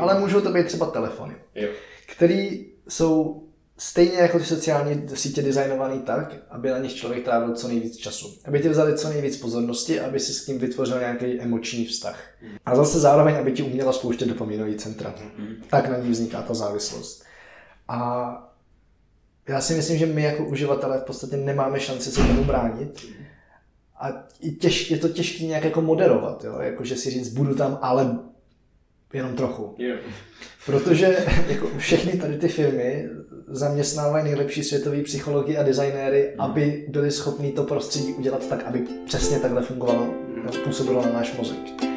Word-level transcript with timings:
Ale 0.00 0.20
můžou 0.20 0.40
to 0.40 0.52
být 0.52 0.66
třeba 0.66 0.86
telefony, 0.86 1.34
Jo. 1.54 1.68
který 2.06 2.66
jsou 2.88 3.44
stejně 3.78 4.16
jako 4.16 4.38
ty 4.38 4.44
sociální 4.44 5.08
sítě 5.14 5.42
designovaný 5.42 6.00
tak, 6.00 6.36
aby 6.50 6.70
na 6.70 6.78
nich 6.78 6.94
člověk 6.94 7.24
trávil 7.24 7.54
co 7.54 7.68
nejvíc 7.68 7.96
času. 7.96 8.38
Aby 8.44 8.60
ti 8.60 8.68
vzali 8.68 8.98
co 8.98 9.08
nejvíc 9.08 9.36
pozornosti, 9.36 10.00
aby 10.00 10.20
si 10.20 10.32
s 10.34 10.44
tím 10.44 10.58
vytvořil 10.58 10.98
nějaký 10.98 11.40
emoční 11.40 11.84
vztah. 11.86 12.20
A 12.66 12.76
zase 12.76 13.00
zároveň, 13.00 13.36
aby 13.36 13.52
ti 13.52 13.62
uměla 13.62 13.92
spouštět 13.92 14.28
dopaminové 14.28 14.74
centra. 14.74 15.14
Tak 15.70 15.88
na 15.88 15.98
ní 15.98 16.10
vzniká 16.10 16.42
ta 16.42 16.54
závislost. 16.54 17.24
A 17.88 18.30
já 19.48 19.60
si 19.60 19.74
myslím, 19.74 19.98
že 19.98 20.06
my 20.06 20.22
jako 20.22 20.44
uživatelé 20.44 20.98
v 20.98 21.04
podstatě 21.04 21.36
nemáme 21.36 21.80
šanci 21.80 22.10
se 22.10 22.20
tomu 22.20 22.44
bránit. 22.44 23.06
A 24.00 24.08
těž, 24.60 24.90
je 24.90 24.98
to 24.98 25.08
těžké 25.08 25.44
nějak 25.44 25.64
jako 25.64 25.82
moderovat, 25.82 26.44
jo? 26.44 26.58
Jako, 26.60 26.84
že 26.84 26.96
si 26.96 27.10
říct, 27.10 27.28
budu 27.28 27.54
tam, 27.54 27.78
ale 27.82 28.18
jenom 29.12 29.34
trochu. 29.34 29.74
Jo. 29.78 29.96
Protože 30.66 31.26
jako 31.48 31.70
všechny 31.78 32.12
tady 32.12 32.38
ty 32.38 32.48
firmy 32.48 33.08
zaměstnávají 33.46 34.24
nejlepší 34.24 34.64
světové 34.64 35.02
psychologi 35.02 35.56
a 35.56 35.62
designéry, 35.62 36.34
aby 36.38 36.86
byli 36.88 37.10
schopni 37.10 37.52
to 37.52 37.64
prostředí 37.64 38.12
udělat 38.12 38.48
tak, 38.48 38.64
aby 38.64 38.84
přesně 39.06 39.38
takhle 39.38 39.62
fungovalo, 39.62 40.14
působilo 40.64 41.02
na 41.02 41.12
náš 41.12 41.36
mozek. 41.36 41.87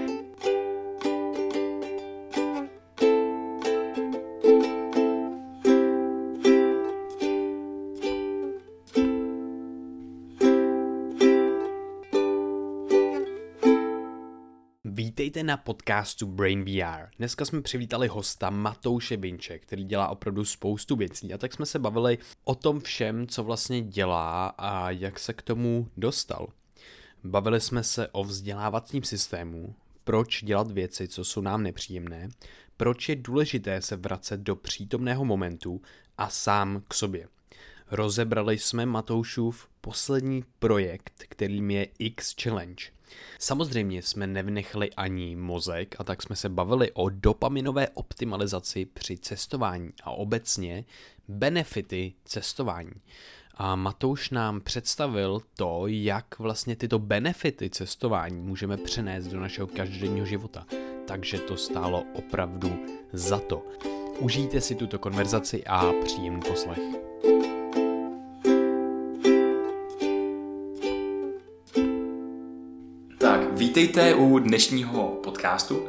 Vítejte 15.42 15.52
na 15.52 15.58
podcastu 15.58 16.28
Brain 16.28 16.66
VR. 16.66 17.10
Dneska 17.18 17.46
jsme 17.46 17.62
přivítali 17.62 18.08
hosta 18.08 18.50
Matouše 18.50 19.18
Binče, 19.18 19.60
který 19.60 19.84
dělá 19.84 20.08
opravdu 20.08 20.46
spoustu 20.46 20.96
věcí 20.96 21.34
a 21.34 21.38
tak 21.38 21.54
jsme 21.54 21.66
se 21.66 21.80
bavili 21.80 22.18
o 22.44 22.56
tom 22.56 22.80
všem, 22.80 23.28
co 23.28 23.44
vlastně 23.44 23.82
dělá 23.82 24.48
a 24.48 24.90
jak 24.90 25.20
se 25.20 25.34
k 25.34 25.42
tomu 25.42 25.88
dostal. 25.98 26.48
Bavili 27.24 27.62
jsme 27.62 27.84
se 27.84 28.08
o 28.08 28.24
vzdělávacím 28.24 29.04
systému, 29.04 29.76
proč 30.04 30.44
dělat 30.44 30.72
věci, 30.72 31.08
co 31.08 31.26
jsou 31.26 31.42
nám 31.42 31.64
nepříjemné, 31.64 32.30
proč 32.78 33.10
je 33.10 33.16
důležité 33.16 33.82
se 33.82 33.96
vracet 33.96 34.40
do 34.40 34.56
přítomného 34.56 35.26
momentu 35.26 35.82
a 36.18 36.30
sám 36.30 36.84
k 36.88 36.94
sobě. 36.94 37.28
Rozebrali 37.92 38.58
jsme 38.58 38.86
Matoušův 38.86 39.68
poslední 39.82 40.44
projekt, 40.60 41.26
kterým 41.30 41.72
je 41.72 41.88
X 42.00 42.36
Challenge– 42.44 42.86
Samozřejmě 43.40 44.02
jsme 44.02 44.28
nevnechli 44.28 44.92
ani 44.92 45.36
mozek 45.36 45.96
a 46.00 46.04
tak 46.04 46.22
jsme 46.22 46.36
se 46.36 46.50
bavili 46.50 46.92
o 46.92 47.10
dopaminové 47.10 47.90
optimalizaci 47.90 48.86
při 48.86 49.18
cestování 49.18 49.94
a 50.04 50.12
obecně 50.12 50.86
benefity 51.28 52.14
cestování. 52.26 52.94
A 53.56 53.76
Matouš 53.76 54.30
nám 54.30 54.62
představil 54.62 55.42
to, 55.56 55.84
jak 55.88 56.40
vlastně 56.40 56.76
tyto 56.76 57.00
benefity 57.00 57.70
cestování 57.70 58.42
můžeme 58.42 58.78
přenést 58.78 59.28
do 59.28 59.40
našeho 59.40 59.68
každodenního 59.68 60.26
života. 60.26 60.66
Takže 61.08 61.40
to 61.40 61.58
stálo 61.58 62.04
opravdu 62.14 62.86
za 63.14 63.40
to. 63.40 63.66
Užijte 64.20 64.62
si 64.62 64.76
tuto 64.76 65.00
konverzaci 65.00 65.64
a 65.66 65.94
příjemný 66.04 66.42
poslech. 66.42 66.80
Vítejte 73.62 74.16
u 74.16 74.40
dnešního 74.40 75.08
podcastu. 75.08 75.88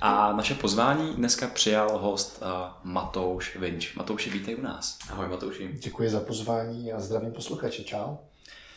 A 0.00 0.32
naše 0.32 0.54
pozvání 0.54 1.14
dneska 1.14 1.46
přijal 1.46 1.98
host 1.98 2.42
uh, 2.42 2.48
Matouš 2.92 3.56
Vinč. 3.56 3.94
Matouši, 3.94 4.30
vítej 4.30 4.56
u 4.56 4.62
nás. 4.62 4.98
Ahoj 5.10 5.28
Matouši. 5.28 5.70
Děkuji 5.72 6.10
za 6.10 6.20
pozvání 6.20 6.92
a 6.92 7.00
zdravím 7.00 7.32
posluchače. 7.32 7.84
Čau. 7.84 8.16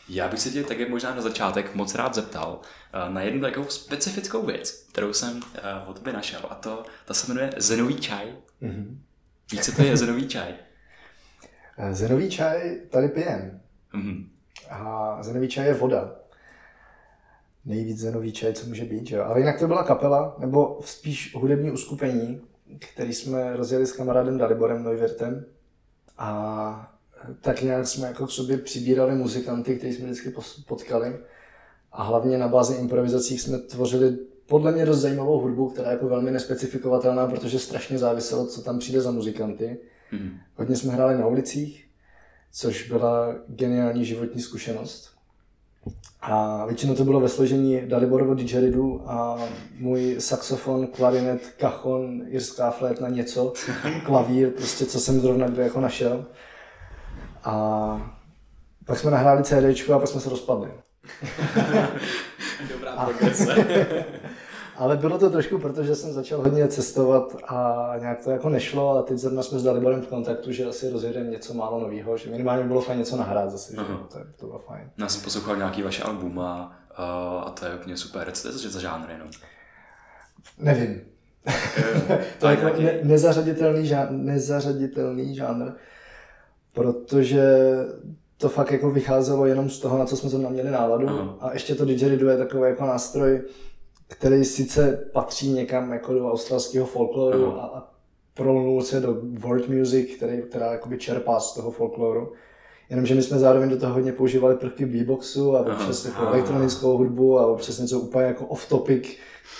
Já 0.08 0.28
bych 0.28 0.40
se 0.40 0.50
tě 0.50 0.62
také 0.62 0.88
možná 0.88 1.14
na 1.14 1.22
začátek 1.22 1.74
moc 1.74 1.94
rád 1.94 2.14
zeptal 2.14 2.60
uh, 2.60 3.14
na 3.14 3.20
jednu 3.20 3.40
takovou 3.40 3.68
specifickou 3.68 4.46
věc, 4.46 4.70
kterou 4.92 5.12
jsem 5.12 5.36
uh, 5.36 5.90
o 5.90 5.94
tobě 5.94 6.12
našel. 6.12 6.40
A 6.50 6.54
to, 6.54 6.82
ta 7.04 7.14
se 7.14 7.28
jmenuje 7.32 7.50
zenový 7.56 7.94
čaj. 7.94 8.26
Mm-hmm. 8.62 8.98
Víš, 9.52 9.60
co 9.60 9.72
to 9.72 9.82
je 9.82 9.96
zenový 9.96 10.28
čaj? 10.28 10.54
Zenový 11.92 12.30
čaj 12.30 12.80
tady 12.90 13.08
pijem. 13.08 13.60
Mm-hmm. 13.94 14.28
A 14.70 15.18
zenový 15.22 15.48
čaj 15.48 15.66
je 15.66 15.74
voda 15.74 16.10
nejvíc 17.68 17.98
zenový 17.98 18.32
čaj, 18.32 18.52
co 18.52 18.66
může 18.66 18.84
být. 18.84 19.06
Že 19.06 19.16
jo? 19.16 19.24
Ale 19.24 19.40
jinak 19.40 19.58
to 19.58 19.66
byla 19.66 19.82
kapela, 19.82 20.36
nebo 20.38 20.80
spíš 20.84 21.34
hudební 21.34 21.70
uskupení, 21.70 22.40
který 22.78 23.14
jsme 23.14 23.56
rozjeli 23.56 23.86
s 23.86 23.92
kamarádem 23.92 24.38
Daliborem 24.38 24.84
Neuwirtem. 24.84 25.44
A 26.18 26.92
tak 27.40 27.62
nějak 27.62 27.86
jsme 27.86 28.06
jako 28.06 28.26
k 28.26 28.30
sobě 28.30 28.58
přibírali 28.58 29.14
muzikanty, 29.14 29.76
který 29.76 29.92
jsme 29.92 30.04
vždycky 30.04 30.34
potkali. 30.66 31.16
A 31.92 32.02
hlavně 32.02 32.38
na 32.38 32.48
bázi 32.48 32.74
improvizací 32.74 33.38
jsme 33.38 33.58
tvořili 33.58 34.18
podle 34.46 34.72
mě 34.72 34.86
dost 34.86 34.98
zajímavou 34.98 35.40
hudbu, 35.40 35.68
která 35.68 35.88
je 35.88 35.92
jako 35.92 36.08
velmi 36.08 36.30
nespecifikovatelná, 36.30 37.26
protože 37.26 37.58
strašně 37.58 37.98
záviselo, 37.98 38.46
co 38.46 38.62
tam 38.62 38.78
přijde 38.78 39.00
za 39.00 39.10
muzikanty. 39.10 39.78
Mm. 40.12 40.30
Hodně 40.54 40.76
jsme 40.76 40.92
hráli 40.92 41.18
na 41.18 41.26
ulicích, 41.26 41.88
což 42.52 42.88
byla 42.88 43.34
geniální 43.48 44.04
životní 44.04 44.42
zkušenost. 44.42 45.17
A 46.20 46.66
většinou 46.66 46.94
to 46.94 47.04
bylo 47.04 47.20
ve 47.20 47.28
složení 47.28 47.80
Daliborovo 47.86 48.34
didgeridu 48.34 49.02
a 49.06 49.38
můj 49.78 50.16
saxofon, 50.18 50.86
klarinet, 50.86 51.54
kachon, 51.58 52.22
jirská 52.26 52.70
flétna, 52.70 53.08
něco, 53.08 53.52
klavír, 54.04 54.50
prostě 54.50 54.86
co 54.86 55.00
jsem 55.00 55.20
zrovna 55.20 55.48
kde 55.48 55.62
jako 55.62 55.80
našel. 55.80 56.24
A 57.44 58.12
pak 58.86 58.98
jsme 58.98 59.10
nahráli 59.10 59.44
CD 59.44 59.90
a 59.94 59.98
pak 59.98 60.08
jsme 60.08 60.20
se 60.20 60.30
rozpadli. 60.30 60.70
Dobrá 62.70 62.92
progrese. 63.04 63.54
Ale 64.78 64.96
bylo 64.96 65.18
to 65.18 65.30
trošku, 65.30 65.58
protože 65.58 65.94
jsem 65.94 66.12
začal 66.12 66.42
hodně 66.42 66.68
cestovat 66.68 67.36
a 67.48 67.92
nějak 68.00 68.24
to 68.24 68.30
jako 68.30 68.48
nešlo 68.48 68.98
a 68.98 69.02
teď 69.02 69.18
zrovna 69.18 69.42
jsme 69.42 69.58
s 69.58 69.62
Daliborem 69.62 70.02
v 70.02 70.06
kontaktu, 70.06 70.52
že 70.52 70.66
asi 70.66 70.90
rozjedeme 70.90 71.30
něco 71.30 71.54
málo 71.54 71.80
nového, 71.80 72.16
že 72.16 72.30
minimálně 72.30 72.64
bylo 72.64 72.80
fajn 72.80 72.98
něco 72.98 73.16
nahrát 73.16 73.50
zase, 73.50 73.72
že 73.72 73.76
to, 73.76 74.18
to 74.36 74.46
bylo 74.46 74.58
fajn. 74.58 74.90
Já 74.98 75.08
jsem 75.08 75.22
poslouchal 75.22 75.56
nějaký 75.56 75.82
vaše 75.82 76.02
album 76.02 76.38
a, 76.38 76.76
a 77.46 77.50
to 77.50 77.66
je 77.66 77.74
úplně 77.74 77.96
super. 77.96 78.30
Co 78.30 78.42
to 78.42 78.54
je 78.54 78.70
za 78.70 78.80
žánr 78.80 79.10
jenom? 79.10 79.28
Nevím. 80.58 81.00
to 82.38 82.48
je 82.48 82.56
jako 82.58 82.82
ne, 82.82 82.98
nezařaditelný, 83.02 83.86
žánr, 83.86 84.10
nezařaditelný 84.10 85.34
žánr, 85.34 85.72
protože 86.72 87.74
to 88.36 88.48
fakt 88.48 88.72
jako 88.72 88.90
vycházelo 88.90 89.46
jenom 89.46 89.70
z 89.70 89.78
toho, 89.78 89.98
na 89.98 90.06
co 90.06 90.16
jsme 90.16 90.28
zrovna 90.28 90.50
měli 90.50 90.70
náladu. 90.70 91.08
Aha. 91.08 91.36
A 91.40 91.52
ještě 91.52 91.74
to 91.74 91.84
didgeridoo 91.84 92.30
je 92.30 92.36
takový 92.36 92.62
jako 92.62 92.86
nástroj, 92.86 93.42
který 94.08 94.44
sice 94.44 95.08
patří 95.12 95.52
někam 95.52 95.92
jako 95.92 96.14
do 96.14 96.32
australského 96.32 96.86
folkloru 96.86 97.46
uh-huh. 97.46 97.58
a 97.60 97.92
prolnul 98.34 98.82
se 98.82 99.00
do 99.00 99.16
world 99.22 99.68
music, 99.68 100.16
který, 100.16 100.42
která 100.42 100.72
jakoby 100.72 100.98
čerpá 100.98 101.40
z 101.40 101.54
toho 101.54 101.70
folkloru. 101.70 102.32
Jenomže 102.90 103.14
my 103.14 103.22
jsme 103.22 103.38
zároveň 103.38 103.70
do 103.70 103.78
toho 103.78 103.94
hodně 103.94 104.12
používali 104.12 104.56
prvky 104.56 104.86
beatboxu 104.86 105.56
a 105.56 105.60
občas 105.60 106.04
jako 106.04 106.26
elektronickou 106.26 106.96
hudbu 106.96 107.38
a 107.38 107.46
občas 107.46 107.78
něco 107.78 108.00
úplně 108.00 108.24
jako 108.24 108.44
off-topic 108.44 109.16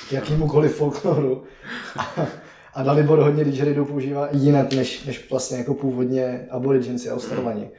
k 0.08 0.12
jakýmukoliv 0.12 0.76
folkloru. 0.76 1.42
A, 1.96 2.26
a 2.74 2.82
Dalibor 2.82 3.18
hodně 3.18 3.44
didgeridoo 3.44 3.84
používá 3.84 4.28
jinak, 4.32 4.72
než, 4.72 5.04
než 5.04 5.30
vlastně 5.30 5.58
jako 5.58 5.74
původně 5.74 6.46
aboriginci 6.50 7.10
australani. 7.10 7.70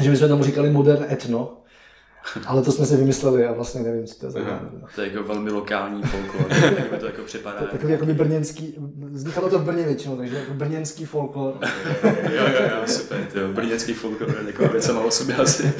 Že 0.00 0.10
my 0.10 0.16
jsme 0.16 0.28
tomu 0.28 0.44
říkali 0.44 0.70
modern 0.70 1.04
etno, 1.10 1.61
ale 2.46 2.62
to 2.62 2.72
jsme 2.72 2.86
si 2.86 2.96
vymysleli 2.96 3.46
a 3.46 3.52
vlastně 3.52 3.80
nevím, 3.80 4.06
co 4.06 4.18
to 4.18 4.26
je 4.26 4.32
za 4.32 4.40
To 4.94 5.00
je 5.00 5.12
jako 5.12 5.22
velmi 5.22 5.50
lokální 5.50 6.02
folklor, 6.02 6.46
jak 6.90 7.00
to 7.00 7.06
jako 7.06 7.22
připadá. 7.22 7.58
To 7.58 7.66
takový 7.66 7.92
jako 7.92 8.06
by 8.06 8.14
brněnský, 8.14 8.74
vznikalo 9.10 9.50
to 9.50 9.58
v 9.58 9.64
Brně 9.64 9.84
většinou, 9.84 10.16
takže 10.16 10.36
jako 10.36 10.54
brněnský 10.54 11.04
folklor. 11.04 11.54
jo, 12.04 12.10
jo, 12.34 12.68
jo, 12.70 12.86
super, 12.86 13.28
jo, 13.34 13.48
brněnský 13.48 13.92
folklor 13.94 14.36
je 14.38 14.52
taková 14.52 14.68
věc 14.68 14.84
sama 14.84 15.00
o 15.00 15.10
sobě 15.10 15.36
asi. 15.36 15.72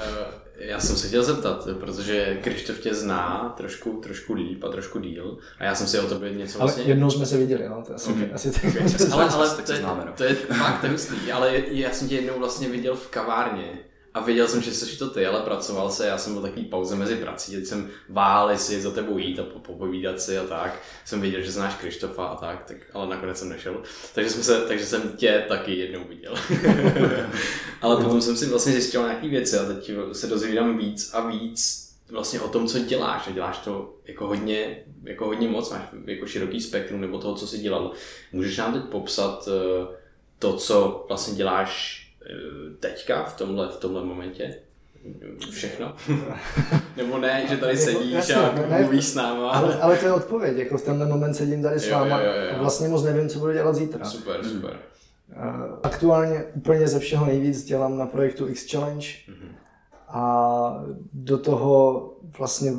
Ale, 0.00 0.20
uh, 0.20 0.34
já 0.56 0.80
jsem 0.80 0.96
se 0.96 1.08
chtěl 1.08 1.24
zeptat, 1.24 1.68
protože 1.80 2.38
Krištof 2.42 2.78
tě 2.78 2.94
zná 2.94 3.54
trošku, 3.56 3.92
trošku 3.92 4.34
líp 4.34 4.64
a 4.64 4.68
trošku 4.68 4.98
díl 4.98 5.38
a 5.58 5.64
já 5.64 5.74
jsem 5.74 5.86
si 5.86 5.98
o 5.98 6.06
tobě 6.06 6.34
něco 6.34 6.58
vlastně... 6.58 6.82
Ale 6.82 6.90
jednou 6.90 7.10
jsme 7.10 7.26
se 7.26 7.36
viděli, 7.36 7.68
no, 7.68 7.82
to 7.86 7.94
asi, 7.94 8.10
mm. 8.10 8.28
asi 8.34 8.50
tak. 8.50 8.64
ale, 9.12 9.28
ale 9.28 9.50
to, 9.50 9.72
je, 9.72 9.80
to 10.16 10.24
je 10.24 10.34
fakt 10.34 10.84
hustý, 10.84 11.32
ale 11.32 11.62
já 11.66 11.90
jsem 11.90 12.08
tě 12.08 12.14
jednou 12.14 12.38
vlastně 12.38 12.68
viděl 12.68 12.96
v 12.96 13.08
kavárně 13.08 13.78
a 14.14 14.20
věděl 14.20 14.48
jsem, 14.48 14.62
že 14.62 14.74
jsi 14.74 14.98
to 14.98 15.10
ty, 15.10 15.26
ale 15.26 15.40
pracoval 15.40 15.90
se, 15.90 16.06
já 16.06 16.18
jsem 16.18 16.32
byl 16.32 16.42
takový 16.42 16.64
pauze 16.64 16.96
mezi 16.96 17.16
prací, 17.16 17.52
teď 17.52 17.66
jsem 17.66 17.90
váhal, 18.08 18.50
jestli 18.50 18.80
za 18.80 18.90
tebou 18.90 19.18
jít 19.18 19.38
a 19.38 19.42
popovídat 19.42 20.20
si 20.20 20.38
a 20.38 20.44
tak. 20.44 20.80
Jsem 21.04 21.20
věděl, 21.20 21.42
že 21.42 21.52
znáš 21.52 21.74
Krištofa 21.74 22.26
a 22.26 22.36
tak, 22.36 22.64
tak 22.64 22.76
ale 22.92 23.08
nakonec 23.08 23.38
jsem 23.38 23.48
nešel. 23.48 23.82
Takže, 24.14 24.30
jsme 24.30 24.42
se, 24.42 24.60
takže 24.60 24.86
jsem 24.86 25.12
tě 25.16 25.44
taky 25.48 25.74
jednou 25.74 26.04
viděl. 26.08 26.34
ale 27.82 28.04
potom 28.04 28.20
jsem 28.20 28.36
si 28.36 28.46
vlastně 28.46 28.72
zjistil 28.72 29.02
nějaké 29.02 29.28
věci 29.28 29.58
a 29.58 29.64
teď 29.64 29.90
se 30.12 30.26
dozvídám 30.26 30.78
víc 30.78 31.14
a 31.14 31.26
víc 31.26 31.90
vlastně 32.10 32.40
o 32.40 32.48
tom, 32.48 32.66
co 32.66 32.78
děláš. 32.78 33.28
Děláš 33.34 33.58
to 33.58 33.94
jako 34.04 34.26
hodně, 34.26 34.84
jako 35.04 35.26
hodně 35.26 35.48
moc, 35.48 35.70
máš 35.70 35.82
jako 36.06 36.26
široký 36.26 36.60
spektrum 36.60 37.00
nebo 37.00 37.18
toho, 37.18 37.34
co 37.34 37.46
jsi 37.46 37.58
dělal. 37.58 37.92
Můžeš 38.32 38.56
nám 38.56 38.72
teď 38.72 38.82
popsat 38.82 39.48
eh, 39.48 39.86
to, 40.38 40.56
co 40.56 41.04
vlastně 41.08 41.34
děláš 41.34 42.03
teďka 42.80 43.24
v 43.24 43.36
tomhle, 43.36 43.68
v 43.68 43.76
tomhle 43.76 44.04
momentě? 44.04 44.54
Všechno? 45.50 45.96
Nebo 46.96 47.18
ne, 47.18 47.46
že 47.48 47.56
tady 47.56 47.76
sedíš 47.76 48.12
Jasně, 48.12 48.34
a 48.34 48.68
ne, 48.68 48.80
mluvíš 48.80 49.04
s 49.06 49.14
náma. 49.14 49.50
Ale, 49.50 49.80
ale 49.80 49.96
to 49.96 50.06
je 50.06 50.12
odpověď, 50.12 50.56
jako 50.56 50.78
v 50.78 50.82
tenhle 50.82 51.06
moment 51.06 51.34
sedím 51.34 51.62
tady 51.62 51.80
s 51.80 51.90
váma 51.90 52.20
a 52.54 52.58
vlastně 52.58 52.88
moc 52.88 53.02
nevím, 53.02 53.28
co 53.28 53.38
budu 53.38 53.52
dělat 53.52 53.74
zítra. 53.74 54.04
Super, 54.04 54.44
super. 54.44 54.78
Aktuálně 55.82 56.44
úplně 56.54 56.88
ze 56.88 56.98
všeho 56.98 57.26
nejvíc 57.26 57.64
dělám 57.64 57.98
na 57.98 58.06
projektu 58.06 58.48
X 58.48 58.70
Challenge 58.70 59.06
mm-hmm. 59.06 59.54
a 60.08 60.84
do 61.12 61.38
toho 61.38 62.10
vlastně 62.38 62.72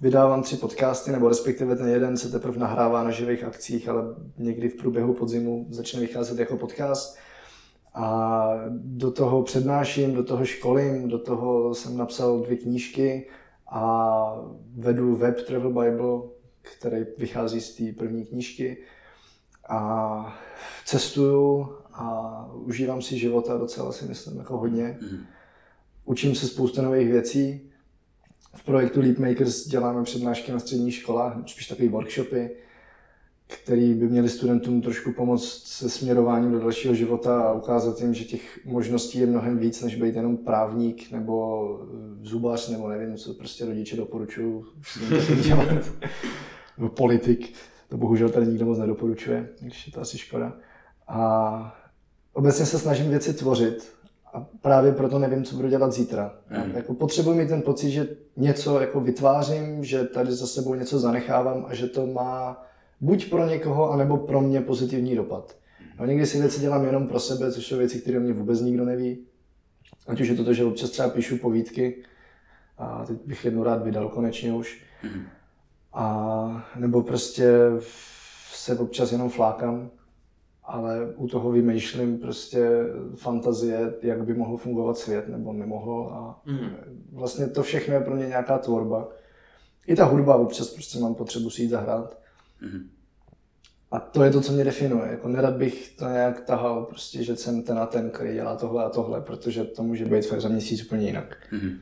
vydávám 0.00 0.42
tři 0.42 0.56
podcasty, 0.56 1.12
nebo 1.12 1.28
respektive 1.28 1.76
ten 1.76 1.88
jeden 1.88 2.16
se 2.16 2.30
teprve 2.30 2.58
nahrává 2.58 3.02
na 3.02 3.10
živých 3.10 3.44
akcích, 3.44 3.88
ale 3.88 4.02
někdy 4.38 4.68
v 4.68 4.76
průběhu 4.76 5.14
podzimu 5.14 5.66
začne 5.70 6.00
vycházet 6.00 6.38
jako 6.38 6.56
podcast. 6.56 7.18
A 7.96 8.48
do 8.70 9.10
toho 9.10 9.42
přednáším, 9.42 10.14
do 10.14 10.24
toho 10.24 10.44
školím, 10.44 11.08
do 11.08 11.18
toho 11.18 11.74
jsem 11.74 11.96
napsal 11.96 12.40
dvě 12.40 12.56
knížky 12.56 13.26
a 13.70 14.40
vedu 14.76 15.16
web 15.16 15.40
Travel 15.46 15.70
Bible, 15.70 16.22
který 16.62 17.06
vychází 17.18 17.60
z 17.60 17.74
té 17.74 17.98
první 17.98 18.26
knížky. 18.26 18.76
A 19.68 20.38
cestuju 20.84 21.68
a 21.92 22.48
užívám 22.52 23.02
si 23.02 23.18
života 23.18 23.56
docela 23.56 23.92
si 23.92 24.04
myslím 24.04 24.38
jako 24.38 24.58
hodně. 24.58 24.98
Mm-hmm. 25.02 25.18
Učím 26.04 26.34
se 26.34 26.46
spoustu 26.46 26.82
nových 26.82 27.08
věcí. 27.08 27.70
V 28.54 28.64
projektu 28.64 29.00
Leap 29.00 29.18
Makers 29.18 29.66
děláme 29.66 30.04
přednášky 30.04 30.52
na 30.52 30.58
středních 30.58 30.94
školách, 30.94 31.36
spíš 31.46 31.66
takové 31.66 31.88
workshopy, 31.88 32.50
které 33.46 33.94
by 33.94 34.08
měly 34.08 34.28
studentům 34.28 34.82
trošku 34.82 35.12
pomoct 35.12 35.66
se 35.66 35.90
směrováním 35.90 36.52
do 36.52 36.60
dalšího 36.60 36.94
života 36.94 37.40
a 37.40 37.52
ukázat 37.52 38.00
jim, 38.00 38.14
že 38.14 38.24
těch 38.24 38.64
možností 38.64 39.18
je 39.18 39.26
mnohem 39.26 39.58
víc, 39.58 39.82
než 39.82 39.94
být 39.96 40.16
jenom 40.16 40.36
právník 40.36 41.10
nebo 41.12 41.66
zubař 42.22 42.68
nebo 42.68 42.88
nevím, 42.88 43.16
co 43.16 43.34
prostě 43.34 43.64
rodiče 43.64 43.96
doporučují 43.96 44.64
dělat. 45.42 45.68
nebo 46.78 46.88
politik. 46.88 47.52
To 47.88 47.96
bohužel 47.96 48.28
tady 48.28 48.46
nikdo 48.46 48.66
moc 48.66 48.78
nedoporučuje, 48.78 49.48
když 49.60 49.86
je 49.86 49.92
to 49.92 50.00
asi 50.00 50.18
škoda. 50.18 50.52
A 51.08 51.76
obecně 52.32 52.66
se 52.66 52.78
snažím 52.78 53.10
věci 53.10 53.34
tvořit 53.34 53.92
a 54.34 54.46
právě 54.60 54.92
proto 54.92 55.18
nevím, 55.18 55.44
co 55.44 55.56
budu 55.56 55.68
dělat 55.68 55.92
zítra. 55.92 56.34
Mm. 56.50 56.76
Jako 56.76 56.94
potřebuji 56.94 57.34
mít 57.34 57.48
ten 57.48 57.62
pocit, 57.62 57.90
že 57.90 58.08
něco 58.36 58.80
jako 58.80 59.00
vytvářím, 59.00 59.84
že 59.84 60.04
tady 60.04 60.32
za 60.32 60.46
sebou 60.46 60.74
něco 60.74 60.98
zanechávám 60.98 61.64
a 61.68 61.74
že 61.74 61.86
to 61.86 62.06
má 62.06 62.62
buď 63.00 63.30
pro 63.30 63.46
někoho, 63.46 63.90
anebo 63.90 64.16
pro 64.16 64.40
mě 64.40 64.60
pozitivní 64.60 65.16
dopad. 65.16 65.56
No, 66.00 66.06
někdy 66.06 66.26
si 66.26 66.40
věci 66.40 66.60
dělám 66.60 66.84
jenom 66.84 67.08
pro 67.08 67.20
sebe, 67.20 67.52
což 67.52 67.66
jsou 67.66 67.76
věci, 67.76 68.00
které 68.00 68.18
mě 68.18 68.32
vůbec 68.32 68.60
nikdo 68.60 68.84
neví. 68.84 69.18
Ať 70.06 70.20
už 70.20 70.28
je 70.28 70.34
to 70.34 70.44
to, 70.44 70.52
že 70.52 70.64
občas 70.64 70.90
třeba 70.90 71.08
píšu 71.08 71.38
povídky, 71.38 72.02
a 72.78 73.04
teď 73.04 73.16
bych 73.26 73.44
jednu 73.44 73.62
rád 73.62 73.82
vydal 73.82 74.08
konečně 74.08 74.52
už. 74.52 74.82
Mm. 75.02 75.22
A 75.92 76.66
nebo 76.76 77.02
prostě 77.02 77.52
se 78.52 78.78
občas 78.78 79.12
jenom 79.12 79.30
flákám 79.30 79.90
ale 80.66 81.14
u 81.16 81.28
toho 81.28 81.50
vymýšlím 81.50 82.18
prostě 82.18 82.68
fantazie, 83.14 83.94
jak 84.02 84.24
by 84.24 84.34
mohl 84.34 84.56
fungovat 84.56 84.98
svět 84.98 85.28
nebo 85.28 85.52
nemohl 85.52 86.10
a 86.12 86.42
mm. 86.46 86.70
vlastně 87.12 87.46
to 87.46 87.62
všechno 87.62 87.94
je 87.94 88.00
pro 88.00 88.16
mě 88.16 88.26
nějaká 88.26 88.58
tvorba. 88.58 89.08
I 89.86 89.96
ta 89.96 90.04
hudba 90.04 90.36
občas 90.36 90.70
prostě 90.70 90.98
mám 90.98 91.14
potřebu 91.14 91.50
si 91.50 91.62
jít 91.62 91.68
zahrát. 91.68 92.18
Mm. 92.60 92.90
A 93.90 94.00
to 94.00 94.24
je 94.24 94.30
to, 94.30 94.40
co 94.40 94.52
mě 94.52 94.64
definuje. 94.64 95.10
Jako 95.10 95.28
nerad 95.28 95.54
bych 95.54 95.94
to 95.98 96.08
nějak 96.08 96.40
tahal, 96.40 96.84
prostě, 96.84 97.24
že 97.24 97.36
jsem 97.36 97.62
ten 97.62 97.78
a 97.78 97.86
ten, 97.86 98.10
který 98.10 98.34
dělá 98.34 98.56
tohle 98.56 98.84
a 98.84 98.88
tohle, 98.88 99.20
protože 99.20 99.64
to 99.64 99.82
může 99.82 100.04
být 100.04 100.26
fakt 100.26 100.40
za 100.40 100.48
měsíc 100.48 100.84
úplně 100.84 101.06
jinak. 101.06 101.36
Mm. 101.52 101.78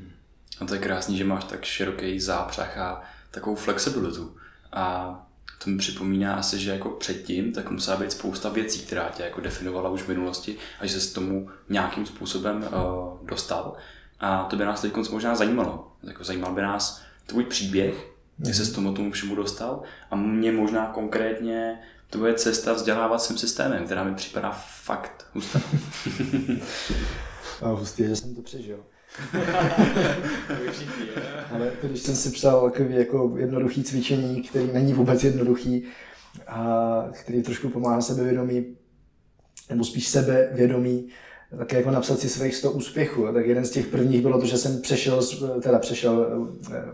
A 0.60 0.64
to 0.64 0.74
je 0.74 0.80
krásný, 0.80 1.16
že 1.16 1.24
máš 1.24 1.44
tak 1.44 1.64
široký 1.64 2.20
zápřah 2.20 2.78
a 2.78 3.02
takovou 3.30 3.56
flexibilitu. 3.56 4.36
A 4.72 5.26
to 5.64 5.70
mi 5.70 5.78
připomíná 5.78 6.34
asi, 6.34 6.58
že 6.58 6.70
jako 6.70 6.88
předtím 6.88 7.52
tak 7.52 7.70
musela 7.70 7.96
být 7.96 8.12
spousta 8.12 8.48
věcí, 8.48 8.86
která 8.86 9.08
tě 9.08 9.22
jako 9.22 9.40
definovala 9.40 9.90
už 9.90 10.02
v 10.02 10.08
minulosti 10.08 10.56
a 10.80 10.86
že 10.86 11.00
se 11.00 11.14
tomu 11.14 11.50
nějakým 11.68 12.06
způsobem 12.06 12.56
uh, 12.56 13.26
dostal. 13.28 13.76
A 14.20 14.44
to 14.44 14.56
by 14.56 14.64
nás 14.64 14.80
teď 14.80 14.96
možná 15.10 15.34
zajímalo. 15.34 15.92
Jako 16.02 16.24
zajímal 16.24 16.54
by 16.54 16.62
nás 16.62 17.02
tvůj 17.26 17.44
příběh, 17.44 18.13
jak 18.38 18.54
se 18.54 18.64
s 18.64 18.72
tomu 18.72 18.94
tomu 18.94 19.10
všemu 19.10 19.34
dostal 19.34 19.82
a 20.10 20.16
mě 20.16 20.52
možná 20.52 20.86
konkrétně 20.86 21.78
tvoje 22.10 22.34
cesta 22.34 22.72
vzdělávacím 22.72 23.38
systémem, 23.38 23.84
která 23.84 24.04
mi 24.04 24.14
připadá 24.14 24.50
fakt 24.82 25.26
hustá. 25.32 25.60
a 27.62 27.68
hustý, 27.68 28.02
že 28.02 28.16
jsem 28.16 28.34
to 28.34 28.42
přežil. 28.42 28.84
Ale 31.50 31.72
když 31.82 32.00
jsem 32.00 32.16
si 32.16 32.30
psal 32.30 32.70
takový 32.70 32.94
jako 32.94 33.34
jednoduchý 33.36 33.84
cvičení, 33.84 34.42
který 34.42 34.72
není 34.72 34.92
vůbec 34.92 35.24
jednoduchý 35.24 35.84
a 36.46 36.86
který 37.12 37.42
trošku 37.42 37.68
pomáhá 37.68 38.00
sebevědomí, 38.00 38.76
nebo 39.70 39.84
spíš 39.84 40.08
sebevědomí, 40.08 41.08
tak 41.58 41.72
jako 41.72 41.90
napsat 41.90 42.18
si 42.18 42.28
svých 42.28 42.54
100 42.54 42.72
úspěchů. 42.72 43.32
Tak 43.32 43.46
jeden 43.46 43.64
z 43.64 43.70
těch 43.70 43.86
prvních 43.86 44.22
bylo 44.22 44.40
to, 44.40 44.46
že 44.46 44.58
jsem 44.58 44.80
přešel, 44.80 45.20
teda 45.62 45.78
přešel, 45.78 46.48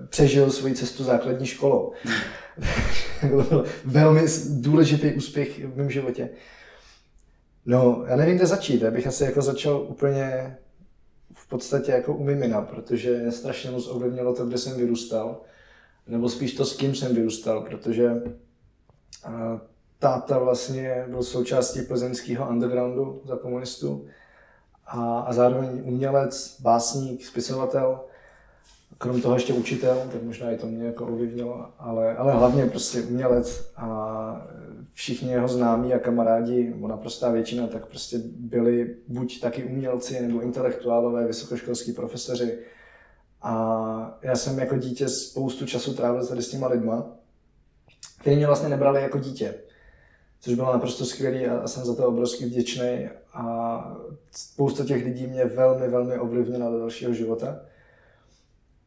přežil 0.08 0.50
svoji 0.50 0.74
cestu 0.74 1.04
základní 1.04 1.46
školou. 1.46 1.92
Velmi 3.84 4.22
důležitý 4.50 5.12
úspěch 5.12 5.64
v 5.64 5.76
mém 5.76 5.90
životě. 5.90 6.30
No, 7.66 8.04
já 8.06 8.16
nevím, 8.16 8.36
kde 8.36 8.46
začít. 8.46 8.82
Já 8.82 8.90
bych 8.90 9.06
asi 9.06 9.24
jako 9.24 9.42
začal 9.42 9.86
úplně 9.88 10.56
v 11.34 11.48
podstatě 11.48 11.92
jako 11.92 12.14
u 12.14 12.24
mimina, 12.24 12.62
protože 12.62 13.32
strašně 13.32 13.70
moc 13.70 13.88
ovlivnilo 13.88 14.34
to, 14.34 14.46
kde 14.46 14.58
jsem 14.58 14.76
vyrůstal, 14.76 15.40
nebo 16.06 16.28
spíš 16.28 16.54
to, 16.54 16.64
s 16.64 16.76
kým 16.76 16.94
jsem 16.94 17.14
vyrůstal, 17.14 17.62
protože 17.62 18.10
táta 19.98 20.38
vlastně 20.38 21.04
byl 21.08 21.22
součástí 21.22 21.82
plzeňského 21.82 22.48
undergroundu 22.48 23.22
za 23.24 23.36
komunistů 23.36 24.06
a, 24.90 25.20
a 25.20 25.32
zároveň 25.32 25.80
umělec, 25.84 26.60
básník, 26.60 27.24
spisovatel 27.24 28.00
krom 29.00 29.22
toho 29.22 29.34
ještě 29.34 29.52
učitel, 29.52 30.02
tak 30.12 30.22
možná 30.22 30.50
i 30.50 30.56
to 30.56 30.66
mě 30.66 30.84
jako 30.84 31.06
ovlivnilo, 31.06 31.66
ale, 31.78 32.16
ale 32.16 32.32
hlavně 32.32 32.66
prostě 32.66 33.02
umělec 33.02 33.72
a 33.76 34.46
všichni 34.92 35.30
jeho 35.30 35.48
známí 35.48 35.94
a 35.94 35.98
kamarádi, 35.98 36.70
nebo 36.70 36.88
naprostá 36.88 37.30
většina, 37.30 37.66
tak 37.66 37.86
prostě 37.86 38.18
byli 38.36 38.96
buď 39.08 39.40
taky 39.40 39.64
umělci, 39.64 40.20
nebo 40.26 40.40
intelektuálové, 40.40 41.26
vysokoškolskí 41.26 41.92
profesoři. 41.92 42.58
A 43.42 44.18
já 44.22 44.36
jsem 44.36 44.58
jako 44.58 44.76
dítě 44.76 45.08
spoustu 45.08 45.66
času 45.66 45.94
trávil 45.94 46.26
tady 46.26 46.42
s 46.42 46.50
těma 46.50 46.68
lidma, 46.68 47.06
kteří 48.20 48.36
mě 48.36 48.46
vlastně 48.46 48.68
nebrali 48.68 49.02
jako 49.02 49.18
dítě. 49.18 49.54
Což 50.40 50.54
bylo 50.54 50.72
naprosto 50.72 51.04
skvělé 51.04 51.46
a 51.46 51.68
jsem 51.68 51.84
za 51.84 51.94
to 51.94 52.08
obrovský 52.08 52.44
vděčný. 52.44 53.08
A 53.32 53.96
spousta 54.30 54.84
těch 54.84 55.04
lidí 55.04 55.26
mě 55.26 55.44
velmi, 55.44 55.88
velmi 55.88 56.18
ovlivnila 56.18 56.70
do 56.70 56.78
dalšího 56.78 57.14
života 57.14 57.60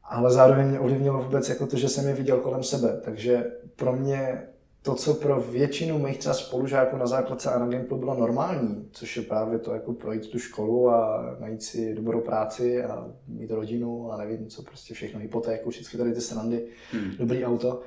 ale 0.03 0.31
zároveň 0.31 0.67
mě 0.67 0.79
ovlivnilo 0.79 1.23
vůbec 1.23 1.49
jako 1.49 1.67
to, 1.67 1.77
že 1.77 1.89
jsem 1.89 2.07
je 2.07 2.13
viděl 2.13 2.37
kolem 2.37 2.63
sebe. 2.63 3.01
Takže 3.03 3.51
pro 3.75 3.93
mě 3.93 4.47
to, 4.81 4.95
co 4.95 5.13
pro 5.13 5.41
většinu 5.41 5.99
mých 5.99 6.17
třeba 6.17 6.33
spolužáků 6.35 6.97
na 6.97 7.07
základce 7.07 7.51
a 7.51 7.59
na 7.59 7.67
Gimplu 7.67 7.97
bylo 7.97 8.13
normální, 8.15 8.89
což 8.91 9.17
je 9.17 9.23
právě 9.23 9.59
to 9.59 9.73
jako 9.73 9.93
projít 9.93 10.27
tu 10.27 10.39
školu 10.39 10.89
a 10.89 11.35
najít 11.39 11.63
si 11.63 11.95
dobrou 11.95 12.21
práci 12.21 12.83
a 12.83 13.07
mít 13.27 13.51
rodinu 13.51 14.11
a 14.11 14.17
nevím 14.17 14.47
co, 14.47 14.63
prostě 14.63 14.93
všechno, 14.93 15.19
hypotéku, 15.19 15.69
všechny 15.69 15.99
tady 15.99 16.13
ty 16.13 16.21
srandy, 16.21 16.65
hmm. 16.91 17.11
dobrý 17.17 17.45
auto, 17.45 17.81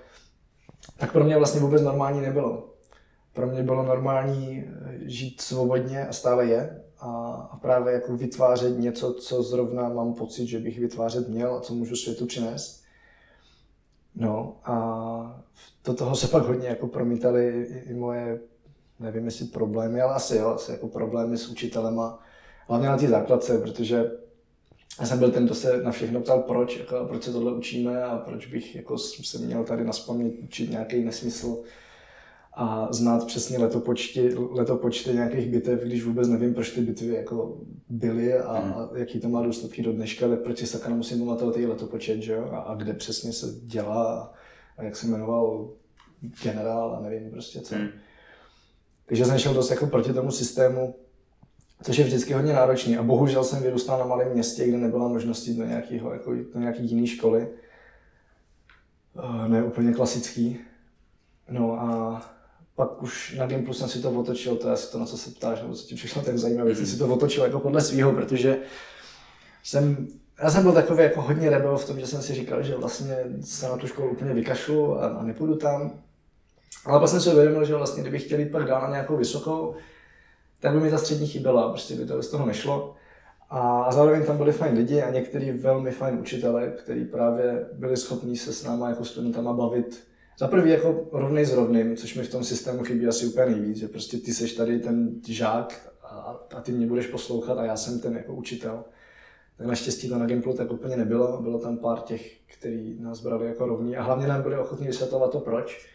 tak 0.98 1.12
pro 1.12 1.24
mě 1.24 1.36
vlastně 1.36 1.60
vůbec 1.60 1.82
normální 1.82 2.20
nebylo. 2.20 2.75
Pro 3.36 3.46
mě 3.46 3.62
bylo 3.62 3.82
normální 3.82 4.64
žít 5.04 5.40
svobodně 5.40 6.06
a 6.06 6.12
stále 6.12 6.46
je 6.46 6.82
a, 7.00 7.58
právě 7.62 7.94
jako 7.94 8.16
vytvářet 8.16 8.78
něco, 8.78 9.14
co 9.14 9.42
zrovna 9.42 9.88
mám 9.88 10.14
pocit, 10.14 10.46
že 10.46 10.58
bych 10.58 10.78
vytvářet 10.78 11.28
měl 11.28 11.54
a 11.54 11.60
co 11.60 11.74
můžu 11.74 11.96
světu 11.96 12.26
přinést. 12.26 12.82
No 14.14 14.56
a 14.64 15.44
do 15.84 15.94
toho 15.94 16.16
se 16.16 16.28
pak 16.28 16.42
hodně 16.42 16.68
jako 16.68 16.86
promítaly 16.86 17.66
i, 17.68 17.90
i 17.90 17.94
moje, 17.94 18.40
nevím 19.00 19.24
jestli 19.24 19.46
problémy, 19.46 20.00
ale 20.00 20.14
asi 20.14 20.36
jo, 20.36 20.48
asi 20.48 20.72
jako 20.72 20.88
problémy 20.88 21.38
s 21.38 21.48
učitelema, 21.48 22.18
hlavně 22.68 22.88
na 22.88 22.98
té 22.98 23.08
základce, 23.08 23.58
protože 23.58 24.10
já 25.00 25.06
jsem 25.06 25.18
byl 25.18 25.30
ten, 25.30 25.44
kdo 25.44 25.54
se 25.54 25.82
na 25.82 25.90
všechno 25.90 26.20
ptal, 26.20 26.42
proč, 26.42 26.76
jako, 26.76 27.04
proč 27.08 27.22
se 27.22 27.32
tohle 27.32 27.52
učíme 27.52 28.04
a 28.04 28.18
proč 28.18 28.46
bych 28.46 28.76
jako 28.76 28.98
se 28.98 29.38
měl 29.38 29.64
tady 29.64 29.84
na 29.84 29.92
učit 30.44 30.70
nějaký 30.70 31.04
nesmysl 31.04 31.62
a 32.56 32.88
znát 32.92 33.26
přesně 33.26 33.58
letopočty, 33.58 34.34
letopočty 34.34 35.12
nějakých 35.12 35.50
bitev, 35.50 35.80
když 35.80 36.04
vůbec 36.04 36.28
nevím, 36.28 36.54
proč 36.54 36.70
ty 36.70 36.80
bitvy 36.80 37.14
jako 37.14 37.60
byly 37.88 38.34
a, 38.34 38.58
hmm. 38.58 38.72
a 38.72 38.88
jaký 38.94 39.20
to 39.20 39.28
má 39.28 39.42
důsledky 39.42 39.82
do 39.82 39.92
dneška, 39.92 40.28
tak 40.28 40.42
proč 40.42 40.58
si 40.58 40.66
sakra 40.66 40.94
musím 40.94 41.18
pamatovat 41.18 41.56
i 41.56 41.66
letopočet, 41.66 42.22
že 42.22 42.32
jo? 42.32 42.48
A, 42.52 42.58
a, 42.58 42.74
kde 42.74 42.92
přesně 42.92 43.32
se 43.32 43.46
dělá 43.62 44.32
a 44.78 44.82
jak 44.82 44.96
se 44.96 45.06
jmenoval 45.06 45.70
generál 46.42 46.94
a 46.94 47.00
nevím 47.00 47.30
prostě 47.30 47.60
co. 47.60 47.74
Hmm. 47.74 47.88
Takže 49.06 49.24
jsem 49.24 49.38
šel 49.38 49.54
dost 49.54 49.70
jako 49.70 49.86
proti 49.86 50.12
tomu 50.12 50.30
systému, 50.30 50.94
což 51.82 51.96
je 51.96 52.04
vždycky 52.04 52.32
hodně 52.32 52.52
náročný. 52.52 52.96
A 52.96 53.02
bohužel 53.02 53.44
jsem 53.44 53.62
vyrůstal 53.62 53.98
na 53.98 54.04
malém 54.04 54.32
městě, 54.32 54.68
kde 54.68 54.78
nebyla 54.78 55.08
možnost 55.08 55.46
jít 55.46 55.56
do, 55.56 55.64
nějakého, 55.64 56.12
jako, 56.12 56.34
do 56.34 56.60
nějaký 56.60 56.90
jiné 56.90 57.06
školy. 57.06 57.48
Uh, 59.14 59.48
ne 59.48 59.64
úplně 59.64 59.92
klasický. 59.92 60.58
No 61.50 61.80
a 61.80 62.22
pak 62.76 63.02
už 63.02 63.34
na 63.38 63.46
Gimplu 63.46 63.74
jsem 63.74 63.88
si 63.88 64.02
to 64.02 64.10
otočil, 64.10 64.56
to 64.56 64.68
je 64.68 64.72
asi 64.72 64.92
to, 64.92 64.98
na 64.98 65.06
co 65.06 65.18
se 65.18 65.30
ptáš, 65.30 65.62
nebo 65.62 65.74
co 65.74 65.86
ti 65.86 65.94
přišlo 65.94 66.22
tak 66.22 66.38
zajímavé, 66.38 66.70
mm. 66.70 66.86
si 66.86 66.98
to 66.98 67.08
otočil 67.08 67.44
jako 67.44 67.60
podle 67.60 67.80
svého, 67.80 68.12
protože 68.12 68.58
jsem, 69.62 70.08
já 70.42 70.50
jsem 70.50 70.62
byl 70.62 70.72
takový 70.72 71.02
jako 71.02 71.22
hodně 71.22 71.50
rebel 71.50 71.78
v 71.78 71.86
tom, 71.86 72.00
že 72.00 72.06
jsem 72.06 72.22
si 72.22 72.34
říkal, 72.34 72.62
že 72.62 72.76
vlastně 72.76 73.16
se 73.40 73.68
na 73.68 73.76
tu 73.76 73.86
školu 73.86 74.10
úplně 74.10 74.34
vykašlu 74.34 75.02
a, 75.02 75.06
a 75.06 75.22
nepůjdu 75.22 75.56
tam. 75.56 75.92
Ale 76.84 77.00
pak 77.00 77.08
jsem 77.08 77.20
si 77.20 77.30
uvědomil, 77.30 77.64
že 77.64 77.74
vlastně 77.74 78.02
kdybych 78.02 78.24
chtěl 78.24 78.40
jít 78.40 78.50
pak 78.52 78.64
dál 78.64 78.82
na 78.82 78.90
nějakou 78.90 79.16
vysokou, 79.16 79.74
tak 80.60 80.72
by 80.72 80.80
mi 80.80 80.90
ta 80.90 80.98
střední 80.98 81.26
chyběla, 81.26 81.68
prostě 81.68 81.94
by 81.94 82.06
to 82.06 82.22
z 82.22 82.30
toho 82.30 82.46
nešlo. 82.46 82.94
A 83.50 83.92
zároveň 83.92 84.24
tam 84.24 84.36
byli 84.36 84.52
fajn 84.52 84.76
lidi 84.76 85.02
a 85.02 85.10
některý 85.10 85.50
velmi 85.50 85.90
fajn 85.90 86.18
učitele, 86.18 86.70
kteří 86.70 87.04
právě 87.04 87.66
byli 87.72 87.96
schopni 87.96 88.36
se 88.36 88.52
s 88.52 88.64
náma 88.64 88.88
jako 88.88 89.04
studentama 89.04 89.52
bavit 89.52 90.06
za 90.38 90.48
prvý 90.48 90.70
jako 90.70 91.08
rovnej 91.12 91.44
s 91.44 91.52
rovným, 91.52 91.96
což 91.96 92.14
mi 92.14 92.22
v 92.22 92.30
tom 92.30 92.44
systému 92.44 92.84
chybí 92.84 93.06
asi 93.06 93.26
úplně 93.26 93.46
nejvíc, 93.46 93.76
že 93.76 93.88
prostě 93.88 94.18
ty 94.18 94.34
seš 94.34 94.52
tady 94.52 94.78
ten 94.78 95.20
žák 95.28 95.92
a, 96.02 96.40
a 96.54 96.60
ty 96.60 96.72
mě 96.72 96.86
budeš 96.86 97.06
poslouchat 97.06 97.58
a 97.58 97.64
já 97.64 97.76
jsem 97.76 98.00
ten 98.00 98.16
jako 98.16 98.34
učitel. 98.34 98.84
Tak 99.56 99.66
naštěstí 99.66 100.08
to 100.08 100.18
na 100.18 100.26
Gimplu 100.26 100.54
tak 100.54 100.72
úplně 100.72 100.96
nebylo, 100.96 101.42
bylo 101.42 101.58
tam 101.58 101.76
pár 101.76 102.00
těch, 102.00 102.36
kteří 102.46 102.96
nás 103.00 103.20
brali 103.20 103.46
jako 103.46 103.66
rovní 103.66 103.96
a 103.96 104.02
hlavně 104.02 104.26
nám 104.26 104.42
byli 104.42 104.58
ochotní 104.58 104.86
vysvětlovat 104.86 105.32
to 105.32 105.40
proč. 105.40 105.86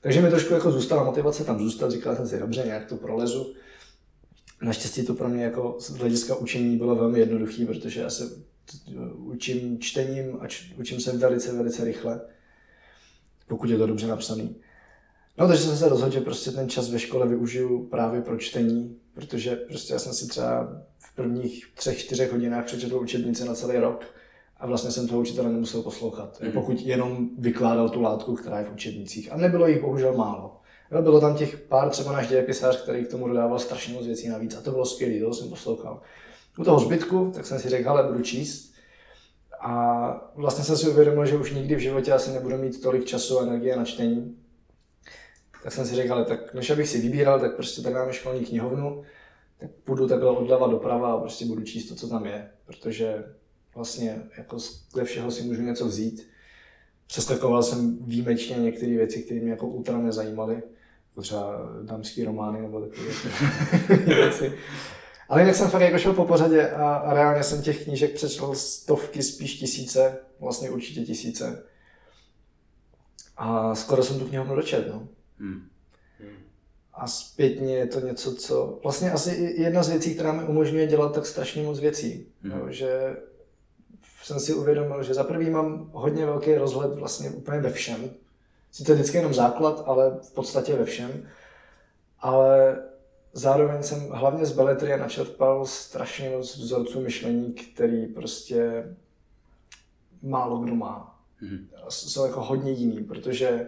Takže 0.00 0.22
mi 0.22 0.30
trošku 0.30 0.54
jako 0.54 0.70
zůstala 0.70 1.04
motivace 1.04 1.44
tam 1.44 1.58
zůstat, 1.58 1.90
říkal 1.90 2.16
jsem 2.16 2.28
si, 2.28 2.38
dobře, 2.38 2.62
nějak 2.66 2.88
to 2.88 2.96
prolezu. 2.96 3.54
Naštěstí 4.62 5.06
to 5.06 5.14
pro 5.14 5.28
mě 5.28 5.44
jako 5.44 5.76
z 5.80 5.90
hlediska 5.90 6.34
učení 6.34 6.76
bylo 6.76 6.94
velmi 6.94 7.18
jednoduché, 7.18 7.66
protože 7.66 8.00
já 8.00 8.10
se 8.10 8.24
učím 9.16 9.78
čtením 9.80 10.36
a 10.40 10.46
č- 10.46 10.74
učím 10.78 11.00
se 11.00 11.16
velice, 11.16 11.52
velice 11.52 11.84
rychle 11.84 12.20
pokud 13.48 13.70
je 13.70 13.78
to 13.78 13.86
dobře 13.86 14.06
napsaný. 14.06 14.56
No, 15.38 15.48
takže 15.48 15.62
jsem 15.62 15.76
se 15.76 15.88
rozhodl, 15.88 16.12
že 16.12 16.20
prostě 16.20 16.50
ten 16.50 16.68
čas 16.68 16.90
ve 16.90 16.98
škole 16.98 17.28
využiju 17.28 17.86
právě 17.86 18.22
pro 18.22 18.38
čtení, 18.38 18.96
protože 19.14 19.56
prostě 19.56 19.92
já 19.92 19.98
jsem 19.98 20.12
si 20.12 20.28
třeba 20.28 20.82
v 20.98 21.16
prvních 21.16 21.66
třech, 21.74 21.98
čtyřech 21.98 22.32
hodinách 22.32 22.64
přečetl 22.64 22.96
učebnice 22.96 23.44
na 23.44 23.54
celý 23.54 23.76
rok 23.76 24.04
a 24.56 24.66
vlastně 24.66 24.90
jsem 24.90 25.08
toho 25.08 25.20
učitele 25.20 25.52
nemusel 25.52 25.82
poslouchat, 25.82 26.40
mm. 26.40 26.52
pokud 26.52 26.80
jenom 26.80 27.28
vykládal 27.38 27.88
tu 27.88 28.02
látku, 28.02 28.34
která 28.34 28.58
je 28.58 28.64
v 28.64 28.72
učebnicích. 28.72 29.32
A 29.32 29.36
nebylo 29.36 29.66
jich 29.66 29.80
bohužel 29.80 30.16
málo. 30.16 30.60
Jo, 30.92 31.02
bylo 31.02 31.20
tam 31.20 31.36
těch 31.36 31.56
pár, 31.56 31.90
třeba 31.90 32.12
náš 32.12 32.28
dějepisář, 32.28 32.82
který 32.82 33.04
k 33.04 33.10
tomu 33.10 33.28
dodával 33.28 33.58
strašně 33.58 33.94
moc 33.94 34.06
věcí 34.06 34.28
navíc 34.28 34.56
a 34.56 34.60
to 34.60 34.70
bylo 34.70 34.86
skvělé, 34.86 35.20
to 35.20 35.34
jsem 35.34 35.48
poslouchal. 35.48 36.00
U 36.58 36.64
toho 36.64 36.78
zbytku, 36.78 37.32
tak 37.34 37.46
jsem 37.46 37.58
si 37.58 37.68
řekl, 37.68 37.90
ale 37.90 38.02
budu 38.02 38.20
číst 38.22 38.73
a 39.64 40.32
vlastně 40.34 40.64
jsem 40.64 40.76
si 40.76 40.88
uvědomil, 40.88 41.26
že 41.26 41.36
už 41.36 41.52
nikdy 41.52 41.74
v 41.74 41.78
životě 41.78 42.12
asi 42.12 42.30
nebudu 42.30 42.56
mít 42.56 42.82
tolik 42.82 43.04
času 43.04 43.40
a 43.40 43.42
energie 43.42 43.76
na 43.76 43.84
čtení. 43.84 44.36
Tak 45.62 45.72
jsem 45.72 45.86
si 45.86 45.94
říkal, 45.94 46.24
tak 46.24 46.54
než 46.54 46.70
abych 46.70 46.88
si 46.88 47.00
vybíral, 47.00 47.40
tak 47.40 47.56
prostě 47.56 47.82
tak 47.82 47.92
máme 47.92 48.12
školní 48.12 48.44
knihovnu, 48.44 49.02
tak 49.58 49.70
půjdu 49.70 50.08
takhle 50.08 50.30
odleva 50.30 50.66
doprava 50.66 51.12
a 51.12 51.18
prostě 51.18 51.44
budu 51.44 51.62
číst 51.62 51.88
to, 51.88 51.94
co 51.94 52.08
tam 52.08 52.26
je, 52.26 52.50
protože 52.64 53.24
vlastně 53.74 54.22
jako 54.38 54.58
ze 54.94 55.04
všeho 55.04 55.30
si 55.30 55.42
můžu 55.42 55.62
něco 55.62 55.86
vzít. 55.86 56.28
Přeskakoval 57.06 57.62
jsem 57.62 57.98
výjimečně 58.00 58.56
některé 58.56 58.92
věci, 58.92 59.22
které 59.22 59.40
mě 59.40 59.50
jako 59.50 59.66
ultra 59.66 59.98
nezajímaly, 59.98 60.54
jako 60.54 61.22
třeba 61.22 61.68
dámský 61.82 62.24
romány 62.24 62.62
nebo 62.62 62.80
takové 62.80 63.08
věci. 64.14 64.52
Ale 65.28 65.42
jinak 65.42 65.56
jsem 65.56 65.70
fakt 65.70 65.82
jako 65.82 65.98
šel 65.98 66.12
po 66.12 66.24
pořadě 66.24 66.70
a, 66.70 66.94
a 66.94 67.14
reálně 67.14 67.42
jsem 67.42 67.62
těch 67.62 67.84
knížek 67.84 68.14
přečetl 68.14 68.54
stovky, 68.54 69.22
spíš 69.22 69.54
tisíce, 69.54 70.18
vlastně 70.40 70.70
určitě 70.70 71.00
tisíce. 71.00 71.64
A 73.36 73.74
skoro 73.74 74.02
jsem 74.02 74.18
tu 74.18 74.26
knihovnu 74.26 74.56
dočet, 74.56 74.88
no. 74.88 75.08
Hmm. 75.38 75.68
A 76.94 77.06
zpětně 77.06 77.76
je 77.76 77.86
to 77.86 78.00
něco, 78.00 78.34
co 78.34 78.78
vlastně 78.82 79.12
asi 79.12 79.54
jedna 79.56 79.82
z 79.82 79.88
věcí, 79.88 80.14
která 80.14 80.32
mi 80.32 80.44
umožňuje 80.44 80.86
dělat 80.86 81.14
tak 81.14 81.26
strašně 81.26 81.62
moc 81.62 81.80
věcí. 81.80 82.26
Hmm. 82.42 82.52
Jo, 82.52 82.66
že 82.70 83.16
jsem 84.22 84.40
si 84.40 84.54
uvědomil, 84.54 85.02
že 85.02 85.14
za 85.14 85.24
prvý 85.24 85.50
mám 85.50 85.90
hodně 85.92 86.26
velký 86.26 86.54
rozhled 86.54 86.94
vlastně 86.94 87.30
úplně 87.30 87.60
ve 87.60 87.70
všem. 87.72 88.10
Sice 88.72 88.94
vždycky 88.94 89.16
jenom 89.16 89.34
základ, 89.34 89.82
ale 89.86 90.18
v 90.22 90.34
podstatě 90.34 90.74
ve 90.74 90.84
všem. 90.84 91.28
Ale 92.20 92.76
zároveň 93.34 93.82
jsem 93.82 94.08
hlavně 94.10 94.46
z 94.46 94.52
beletrie 94.52 94.96
načerpal 94.96 95.66
strašně 95.66 96.30
moc 96.30 96.56
vzorců 96.56 97.00
myšlení, 97.00 97.52
který 97.52 98.06
prostě 98.06 98.84
málo 100.22 100.58
kdo 100.58 100.74
má. 100.74 101.20
Mm-hmm. 101.42 101.66
Jsou 101.88 102.26
jako 102.26 102.40
hodně 102.40 102.72
jiný, 102.72 103.04
protože 103.04 103.66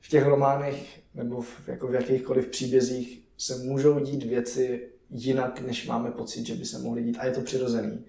v 0.00 0.08
těch 0.08 0.26
románech 0.26 1.00
nebo 1.14 1.42
v, 1.42 1.68
jako 1.68 1.86
v 1.86 1.94
jakýchkoliv 1.94 2.46
příbězích 2.48 3.22
se 3.38 3.56
můžou 3.56 4.00
dít 4.00 4.22
věci 4.22 4.88
jinak, 5.10 5.60
než 5.60 5.86
máme 5.86 6.10
pocit, 6.10 6.46
že 6.46 6.54
by 6.54 6.64
se 6.64 6.78
mohly 6.78 7.02
dít. 7.02 7.18
A 7.18 7.24
je 7.24 7.32
to 7.32 7.40
přirozený. 7.40 8.04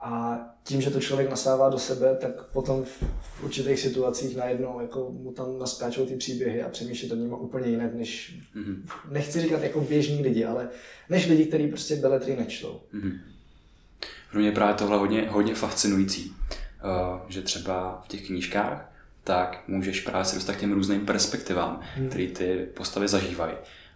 A 0.00 0.40
tím, 0.64 0.80
že 0.80 0.90
to 0.90 1.00
člověk 1.00 1.30
nasává 1.30 1.68
do 1.68 1.78
sebe, 1.78 2.16
tak 2.20 2.44
potom 2.44 2.84
v, 2.84 3.02
v 3.20 3.44
určitých 3.44 3.80
situacích 3.80 4.36
najednou 4.36 4.80
jako 4.80 5.10
mu 5.10 5.32
tam 5.32 5.58
naskáčou 5.58 6.06
ty 6.06 6.16
příběhy 6.16 6.62
a 6.62 6.68
přemýšlí 6.68 7.12
o 7.12 7.14
nimi 7.14 7.34
úplně 7.34 7.68
jinak, 7.68 7.94
než, 7.94 8.40
mm-hmm. 8.56 8.82
nechci 9.10 9.40
říkat 9.40 9.62
jako 9.62 9.80
běžní 9.80 10.22
lidi, 10.22 10.44
ale 10.44 10.68
než 11.08 11.26
lidi, 11.26 11.46
kteří 11.46 11.66
prostě 11.66 11.96
beletry 11.96 12.36
nečtou. 12.36 12.80
Mm-hmm. 12.94 13.18
Pro 14.30 14.40
mě 14.40 14.52
právě 14.52 14.74
tohle 14.74 14.98
hodně, 14.98 15.28
hodně 15.30 15.54
fascinující, 15.54 16.32
uh, 16.32 17.20
že 17.28 17.42
třeba 17.42 18.02
v 18.04 18.08
těch 18.08 18.26
knížkách 18.26 18.90
tak 19.24 19.62
můžeš 19.68 20.00
právě 20.00 20.24
se 20.24 20.34
dostat 20.34 20.56
k 20.56 20.60
těm 20.60 20.72
různým 20.72 21.06
perspektivám, 21.06 21.80
mm. 21.98 22.08
které 22.08 22.26
ty 22.26 22.68
postavy 22.74 23.08
zažívají. 23.08 23.54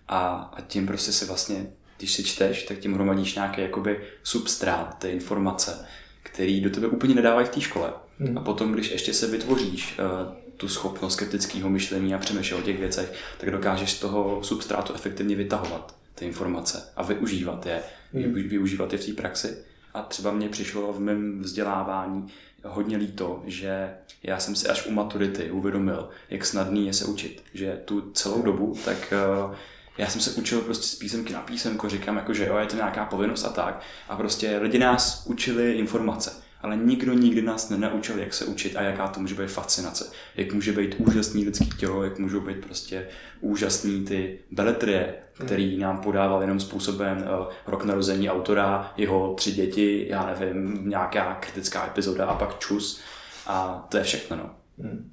A, 0.08 0.28
a 0.28 0.61
tím 0.61 0.87
prostě 0.87 1.12
si 1.12 1.25
vlastně 1.25 1.66
když 1.99 2.13
si 2.13 2.25
čteš, 2.25 2.63
tak 2.63 2.79
tím 2.79 2.95
hromadíš 2.95 3.35
nějaký 3.35 3.61
jakoby 3.61 4.01
substrát, 4.23 4.99
ty 4.99 5.09
informace, 5.09 5.87
který 6.23 6.61
do 6.61 6.71
tebe 6.71 6.87
úplně 6.87 7.15
nedávají 7.15 7.47
v 7.47 7.51
té 7.51 7.61
škole. 7.61 7.93
Hmm. 8.19 8.39
A 8.39 8.41
potom, 8.41 8.73
když 8.73 8.91
ještě 8.91 9.15
se 9.15 9.27
vytvoříš 9.27 9.99
uh, 9.99 10.35
tu 10.57 10.69
schopnost 10.69 11.17
kritického 11.17 11.71
myšlení 11.71 12.15
a 12.15 12.19
přemýšlet 12.19 12.59
o 12.59 12.63
těch 12.63 12.79
věcech, 12.79 13.13
tak 13.41 13.51
dokážeš 13.51 13.93
z 13.93 14.01
toho 14.01 14.43
substrátu 14.43 14.95
efektivně 14.95 15.37
vytahovat 15.37 15.97
ty 16.15 16.25
informace 16.25 16.83
a 16.97 17.03
využívat 17.03 17.67
je, 17.67 17.83
hmm. 18.13 18.33
využívat 18.35 18.93
je 18.93 18.99
v 18.99 19.07
té 19.07 19.13
praxi. 19.13 19.57
A 19.95 20.03
třeba 20.03 20.33
mě 20.33 20.49
přišlo 20.49 20.93
v 20.93 21.01
mém 21.01 21.41
vzdělávání 21.43 22.27
hodně 22.65 22.97
líto, 22.97 23.43
že 23.47 23.91
já 24.23 24.39
jsem 24.39 24.57
si 24.57 24.69
až 24.69 24.87
u 24.87 24.93
maturity 24.93 25.51
uvědomil, 25.51 26.09
jak 26.31 26.47
snadný 26.47 26.87
je 26.87 26.93
se 26.93 27.05
učit. 27.05 27.43
Že 27.55 27.81
tu 27.85 28.11
celou 28.11 28.43
dobu 28.43 28.77
tak 28.85 29.15
uh, 29.49 29.55
já 29.99 30.07
jsem 30.07 30.21
se 30.21 30.31
učil 30.31 30.61
prostě 30.61 30.87
z 30.87 30.95
písemky 30.95 31.33
na 31.33 31.41
písemko, 31.41 31.89
říkám 31.89 32.17
jako, 32.17 32.35
že 32.35 32.47
jo, 32.47 32.57
je 32.57 32.67
to 32.67 32.77
nějaká 32.77 33.05
povinnost 33.05 33.45
a 33.45 33.49
tak. 33.49 33.81
A 34.09 34.17
prostě 34.17 34.59
lidi 34.59 34.79
nás 34.79 35.27
učili 35.27 35.73
informace, 35.73 36.33
ale 36.63 36.77
nikdo 36.77 37.13
nikdy 37.13 37.43
nás 37.43 37.71
nenaučil, 37.71 38.19
jak 38.19 38.35
se 38.35 38.45
učit 38.45 38.77
a 38.77 38.83
jaká 38.83 39.09
to 39.09 39.21
může 39.21 39.35
být 39.35 39.49
fascinace. 39.49 40.11
Jak 40.37 40.53
může 40.53 40.73
být 40.73 40.95
úžasný 40.99 41.45
lidský 41.45 41.71
tělo, 41.79 42.05
jak 42.05 42.19
můžou 42.19 42.41
být 42.41 42.65
prostě 42.65 43.09
úžasný 43.41 44.05
ty 44.05 44.39
beletrie, 44.51 45.15
který 45.47 45.79
nám 45.79 45.99
podával 45.99 46.41
jenom 46.41 46.61
způsobem 46.61 47.19
uh, 47.19 47.53
rok 47.67 47.85
narození 47.85 48.31
autora, 48.31 48.93
jeho 48.97 49.35
tři 49.35 49.53
děti, 49.53 50.07
já 50.09 50.27
nevím, 50.27 50.89
nějaká 50.89 51.35
kritická 51.35 51.87
epizoda 51.87 52.27
a 52.27 52.35
pak 52.35 52.59
čus. 52.59 53.01
A 53.47 53.87
to 53.89 53.97
je 53.97 54.05
všechno, 54.05 54.37
no. 54.37 54.51
Hmm. 54.79 55.11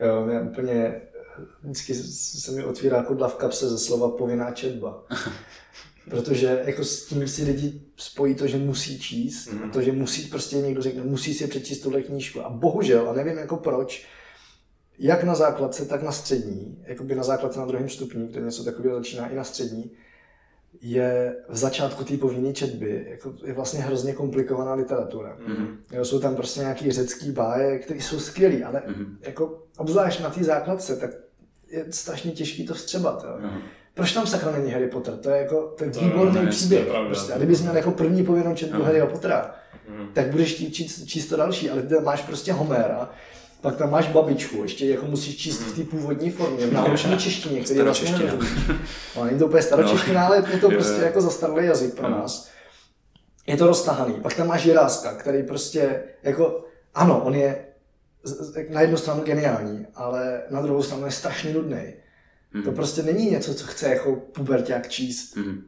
Jo, 0.00 0.28
já 0.28 0.40
úplně 0.40 1.00
vždycky 1.62 1.94
se 1.94 2.52
mi 2.52 2.64
otvírá 2.64 3.02
kudla 3.02 3.28
v 3.28 3.34
kapse 3.34 3.68
ze 3.68 3.78
slova 3.78 4.10
povinná 4.10 4.50
četba. 4.50 5.04
Protože 6.10 6.62
jako 6.64 6.84
s 6.84 7.06
tím 7.06 7.28
si 7.28 7.44
lidi 7.44 7.80
spojí 7.96 8.34
to, 8.34 8.46
že 8.46 8.58
musí 8.58 8.98
číst, 8.98 9.46
mm. 9.46 9.62
a 9.62 9.68
to, 9.68 9.82
že 9.82 9.92
musí, 9.92 10.22
prostě 10.22 10.56
někdo 10.56 10.82
řekne, 10.82 11.02
musí 11.02 11.34
si 11.34 11.46
přečíst 11.46 11.80
tuhle 11.80 12.02
knížku. 12.02 12.40
A 12.40 12.50
bohužel, 12.50 13.10
a 13.10 13.12
nevím 13.12 13.38
jako 13.38 13.56
proč, 13.56 14.06
jak 14.98 15.24
na 15.24 15.34
základce, 15.34 15.84
tak 15.84 16.02
na 16.02 16.12
střední, 16.12 16.84
jako 16.86 17.04
by 17.04 17.14
na 17.14 17.22
základce 17.22 17.58
na 17.58 17.66
druhém 17.66 17.88
stupni, 17.88 18.28
kde 18.28 18.40
něco 18.40 18.64
takového 18.64 18.96
začíná 18.96 19.28
i 19.28 19.36
na 19.36 19.44
střední, 19.44 19.90
je 20.80 21.36
v 21.48 21.56
začátku 21.56 22.04
té 22.04 22.16
povinné 22.16 22.52
četby 22.52 23.06
jako 23.10 23.34
je 23.44 23.52
vlastně 23.52 23.80
hrozně 23.80 24.12
komplikovaná 24.12 24.74
literatura. 24.74 25.36
Mm-hmm. 25.46 26.02
jsou 26.02 26.20
tam 26.20 26.36
prostě 26.36 26.60
nějaký 26.60 26.90
řecký 26.90 27.30
báje, 27.30 27.78
které 27.78 28.00
jsou 28.00 28.18
skvělé, 28.18 28.64
ale 28.64 28.82
mm-hmm. 28.88 29.06
jako 29.20 29.62
obzvlášť 29.76 30.20
na 30.20 30.30
té 30.30 30.44
základce, 30.44 30.96
tak 30.96 31.10
je 31.70 31.84
strašně 31.90 32.32
těžký 32.32 32.66
to 32.66 32.74
vstřebat. 32.74 33.24
Jo. 33.24 33.48
Uh-huh. 33.48 33.62
Proč 33.94 34.12
tam 34.12 34.26
sakra 34.26 34.52
není 34.52 34.70
Harry 34.70 34.88
Potter? 34.88 35.16
To 35.16 35.30
je 35.30 35.42
jako 35.42 35.74
ten 35.78 35.90
výborný 35.90 36.44
ne, 36.44 36.50
příběh. 36.50 36.86
Prostě. 37.06 37.32
A 37.32 37.36
kdybys 37.36 37.62
měl 37.62 37.76
jako 37.76 37.90
první 37.90 38.24
povinnou 38.24 38.54
četbu 38.54 38.78
uh-huh. 38.78 38.84
Harryho 38.84 39.06
Pottera, 39.06 39.54
uh-huh. 39.90 40.08
tak 40.12 40.30
budeš 40.30 40.72
číst, 40.72 41.06
číst 41.06 41.26
to 41.26 41.36
další, 41.36 41.70
ale 41.70 41.82
ty 41.82 41.94
máš 41.94 42.22
prostě 42.22 42.52
Homera, 42.52 43.10
pak 43.64 43.76
tam 43.76 43.90
máš 43.90 44.08
babičku, 44.08 44.62
ještě 44.62 44.86
jako 44.86 45.06
musíš 45.06 45.36
číst 45.36 45.60
v 45.60 45.76
té 45.76 45.84
původní 45.90 46.30
formě, 46.30 46.66
v 46.66 46.72
naučené 46.72 47.16
češtině, 47.18 47.60
který 47.60 47.80
vlastně 47.80 48.10
nerozumíš. 48.10 48.48
No, 49.16 49.24
není 49.24 49.38
to 49.38 49.46
úplně 49.46 49.62
staročeština, 49.62 50.20
no. 50.20 50.26
ale 50.26 50.44
je 50.52 50.58
to 50.58 50.68
prostě 50.70 51.02
jako 51.02 51.20
zastaralý 51.20 51.66
jazyk 51.66 51.94
pro 51.94 52.10
nás. 52.10 52.48
Je 53.46 53.56
to 53.56 53.66
roztahaný. 53.66 54.14
Pak 54.14 54.34
tam 54.34 54.46
máš 54.46 54.64
Jiráska, 54.64 55.14
který 55.14 55.42
prostě 55.42 56.02
jako, 56.22 56.64
ano, 56.94 57.24
on 57.24 57.34
je 57.34 57.64
na 58.68 58.80
jednu 58.80 58.96
stranu 58.96 59.22
geniální, 59.22 59.86
ale 59.94 60.42
na 60.50 60.62
druhou 60.62 60.82
stranu 60.82 61.04
je 61.04 61.12
strašně 61.12 61.52
nudný. 61.52 61.94
Mm. 62.54 62.62
To 62.62 62.72
prostě 62.72 63.02
není 63.02 63.30
něco, 63.30 63.54
co 63.54 63.66
chce 63.66 63.88
jako 63.88 64.16
puberták 64.16 64.88
číst. 64.88 65.36
Mm. 65.36 65.62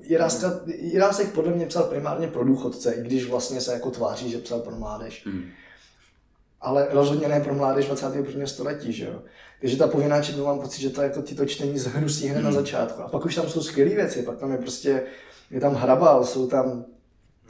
Jiráska, 0.00 0.60
Jirásek 0.66 1.32
podle 1.32 1.52
mě 1.52 1.66
psal 1.66 1.82
primárně 1.82 2.28
pro 2.28 2.44
důchodce, 2.44 2.92
i 2.92 3.02
když 3.02 3.30
vlastně 3.30 3.60
se 3.60 3.72
jako 3.72 3.90
tváří, 3.90 4.30
že 4.30 4.38
psal 4.38 4.60
pro 4.60 4.76
mládež. 4.76 5.24
Mm. 5.24 5.44
Ale 6.62 6.88
rozhodně 6.90 7.28
ne 7.28 7.40
pro 7.40 7.54
mládež 7.54 7.86
21. 7.86 8.46
století, 8.46 8.92
že 8.92 9.04
jo. 9.04 9.22
Takže 9.60 9.76
ta 9.76 9.88
povinná 9.88 10.22
četba 10.22 10.44
mám 10.44 10.60
pocit, 10.60 10.80
že 10.80 10.90
to 10.90 11.02
jako 11.02 11.22
tyto 11.22 11.46
čtení 11.46 11.78
zhnusí 11.78 12.26
hned 12.26 12.38
mm. 12.38 12.44
na 12.44 12.50
hmm. 12.50 12.58
začátku. 12.58 13.02
A 13.02 13.08
pak 13.08 13.24
už 13.24 13.34
tam 13.34 13.48
jsou 13.48 13.62
skvělé 13.62 13.94
věci, 13.94 14.22
pak 14.22 14.38
tam 14.38 14.52
je 14.52 14.58
prostě, 14.58 15.02
je 15.50 15.60
tam 15.60 15.74
Hrabal, 15.74 16.24
jsou 16.24 16.46
tam, 16.46 16.84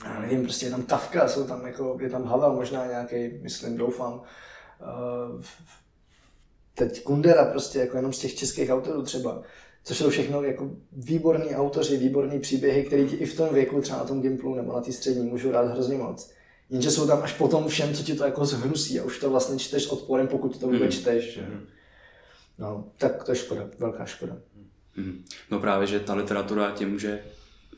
já 0.05 0.21
nevím, 0.21 0.43
prostě 0.43 0.67
je 0.67 0.71
tam 0.71 0.83
Kafka, 0.83 1.29
jsou 1.29 1.45
tam 1.45 1.67
jako, 1.67 1.97
je 2.01 2.11
tam 2.11 2.25
Havel 2.25 2.55
možná 2.55 2.87
nějaký, 2.87 3.39
myslím, 3.43 3.77
doufám. 3.77 4.13
Uh, 4.15 5.43
teď 6.75 7.03
Kundera 7.03 7.45
prostě, 7.45 7.79
jako 7.79 7.97
jenom 7.97 8.13
z 8.13 8.19
těch 8.19 8.35
českých 8.35 8.71
autorů 8.71 9.03
třeba, 9.03 9.43
což 9.85 9.99
jsou 9.99 10.11
všechno 10.11 10.43
jako 10.43 10.71
výborní 10.93 11.57
autoři, 11.57 11.97
výborní 11.97 12.41
příběhy, 12.41 12.85
které 12.85 13.05
ti 13.05 13.17
i 13.17 13.27
v 13.27 13.37
tom 13.37 13.55
věku, 13.55 13.81
třeba 13.81 13.99
na 13.99 14.05
tom 14.05 14.23
Gimplu 14.23 14.55
nebo 14.55 14.73
na 14.73 14.81
té 14.81 14.93
střední, 14.93 15.27
můžu 15.27 15.53
rád 15.53 15.67
hrozně 15.67 15.99
moc. 15.99 16.31
Jenže 16.73 16.91
jsou 16.91 17.07
tam 17.07 17.23
až 17.23 17.33
potom 17.33 17.69
všem, 17.69 17.95
co 17.95 18.03
ti 18.03 18.15
to 18.15 18.25
jako 18.25 18.47
zhnusí 18.47 19.01
a 19.01 19.05
už 19.05 19.19
to 19.19 19.31
vlastně 19.31 19.59
čteš 19.59 19.83
s 19.83 19.87
odporem, 19.87 20.29
pokud 20.29 20.59
to 20.59 20.67
vůbec 20.67 20.83
mm. 20.95 21.01
čteš. 21.01 21.35
Že? 21.35 21.41
Mm. 21.43 21.67
No, 22.59 22.85
tak 22.99 23.25
to 23.25 23.33
je 23.33 23.37
škoda, 23.37 23.69
velká 23.79 24.05
škoda. 24.05 24.37
Mm. 24.97 25.25
No 25.51 25.61
právě, 25.61 25.87
že 25.87 26.01
ta 26.01 26.15
literatura 26.15 26.71
tě 26.71 26.87
může 26.87 27.25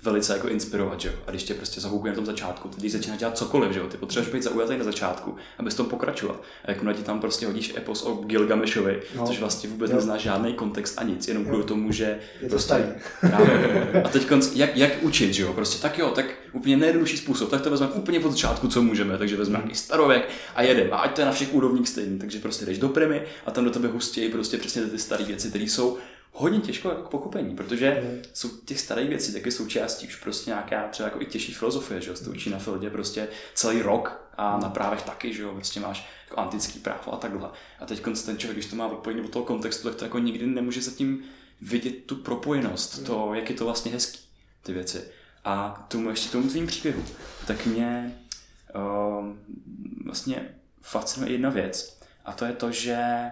velice 0.04 0.32
jako 0.32 0.48
inspirovat, 0.48 1.00
že 1.00 1.08
jo? 1.08 1.14
A 1.26 1.30
když 1.30 1.42
tě 1.42 1.54
prostě 1.54 1.80
zahubuje 1.80 2.12
na 2.12 2.16
tom 2.16 2.26
začátku, 2.26 2.70
když 2.76 2.92
začíná 2.92 3.16
dělat 3.16 3.38
cokoliv, 3.38 3.72
že 3.72 3.78
jo? 3.78 3.86
Ty 3.86 3.96
potřebuješ 3.96 4.34
být 4.34 4.42
zaujatý 4.42 4.76
na 4.76 4.84
začátku, 4.84 5.36
abys 5.58 5.74
tom 5.74 5.86
pokračoval. 5.86 6.40
A 6.64 6.70
jakmile 6.70 6.94
ti 6.94 7.02
tam 7.02 7.20
prostě 7.20 7.46
hodíš 7.46 7.74
epos 7.76 8.02
o 8.02 8.14
Gilgameshovi, 8.14 9.02
no. 9.16 9.26
což 9.26 9.40
vlastně 9.40 9.70
vůbec 9.70 9.90
jo. 9.90 9.96
nezná 9.96 10.16
žádný 10.16 10.54
kontext 10.54 10.98
a 10.98 11.02
nic, 11.02 11.28
jenom 11.28 11.44
kvůli 11.44 11.64
tomu, 11.64 11.92
že 11.92 12.04
je 12.04 12.18
to 12.40 12.48
prostě, 12.48 12.66
starý. 12.66 12.84
Právě. 13.20 14.02
A 14.04 14.08
teď 14.08 14.26
jak, 14.54 14.76
jak 14.76 15.02
učit, 15.02 15.34
že 15.34 15.42
jo? 15.42 15.52
Prostě 15.52 15.82
tak 15.82 15.98
jo, 15.98 16.10
tak 16.10 16.26
úplně 16.52 16.76
nejjednodušší 16.76 17.16
způsob, 17.16 17.50
tak 17.50 17.60
to 17.60 17.70
vezmeme 17.70 17.92
úplně 17.92 18.20
od 18.20 18.30
začátku, 18.30 18.68
co 18.68 18.82
můžeme, 18.82 19.18
takže 19.18 19.36
vezmeme 19.36 19.58
nějaký 19.58 19.78
starověk 19.78 20.28
a 20.54 20.62
jedeme. 20.62 20.90
A 20.90 20.96
ať 20.96 21.14
to 21.14 21.20
je 21.20 21.24
na 21.24 21.32
všech 21.32 21.54
úrovních 21.54 21.88
stejný, 21.88 22.18
takže 22.18 22.38
prostě 22.38 22.66
jdeš 22.66 22.78
do 22.78 22.88
primy 22.88 23.22
a 23.46 23.50
tam 23.50 23.64
do 23.64 23.70
tebe 23.70 23.88
hustějí 23.88 24.30
prostě 24.30 24.56
přesně 24.56 24.82
ty 24.82 24.98
staré 24.98 25.24
věci, 25.24 25.48
které 25.48 25.64
jsou 25.64 25.98
hodně 26.36 26.60
těžko 26.60 26.88
jako 26.88 27.02
k 27.02 27.08
pochopení, 27.08 27.56
protože 27.56 28.02
mm. 28.04 28.22
jsou 28.32 28.48
těch 28.48 28.80
starých 28.80 29.08
věcí 29.08 29.32
taky 29.32 29.50
součástí 29.50 30.06
už 30.06 30.16
prostě 30.16 30.50
nějaká 30.50 30.88
třeba 30.88 31.08
jako 31.08 31.20
i 31.20 31.26
těžší 31.26 31.54
filozofie, 31.54 32.00
že 32.00 32.10
jo, 32.10 32.16
to 32.24 32.30
učí 32.30 32.50
na 32.50 32.58
Fildě 32.58 32.90
prostě 32.90 33.28
celý 33.54 33.82
rok 33.82 34.30
a 34.36 34.58
na 34.58 34.68
právech 34.68 35.02
taky, 35.02 35.34
že 35.34 35.42
jo, 35.42 35.52
prostě 35.54 35.80
máš 35.80 36.08
jako 36.24 36.40
antický 36.40 36.78
právo 36.78 37.14
a 37.14 37.16
takhle. 37.16 37.50
A 37.80 37.86
teď 37.86 38.02
ten 38.26 38.38
člověk, 38.38 38.56
když 38.56 38.70
to 38.70 38.76
má 38.76 38.86
odpojený 38.86 39.22
do 39.22 39.28
toho 39.28 39.44
kontextu, 39.44 39.88
tak 39.88 39.98
to 39.98 40.04
jako 40.04 40.18
nikdy 40.18 40.46
nemůže 40.46 40.82
zatím 40.82 41.24
vidět 41.60 42.04
tu 42.06 42.16
propojenost, 42.16 42.98
mm. 42.98 43.04
to, 43.04 43.34
jak 43.34 43.50
je 43.50 43.56
to 43.56 43.64
vlastně 43.64 43.92
hezký, 43.92 44.20
ty 44.62 44.72
věci. 44.72 45.04
A 45.44 45.86
tomu 45.88 46.10
ještě 46.10 46.32
tomu 46.32 46.48
tvým 46.48 46.66
příběhu, 46.66 47.04
tak 47.46 47.66
mě 47.66 48.18
uh, 48.74 49.26
vlastně 50.04 50.54
fascinuje 50.80 51.32
jedna 51.32 51.50
věc, 51.50 52.00
a 52.24 52.32
to 52.32 52.44
je 52.44 52.52
to, 52.52 52.72
že 52.72 53.30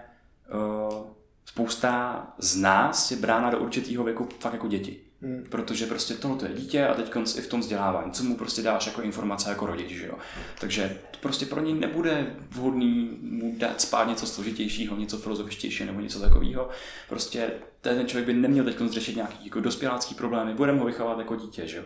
uh, 0.53 1.07
spousta 1.45 2.27
z 2.37 2.55
nás 2.55 3.11
je 3.11 3.17
brána 3.17 3.49
do 3.49 3.59
určitého 3.59 4.03
věku 4.03 4.29
fakt 4.39 4.53
jako 4.53 4.67
děti. 4.67 4.99
Hmm. 5.21 5.45
Protože 5.49 5.85
prostě 5.85 6.13
tohle 6.13 6.49
je 6.49 6.55
dítě 6.55 6.87
a 6.87 6.93
teď 6.93 7.15
i 7.37 7.41
v 7.41 7.47
tom 7.47 7.59
vzdělávání, 7.59 8.11
co 8.11 8.23
mu 8.23 8.35
prostě 8.35 8.61
dáš 8.61 8.87
jako 8.87 9.01
informace 9.01 9.49
jako 9.49 9.65
rodič, 9.65 9.89
že 9.89 10.07
jo. 10.07 10.17
Takže 10.59 10.97
to 11.11 11.17
prostě 11.21 11.45
pro 11.45 11.61
něj 11.61 11.73
nebude 11.73 12.35
vhodný 12.49 13.17
mu 13.21 13.55
dát 13.57 13.81
spát 13.81 14.07
něco 14.07 14.27
složitějšího, 14.27 14.95
něco 14.95 15.17
filozofičtějšího 15.17 15.87
nebo 15.87 15.99
něco 15.99 16.19
takového. 16.19 16.69
Prostě 17.09 17.51
ten 17.81 18.07
člověk 18.07 18.25
by 18.25 18.33
neměl 18.33 18.65
teď 18.65 18.77
řešit 18.89 19.15
nějaký 19.15 19.45
jako 19.45 19.59
dospělácký 19.59 20.15
problémy, 20.15 20.53
budeme 20.53 20.79
ho 20.79 20.85
vychovávat 20.85 21.19
jako 21.19 21.35
dítě, 21.35 21.67
že 21.67 21.77
jo. 21.77 21.83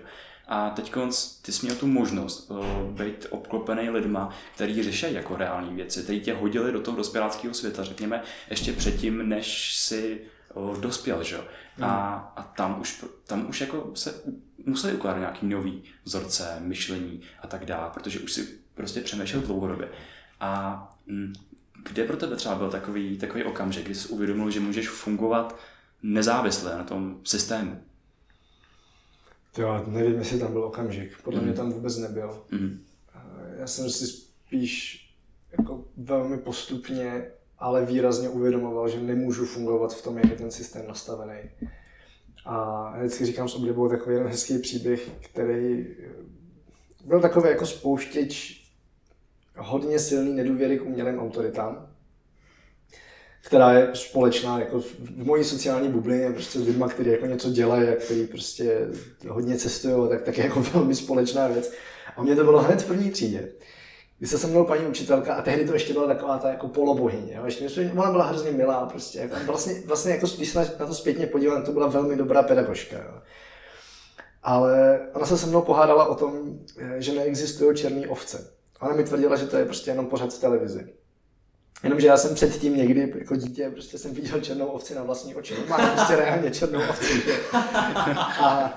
A 0.47 0.69
teď 0.69 0.93
ty 1.41 1.51
jsi 1.51 1.65
měl 1.65 1.75
tu 1.75 1.87
možnost 1.87 2.51
uh, 2.51 2.65
být 2.83 3.27
obklopený 3.29 3.89
lidma, 3.89 4.29
kteří 4.55 4.83
řeší 4.83 5.13
jako 5.13 5.35
reální 5.35 5.75
věci, 5.75 6.03
kteří 6.03 6.19
tě 6.19 6.33
hodili 6.33 6.71
do 6.71 6.81
toho 6.81 6.97
dospěláckého 6.97 7.53
světa, 7.53 7.83
řekněme, 7.83 8.23
ještě 8.49 8.73
předtím, 8.73 9.29
než 9.29 9.75
si 9.75 10.21
uh, 10.53 10.77
dospěl, 10.77 11.23
že? 11.23 11.37
Mm. 11.77 11.83
A, 11.83 12.15
a 12.35 12.43
tam 12.43 12.81
už, 12.81 13.05
tam 13.25 13.49
už 13.49 13.61
jako 13.61 13.91
se 13.93 14.13
museli 14.65 14.93
ukládat 14.93 15.19
nějaký 15.19 15.45
nový 15.45 15.83
vzorce, 16.03 16.55
myšlení 16.59 17.21
a 17.41 17.47
tak 17.47 17.65
dále, 17.65 17.89
protože 17.93 18.19
už 18.19 18.33
si 18.33 18.47
prostě 18.75 19.01
přemýšlel 19.01 19.41
dlouhodobě. 19.41 19.89
A 20.39 20.81
hm, 21.07 21.33
kde 21.83 22.03
pro 22.03 22.17
tebe 22.17 22.35
třeba 22.35 22.55
byl 22.55 22.69
takový, 22.69 23.17
takový 23.17 23.43
okamžik, 23.43 23.85
kdy 23.85 23.95
jsi 23.95 24.07
uvědomil, 24.07 24.51
že 24.51 24.59
můžeš 24.59 24.89
fungovat 24.89 25.59
nezávisle 26.03 26.77
na 26.77 26.83
tom 26.83 27.19
systému? 27.23 27.83
Jo, 29.57 29.83
nevím, 29.87 30.19
jestli 30.19 30.39
tam 30.39 30.51
byl 30.51 30.63
okamžik. 30.63 31.21
Podle 31.23 31.39
mm. 31.39 31.45
mě 31.45 31.55
tam 31.55 31.71
vůbec 31.71 31.97
nebyl. 31.97 32.43
Mm. 32.51 32.79
Já 33.57 33.67
jsem 33.67 33.89
si 33.89 34.07
spíš 34.07 35.03
jako 35.57 35.85
velmi 35.97 36.37
postupně, 36.37 37.31
ale 37.59 37.85
výrazně 37.85 38.29
uvědomoval, 38.29 38.89
že 38.89 38.99
nemůžu 38.99 39.45
fungovat 39.45 39.93
v 39.93 40.03
tom, 40.03 40.17
jak 40.17 40.29
je 40.29 40.35
ten 40.35 40.51
systém 40.51 40.87
nastavený. 40.87 41.39
A 42.45 42.93
vždycky 42.97 43.25
říkám 43.25 43.49
s 43.49 43.55
oblibou 43.55 43.89
takový 43.89 44.15
jeden 44.15 44.27
hezký 44.27 44.59
příběh, 44.59 45.09
který 45.21 45.87
byl 47.05 47.21
takový 47.21 47.49
jako 47.49 47.65
spouštěč 47.65 48.63
hodně 49.57 49.99
silný 49.99 50.33
nedůvěry 50.33 50.79
k 50.79 50.85
umělým 50.85 51.19
autoritám 51.19 51.86
která 53.45 53.73
je 53.73 53.89
společná 53.93 54.59
jako 54.59 54.79
v 54.81 55.25
mojí 55.25 55.43
sociální 55.43 55.89
bublině, 55.89 56.31
prostě 56.31 56.59
s 56.59 56.67
lidmi, 56.67 56.85
kteří 56.89 57.09
jako 57.09 57.25
něco 57.25 57.49
dělají 57.49 57.87
kteří 57.99 58.27
prostě 58.27 58.87
hodně 59.29 59.57
cestují, 59.57 60.09
tak, 60.09 60.21
tak 60.21 60.37
je 60.37 60.43
jako 60.43 60.59
velmi 60.73 60.95
společná 60.95 61.47
věc. 61.47 61.71
A 62.17 62.23
mě 62.23 62.35
to 62.35 62.43
bylo 62.43 62.61
hned 62.61 62.81
v 62.81 62.87
první 62.87 63.11
třídě. 63.11 63.49
Když 64.17 64.29
se 64.29 64.37
se 64.37 64.47
mnou 64.47 64.65
paní 64.65 64.85
učitelka, 64.85 65.33
a 65.33 65.41
tehdy 65.41 65.65
to 65.65 65.73
ještě 65.73 65.93
byla 65.93 66.07
taková 66.07 66.37
ta 66.37 66.49
jako 66.49 66.67
polobohyně, 66.67 67.33
jo? 67.35 67.45
Ještě, 67.45 67.91
ona 67.97 68.11
byla 68.11 68.25
hrozně 68.25 68.51
milá, 68.51 68.85
prostě, 68.85 69.19
jako, 69.19 69.35
vlastně, 69.45 69.73
vlastně 69.85 70.11
jako, 70.11 70.27
když 70.37 70.49
se 70.49 70.75
na 70.79 70.85
to 70.85 70.93
zpětně 70.93 71.27
podívám, 71.27 71.63
to 71.63 71.71
byla 71.71 71.87
velmi 71.87 72.15
dobrá 72.15 72.43
pedagožka. 72.43 72.97
Jo? 72.97 73.21
Ale 74.43 74.99
ona 75.13 75.25
se 75.25 75.37
se 75.37 75.47
mnou 75.47 75.61
pohádala 75.61 76.05
o 76.05 76.15
tom, 76.15 76.59
že 76.97 77.13
neexistují 77.13 77.77
černé 77.77 78.07
ovce. 78.07 78.51
Ona 78.81 78.95
mi 78.95 79.03
tvrdila, 79.03 79.35
že 79.35 79.47
to 79.47 79.57
je 79.57 79.65
prostě 79.65 79.91
jenom 79.91 80.05
pořád 80.05 80.33
v 80.33 80.41
televizi. 80.41 80.87
Jenomže 81.83 82.07
já 82.07 82.17
jsem 82.17 82.35
předtím 82.35 82.77
někdy 82.77 83.13
jako 83.19 83.35
dítě 83.35 83.69
prostě 83.69 83.97
jsem 83.97 84.13
viděl 84.13 84.41
černou 84.41 84.65
ovci 84.65 84.95
na 84.95 85.03
vlastní 85.03 85.35
oči. 85.35 85.55
Má 85.69 85.77
prostě 85.77 86.15
reálně 86.15 86.51
černou 86.51 86.79
ovci. 86.89 87.21
A, 88.41 88.73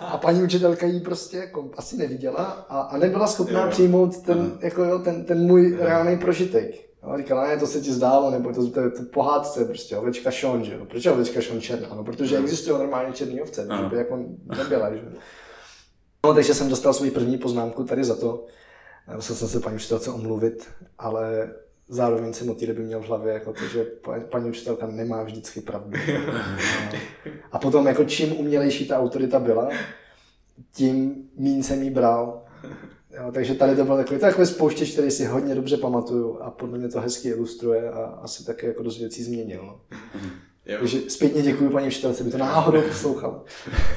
a 0.00 0.18
paní 0.18 0.42
učitelka 0.42 0.86
ji 0.86 1.00
prostě 1.00 1.36
jako 1.36 1.70
asi 1.76 1.96
neviděla 1.96 2.66
a, 2.68 2.80
a 2.80 2.96
nebyla 2.96 3.26
schopná 3.26 3.62
jo. 3.62 3.70
přijmout 3.70 4.22
ten, 4.22 4.58
jako 4.60 4.84
jo, 4.84 4.98
ten, 4.98 5.24
ten 5.24 5.46
můj 5.46 5.76
reálný 5.80 6.18
prožitek. 6.18 6.88
Jo, 7.02 7.16
říkala, 7.16 7.48
ne, 7.48 7.56
to 7.56 7.66
se 7.66 7.80
ti 7.80 7.92
zdálo, 7.92 8.30
nebo 8.30 8.52
to, 8.52 8.70
to, 8.70 8.90
to 8.90 9.02
pohádce 9.12 9.64
prostě, 9.64 9.96
ovečka 9.96 10.30
Sean, 10.30 10.64
že 10.64 10.74
jo. 10.74 10.84
Proč 10.84 11.04
je 11.04 11.12
ovečka 11.12 11.40
Sean 11.42 11.60
černá? 11.60 11.88
No, 11.94 12.04
protože 12.04 12.38
existují 12.38 12.78
normálně 12.78 13.12
černé 13.12 13.42
ovce, 13.42 13.68
že 13.76 13.88
by 13.88 13.96
jako 13.96 14.18
nebyla, 14.56 14.94
že 14.94 15.02
No, 16.26 16.34
takže 16.34 16.54
jsem 16.54 16.68
dostal 16.68 16.94
svou 16.94 17.10
první 17.10 17.38
poznámku 17.38 17.84
tady 17.84 18.04
za 18.04 18.16
to. 18.16 18.46
Musel 19.14 19.36
jsem 19.36 19.48
se 19.48 19.60
paní 19.60 19.76
učitelce 19.76 20.10
omluvit, 20.10 20.68
ale 20.98 21.50
zároveň 21.88 22.32
jsem 22.32 22.50
od 22.50 22.58
té 22.58 22.66
doby 22.66 22.82
měl 22.82 23.00
v 23.00 23.08
hlavě 23.08 23.32
jako 23.32 23.52
to, 23.52 23.64
že 23.64 23.86
paní 24.30 24.50
učitelka 24.50 24.86
nemá 24.86 25.22
vždycky 25.22 25.60
pravdu. 25.60 25.98
A 27.52 27.58
potom 27.58 27.86
jako 27.86 28.04
čím 28.04 28.40
umělejší 28.40 28.88
ta 28.88 28.98
autorita 28.98 29.38
byla, 29.38 29.68
tím 30.72 31.28
mín 31.36 31.62
jsem 31.62 31.82
jí 31.82 31.90
bral. 31.90 32.44
Jo, 33.16 33.32
takže 33.32 33.54
tady 33.54 33.76
to 33.76 33.84
byl 33.84 33.96
takový, 33.96 34.20
takový 34.20 34.46
spouštěč, 34.46 34.92
který 34.92 35.10
si 35.10 35.24
hodně 35.24 35.54
dobře 35.54 35.76
pamatuju 35.76 36.38
a 36.38 36.50
podle 36.50 36.78
mě 36.78 36.88
to 36.88 37.00
hezky 37.00 37.28
ilustruje 37.28 37.90
a 37.90 38.04
asi 38.04 38.44
také 38.44 38.66
jako 38.66 38.82
dost 38.82 38.98
věcí 38.98 39.22
změnil. 39.22 39.62
No. 39.66 39.80
Jo. 40.68 40.76
Takže 40.78 40.98
zpětně 41.08 41.42
děkuji 41.42 41.70
paní 41.70 41.86
učitelce, 41.86 42.24
by 42.24 42.30
to 42.30 42.38
náhodou 42.38 42.82
poslouchal. 42.88 43.44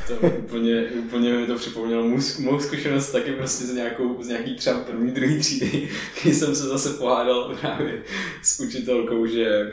To 0.08 0.28
úplně, 0.28 0.84
úplně 0.84 1.34
mi 1.34 1.48
to 1.48 1.56
připomnělo 1.56 2.04
mou, 2.04 2.18
mou 2.40 2.60
zkušenost 2.60 3.12
taky 3.12 3.32
prostě 3.32 3.66
z, 3.66 3.74
nějakou, 3.74 4.24
z 4.24 4.28
nějaký 4.28 4.56
třeba 4.56 4.80
první, 4.80 5.12
druhý 5.12 5.40
třídy, 5.40 5.90
kdy 6.24 6.34
jsem 6.34 6.56
se 6.56 6.64
zase 6.64 6.90
pohádal 6.90 7.56
právě 7.62 8.04
s 8.44 8.60
učitelkou, 8.60 9.26
že 9.26 9.72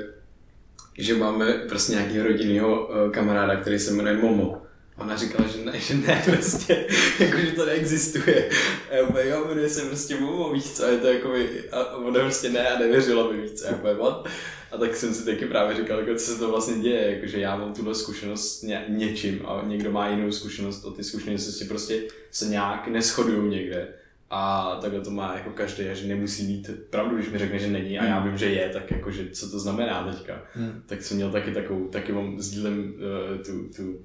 že 0.98 1.14
máme 1.14 1.52
prostě 1.52 1.92
nějakého 1.92 2.26
rodinného 2.26 2.87
uh, 2.87 3.11
kamaráda, 3.11 3.56
který 3.56 3.78
se 3.78 3.92
jmenuje 3.92 4.16
Momo. 4.16 4.62
Ona 4.98 5.16
říkala, 5.16 5.48
že 5.48 5.64
ne, 5.64 5.80
že 5.80 5.94
ne, 5.94 6.22
prostě, 6.30 6.87
jako, 7.18 7.38
že 7.38 7.52
to 7.52 7.66
neexistuje. 7.66 8.50
A 8.90 8.94
já 8.94 9.02
úplně, 9.02 9.28
jo, 9.28 9.44
jmenuje 9.48 9.68
se 9.68 9.82
prostě 9.82 10.20
Momo, 10.20 10.52
víš 10.52 10.70
co, 10.70 10.84
a 10.84 10.88
je 10.88 10.98
to 10.98 11.06
jako, 11.06 11.32
a 11.72 11.96
ona 11.96 12.20
prostě 12.20 12.50
ne 12.50 12.68
a 12.68 12.78
nevěřila 12.78 13.32
mi, 13.32 13.40
víc, 13.40 13.62
co, 13.62 13.68
úplně, 13.68 13.94
what? 13.94 14.28
A 14.72 14.76
tak 14.76 14.96
jsem 14.96 15.14
si 15.14 15.24
taky 15.24 15.46
právě 15.46 15.76
říkal, 15.76 15.98
jako, 15.98 16.14
co 16.14 16.24
se 16.24 16.38
to 16.38 16.50
vlastně 16.50 16.82
děje, 16.82 17.14
jako, 17.14 17.26
že 17.26 17.40
já 17.40 17.56
mám 17.56 17.74
tuhle 17.74 17.94
zkušenost 17.94 18.62
ně, 18.62 18.84
něčím 18.88 19.46
a 19.46 19.62
někdo 19.66 19.92
má 19.92 20.08
jinou 20.08 20.32
zkušenost 20.32 20.84
a 20.87 20.90
ty 20.90 21.04
zkušenosti 21.04 21.64
prostě 21.64 22.02
se 22.30 22.46
nějak 22.46 22.88
neschodují 22.88 23.50
někde. 23.50 23.88
A 24.30 24.74
takhle 24.80 25.00
to 25.00 25.11
má 25.11 25.34
jako 25.34 25.50
každý, 25.50 25.84
že 25.92 26.08
nemusí 26.08 26.46
mít 26.46 26.70
pravdu, 26.90 27.16
když 27.16 27.30
mi 27.30 27.38
řekne, 27.38 27.58
že 27.58 27.66
není 27.66 27.98
a 27.98 28.04
já 28.04 28.20
vím, 28.20 28.38
že 28.38 28.46
je, 28.46 28.68
tak 28.68 28.90
jako, 28.90 29.11
že 29.11 29.30
co 29.30 29.50
to 29.50 29.58
znamená 29.58 30.12
teďka. 30.12 30.42
Hmm. 30.54 30.82
Tak 30.87 31.02
jsem 31.02 31.16
měl 31.16 31.30
taky 31.30 31.50
takovou, 31.50 31.88
taky 31.88 32.12
mám 32.12 32.40
sdílem 32.40 32.94
uh, 32.94 33.42
tu, 33.42 33.68
tu, 33.76 33.98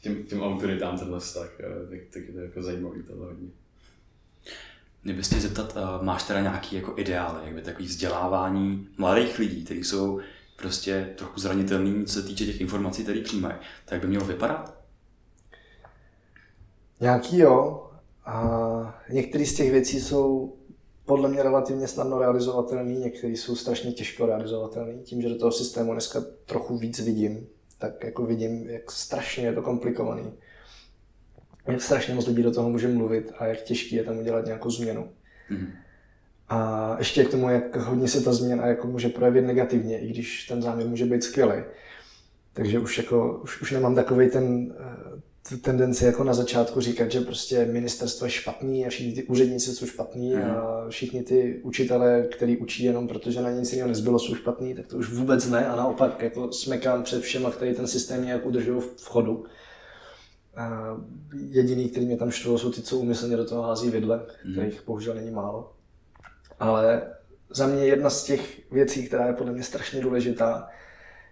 k 0.00 0.02
těm, 0.02 0.24
těm 0.24 0.42
autoritám 0.42 0.98
tenhle 0.98 1.20
vztah, 1.20 1.50
tak, 1.90 2.00
tak 2.12 2.22
je 2.22 2.32
to 2.32 2.38
jako 2.38 2.62
zajímavý 2.62 3.02
tohle 3.02 3.26
hodně. 3.26 3.48
Mě 5.04 5.14
bys 5.14 5.26
chtěl 5.26 5.40
zeptat, 5.40 5.76
uh, 5.76 6.04
máš 6.04 6.22
teda 6.22 6.40
nějaký 6.40 6.76
jako 6.76 6.94
ideály, 6.96 7.40
jakby 7.44 7.62
takový 7.62 7.86
vzdělávání 7.86 8.88
mladých 8.98 9.38
lidí, 9.38 9.64
kteří 9.64 9.84
jsou 9.84 10.20
prostě 10.56 11.14
trochu 11.16 11.40
zranitelný, 11.40 12.04
co 12.04 12.12
se 12.12 12.22
týče 12.22 12.46
těch 12.46 12.60
informací, 12.60 13.02
které 13.02 13.20
přijímají, 13.20 13.54
tak 13.84 14.00
by 14.00 14.06
mělo 14.06 14.24
vypadat? 14.24 14.80
Nějaký 17.00 17.38
jo, 17.38 17.86
a 18.24 19.02
některé 19.10 19.46
z 19.46 19.54
těch 19.54 19.70
věcí 19.70 20.00
jsou 20.00 20.56
podle 21.04 21.28
mě 21.28 21.42
relativně 21.42 21.88
snadno 21.88 22.18
realizovatelné, 22.18 22.92
některé 22.92 23.32
jsou 23.32 23.56
strašně 23.56 23.92
těžko 23.92 24.26
realizovatelné. 24.26 24.92
Tím, 24.92 25.22
že 25.22 25.28
do 25.28 25.38
toho 25.38 25.52
systému 25.52 25.92
dneska 25.92 26.20
trochu 26.46 26.78
víc 26.78 27.00
vidím, 27.00 27.46
tak 27.80 28.04
jako 28.04 28.26
vidím, 28.26 28.70
jak 28.70 28.90
strašně 28.90 29.46
je 29.46 29.52
to 29.52 29.62
komplikovaný. 29.62 30.32
Jak 31.66 31.82
strašně 31.82 32.14
moc 32.14 32.26
lidí 32.26 32.42
do 32.42 32.50
toho 32.54 32.70
může 32.70 32.88
mluvit 32.88 33.32
a 33.38 33.46
jak 33.46 33.62
těžký 33.62 33.96
je 33.96 34.04
tam 34.04 34.18
udělat 34.18 34.46
nějakou 34.46 34.70
změnu. 34.70 35.08
Mm. 35.50 35.72
A 36.48 36.96
ještě 36.98 37.24
k 37.24 37.30
tomu, 37.30 37.50
jak 37.50 37.76
hodně 37.76 38.08
se 38.08 38.20
ta 38.20 38.32
změna 38.32 38.66
jako 38.66 38.86
může 38.86 39.08
projevit 39.08 39.44
negativně, 39.44 40.00
i 40.00 40.08
když 40.08 40.46
ten 40.46 40.62
záměr 40.62 40.88
může 40.88 41.04
být 41.04 41.24
skvělý. 41.24 41.62
Takže 42.52 42.78
už, 42.78 42.98
jako, 42.98 43.40
už, 43.42 43.62
už 43.62 43.70
nemám 43.70 43.94
takový 43.94 44.30
ten 44.30 44.74
eh, 44.78 45.09
tu 45.50 45.56
tendenci 45.56 46.04
jako 46.04 46.24
na 46.24 46.34
začátku 46.34 46.80
říkat, 46.80 47.12
že 47.12 47.20
prostě 47.20 47.64
ministerstvo 47.64 48.26
je 48.26 48.30
špatný 48.30 48.86
a 48.86 48.88
všichni 48.88 49.12
ty 49.12 49.22
úředníci 49.22 49.72
jsou 49.72 49.86
špatní 49.86 50.34
mm. 50.34 50.42
a 50.42 50.86
všichni 50.88 51.22
ty 51.22 51.60
učitelé, 51.62 52.26
který 52.36 52.56
učí 52.56 52.84
jenom 52.84 53.08
protože 53.08 53.40
na 53.40 53.50
nic 53.50 53.72
jiného 53.72 53.88
nezbylo, 53.88 54.18
jsou 54.18 54.34
špatný, 54.34 54.74
tak 54.74 54.86
to 54.86 54.96
už 54.96 55.12
vůbec 55.12 55.48
ne 55.48 55.66
a 55.66 55.76
naopak 55.76 56.22
jako 56.22 56.52
smekám 56.52 57.02
před 57.02 57.22
všema, 57.22 57.50
který 57.50 57.74
ten 57.74 57.86
systém 57.86 58.24
nějak 58.24 58.46
udržují 58.46 58.80
v 58.80 59.08
chodu. 59.08 59.44
A 60.56 60.96
jediný, 61.48 61.88
který 61.88 62.06
mě 62.06 62.16
tam 62.16 62.30
štvou, 62.30 62.58
jsou 62.58 62.72
ty, 62.72 62.82
co 62.82 62.98
umyslně 62.98 63.36
do 63.36 63.44
toho 63.44 63.62
hází 63.62 63.90
vidle, 63.90 64.26
mm. 64.44 64.52
kterých 64.52 64.82
bohužel 64.86 65.14
není 65.14 65.30
málo. 65.30 65.72
Ale 66.60 67.02
za 67.50 67.66
mě 67.66 67.84
jedna 67.84 68.10
z 68.10 68.24
těch 68.24 68.72
věcí, 68.72 69.06
která 69.06 69.26
je 69.26 69.32
podle 69.32 69.52
mě 69.52 69.62
strašně 69.62 70.00
důležitá, 70.00 70.68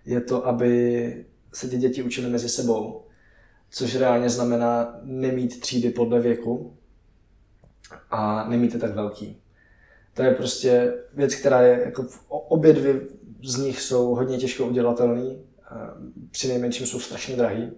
je 0.05 0.21
to, 0.21 0.47
aby 0.47 1.25
se 1.53 1.69
ty 1.69 1.77
děti 1.77 2.03
učily 2.03 2.31
mezi 2.31 2.49
sebou 2.49 3.08
což 3.71 3.97
reálně 3.97 4.31
znamená 4.31 5.01
nemít 5.03 5.61
třídy 5.61 5.91
podle 5.91 6.21
věku 6.21 6.77
a 8.11 8.49
nemít 8.49 8.75
je 8.75 8.81
tak 8.81 8.95
velký. 8.95 9.37
To 10.15 10.23
je 10.23 10.35
prostě 10.35 10.95
věc, 11.15 11.35
která 11.35 11.63
je, 11.63 11.83
jako 11.85 12.07
obě 12.29 12.73
dvě 12.73 13.01
z 13.45 13.57
nich 13.57 13.81
jsou 13.81 14.15
hodně 14.15 14.39
těžko 14.39 14.67
udělatelný, 14.67 15.43
při 16.31 16.49
nejmenším 16.49 16.87
jsou 16.87 17.01
strašně 17.01 17.37
drahý, 17.37 17.71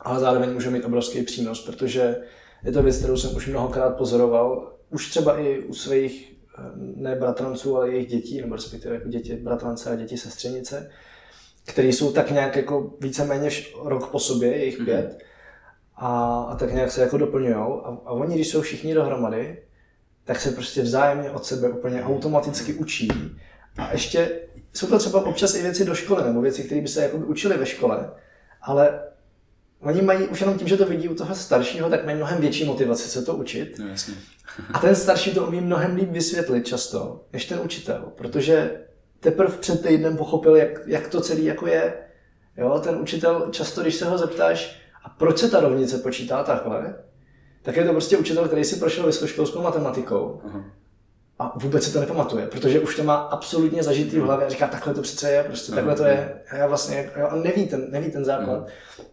ale 0.00 0.20
zároveň 0.20 0.52
může 0.52 0.70
mít 0.70 0.84
obrovský 0.84 1.22
přínos, 1.22 1.66
protože 1.66 2.16
je 2.64 2.72
to 2.72 2.82
věc, 2.82 2.98
kterou 2.98 3.16
jsem 3.16 3.36
už 3.36 3.48
mnohokrát 3.48 3.96
pozoroval, 3.96 4.72
už 4.90 5.10
třeba 5.10 5.38
i 5.38 5.58
u 5.58 5.74
svých 5.74 6.36
ne 6.76 7.16
bratranců, 7.16 7.76
ale 7.76 7.90
jejich 7.90 8.08
dětí, 8.08 8.40
nebo 8.40 8.54
respektive 8.54 8.94
jako 8.94 9.08
děti 9.08 9.36
bratrance 9.36 9.90
a 9.90 9.96
děti 9.96 10.16
sestřenice, 10.16 10.90
které 11.64 11.88
jsou 11.88 12.12
tak 12.12 12.30
nějak 12.30 12.56
jako 12.56 12.90
víceméně 13.00 13.50
rok 13.82 14.10
po 14.10 14.18
sobě, 14.18 14.56
jejich 14.56 14.80
mm-hmm. 14.80 14.84
pět, 14.84 15.18
a, 15.96 16.42
a 16.50 16.56
tak 16.56 16.72
nějak 16.72 16.90
se 16.90 17.00
jako 17.00 17.18
doplňují. 17.18 17.54
A, 17.54 17.98
a 18.04 18.10
oni, 18.10 18.34
když 18.34 18.48
jsou 18.48 18.60
všichni 18.60 18.94
dohromady, 18.94 19.62
tak 20.24 20.40
se 20.40 20.50
prostě 20.50 20.82
vzájemně 20.82 21.30
od 21.30 21.44
sebe 21.44 21.68
úplně 21.68 22.02
automaticky 22.02 22.74
učí. 22.74 23.08
A 23.78 23.92
ještě 23.92 24.40
jsou 24.72 24.86
to 24.86 24.98
třeba 24.98 25.24
občas 25.26 25.54
i 25.54 25.62
věci 25.62 25.84
do 25.84 25.94
školy, 25.94 26.22
nebo 26.24 26.40
věci, 26.40 26.64
které 26.64 26.80
by 26.80 26.88
se 26.88 27.02
jako 27.02 27.16
učili 27.16 27.56
ve 27.56 27.66
škole, 27.66 28.10
ale 28.62 29.00
oni 29.80 30.02
mají 30.02 30.28
už 30.28 30.40
jenom 30.40 30.58
tím, 30.58 30.68
že 30.68 30.76
to 30.76 30.86
vidí 30.86 31.08
u 31.08 31.14
toho 31.14 31.34
staršího, 31.34 31.90
tak 31.90 32.04
mají 32.04 32.16
mnohem 32.16 32.40
větší 32.40 32.64
motivaci 32.64 33.08
se 33.08 33.22
to 33.22 33.34
učit. 33.34 33.78
No, 33.78 33.88
jasně. 33.88 34.14
a 34.74 34.78
ten 34.78 34.96
starší 34.96 35.34
to 35.34 35.46
umí 35.46 35.60
mnohem 35.60 35.96
líp 35.96 36.10
vysvětlit 36.10 36.66
často, 36.66 37.24
než 37.32 37.44
ten 37.44 37.60
učitel, 37.64 38.12
protože 38.16 38.70
teprve 39.22 39.56
před 39.56 39.82
týdnem 39.86 40.16
pochopil, 40.16 40.56
jak, 40.56 40.80
jak 40.86 41.08
to 41.08 41.20
celé 41.20 41.40
jako 41.40 41.66
je. 41.66 41.94
Jo, 42.56 42.80
ten 42.84 42.96
učitel 42.96 43.48
často, 43.50 43.82
když 43.82 43.94
se 43.94 44.04
ho 44.04 44.18
zeptáš, 44.18 44.80
a 45.04 45.08
proč 45.08 45.38
se 45.38 45.50
ta 45.50 45.60
rovnice 45.60 45.98
počítá 45.98 46.42
takhle, 46.42 46.94
tak 47.62 47.76
je 47.76 47.84
to 47.84 47.92
prostě 47.92 48.16
učitel, 48.16 48.46
který 48.46 48.64
si 48.64 48.76
prošel 48.76 49.06
vysokoškolskou 49.06 49.62
matematikou 49.62 50.40
uh-huh. 50.46 50.64
a 51.38 51.58
vůbec 51.58 51.84
si 51.84 51.92
to 51.92 52.00
nepamatuje, 52.00 52.46
protože 52.46 52.80
už 52.80 52.96
to 52.96 53.04
má 53.04 53.14
absolutně 53.14 53.82
zažitý 53.82 54.18
v 54.18 54.22
hlavě 54.22 54.46
a 54.46 54.50
říká, 54.50 54.66
takhle 54.66 54.94
to 54.94 55.02
přece 55.02 55.30
je, 55.30 55.44
prostě 55.44 55.72
uh-huh. 55.72 55.74
takhle 55.74 55.94
to 55.94 56.04
je. 56.04 56.42
A 56.50 56.56
já 56.56 56.66
vlastně, 56.66 57.10
jo, 57.16 57.28
a 57.30 57.36
neví 57.36 57.66
ten, 57.66 57.90
neví 57.90 58.10
ten 58.10 58.24
základ. 58.24 58.60
Uh-huh. 58.60 59.04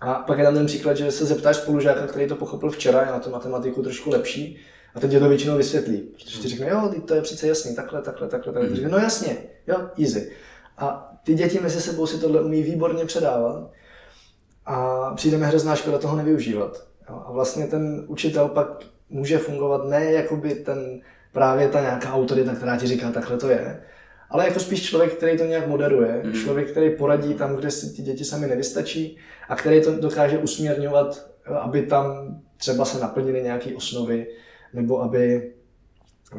A 0.00 0.14
pak 0.14 0.38
je 0.38 0.44
tam 0.44 0.54
ten 0.54 0.66
příklad, 0.66 0.96
že 0.96 1.12
se 1.12 1.26
zeptáš 1.26 1.56
spolužáka, 1.56 2.06
který 2.06 2.28
to 2.28 2.36
pochopil 2.36 2.70
včera, 2.70 3.00
je 3.00 3.06
na 3.06 3.18
tu 3.18 3.30
matematiku 3.30 3.82
trošku 3.82 4.10
lepší, 4.10 4.58
a 4.94 5.00
teď 5.00 5.12
je 5.12 5.20
to 5.20 5.28
většinou 5.28 5.56
vysvětlí, 5.56 5.98
protože 5.98 6.38
ti 6.38 6.48
řekne, 6.48 6.68
jo, 6.68 6.92
to 7.06 7.14
je 7.14 7.22
přece 7.22 7.48
jasný, 7.48 7.76
takhle, 7.76 8.02
takhle, 8.02 8.28
takhle, 8.28 8.52
takhle. 8.52 8.80
Mm. 8.80 8.90
no 8.90 8.98
jasně, 8.98 9.36
jo, 9.66 9.76
easy. 9.98 10.32
A 10.78 11.14
ty 11.24 11.34
děti 11.34 11.60
mezi 11.60 11.80
sebou 11.80 12.06
si 12.06 12.20
tohle 12.20 12.42
umí 12.42 12.62
výborně 12.62 13.04
předávat 13.04 13.70
a 14.66 15.10
přijdeme 15.14 15.46
hrozná 15.46 15.76
škoda 15.76 15.98
toho 15.98 16.16
nevyužívat. 16.16 16.86
Jo? 17.10 17.22
A 17.26 17.32
vlastně 17.32 17.66
ten 17.66 18.04
učitel 18.06 18.48
pak 18.48 18.68
může 19.10 19.38
fungovat 19.38 19.88
ne 19.88 20.12
jako 20.12 20.36
by 20.36 20.54
ten 20.54 21.00
právě 21.32 21.68
ta 21.68 21.80
nějaká 21.80 22.14
autorita, 22.14 22.54
která 22.54 22.76
ti 22.76 22.86
říká, 22.86 23.10
takhle 23.12 23.36
to 23.36 23.48
je, 23.50 23.82
ale 24.30 24.44
jako 24.44 24.60
spíš 24.60 24.82
člověk, 24.82 25.14
který 25.14 25.38
to 25.38 25.44
nějak 25.44 25.66
moderuje, 25.66 26.22
mm. 26.24 26.32
člověk, 26.32 26.70
který 26.70 26.90
poradí 26.90 27.34
tam, 27.34 27.56
kde 27.56 27.70
si 27.70 27.96
ty 27.96 28.02
děti 28.02 28.24
sami 28.24 28.46
nevystačí 28.46 29.18
a 29.48 29.56
který 29.56 29.82
to 29.82 29.96
dokáže 29.96 30.38
usměrňovat, 30.38 31.30
aby 31.60 31.82
tam 31.82 32.36
třeba 32.56 32.84
se 32.84 33.00
naplnily 33.00 33.42
nějaké 33.42 33.74
osnovy, 33.74 34.26
nebo 34.72 35.02
aby, 35.02 35.52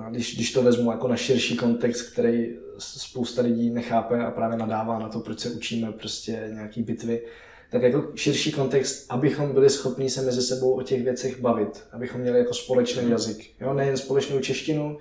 když, 0.10 0.36
když 0.36 0.52
to 0.52 0.64
vezmu 0.64 0.92
jako 0.92 1.08
na 1.08 1.16
širší 1.16 1.58
kontext, 1.58 2.12
který 2.14 2.56
spousta 2.78 3.42
lidí 3.42 3.70
nechápe 3.70 4.26
a 4.26 4.32
právě 4.32 4.58
nadává 4.58 5.00
na 5.00 5.10
to, 5.10 5.20
proč 5.20 5.40
se 5.40 5.50
učíme 5.50 5.92
prostě 5.92 6.50
nějaký 6.54 6.84
bitvy, 6.84 7.22
tak 7.72 7.82
jako 7.82 8.12
širší 8.16 8.52
kontext, 8.52 9.06
abychom 9.10 9.54
byli 9.54 9.70
schopni 9.70 10.10
se 10.10 10.22
mezi 10.22 10.42
sebou 10.42 10.72
o 10.72 10.82
těch 10.82 11.04
věcech 11.04 11.40
bavit, 11.40 11.84
abychom 11.92 12.22
měli 12.22 12.40
jako 12.40 12.54
společný 12.54 13.02
mhm. 13.02 13.12
jazyk. 13.12 13.50
Jo? 13.62 13.74
Nejen 13.74 13.98
společnou 13.98 14.40
češtinu, 14.40 14.98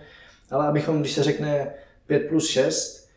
ale 0.50 0.66
abychom, 0.66 1.00
když 1.00 1.12
se 1.12 1.22
řekne 1.22 1.74
5 2.06 2.28
plus 2.28 2.48
6, 2.48 3.08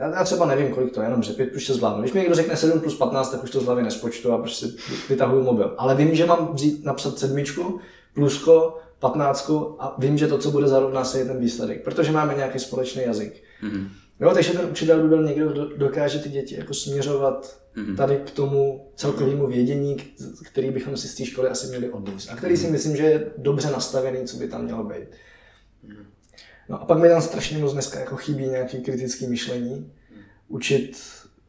já, 0.00 0.14
já 0.14 0.24
třeba 0.24 0.46
nevím, 0.46 0.74
kolik 0.74 0.94
to 0.94 1.00
je, 1.00 1.06
jenom 1.06 1.22
že 1.22 1.32
5 1.32 1.50
plus 1.50 1.62
6 1.62 1.76
zvládnu. 1.76 2.02
Když 2.02 2.12
mi 2.12 2.20
někdo 2.20 2.34
řekne 2.34 2.56
7 2.56 2.80
plus 2.80 2.96
15, 2.96 3.30
tak 3.30 3.44
už 3.44 3.50
to 3.50 3.60
z 3.60 3.64
hlavy 3.64 3.82
nespočtu 3.82 4.32
a 4.32 4.38
prostě 4.38 4.66
vytahuju 5.08 5.42
mobil. 5.42 5.74
Ale 5.78 5.94
vím, 5.94 6.14
že 6.14 6.26
mám 6.26 6.54
vzít, 6.54 6.84
napsat 6.84 7.18
sedmičku, 7.18 7.80
plusko, 8.14 8.78
patnáctku 9.00 9.76
a 9.82 9.96
vím, 9.98 10.18
že 10.18 10.26
to, 10.26 10.38
co 10.38 10.50
bude 10.50 10.68
zarovná 10.68 11.04
se, 11.04 11.18
je 11.18 11.24
ten 11.24 11.38
výsledek, 11.38 11.84
protože 11.84 12.12
máme 12.12 12.34
nějaký 12.34 12.58
společný 12.58 13.02
jazyk. 13.02 13.42
Mm-hmm. 13.62 13.88
Jo, 14.20 14.30
takže 14.34 14.52
ten 14.52 14.70
učitel 14.70 15.02
by 15.02 15.08
byl 15.08 15.24
někdo, 15.24 15.52
kdo 15.52 15.76
dokáže 15.76 16.18
ty 16.18 16.28
děti 16.28 16.56
jako 16.56 16.74
směřovat 16.74 17.60
mm-hmm. 17.76 17.96
tady 17.96 18.16
k 18.16 18.30
tomu 18.30 18.90
celkovému 18.96 19.46
vědění, 19.46 19.96
který 20.44 20.70
bychom 20.70 20.96
si 20.96 21.08
z 21.08 21.14
té 21.14 21.24
školy 21.24 21.48
asi 21.48 21.66
měli 21.66 21.90
odníst. 21.90 22.30
A 22.30 22.36
který 22.36 22.56
si 22.56 22.64
mhm. 22.64 22.72
myslím, 22.72 22.96
že 22.96 23.02
je 23.02 23.30
dobře 23.38 23.70
nastavený, 23.70 24.24
co 24.26 24.36
by 24.36 24.48
tam 24.48 24.64
mělo 24.64 24.84
být. 24.84 25.08
Mhm. 25.82 26.06
No 26.68 26.82
a 26.82 26.84
pak 26.84 26.98
mi 26.98 27.08
tam 27.08 27.22
strašně 27.22 27.58
moc 27.58 27.72
dneska 27.72 28.00
jako 28.00 28.16
chybí 28.16 28.46
nějaké 28.48 28.78
kritické 28.78 29.26
myšlení. 29.26 29.74
Mhm. 30.10 30.22
Učit 30.48 30.98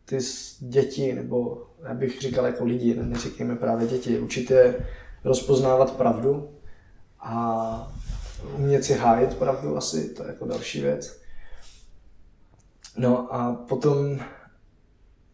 ty 0.05 0.17
děti, 0.59 1.13
nebo 1.13 1.67
já 1.83 1.93
bych 1.93 2.21
říkal 2.21 2.45
jako 2.45 2.65
lidi, 2.65 2.95
neříkejme 3.01 3.55
právě 3.55 3.87
děti, 3.87 4.19
učit 4.19 4.51
je 4.51 4.75
rozpoznávat 5.23 5.97
pravdu, 5.97 6.49
a 7.21 7.93
umět 8.55 8.85
si 8.85 8.93
hájit 8.93 9.33
pravdu 9.33 9.77
asi, 9.77 10.09
to 10.09 10.23
je 10.23 10.29
jako 10.29 10.45
další 10.45 10.81
věc. 10.81 11.21
No 12.97 13.33
a 13.33 13.53
potom 13.53 14.19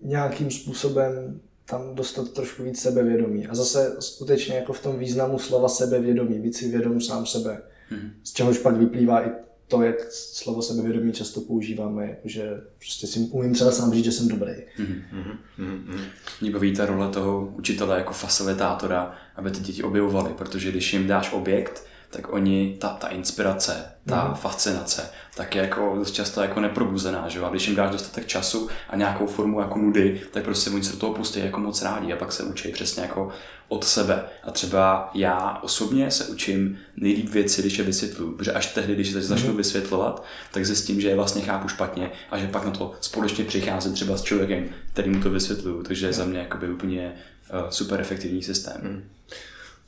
nějakým 0.01 0.51
způsobem 0.51 1.39
tam 1.65 1.95
dostat 1.95 2.29
trošku 2.29 2.63
víc 2.63 2.81
sebevědomí. 2.81 3.47
A 3.47 3.55
zase 3.55 3.95
skutečně 3.99 4.55
jako 4.55 4.73
v 4.73 4.83
tom 4.83 4.99
významu 4.99 5.39
slova 5.39 5.69
sebevědomí, 5.69 6.39
být 6.39 6.55
si 6.55 6.69
vědom 6.69 7.01
sám 7.01 7.25
sebe. 7.25 7.61
Mm-hmm. 7.91 8.11
Z 8.23 8.33
čehož 8.33 8.57
pak 8.57 8.75
vyplývá 8.75 9.27
i 9.27 9.31
to, 9.67 9.81
jak 9.81 9.95
slovo 10.11 10.61
sebevědomí 10.61 11.11
často 11.11 11.41
používáme, 11.41 12.17
že 12.23 12.61
prostě 12.79 13.07
si 13.07 13.19
umím 13.19 13.53
třeba 13.53 13.71
sám 13.71 13.93
říct, 13.93 14.05
že 14.05 14.11
jsem 14.11 14.27
dobrý. 14.27 14.51
Mm-hmm. 14.51 15.37
Mm-hmm. 15.59 15.99
Mě 16.41 16.51
baví 16.51 16.73
ta 16.73 16.85
role 16.85 17.09
toho 17.09 17.53
učitele 17.57 17.97
jako 17.97 18.13
facilitátora, 18.13 19.15
aby 19.35 19.51
ty 19.51 19.59
děti 19.59 19.83
objevovaly, 19.83 20.33
protože 20.37 20.71
když 20.71 20.93
jim 20.93 21.07
dáš 21.07 21.33
objekt, 21.33 21.87
tak 22.09 22.33
oni, 22.33 22.77
ta, 22.79 22.89
ta 22.89 23.07
inspirace, 23.07 23.85
ta 24.05 24.27
mm. 24.27 24.35
fascinace, 24.35 25.09
tak 25.35 25.55
je 25.55 25.61
jako 25.61 25.95
dost 25.97 26.11
často 26.11 26.41
jako 26.41 26.59
neprobuzená, 26.59 27.29
že? 27.29 27.39
A 27.39 27.49
když 27.49 27.67
jim 27.67 27.75
dáš 27.75 27.91
dostatek 27.91 28.27
času 28.27 28.69
a 28.89 28.95
nějakou 28.95 29.27
formu 29.27 29.59
jako 29.59 29.79
nudy, 29.79 30.21
tak 30.31 30.43
prostě 30.43 30.69
oni 30.69 30.83
se 30.83 30.91
do 30.91 30.97
toho 30.99 31.13
pustí 31.13 31.39
jako 31.39 31.59
moc 31.59 31.81
rádi 31.81 32.13
a 32.13 32.15
pak 32.15 32.31
se 32.31 32.43
učí 32.43 32.71
přesně 32.71 33.03
jako 33.03 33.29
od 33.67 33.83
sebe. 33.83 34.23
A 34.43 34.51
třeba 34.51 35.11
já 35.13 35.59
osobně 35.61 36.11
se 36.11 36.25
učím 36.25 36.77
nejlíp 36.97 37.29
věci, 37.29 37.61
když 37.61 37.77
je 37.77 37.83
vysvětluju, 37.83 38.31
protože 38.31 38.53
až 38.53 38.65
tehdy, 38.73 38.95
když 38.95 39.11
se 39.11 39.21
začnu 39.21 39.51
mm. 39.51 39.57
vysvětlovat, 39.57 40.23
tak 40.51 40.65
zjistím, 40.65 41.01
že 41.01 41.09
je 41.09 41.15
vlastně 41.15 41.41
chápu 41.41 41.67
špatně 41.67 42.11
a 42.31 42.37
že 42.37 42.47
pak 42.47 42.65
na 42.65 42.71
to 42.71 42.93
společně 43.01 43.43
přicházím 43.43 43.93
třeba 43.93 44.17
s 44.17 44.23
člověkem, 44.23 44.69
který 44.93 45.09
mu 45.09 45.23
to 45.23 45.29
vysvětluju, 45.29 45.83
takže 45.83 46.07
je 46.07 46.13
za 46.13 46.25
mě 46.25 46.39
jakoby 46.39 46.69
úplně 46.69 47.13
uh, 47.53 47.69
super 47.69 48.01
efektivní 48.01 48.43
systém. 48.43 48.81
Mm 48.81 49.16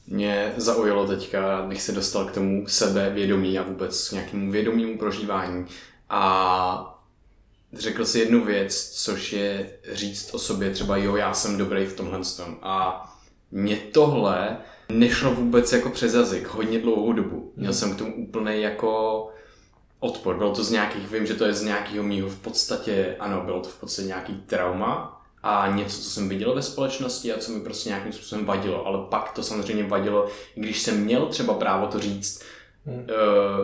mě 0.09 0.53
zaujalo 0.57 1.07
teďka, 1.07 1.65
bych 1.67 1.81
se 1.81 1.91
dostal 1.91 2.25
k 2.25 2.31
tomu 2.31 2.67
sebevědomí 2.67 3.59
a 3.59 3.63
vůbec 3.63 4.09
k 4.09 4.11
nějakému 4.11 4.51
vědomému 4.51 4.97
prožívání. 4.97 5.65
A 6.09 7.03
řekl 7.73 8.05
si 8.05 8.19
jednu 8.19 8.45
věc, 8.45 8.89
což 8.89 9.33
je 9.33 9.71
říct 9.91 10.33
o 10.33 10.39
sobě 10.39 10.71
třeba 10.71 10.97
jo, 10.97 11.15
já 11.15 11.33
jsem 11.33 11.57
dobrý 11.57 11.85
v 11.85 11.95
tomhle 11.95 12.19
tom. 12.37 12.57
A 12.61 13.05
mě 13.51 13.77
tohle 13.77 14.57
nešlo 14.89 15.33
vůbec 15.33 15.73
jako 15.73 15.89
přes 15.89 16.13
jazyk 16.13 16.47
hodně 16.47 16.79
dlouhou 16.79 17.13
dobu. 17.13 17.53
Měl 17.55 17.73
jsem 17.73 17.95
k 17.95 17.97
tomu 17.97 18.15
úplný 18.15 18.61
jako 18.61 19.27
odpor. 19.99 20.37
Bylo 20.37 20.55
to 20.55 20.63
z 20.63 20.71
nějakých, 20.71 21.11
vím, 21.11 21.25
že 21.25 21.33
to 21.33 21.45
je 21.45 21.53
z 21.53 21.63
nějakého 21.63 22.03
mýho 22.03 22.29
v 22.29 22.39
podstatě, 22.39 23.15
ano, 23.19 23.41
bylo 23.45 23.59
to 23.61 23.69
v 23.69 23.79
podstatě 23.79 24.07
nějaký 24.07 24.33
trauma, 24.33 25.18
a 25.43 25.71
něco, 25.75 26.01
co 26.01 26.09
jsem 26.09 26.29
viděl 26.29 26.55
ve 26.55 26.61
společnosti 26.61 27.33
a 27.33 27.37
co 27.37 27.51
mi 27.51 27.59
prostě 27.59 27.89
nějakým 27.89 28.13
způsobem 28.13 28.45
vadilo. 28.45 28.87
Ale 28.87 28.99
pak 29.09 29.31
to 29.31 29.43
samozřejmě 29.43 29.83
vadilo, 29.83 30.27
když 30.55 30.81
jsem 30.81 31.03
měl 31.03 31.25
třeba 31.25 31.53
právo 31.53 31.87
to 31.87 31.99
říct 31.99 32.43
hmm. 32.85 32.95
uh, 32.99 33.05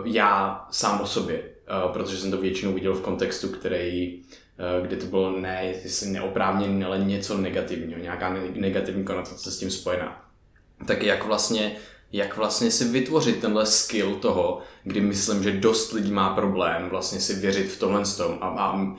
já 0.08 0.66
sám 0.72 1.02
o 1.02 1.06
sobě, 1.06 1.44
uh, 1.86 1.92
protože 1.92 2.18
jsem 2.18 2.32
to 2.32 2.38
většinou 2.38 2.74
viděl 2.74 2.94
v 2.94 3.02
kontextu, 3.02 3.50
který 3.50 4.22
uh, 4.22 4.88
kde 4.88 4.96
to 4.96 5.06
bylo 5.06 5.40
ne, 5.40 5.74
jestli 5.84 6.10
neoprávněný, 6.10 6.84
ale 6.84 7.00
něco 7.00 7.38
negativního, 7.38 8.00
nějaká 8.00 8.36
negativní 8.56 9.04
konotace 9.04 9.52
s 9.52 9.58
tím 9.58 9.72
spojená. 9.72 10.22
Tak 10.88 11.04
jak 11.04 11.26
vlastně, 11.26 11.76
jak 12.12 12.38
vlastně 12.38 12.72
si 12.72 12.86
vytvořit 12.86 13.42
tenhle 13.42 13.66
skill 13.66 14.16
toho, 14.16 14.62
kdy 14.84 15.02
myslím, 15.02 15.44
že 15.44 15.52
dost 15.52 15.92
lidí 15.92 16.12
má 16.12 16.36
problém 16.36 16.90
vlastně 16.90 17.20
si 17.20 17.34
věřit 17.34 17.68
v 17.68 17.80
tomhle 17.80 18.04
tom 18.18 18.38
a, 18.42 18.48
a 18.48 18.96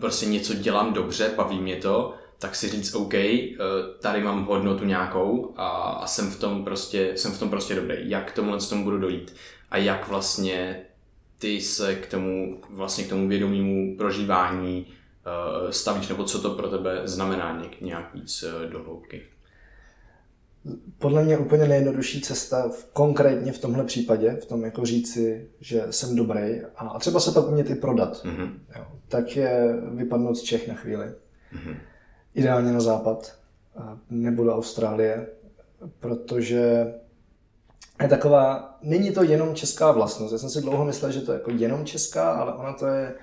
prostě 0.00 0.26
něco 0.26 0.54
dělám 0.54 0.92
dobře, 0.92 1.32
baví 1.36 1.58
mě 1.58 1.76
to, 1.76 2.14
tak 2.38 2.54
si 2.54 2.68
říct 2.68 2.94
OK, 2.94 3.14
e, 3.14 3.56
tady 4.00 4.20
mám 4.22 4.44
hodnotu 4.44 4.84
nějakou 4.84 5.54
a, 5.56 5.68
a 5.68 6.06
jsem, 6.06 6.30
v 6.30 6.40
tom 6.40 6.64
prostě, 6.64 7.12
jsem 7.16 7.32
v 7.32 7.38
tom 7.38 7.50
prostě 7.50 7.74
dobrý. 7.74 8.10
Jak 8.10 8.32
k 8.32 8.34
tomu 8.34 8.54
tomu 8.68 8.84
budu 8.84 8.98
dojít? 8.98 9.34
A 9.70 9.76
jak 9.76 10.08
vlastně 10.08 10.82
ty 11.38 11.60
se 11.60 11.94
k 11.94 12.10
tomu, 12.10 12.60
vlastně 12.70 13.04
k 13.04 13.08
tomu 13.08 13.28
vědomému 13.28 13.96
prožívání 13.96 14.86
uh, 14.86 15.70
stavíš, 15.70 16.08
nebo 16.08 16.24
co 16.24 16.42
to 16.42 16.50
pro 16.50 16.68
tebe 16.68 17.00
znamená 17.04 17.62
nějak, 17.80 18.14
víc 18.14 18.42
uh, 18.42 18.70
do 18.70 18.82
hloubky? 18.82 19.35
Podle 20.98 21.24
mě 21.24 21.38
úplně 21.38 21.68
nejjednodušší 21.68 22.20
cesta 22.20 22.68
v, 22.68 22.84
konkrétně 22.92 23.52
v 23.52 23.58
tomhle 23.58 23.84
případě, 23.84 24.38
v 24.42 24.46
tom 24.46 24.64
jako 24.64 24.84
říci, 24.84 25.48
že 25.60 25.86
jsem 25.90 26.16
dobrý 26.16 26.60
a, 26.76 26.88
a 26.88 26.98
třeba 26.98 27.20
se 27.20 27.32
pak 27.32 27.48
umět 27.48 27.70
i 27.70 27.74
prodat, 27.74 28.24
mm-hmm. 28.24 28.50
jo, 28.76 28.86
tak 29.08 29.36
je 29.36 29.76
vypadnout 29.94 30.34
z 30.34 30.42
Čech 30.42 30.68
na 30.68 30.74
chvíli. 30.74 31.06
Mm-hmm. 31.06 31.76
Ideálně 32.34 32.72
na 32.72 32.80
západ 32.80 33.38
nebo 34.10 34.44
do 34.44 34.54
Austrálie, 34.54 35.26
protože 36.00 36.94
je 38.02 38.08
taková, 38.08 38.76
není 38.82 39.10
to 39.10 39.22
jenom 39.22 39.54
česká 39.54 39.92
vlastnost. 39.92 40.32
Já 40.32 40.38
jsem 40.38 40.50
si 40.50 40.60
dlouho 40.60 40.84
myslel, 40.84 41.12
že 41.12 41.20
to 41.20 41.32
je 41.32 41.38
jako 41.38 41.50
jenom 41.50 41.84
česká, 41.84 42.32
ale 42.32 42.54
ona 42.54 42.72
to 42.72 42.86
je 42.86 43.14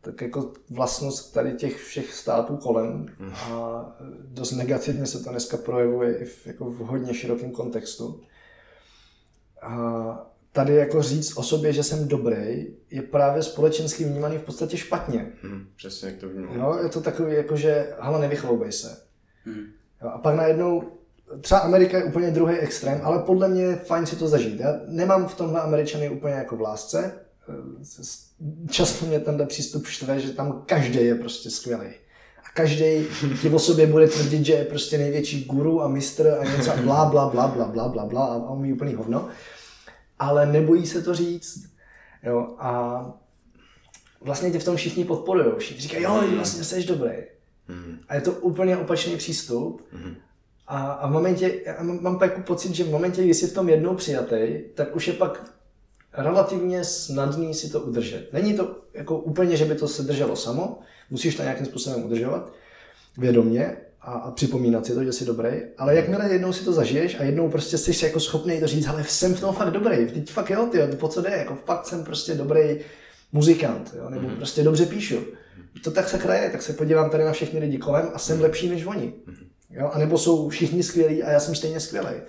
tak 0.00 0.20
jako 0.20 0.52
vlastnost 0.70 1.34
tady 1.34 1.52
těch 1.52 1.82
všech 1.82 2.14
států 2.14 2.56
kolem 2.56 3.06
a 3.34 3.84
dost 4.24 4.52
negativně 4.52 5.06
se 5.06 5.24
to 5.24 5.30
dneska 5.30 5.56
projevuje 5.56 6.18
i 6.18 6.24
v, 6.24 6.46
jako 6.46 6.64
v 6.64 6.76
hodně 6.76 7.14
širokém 7.14 7.50
kontextu. 7.50 8.20
A 9.62 10.30
tady 10.52 10.74
jako 10.74 11.02
říct 11.02 11.36
o 11.36 11.42
sobě, 11.42 11.72
že 11.72 11.82
jsem 11.82 12.08
dobrý, 12.08 12.66
je 12.90 13.02
právě 13.02 13.42
společensky 13.42 14.04
vnímaný 14.04 14.38
v 14.38 14.42
podstatě 14.42 14.76
špatně. 14.76 15.32
Hmm, 15.42 15.66
přesně 15.76 16.08
jak 16.08 16.18
to 16.18 16.28
vnímám. 16.28 16.56
Jo, 16.56 16.78
je 16.82 16.88
to 16.88 17.00
takový 17.00 17.34
jako, 17.34 17.56
že 17.56 17.94
hala 17.98 18.18
nevychloubej 18.18 18.72
se. 18.72 19.02
Hmm. 19.44 19.64
Jo, 20.02 20.08
a 20.08 20.18
pak 20.18 20.36
najednou, 20.36 20.92
třeba 21.40 21.60
Amerika 21.60 21.98
je 21.98 22.04
úplně 22.04 22.30
druhý 22.30 22.56
extrém, 22.56 23.00
ale 23.02 23.18
podle 23.18 23.48
mě 23.48 23.62
je 23.62 23.76
fajn 23.76 24.06
si 24.06 24.16
to 24.16 24.28
zažít. 24.28 24.60
Já 24.60 24.80
nemám 24.86 25.28
v 25.28 25.34
tomhle 25.34 25.60
Američany 25.60 26.10
úplně 26.10 26.34
jako 26.34 26.56
v 26.56 26.60
lásce, 26.60 27.12
často 28.70 29.06
mě 29.06 29.20
tenhle 29.20 29.46
přístup 29.46 29.86
štve, 29.86 30.20
že 30.20 30.32
tam 30.32 30.62
každý 30.66 31.04
je 31.04 31.14
prostě 31.14 31.50
skvělý. 31.50 31.86
A 32.38 32.52
každý 32.54 33.06
ti 33.42 33.50
o 33.50 33.58
sobě 33.58 33.86
bude 33.86 34.08
tvrdit, 34.08 34.44
že 34.44 34.52
je 34.52 34.64
prostě 34.64 34.98
největší 34.98 35.44
guru 35.44 35.82
a 35.82 35.88
mistr 35.88 36.36
a 36.40 36.44
něco 36.44 36.76
bla 36.76 37.04
bla 37.04 37.28
bla 37.28 37.48
bla 37.48 37.68
bla 37.68 37.88
bla 37.88 38.06
bla 38.06 38.24
a 38.24 38.50
umí 38.50 38.72
úplný 38.72 38.94
hovno. 38.94 39.28
Ale 40.18 40.46
nebojí 40.46 40.86
se 40.86 41.02
to 41.02 41.14
říct. 41.14 41.70
Jo, 42.22 42.54
a 42.58 43.04
vlastně 44.20 44.50
tě 44.50 44.58
v 44.58 44.64
tom 44.64 44.76
všichni 44.76 45.04
podporují. 45.04 45.52
Všichni 45.58 45.82
říkají, 45.82 46.02
jo, 46.02 46.24
vlastně 46.36 46.64
jsi 46.64 46.84
dobrý. 46.84 47.12
A 48.08 48.14
je 48.14 48.20
to 48.20 48.32
úplně 48.32 48.76
opačný 48.76 49.16
přístup. 49.16 49.88
A, 50.66 50.92
a 50.92 51.08
v 51.08 51.10
momentě, 51.10 51.60
já 51.66 51.82
mám 51.82 52.18
pak 52.18 52.46
pocit, 52.46 52.74
že 52.74 52.84
v 52.84 52.90
momentě, 52.90 53.22
kdy 53.22 53.34
jsi 53.34 53.46
v 53.46 53.54
tom 53.54 53.68
jednou 53.68 53.94
přijatý, 53.94 54.58
tak 54.74 54.96
už 54.96 55.08
je 55.08 55.12
pak 55.14 55.59
relativně 56.12 56.84
snadný 56.84 57.54
si 57.54 57.70
to 57.70 57.80
udržet. 57.80 58.32
Není 58.32 58.54
to 58.54 58.76
jako 58.94 59.18
úplně, 59.18 59.56
že 59.56 59.64
by 59.64 59.74
to 59.74 59.88
se 59.88 60.02
drželo 60.02 60.36
samo, 60.36 60.78
musíš 61.10 61.36
to 61.36 61.42
nějakým 61.42 61.66
způsobem 61.66 62.04
udržovat 62.04 62.52
vědomě 63.18 63.76
a, 64.00 64.12
a 64.12 64.30
připomínat 64.30 64.86
si 64.86 64.94
to, 64.94 65.04
že 65.04 65.12
jsi 65.12 65.24
dobrý, 65.24 65.50
ale 65.78 65.94
jakmile 65.94 66.32
jednou 66.32 66.52
si 66.52 66.64
to 66.64 66.72
zažiješ 66.72 67.20
a 67.20 67.22
jednou 67.22 67.50
prostě 67.50 67.78
jsi 67.78 68.04
jako 68.04 68.20
schopný 68.20 68.60
to 68.60 68.66
říct, 68.66 68.86
ale 68.86 69.04
jsem 69.04 69.34
v 69.34 69.40
tom 69.40 69.54
fakt 69.54 69.70
dobrý, 69.70 70.06
teď 70.06 70.30
fakt 70.30 70.50
jo, 70.50 70.66
ty, 70.66 70.78
po 70.96 71.08
co 71.08 71.22
jde, 71.22 71.30
jako 71.30 71.54
fakt 71.64 71.86
jsem 71.86 72.04
prostě 72.04 72.34
dobrý 72.34 72.78
muzikant, 73.32 73.94
jo, 73.96 74.10
nebo 74.10 74.28
mm-hmm. 74.28 74.36
prostě 74.36 74.62
dobře 74.62 74.86
píšu. 74.86 75.16
To 75.84 75.90
tak 75.90 76.08
se 76.08 76.18
kraje, 76.18 76.50
tak 76.50 76.62
se 76.62 76.72
podívám 76.72 77.10
tady 77.10 77.24
na 77.24 77.32
všechny 77.32 77.60
lidi 77.60 77.78
kolem 77.78 78.10
a 78.14 78.18
jsem 78.18 78.38
mm-hmm. 78.38 78.42
lepší 78.42 78.68
než 78.68 78.86
oni. 78.86 79.12
Jo, 79.70 79.90
a 79.92 79.98
nebo 79.98 80.18
jsou 80.18 80.48
všichni 80.48 80.82
skvělí 80.82 81.22
a 81.22 81.30
já 81.30 81.40
jsem 81.40 81.54
stejně 81.54 81.80
skvělý. 81.80 82.20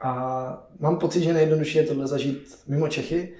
A 0.00 0.68
mám 0.78 0.98
pocit, 0.98 1.22
že 1.22 1.32
nejjednodušší 1.32 1.78
je 1.78 1.86
tohle 1.86 2.06
zažít 2.06 2.58
mimo 2.66 2.88
Čechy, 2.88 3.34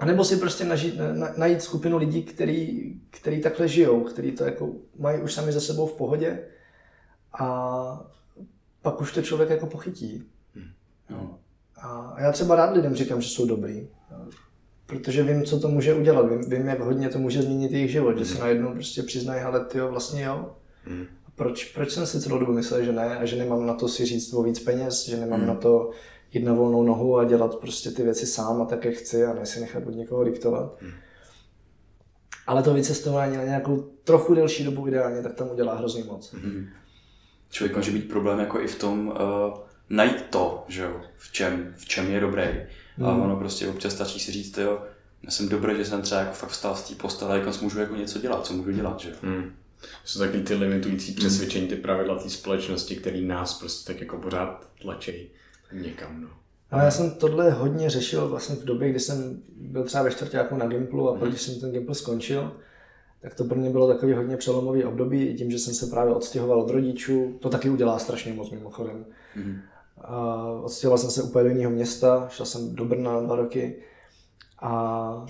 a 0.00 0.04
nebo 0.04 0.24
si 0.24 0.36
prostě 0.36 0.64
nažít, 0.64 0.94
na, 1.12 1.28
najít 1.36 1.62
skupinu 1.62 1.98
lidí, 1.98 2.22
který, 2.22 2.92
který 3.10 3.40
takhle 3.40 3.68
žijou, 3.68 4.04
který 4.04 4.32
to 4.32 4.44
jako 4.44 4.70
mají 4.98 5.22
už 5.22 5.32
sami 5.32 5.52
za 5.52 5.60
sebou 5.60 5.86
v 5.86 5.92
pohodě 5.92 6.38
a 7.38 8.10
pak 8.82 9.00
už 9.00 9.12
to 9.12 9.22
člověk 9.22 9.50
jako 9.50 9.66
pochytí. 9.66 10.24
No. 11.10 11.38
A 11.82 12.16
já 12.18 12.32
třeba 12.32 12.56
rád 12.56 12.74
lidem 12.74 12.94
říkám, 12.94 13.20
že 13.20 13.28
jsou 13.28 13.46
dobrý, 13.46 13.88
protože 14.86 15.22
vím, 15.22 15.44
co 15.44 15.60
to 15.60 15.68
může 15.68 15.94
udělat, 15.94 16.30
vím, 16.30 16.50
vím 16.50 16.68
jak 16.68 16.80
hodně 16.80 17.08
to 17.08 17.18
může 17.18 17.42
změnit 17.42 17.72
jejich 17.72 17.90
život, 17.90 18.18
že 18.18 18.24
si 18.24 18.32
hmm. 18.32 18.40
najednou 18.40 18.72
prostě 18.72 19.02
přiznají, 19.02 19.42
ale 19.42 19.64
ty 19.64 19.80
vlastně 19.80 20.22
jo. 20.22 20.56
Hmm 20.84 21.06
proč, 21.42 21.64
proč 21.64 21.90
jsem 21.90 22.06
si 22.06 22.20
celou 22.20 22.38
dobu 22.38 22.52
myslel, 22.52 22.84
že 22.84 22.92
ne 22.92 23.18
a 23.18 23.24
že 23.24 23.36
nemám 23.36 23.66
na 23.66 23.74
to 23.74 23.88
si 23.88 24.04
říct 24.04 24.32
o 24.32 24.42
víc 24.42 24.60
peněz, 24.60 25.08
že 25.08 25.16
nemám 25.16 25.38
hmm. 25.38 25.48
na 25.48 25.54
to 25.54 25.90
jít 26.32 26.44
na 26.44 26.52
volnou 26.52 26.82
nohu 26.82 27.18
a 27.18 27.24
dělat 27.24 27.54
prostě 27.54 27.90
ty 27.90 28.02
věci 28.02 28.26
sám 28.26 28.62
a 28.62 28.64
tak, 28.64 28.84
jak 28.84 28.94
chci 28.94 29.24
a 29.24 29.34
ne 29.34 29.46
si 29.46 29.60
nechat 29.60 29.86
od 29.86 29.94
někoho 29.94 30.24
diktovat. 30.24 30.76
Hmm. 30.80 30.92
Ale 32.46 32.62
to 32.62 32.74
vycestování 32.74 33.36
na 33.36 33.44
nějakou 33.44 33.76
trochu 34.04 34.34
delší 34.34 34.64
dobu 34.64 34.88
ideálně, 34.88 35.22
tak 35.22 35.34
tam 35.34 35.50
udělá 35.50 35.74
hrozně 35.74 36.04
moc. 36.04 36.34
Hmm. 36.34 36.68
Člověk 37.50 37.76
může 37.76 37.90
být 37.90 38.08
problém 38.08 38.38
jako 38.38 38.60
i 38.60 38.66
v 38.66 38.78
tom 38.78 39.08
uh, 39.08 39.14
najít 39.90 40.22
to, 40.30 40.64
že 40.68 40.82
jo, 40.82 41.00
v 41.16 41.32
čem, 41.32 41.74
v 41.76 41.84
čem 41.84 42.10
je 42.10 42.20
dobrý. 42.20 42.48
Hmm. 42.96 43.06
A 43.06 43.24
ono 43.24 43.36
prostě 43.36 43.68
občas 43.68 43.92
stačí 43.92 44.20
si 44.20 44.32
říct, 44.32 44.58
jo, 44.58 44.82
já 45.22 45.30
jsem 45.30 45.48
dobrý, 45.48 45.76
že 45.76 45.84
jsem 45.84 46.02
třeba 46.02 46.20
jako 46.20 46.34
fakt 46.34 46.50
vstal 46.50 46.74
z 46.74 46.88
té 46.88 46.94
postele, 46.94 47.38
jak 47.38 47.62
můžu 47.62 47.80
jako 47.80 47.96
něco 47.96 48.18
dělat, 48.18 48.46
co 48.46 48.54
můžu 48.54 48.72
dělat, 48.72 49.00
že 49.00 49.10
jo. 49.10 49.16
Hmm 49.22 49.52
jsou 50.04 50.18
taky 50.18 50.40
ty 50.40 50.54
limitující 50.54 51.12
přesvědčení, 51.12 51.68
ty 51.68 51.76
pravidla 51.76 52.18
té 52.18 52.30
společnosti, 52.30 52.96
který 52.96 53.26
nás 53.26 53.58
prostě 53.58 53.92
tak 53.92 54.00
jako 54.00 54.16
pořád 54.16 54.68
tlačí 54.82 55.30
někam. 55.72 56.20
No. 56.20 56.28
Ale 56.70 56.84
já 56.84 56.90
jsem 56.90 57.10
tohle 57.10 57.50
hodně 57.50 57.90
řešil 57.90 58.28
vlastně 58.28 58.56
v 58.56 58.64
době, 58.64 58.90
kdy 58.90 59.00
jsem 59.00 59.42
byl 59.56 59.84
třeba 59.84 60.02
ve 60.02 60.10
čtvrtáku 60.10 60.56
na 60.56 60.66
Gimplu 60.66 61.08
a 61.08 61.18
pak, 61.18 61.28
když 61.28 61.42
jsem 61.42 61.60
ten 61.60 61.72
Gimpl 61.72 61.94
skončil, 61.94 62.52
tak 63.22 63.34
to 63.34 63.44
pro 63.44 63.58
mě 63.58 63.70
bylo 63.70 63.88
takový 63.88 64.12
hodně 64.12 64.36
přelomový 64.36 64.84
období, 64.84 65.34
tím, 65.34 65.50
že 65.50 65.58
jsem 65.58 65.74
se 65.74 65.86
právě 65.86 66.14
odstěhoval 66.14 66.60
od 66.60 66.70
rodičů, 66.70 67.38
to 67.40 67.48
taky 67.48 67.70
udělá 67.70 67.98
strašně 67.98 68.32
moc 68.32 68.50
mimochodem. 68.50 69.04
Mm. 69.36 69.60
A 69.98 70.44
odstěhoval 70.62 70.98
jsem 70.98 71.10
se 71.10 71.22
úplně 71.22 71.44
do 71.44 71.50
jiného 71.50 71.70
města, 71.70 72.28
šel 72.30 72.46
jsem 72.46 72.74
do 72.74 72.84
Brna 72.84 73.20
dva 73.20 73.36
roky 73.36 73.82
A 74.62 75.26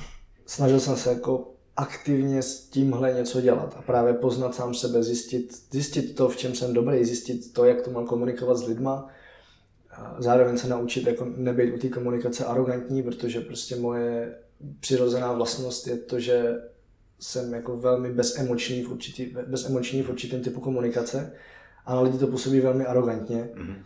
snažil 0.46 0.80
jsem 0.80 0.96
se 0.96 1.10
jako 1.10 1.51
aktivně 1.76 2.42
s 2.42 2.68
tímhle 2.68 3.12
něco 3.12 3.40
dělat 3.40 3.74
a 3.78 3.82
právě 3.82 4.14
poznat 4.14 4.54
sám 4.54 4.74
sebe, 4.74 5.02
zjistit, 5.02 5.52
zjistit 5.70 6.14
to, 6.14 6.28
v 6.28 6.36
čem 6.36 6.54
jsem 6.54 6.74
dobrý, 6.74 7.04
zjistit 7.04 7.52
to, 7.52 7.64
jak 7.64 7.82
to 7.82 7.90
mám 7.90 8.06
komunikovat 8.06 8.56
s 8.56 8.66
lidma, 8.66 9.08
zároveň 10.18 10.58
se 10.58 10.68
naučit 10.68 11.06
jako 11.06 11.24
nebýt 11.36 11.74
u 11.74 11.78
té 11.78 11.88
komunikace 11.88 12.44
arrogantní, 12.44 13.02
protože 13.02 13.40
prostě 13.40 13.76
moje 13.76 14.38
přirozená 14.80 15.32
vlastnost 15.32 15.86
je 15.86 15.96
to, 15.96 16.20
že 16.20 16.54
jsem 17.20 17.54
jako 17.54 17.76
velmi 17.76 18.12
bezemoční 18.12 18.82
v, 18.82 18.92
určitý, 18.92 19.26
bezemoční 19.46 20.02
v 20.02 20.10
určitém 20.10 20.42
typu 20.42 20.60
komunikace 20.60 21.32
a 21.86 21.94
na 21.94 22.00
lidi 22.00 22.18
to 22.18 22.26
působí 22.26 22.60
velmi 22.60 22.86
arrogantně. 22.86 23.50
Mm-hmm. 23.54 23.76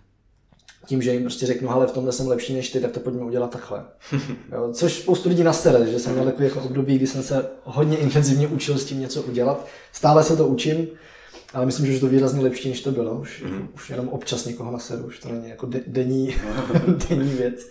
Tím, 0.86 1.02
že 1.02 1.12
jim 1.12 1.22
prostě 1.22 1.46
řeknu, 1.46 1.70
ale 1.70 1.86
v 1.86 1.92
tomhle 1.92 2.12
jsem 2.12 2.28
lepší 2.28 2.54
než 2.54 2.70
ty, 2.70 2.80
tak 2.80 2.90
to 2.90 3.00
pojďme 3.00 3.24
udělat 3.24 3.50
takhle. 3.50 3.84
jo, 4.52 4.70
což 4.72 4.92
spoustu 4.92 5.28
lidí 5.28 5.42
nastere, 5.42 5.86
že 5.86 5.98
jsem 5.98 6.12
měl 6.12 6.24
takový 6.24 6.44
jako 6.44 6.60
období, 6.60 6.96
kdy 6.96 7.06
jsem 7.06 7.22
se 7.22 7.46
hodně 7.64 7.96
intenzivně 7.96 8.48
učil 8.48 8.78
s 8.78 8.84
tím 8.84 9.00
něco 9.00 9.22
udělat. 9.22 9.66
Stále 9.92 10.24
se 10.24 10.36
to 10.36 10.46
učím, 10.46 10.88
ale 11.54 11.66
myslím, 11.66 11.86
že 11.86 11.92
už 11.92 12.00
to 12.00 12.06
výrazně 12.06 12.42
lepší, 12.42 12.68
než 12.68 12.80
to 12.80 12.92
bylo. 12.92 13.20
Už, 13.20 13.44
mm-hmm. 13.44 13.68
už 13.74 13.90
jenom 13.90 14.08
občas 14.08 14.44
někoho 14.44 14.72
nasedu, 14.72 15.04
už 15.04 15.18
to 15.18 15.28
není 15.28 15.48
jako 15.48 15.66
de- 15.66 15.84
denní, 15.86 16.34
denní 17.08 17.30
věc. 17.30 17.68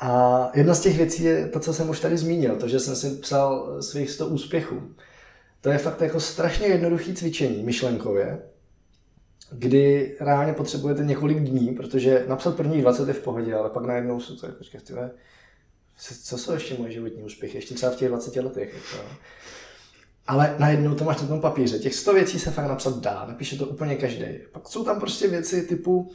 A 0.00 0.50
jedna 0.54 0.74
z 0.74 0.80
těch 0.80 0.96
věcí 0.96 1.24
je 1.24 1.48
to, 1.48 1.60
co 1.60 1.74
jsem 1.74 1.90
už 1.90 2.00
tady 2.00 2.16
zmínil, 2.16 2.56
to, 2.56 2.68
že 2.68 2.80
jsem 2.80 2.96
si 2.96 3.10
psal 3.10 3.76
svých 3.82 4.10
100 4.10 4.26
úspěchů. 4.26 4.82
To 5.60 5.68
je 5.68 5.78
fakt 5.78 6.00
jako 6.00 6.20
strašně 6.20 6.66
jednoduché 6.66 7.14
cvičení 7.14 7.62
myšlenkově, 7.62 8.38
kdy 9.52 10.16
reálně 10.20 10.52
potřebujete 10.52 11.04
několik 11.04 11.38
dní, 11.38 11.74
protože 11.74 12.24
napsat 12.28 12.56
první 12.56 12.80
20 12.80 13.08
je 13.08 13.14
v 13.14 13.22
pohodě, 13.22 13.54
ale 13.54 13.70
pak 13.70 13.84
najednou 13.84 14.20
jsou 14.20 14.36
to 14.36 14.46
jako, 14.46 14.64
tyhle, 14.84 15.10
co 16.22 16.38
jsou 16.38 16.52
ještě 16.52 16.76
moje 16.78 16.92
životní 16.92 17.22
úspěchy, 17.22 17.58
ještě 17.58 17.74
třeba 17.74 17.92
v 17.92 17.96
těch 17.96 18.08
20 18.08 18.36
letech. 18.36 18.74
Jako. 18.74 19.08
Ale 20.26 20.56
najednou 20.58 20.94
to 20.94 21.04
máš 21.04 21.20
na 21.20 21.28
tom 21.28 21.40
papíře. 21.40 21.78
Těch 21.78 21.94
100 21.94 22.14
věcí 22.14 22.38
se 22.38 22.50
fakt 22.50 22.68
napsat 22.68 23.00
dá, 23.00 23.24
napíše 23.28 23.56
to 23.56 23.66
úplně 23.66 23.96
každý. 23.96 24.24
Pak 24.52 24.68
jsou 24.68 24.84
tam 24.84 25.00
prostě 25.00 25.28
věci 25.28 25.62
typu, 25.62 26.10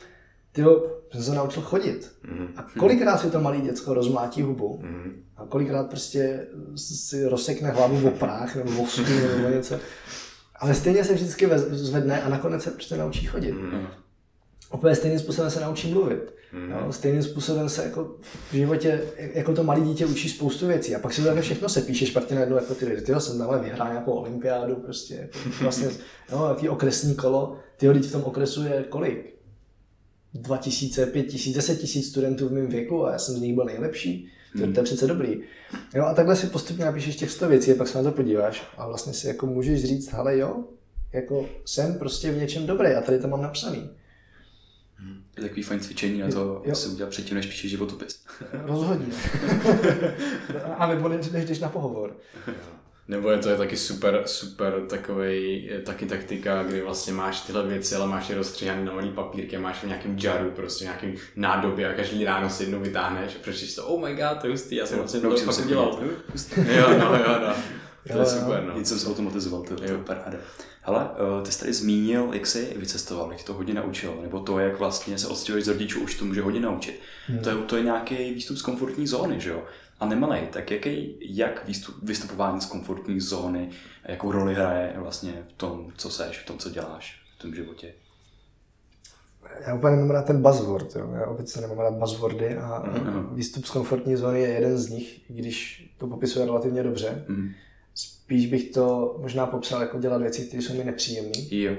ty 0.52 0.64
jsem 1.12 1.24
se 1.24 1.36
naučil 1.36 1.62
chodit. 1.62 2.12
Mm-hmm. 2.26 2.48
A 2.56 2.66
kolikrát 2.80 3.18
si 3.18 3.32
to 3.32 3.42
malý 3.42 3.62
děcko 3.62 3.94
rozmlátí 3.94 4.42
hubu 4.42 4.82
mm-hmm. 4.84 5.12
a 5.38 5.46
kolikrát 5.46 5.90
prostě 5.90 6.48
si 6.76 7.26
rozsekne 7.26 7.70
hlavu 7.70 7.98
v 7.98 8.06
oprách 8.06 8.56
nebo 8.56 8.86
v 8.86 9.00
nebo 9.38 9.50
něco. 9.50 9.80
Ale 10.64 10.74
stejně 10.74 11.04
se 11.04 11.14
vždycky 11.14 11.50
zvedne 11.72 12.22
a 12.22 12.30
nakonec 12.30 12.64
se 12.64 12.72
prostě 12.72 12.98
naučí 12.98 13.26
chodit. 13.26 13.52
Mm-hmm. 13.52 13.88
Úplně 14.74 14.96
stejným 14.96 15.20
způsobem 15.20 15.52
se 15.52 15.60
naučí 15.60 15.92
mluvit. 15.92 16.34
Mm-hmm. 16.54 16.86
No, 16.86 16.94
stejným 16.94 17.24
způsobem 17.24 17.70
se 17.70 17.84
jako 17.84 18.16
v 18.52 18.54
životě, 18.54 19.02
jako 19.18 19.54
to 19.54 19.64
malé 19.64 19.82
dítě 19.82 20.06
učí 20.06 20.30
spoustu 20.30 20.68
věcí 20.68 20.96
a 20.96 21.00
pak 21.00 21.14
si 21.14 21.24
to 21.24 21.42
všechno 21.42 21.70
se 21.70 21.82
píše 21.82 22.06
špatně 22.06 22.36
najednou 22.36 22.56
jako 22.56 22.76
ty 22.76 22.86
lidi. 22.86 23.14
jsem 23.20 23.38
tamhle 23.38 23.60
vyhrál 23.60 23.90
nějakou 23.90 24.12
olympiádu, 24.12 24.76
prostě 24.76 25.16
jako 25.16 25.38
vlastně, 25.62 25.88
no, 26.32 26.50
jaký 26.50 26.70
okresní 26.70 27.16
kolo, 27.16 27.58
ty 27.78 27.90
v 27.90 28.12
tom 28.12 28.24
okresu 28.24 28.64
je 28.64 28.86
kolik? 28.90 29.34
2000, 30.34 31.06
5000, 31.06 31.56
10 31.56 31.80
tisíc 31.80 32.10
studentů 32.10 32.50
v 32.50 32.52
mém 32.52 32.68
věku 32.68 33.06
a 33.06 33.12
já 33.12 33.20
jsem 33.20 33.36
z 33.36 33.42
nich 33.42 33.56
byl 33.56 33.66
nejlepší. 33.66 34.30
To, 34.58 34.74
to 34.74 34.80
je 34.80 34.84
přece 34.84 35.08
dobrý. 35.08 35.42
Jo, 35.94 36.06
a 36.06 36.14
takhle 36.14 36.36
si 36.36 36.48
postupně 36.48 36.86
napíšeš 36.86 37.16
těch 37.16 37.32
100 37.32 37.48
věcí 37.48 37.72
a 37.72 37.76
pak 37.76 37.88
se 37.88 37.98
na 37.98 38.04
to 38.04 38.12
podíváš 38.12 38.64
a 38.78 38.88
vlastně 38.88 39.14
si 39.14 39.28
jako 39.28 39.46
můžeš 39.46 39.86
říct, 39.86 40.12
hele 40.12 40.38
jo, 40.38 40.64
jako 41.14 41.50
jsem 41.66 42.00
prostě 42.00 42.32
v 42.32 42.38
něčem 42.38 42.66
dobrý 42.66 42.88
a 42.88 43.02
tady 43.02 43.20
to 43.20 43.28
mám 43.28 43.42
napsaný. 43.42 43.90
Je 45.38 45.44
takový 45.44 45.64
fajn 45.64 45.80
cvičení 45.80 46.20
na 46.20 46.28
to, 46.28 46.62
jo. 46.66 46.76
si 46.76 46.90
udělat 46.90 47.10
předtím, 47.10 47.36
než 47.36 47.46
píšeš 47.46 47.72
životopis. 47.72 48.26
Rozhodně. 48.52 49.14
a 50.78 50.88
nebo 50.88 51.08
než, 51.10 51.30
než 51.30 51.46
jdeš 51.46 51.60
na 51.60 51.70
pohovor. 51.70 52.18
Nebo 53.08 53.30
je 53.30 53.38
to 53.38 53.50
je 53.50 53.58
taky 53.58 53.78
super, 53.78 54.22
super 54.26 54.82
takový 54.90 55.70
taky 55.86 56.06
taktika, 56.06 56.64
kdy 56.64 56.82
vlastně 56.82 57.14
máš 57.14 57.42
tyhle 57.42 57.68
věci, 57.68 57.96
ale 57.96 58.08
máš 58.08 58.30
je 58.30 58.36
rozstříhané 58.36 58.86
na 58.86 58.94
malý 58.94 59.10
papírky, 59.10 59.58
máš 59.58 59.84
v 59.84 59.88
nějakém 59.88 60.18
jaru, 60.24 60.52
prostě 60.52 60.84
nějakým 60.84 61.16
nádobě 61.36 61.90
a 61.90 61.94
každý 61.94 62.26
ráno 62.26 62.50
si 62.50 62.64
jednou 62.64 62.80
vytáhneš 62.80 63.36
a 63.36 63.40
přečteš 63.42 63.76
to, 63.76 63.88
oh 63.88 64.02
my 64.02 64.16
god, 64.16 64.38
to 64.42 64.48
je 64.48 64.52
hustý, 64.52 64.76
já 64.76 64.86
jsem 64.86 64.98
vlastně 64.98 65.20
to 65.20 65.38
fakt 65.38 65.66
udělal. 65.66 66.00
jo, 66.58 66.88
no, 67.00 67.16
jo, 67.16 67.40
no. 67.48 67.54
To 68.12 68.20
je 68.20 68.26
super, 68.26 68.64
no. 68.68 68.78
Nic 68.78 68.88
jsem 68.88 68.98
zautomatizoval, 68.98 69.62
to, 69.62 69.76
to 69.76 69.84
je 69.84 69.98
paráda. 69.98 70.38
Hele, 70.82 71.10
eh, 71.14 71.46
ty 71.46 71.52
jsi 71.52 71.60
tady 71.60 71.74
zmínil, 71.74 72.30
jak 72.34 72.48
jsi 72.48 72.74
vycestoval, 72.76 73.32
jak 73.32 73.44
to 73.44 73.54
hodně 73.54 73.74
naučil, 73.74 74.18
nebo 74.22 74.40
to, 74.40 74.60
jak 74.60 74.80
vlastně 74.80 75.18
se 75.18 75.28
odstěhuješ 75.28 75.66
z 75.66 75.68
rodičů, 75.68 76.00
už 76.02 76.16
to 76.16 76.26
může 76.26 76.42
hodně 76.42 76.60
naučit. 76.60 77.00
Hmm. 77.28 77.40
To, 77.40 77.50
je, 77.50 77.56
to 77.56 77.78
je 77.78 77.84
nějaký 77.84 78.34
výstup 78.34 78.58
z 78.58 78.62
komfortní 78.62 79.08
zóny, 79.08 79.40
že 79.40 79.50
jo? 79.50 79.64
A 80.04 80.06
nemalej, 80.06 80.48
tak 80.52 80.72
jaký, 80.72 81.16
jak 81.22 81.68
výstup, 81.68 81.96
vystupování 82.04 82.62
z 82.62 82.66
komfortní 82.66 83.20
zóny, 83.20 83.70
jakou 84.06 84.32
roli 84.32 84.54
hraje 84.54 84.94
vlastně 84.98 85.34
v 85.48 85.54
tom, 85.54 85.92
co 85.98 86.10
seš, 86.10 86.40
v 86.40 86.46
tom, 86.46 86.58
co 86.58 86.70
děláš 86.70 87.22
v 87.38 87.42
tom 87.42 87.56
životě? 87.56 87.94
Já 89.68 89.76
úplně 89.76 89.96
nemám 89.96 90.12
rád 90.12 90.26
ten 90.26 90.42
buzzword, 90.42 90.96
jo. 90.96 91.12
já 91.14 91.26
obecně 91.26 91.62
nemám 91.62 91.80
rád 91.80 91.94
buzzwordy 91.94 92.58
a 92.58 92.84
mm-hmm. 92.86 93.34
výstup 93.34 93.66
z 93.66 93.70
komfortní 93.70 94.16
zóny 94.16 94.42
je 94.42 94.48
jeden 94.48 94.78
z 94.78 94.90
nich, 94.90 95.22
když 95.28 95.86
to 95.98 96.08
popisuje 96.08 96.46
relativně 96.46 96.84
dobře. 96.84 97.26
Mm-hmm. 97.30 97.54
Spíš 97.96 98.48
bych 98.48 98.70
to 98.70 99.18
možná 99.22 99.46
popsal 99.46 99.82
jako 99.82 100.00
dělat 100.00 100.22
věci, 100.22 100.42
které 100.42 100.64
jsou 100.64 100.78
mi 100.78 100.84
nepříjemné. 100.84 101.40
Jo. 101.52 101.76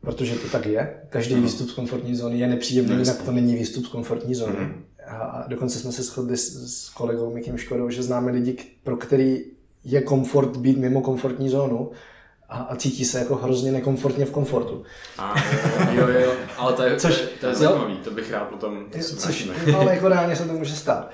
Protože 0.00 0.34
to 0.34 0.48
tak 0.48 0.66
je. 0.66 1.02
Každý 1.08 1.34
mm-hmm. 1.34 1.42
výstup 1.42 1.68
z 1.68 1.72
komfortní 1.72 2.16
zóny 2.16 2.38
je 2.38 2.46
nepříjemný, 2.46 2.98
jinak 2.98 3.22
to 3.22 3.32
není 3.32 3.54
výstup 3.54 3.84
z 3.84 3.88
komfortní 3.88 4.34
zóny. 4.34 4.56
Mm-hmm. 4.56 4.82
A 5.08 5.44
dokonce 5.48 5.78
jsme 5.78 5.92
se 5.92 6.02
shodli 6.02 6.36
s, 6.36 6.76
s 6.84 6.90
kolegou 6.90 7.34
Mikim 7.34 7.58
Škodou, 7.58 7.90
že 7.90 8.02
známe 8.02 8.32
lidi, 8.32 8.56
pro 8.82 8.96
který 8.96 9.44
je 9.84 10.00
komfort 10.00 10.56
být 10.56 10.78
mimo 10.78 11.00
komfortní 11.00 11.48
zónu 11.48 11.90
a, 12.48 12.56
a 12.58 12.76
cítí 12.76 13.04
se 13.04 13.18
jako 13.18 13.36
hrozně 13.36 13.72
nekomfortně 13.72 14.24
v 14.24 14.30
komfortu. 14.30 14.82
A, 15.18 15.34
jo, 15.92 16.08
jo, 16.08 16.32
ale 16.58 16.72
to 16.72 16.82
je, 16.82 16.96
což, 17.00 17.16
to 17.16 17.22
je, 17.22 17.28
to 17.40 17.46
je 17.46 17.54
zajímavý, 17.54 17.96
to 17.96 18.10
bych 18.10 18.32
rád 18.32 18.44
potom 18.44 18.84
to 18.92 18.98
což, 18.98 19.44
no, 19.44 19.78
ale 19.80 19.94
jako 19.94 20.08
reálně 20.08 20.36
se 20.36 20.44
to 20.44 20.52
může 20.52 20.76
stát. 20.76 21.10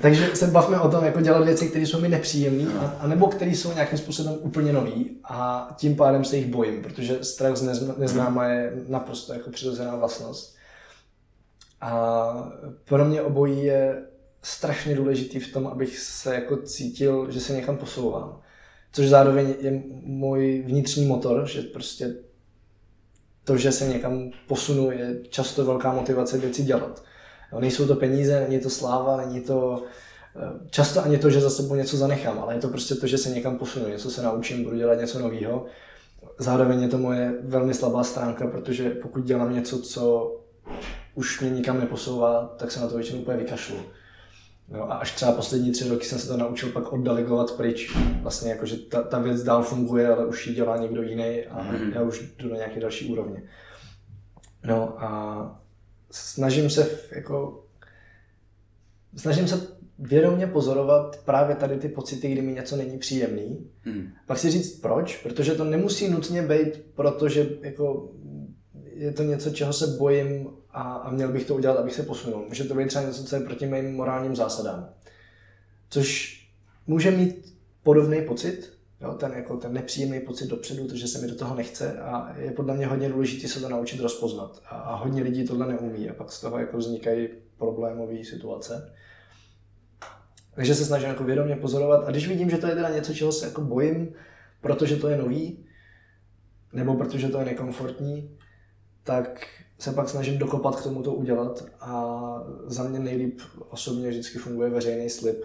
Takže 0.00 0.30
se 0.34 0.46
bavme 0.46 0.80
o 0.80 0.88
tom, 0.88 1.04
jako 1.04 1.20
dělat 1.20 1.44
věci, 1.44 1.68
které 1.68 1.86
jsou 1.86 2.00
mi 2.00 2.08
nepříjemné, 2.08 2.72
a, 2.78 2.96
a 3.00 3.06
nebo 3.06 3.26
které 3.26 3.50
jsou 3.50 3.72
nějakým 3.72 3.98
způsobem 3.98 4.34
úplně 4.40 4.72
nový 4.72 5.10
a 5.24 5.68
tím 5.76 5.96
pádem 5.96 6.24
se 6.24 6.36
jich 6.36 6.46
bojím, 6.46 6.82
protože 6.82 7.24
strach 7.24 7.56
z 7.56 7.92
neznáma 7.98 8.46
je 8.46 8.72
naprosto 8.88 9.32
jako 9.32 9.50
přirozená 9.50 9.96
vlastnost. 9.96 10.55
A 11.80 12.52
pro 12.84 13.04
mě 13.04 13.22
obojí 13.22 13.64
je 13.64 14.02
strašně 14.42 14.94
důležitý 14.94 15.40
v 15.40 15.52
tom, 15.52 15.66
abych 15.66 15.98
se 15.98 16.34
jako 16.34 16.56
cítil, 16.56 17.30
že 17.30 17.40
se 17.40 17.52
někam 17.52 17.76
posouvám. 17.76 18.40
Což 18.92 19.08
zároveň 19.08 19.54
je 19.60 19.82
můj 20.02 20.62
vnitřní 20.66 21.06
motor, 21.06 21.48
že 21.48 21.62
prostě 21.62 22.14
to, 23.44 23.56
že 23.56 23.72
se 23.72 23.88
někam 23.88 24.30
posunu, 24.46 24.90
je 24.90 25.20
často 25.28 25.64
velká 25.64 25.92
motivace 25.92 26.38
věci 26.38 26.62
dělat. 26.62 27.04
Nejsou 27.60 27.86
to 27.86 27.94
peníze, 27.94 28.46
není 28.48 28.60
to 28.60 28.70
sláva, 28.70 29.16
není 29.16 29.40
to 29.40 29.82
eh, 30.36 30.68
často 30.70 31.04
ani 31.04 31.18
to, 31.18 31.30
že 31.30 31.40
za 31.40 31.50
sebou 31.50 31.74
něco 31.74 31.96
zanechám, 31.96 32.38
ale 32.38 32.54
je 32.54 32.60
to 32.60 32.68
prostě 32.68 32.94
to, 32.94 33.06
že 33.06 33.18
se 33.18 33.30
někam 33.30 33.58
posunu, 33.58 33.88
něco 33.88 34.10
se 34.10 34.22
naučím, 34.22 34.64
budu 34.64 34.76
dělat 34.76 35.00
něco 35.00 35.18
nového. 35.18 35.64
Zároveň 36.38 36.82
je 36.82 36.88
to 36.88 36.98
moje 36.98 37.34
velmi 37.42 37.74
slabá 37.74 38.04
stránka, 38.04 38.46
protože 38.46 38.90
pokud 38.90 39.24
dělám 39.24 39.54
něco, 39.54 39.78
co 39.78 40.36
už 41.16 41.40
mě 41.40 41.50
nikam 41.50 41.80
neposouvá, 41.80 42.54
tak 42.56 42.70
se 42.70 42.80
na 42.80 42.88
to 42.88 42.96
většinou 42.96 43.20
úplně 43.20 43.38
vykašlu. 43.38 43.76
No 44.68 44.92
a 44.92 44.94
až 44.94 45.14
třeba 45.14 45.32
poslední 45.32 45.72
tři 45.72 45.88
roky 45.88 46.04
jsem 46.04 46.18
se 46.18 46.28
to 46.28 46.36
naučil 46.36 46.72
pak 46.72 46.92
oddelegovat 46.92 47.50
pryč. 47.50 47.96
Vlastně 48.22 48.50
jako, 48.50 48.66
že 48.66 48.76
ta, 48.76 49.02
ta 49.02 49.18
věc 49.18 49.42
dál 49.42 49.62
funguje, 49.62 50.08
ale 50.08 50.26
už 50.26 50.46
ji 50.46 50.54
dělá 50.54 50.76
někdo 50.76 51.02
jiný 51.02 51.44
a 51.44 51.72
mm-hmm. 51.72 51.92
já 51.94 52.02
už 52.02 52.22
jdu 52.38 52.48
na 52.48 52.56
nějaké 52.56 52.80
další 52.80 53.12
úrovně. 53.12 53.42
No 54.64 55.02
a 55.02 55.60
snažím 56.10 56.70
se 56.70 56.90
jako 57.10 57.64
snažím 59.16 59.48
se 59.48 59.68
vědomě 59.98 60.46
pozorovat 60.46 61.20
právě 61.24 61.56
tady 61.56 61.76
ty 61.76 61.88
pocity, 61.88 62.32
kdy 62.32 62.42
mi 62.42 62.52
něco 62.52 62.76
není 62.76 62.98
příjemný. 62.98 63.70
Mm. 63.84 64.08
Pak 64.26 64.38
si 64.38 64.50
říct 64.50 64.80
proč, 64.80 65.22
protože 65.22 65.54
to 65.54 65.64
nemusí 65.64 66.08
nutně 66.08 66.42
být, 66.42 66.82
protože 66.94 67.48
jako 67.60 68.12
je 68.96 69.12
to 69.12 69.22
něco, 69.22 69.50
čeho 69.50 69.72
se 69.72 69.86
bojím 69.86 70.48
a, 70.76 70.82
a 70.82 71.10
měl 71.10 71.32
bych 71.32 71.44
to 71.44 71.54
udělat, 71.54 71.76
abych 71.76 71.94
se 71.94 72.02
posunul. 72.02 72.44
Může 72.48 72.64
to 72.64 72.74
být 72.74 72.88
třeba 72.88 73.04
něco, 73.04 73.24
co 73.24 73.36
je 73.36 73.42
proti 73.42 73.66
mým 73.66 73.94
morálním 73.94 74.36
zásadám. 74.36 74.88
Což 75.90 76.40
může 76.86 77.10
mít 77.10 77.58
podobný 77.82 78.22
pocit, 78.22 78.72
jo, 79.00 79.14
ten, 79.14 79.32
jako 79.32 79.56
ten 79.56 79.72
nepříjemný 79.72 80.20
pocit 80.20 80.48
dopředu, 80.48 80.88
to, 80.88 80.96
že 80.96 81.08
se 81.08 81.18
mi 81.18 81.28
do 81.28 81.34
toho 81.34 81.54
nechce 81.54 81.98
a 81.98 82.34
je 82.38 82.50
podle 82.50 82.74
mě 82.74 82.86
hodně 82.86 83.08
důležité 83.08 83.48
se 83.48 83.60
to 83.60 83.68
naučit 83.68 84.00
rozpoznat. 84.00 84.62
A, 84.64 84.76
a 84.76 84.94
hodně 84.94 85.22
lidí 85.22 85.44
tohle 85.44 85.66
neumí 85.66 86.10
a 86.10 86.14
pak 86.14 86.32
z 86.32 86.40
toho 86.40 86.58
jako 86.58 86.76
vznikají 86.76 87.28
problémové 87.58 88.24
situace. 88.24 88.94
Takže 90.54 90.74
se 90.74 90.84
snažím 90.84 91.08
jako 91.08 91.24
vědomě 91.24 91.56
pozorovat 91.56 92.04
a 92.06 92.10
když 92.10 92.28
vidím, 92.28 92.50
že 92.50 92.58
to 92.58 92.66
je 92.66 92.74
teda 92.74 92.88
něco, 92.88 93.14
čeho 93.14 93.32
se 93.32 93.46
jako 93.46 93.60
bojím, 93.60 94.12
protože 94.60 94.96
to 94.96 95.08
je 95.08 95.16
nový, 95.16 95.66
nebo 96.72 96.94
protože 96.94 97.28
to 97.28 97.38
je 97.38 97.44
nekomfortní, 97.44 98.38
tak 99.02 99.46
se 99.78 99.92
pak 99.92 100.08
snažím 100.08 100.38
dokopat 100.38 100.76
k 100.76 100.82
tomu 100.82 101.02
to 101.02 101.12
udělat 101.14 101.64
a 101.80 102.22
za 102.66 102.82
mě 102.82 102.98
nejlíp 102.98 103.40
osobně 103.70 104.08
vždycky 104.08 104.38
funguje 104.38 104.70
veřejný 104.70 105.10
slib. 105.10 105.44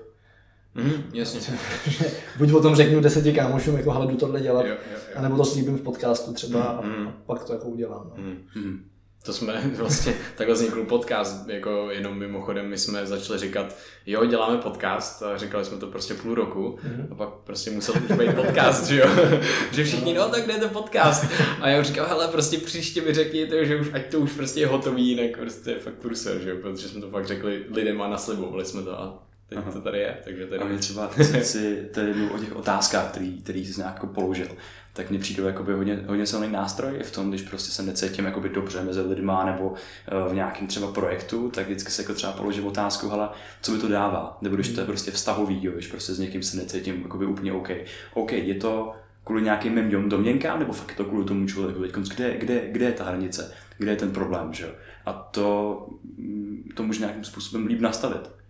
Mm, 0.76 0.92
jasně. 1.14 1.40
Buď 2.38 2.54
o 2.54 2.62
tom 2.62 2.76
řeknu 2.76 3.02
deseti 3.02 3.34
kámošům, 3.34 3.76
jako 3.78 3.92
hele, 3.92 4.08
jdu 4.12 4.18
tohle 4.18 4.42
dělat, 4.42 4.66
Jo, 4.66 4.72
jo, 4.72 4.78
jo. 4.92 5.14
anebo 5.16 5.38
to 5.38 5.46
slíbím 5.46 5.78
v 5.78 5.82
podcastu 5.82 6.34
třeba 6.34 6.82
Mm, 6.84 6.90
mm. 7.00 7.08
a, 7.08 7.10
a 7.10 7.14
pak 7.26 7.44
to 7.44 7.54
jako 7.54 7.68
udělám. 7.68 8.12
No. 8.18 8.24
Mm. 8.24 8.38
Mhm. 8.56 8.86
To 9.24 9.34
jsme 9.34 9.62
vlastně, 9.76 10.14
takhle 10.36 10.56
vznikl 10.56 10.84
podcast, 10.84 11.50
jako 11.50 11.88
jenom 11.92 12.18
mimochodem 12.18 12.70
my 12.70 12.78
jsme 12.78 13.06
začali 13.06 13.40
říkat, 13.40 13.76
jo, 14.06 14.26
děláme 14.26 14.58
podcast 14.58 15.24
a 15.24 15.38
říkali 15.38 15.66
jsme 15.66 15.78
to 15.78 15.88
prostě 15.88 16.14
půl 16.14 16.36
roku 16.36 16.80
a 17.12 17.16
pak 17.16 17.30
prostě 17.30 17.72
musel 17.72 17.96
už 17.96 18.18
být 18.18 18.36
podcast, 18.36 18.88
že 18.88 19.00
jo, 19.00 19.08
že 19.72 19.84
všichni, 19.84 20.14
no 20.14 20.30
tak 20.30 20.46
ten 20.46 20.70
podcast. 20.70 21.26
A 21.62 21.70
já 21.70 21.82
už 21.82 21.88
říkal, 21.88 22.08
hele, 22.08 22.28
prostě 22.28 22.58
příště 22.58 23.02
mi 23.02 23.14
řekněte, 23.14 23.66
že 23.66 23.76
už, 23.76 23.88
ať 23.94 24.12
to 24.12 24.20
už 24.20 24.32
prostě 24.32 24.60
je 24.60 24.68
hotový, 24.68 25.08
jinak 25.08 25.38
prostě 25.38 25.70
je 25.70 25.80
fakt 25.80 25.94
průser, 25.94 26.40
že 26.40 26.50
jo, 26.50 26.56
protože 26.62 26.90
jsme 26.90 27.02
to 27.02 27.10
fakt 27.10 27.28
řekli 27.28 27.66
lidem 27.72 28.02
a 28.02 28.08
naslibovali 28.08 28.66
jsme 28.66 28.82
to 28.82 29.00
a 29.00 29.31
teď 29.52 29.60
Aha. 29.60 29.72
to 29.72 29.82
tady 29.82 30.00
je, 30.00 30.18
takže 30.24 30.46
A 30.46 30.50
tady 30.50 30.66
mě 30.66 30.78
třeba, 30.78 31.10
si 31.42 31.90
tady 31.94 32.14
mluvil 32.14 32.36
o 32.36 32.40
těch 32.40 32.56
otázkách, 32.56 33.12
který, 33.12 33.42
který 33.42 33.66
jsi 33.66 33.80
nějak 33.80 33.94
jako 33.94 34.08
položil, 34.08 34.48
tak 34.94 35.10
mně 35.10 35.20
přijde 35.20 35.44
jakoby 35.44 35.74
hodně, 35.74 36.04
hodně 36.08 36.26
silný 36.26 36.48
nástroj 36.52 36.98
i 37.00 37.04
v 37.04 37.12
tom, 37.12 37.30
když 37.30 37.42
prostě 37.42 37.72
se 37.72 37.84
necítím 37.84 38.26
jakoby 38.26 38.50
dobře 38.50 38.84
mezi 38.84 39.02
lidma 39.02 39.46
nebo 39.46 39.74
eh, 40.08 40.30
v 40.30 40.34
nějakém 40.34 40.68
třeba 40.68 40.92
projektu, 40.92 41.50
tak 41.50 41.66
vždycky 41.66 41.92
se 41.92 42.02
jako 42.02 42.14
třeba 42.14 42.34
položím 42.34 42.66
otázku, 42.66 43.10
hele, 43.10 43.30
co 43.62 43.72
mi 43.72 43.80
to 43.80 43.88
dává, 43.88 44.38
nebo 44.42 44.56
když 44.56 44.70
to 44.70 44.80
je 44.80 44.86
prostě 44.86 45.12
vztahový, 45.12 45.66
jo, 45.66 45.72
když 45.72 45.88
prostě 45.88 46.14
s 46.14 46.20
někým 46.20 46.44
se 46.44 46.58
necítím 46.58 47.02
jakoby 47.02 47.26
úplně 47.26 47.54
OK. 47.54 47.70
OK, 48.14 48.32
je 48.32 48.56
to 48.56 48.94
kvůli 49.24 49.42
nějakým 49.42 49.76
mým 49.76 49.90
dom- 49.90 50.08
domněnkám, 50.08 50.60
nebo 50.60 50.74
fakt 50.74 50.90
je 50.90 50.96
to 50.96 51.06
kvůli 51.06 51.26
tomu 51.26 51.48
člověku, 51.48 51.82
teď 51.82 51.92
kde, 52.16 52.38
kde, 52.38 52.62
kde 52.72 52.86
je 52.86 52.92
ta 52.92 53.04
hranice, 53.04 53.54
kde 53.78 53.92
je 53.92 53.98
ten 53.98 54.12
problém, 54.12 54.54
že 54.54 54.64
jo. 54.64 54.72
A 55.06 55.14
to, 55.14 55.88
mm, 56.18 56.70
to 56.76 56.84
může 56.84 57.00
nějakým 57.00 57.24
způsobem 57.24 57.68
líp 57.68 57.80
nastavit 57.80 58.41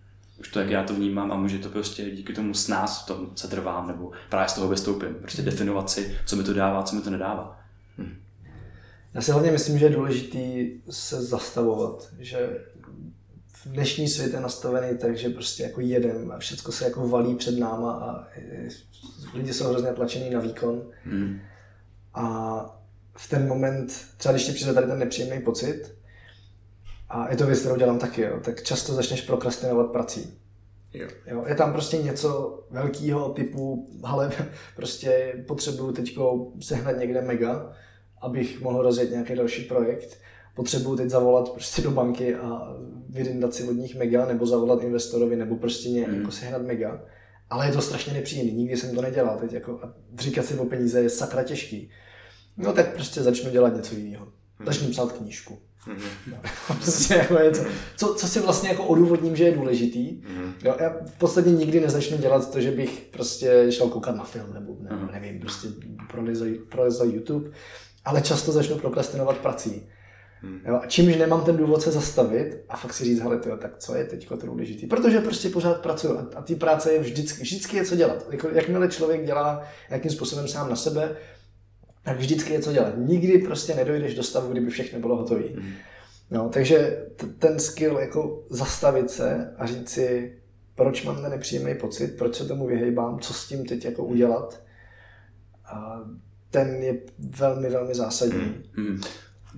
už 0.41 0.49
to, 0.49 0.59
jak 0.59 0.69
já 0.69 0.83
to 0.83 0.93
vnímám 0.93 1.31
a 1.31 1.35
může 1.35 1.59
to 1.59 1.69
prostě 1.69 2.11
díky 2.11 2.33
tomu 2.33 2.53
s 2.53 2.67
nás 2.67 3.03
v 3.03 3.05
tom 3.05 3.31
se 3.35 3.47
trvám 3.47 3.87
nebo 3.87 4.11
právě 4.29 4.49
z 4.49 4.53
toho 4.53 4.67
vystoupím. 4.67 5.15
Prostě 5.15 5.41
definovat 5.41 5.89
si, 5.89 6.17
co 6.25 6.35
mi 6.35 6.43
to 6.43 6.53
dává, 6.53 6.83
co 6.83 6.95
mi 6.95 7.01
to 7.01 7.09
nedává. 7.09 7.59
Já 9.13 9.21
si 9.21 9.31
hlavně 9.31 9.51
myslím, 9.51 9.79
že 9.79 9.85
je 9.85 9.89
důležitý 9.89 10.71
se 10.89 11.21
zastavovat, 11.23 12.09
že 12.19 12.49
v 13.53 13.65
dnešní 13.65 14.07
svět 14.07 14.33
je 14.33 14.39
nastavený 14.39 14.97
tak, 14.97 15.17
že 15.17 15.29
prostě 15.29 15.63
jako 15.63 15.81
jedem 15.81 16.31
a 16.31 16.37
všechno 16.37 16.71
se 16.71 16.85
jako 16.85 17.07
valí 17.07 17.35
před 17.35 17.59
náma 17.59 17.91
a 17.91 18.27
lidi 19.33 19.53
jsou 19.53 19.69
hrozně 19.69 19.89
tlačený 19.89 20.29
na 20.29 20.39
výkon 20.39 20.81
Hmm. 21.05 21.39
a 22.13 22.65
v 23.17 23.29
ten 23.29 23.47
moment, 23.47 24.05
třeba 24.17 24.31
když 24.33 24.45
ti 24.45 24.51
přijde 24.51 24.73
tady 24.73 24.87
ten 24.87 24.99
nepříjemný 24.99 25.41
pocit, 25.41 25.95
a 27.11 27.31
je 27.31 27.37
to 27.37 27.45
věc, 27.45 27.59
kterou 27.59 27.75
dělám 27.75 27.99
taky, 27.99 28.21
jo, 28.21 28.39
tak 28.43 28.63
často 28.63 28.93
začneš 28.93 29.21
prokrastinovat 29.21 29.91
prací. 29.91 30.33
Jo. 30.93 31.07
Jo, 31.27 31.43
je 31.47 31.55
tam 31.55 31.71
prostě 31.71 31.97
něco 31.97 32.59
velkého 32.69 33.29
typu, 33.29 33.89
ale 34.03 34.31
prostě 34.75 35.33
potřebuju 35.47 35.91
teď 35.91 36.17
sehnat 36.61 36.97
někde 36.97 37.21
mega, 37.21 37.73
abych 38.21 38.61
mohl 38.61 38.81
rozjet 38.81 39.11
nějaký 39.11 39.35
další 39.35 39.63
projekt. 39.63 40.17
Potřebuju 40.55 40.95
teď 40.97 41.09
zavolat 41.09 41.49
prostě 41.49 41.81
do 41.81 41.91
banky 41.91 42.35
a 42.35 42.75
vyrindat 43.09 43.53
si 43.53 43.63
od 43.69 43.71
nich 43.73 43.95
mega, 43.95 44.25
nebo 44.25 44.45
zavolat 44.45 44.83
investorovi, 44.83 45.35
nebo 45.35 45.55
prostě 45.55 45.89
nějak 45.89 46.11
Mm. 46.11 46.17
jako 46.19 46.31
sehnat 46.31 46.61
mega. 46.61 47.01
Ale 47.49 47.65
je 47.67 47.71
to 47.71 47.81
strašně 47.81 48.13
nepříjemný, 48.13 48.53
nikdy 48.53 48.77
jsem 48.77 48.95
to 48.95 49.01
nedělal 49.01 49.37
teď 49.39 49.53
jako 49.53 49.79
a 49.83 49.93
říkat 50.19 50.45
si 50.45 50.57
o 50.57 50.65
peníze 50.65 51.01
je 51.01 51.09
sakra 51.09 51.43
těžký. 51.43 51.89
No 52.57 52.73
tak 52.73 52.93
prostě 52.93 53.21
začnu 53.21 53.51
dělat 53.51 53.75
něco 53.75 53.95
jiného. 53.95 54.27
Začnu 54.65 54.89
psát 54.89 55.11
knížku. 55.11 55.59
Mhm. 55.87 55.99
prostě 56.67 57.13
jako 57.13 57.39
je 57.39 57.51
to, 57.51 57.59
co, 57.97 58.13
co 58.15 58.27
si 58.27 58.39
vlastně 58.39 58.69
jako 58.69 58.83
odůvodním, 58.83 59.35
že 59.35 59.43
je 59.43 59.51
důležitý. 59.51 60.21
Mhm. 60.27 60.53
Jo, 60.63 60.75
já 60.79 60.89
v 61.05 61.17
podstatě 61.17 61.49
nikdy 61.49 61.79
nezačnu 61.79 62.17
dělat 62.17 62.51
to, 62.51 62.61
že 62.61 62.71
bych 62.71 63.07
prostě 63.11 63.67
šel 63.69 63.87
koukat 63.87 64.15
na 64.15 64.23
film 64.23 64.53
nebo 64.53 64.75
ne, 64.79 64.89
Mhm. 64.95 65.09
nevím, 65.11 65.39
prostě 65.39 65.67
prolezl, 66.69 67.05
YouTube, 67.05 67.49
ale 68.05 68.21
často 68.21 68.51
začnu 68.51 68.77
prokrastinovat 68.77 69.37
prací. 69.37 69.83
Mhm. 70.43 70.59
Jo, 70.67 70.79
a 70.83 70.85
čímž 70.85 71.15
nemám 71.15 71.43
ten 71.43 71.57
důvod 71.57 71.81
se 71.81 71.91
zastavit 71.91 72.57
a 72.69 72.77
fakt 72.77 72.93
si 72.93 73.03
říct, 73.03 73.19
hele, 73.19 73.37
tyjo, 73.39 73.57
tak 73.57 73.77
co 73.77 73.95
je 73.95 74.05
teď 74.05 74.27
to 74.29 74.35
důležitý? 74.45 74.87
Protože 74.87 75.19
prostě 75.19 75.49
pořád 75.49 75.81
pracuju 75.81 76.17
a, 76.17 76.27
a 76.35 76.41
ty 76.41 76.55
práce 76.55 76.93
je 76.93 76.99
vždycky, 76.99 77.41
vždycky 77.43 77.77
je 77.77 77.85
co 77.85 77.95
dělat. 77.95 78.25
Jako, 78.31 78.49
jakmile 78.49 78.87
člověk 78.87 79.25
dělá 79.25 79.63
nějakým 79.89 80.11
způsobem 80.11 80.47
sám 80.47 80.69
na 80.69 80.75
sebe, 80.75 81.15
tak 82.03 82.17
vždycky 82.17 82.53
je 82.53 82.59
co 82.61 82.73
dělat. 82.73 82.93
Nikdy 82.97 83.37
prostě 83.37 83.75
nedojdeš 83.75 84.15
do 84.15 84.23
stavu, 84.23 84.51
kdyby 84.51 84.69
všechno 84.69 84.99
bylo 84.99 85.15
hotové. 85.15 85.43
Mhm. 85.55 85.71
No, 86.31 86.49
takže 86.49 87.05
t- 87.15 87.27
ten 87.27 87.59
skill 87.59 87.97
jako 87.99 88.43
zastavit 88.49 89.11
se 89.11 89.53
a 89.57 89.65
říct 89.65 89.89
si, 89.89 90.37
proč 90.75 91.03
mám 91.03 91.21
ten 91.21 91.31
nepříjemný 91.31 91.75
pocit, 91.75 92.07
proč 92.17 92.35
se 92.35 92.45
tomu 92.47 92.67
vyhejbám, 92.67 93.19
co 93.19 93.33
s 93.33 93.47
tím 93.47 93.65
teď 93.65 93.85
jako 93.85 94.03
udělat, 94.05 94.61
a 95.65 95.99
ten 96.49 96.83
je 96.83 96.97
velmi, 97.19 97.69
velmi 97.69 97.95
zásadní. 97.95 98.55
Hmm. 98.73 99.01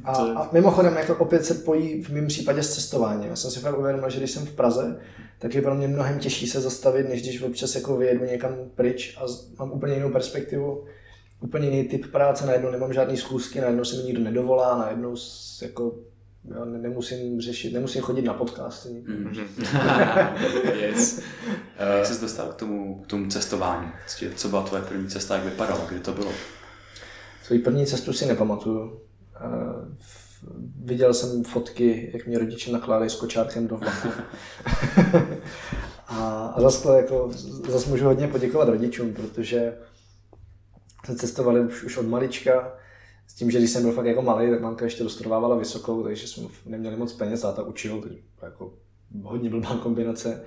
A, 0.04 0.14
To 0.14 0.28
je- 0.28 0.34
a 0.34 0.50
mimochodem, 0.52 0.94
jako 0.98 1.16
opět 1.16 1.46
se 1.46 1.54
pojí 1.54 2.04
v 2.04 2.10
mém 2.10 2.28
případě 2.28 2.64
s 2.64 2.74
cestováním. 2.76 3.30
Já 3.30 3.36
jsem 3.36 3.52
si 3.52 3.60
fakt 3.60 3.78
uvědomil, 3.80 4.10
že 4.10 4.18
když 4.20 4.32
jsem 4.32 4.46
v 4.46 4.52
Praze, 4.56 5.00
tak 5.40 5.56
je 5.56 5.62
pro 5.62 5.76
mě 5.76 5.88
mnohem 5.88 6.20
těžší 6.20 6.48
se 6.48 6.62
zastavit, 6.62 7.10
než 7.10 7.22
když 7.22 7.42
občas 7.42 7.76
jako 7.76 7.98
vyjedu 7.98 8.26
někam 8.26 8.56
pryč 8.76 9.18
a 9.18 9.26
mám 9.60 9.72
úplně 9.72 9.94
jinou 9.94 10.10
perspektivu, 10.10 10.86
úplně 11.44 11.70
jiný 11.70 11.84
typ 11.90 12.12
práce, 12.12 12.46
najednou 12.46 12.72
nemám 12.72 12.94
žádný 12.94 13.18
schůzky, 13.18 13.62
najednou 13.62 13.84
se 13.84 13.96
mi 13.98 14.04
nikdo 14.04 14.22
nedovolá, 14.24 14.78
najednou 14.78 15.16
s- 15.16 15.62
jako 15.62 15.96
já 16.56 16.66
ne- 16.66 16.78
nemusím 16.80 17.42
řešit, 17.42 17.74
nemusím 17.74 18.02
chodit 18.02 18.22
na 18.22 18.34
podcasty. 18.34 18.90
Hmm. 19.08 19.24
Mhm. 19.24 19.48
yes. 20.80 21.22
Jak 21.98 22.06
jsi 22.06 22.14
se 22.16 22.22
dostal 22.22 22.48
k 22.48 22.56
tomu, 22.56 23.02
k 23.04 23.08
tomu 23.08 23.28
cestování? 23.30 23.92
Co 24.36 24.50
byla 24.50 24.64
tvoje 24.64 24.84
první 24.84 25.08
cesta, 25.08 25.36
jak 25.36 25.44
vypadala, 25.46 25.86
kdy 25.90 26.00
to 26.00 26.14
bylo? 26.14 26.32
Svoji 27.44 27.60
první 27.62 27.86
cestu 27.86 28.14
si 28.14 28.26
nepamatuju. 28.26 29.00
Eh, 29.36 29.40
v- 30.00 30.34
Viděl 30.86 31.14
jsem 31.14 31.44
fotky, 31.44 32.12
jak 32.14 32.28
mě 32.28 32.40
rodiče 32.40 32.72
nakládají 32.72 33.10
s 33.10 33.16
kočárkem 33.16 33.68
do 33.68 33.78
vlaku. 33.78 34.08
a, 36.08 36.46
a 36.56 36.62
zase, 36.62 36.84
to 36.84 36.94
jako, 36.94 37.32
zase 37.70 37.90
můžu 37.90 38.06
hodně 38.06 38.28
poděkovat 38.28 38.70
rodičům, 38.70 39.14
protože 39.14 39.74
jsme 41.06 41.16
cestovali 41.16 41.60
už, 41.60 41.84
už 41.84 41.98
od 41.98 42.08
malička, 42.08 42.74
s 43.28 43.34
tím, 43.34 43.52
že 43.52 43.58
když 43.58 43.72
jsem 43.72 43.84
byl 43.84 43.92
fakt 43.92 44.06
jako 44.06 44.22
malý, 44.22 44.50
tak 44.50 44.62
mamka 44.62 44.86
ještě 44.86 45.04
dostudovávala 45.04 45.56
vysokou, 45.56 46.04
takže 46.04 46.28
jsme 46.28 46.48
neměli 46.66 46.96
moc 46.96 47.14
peněz, 47.14 47.42
táta 47.42 47.64
učil, 47.64 48.02
takže 48.02 48.20
jako 48.42 48.74
hodně 49.24 49.50
blbá 49.50 49.78
kombinace. 49.78 50.44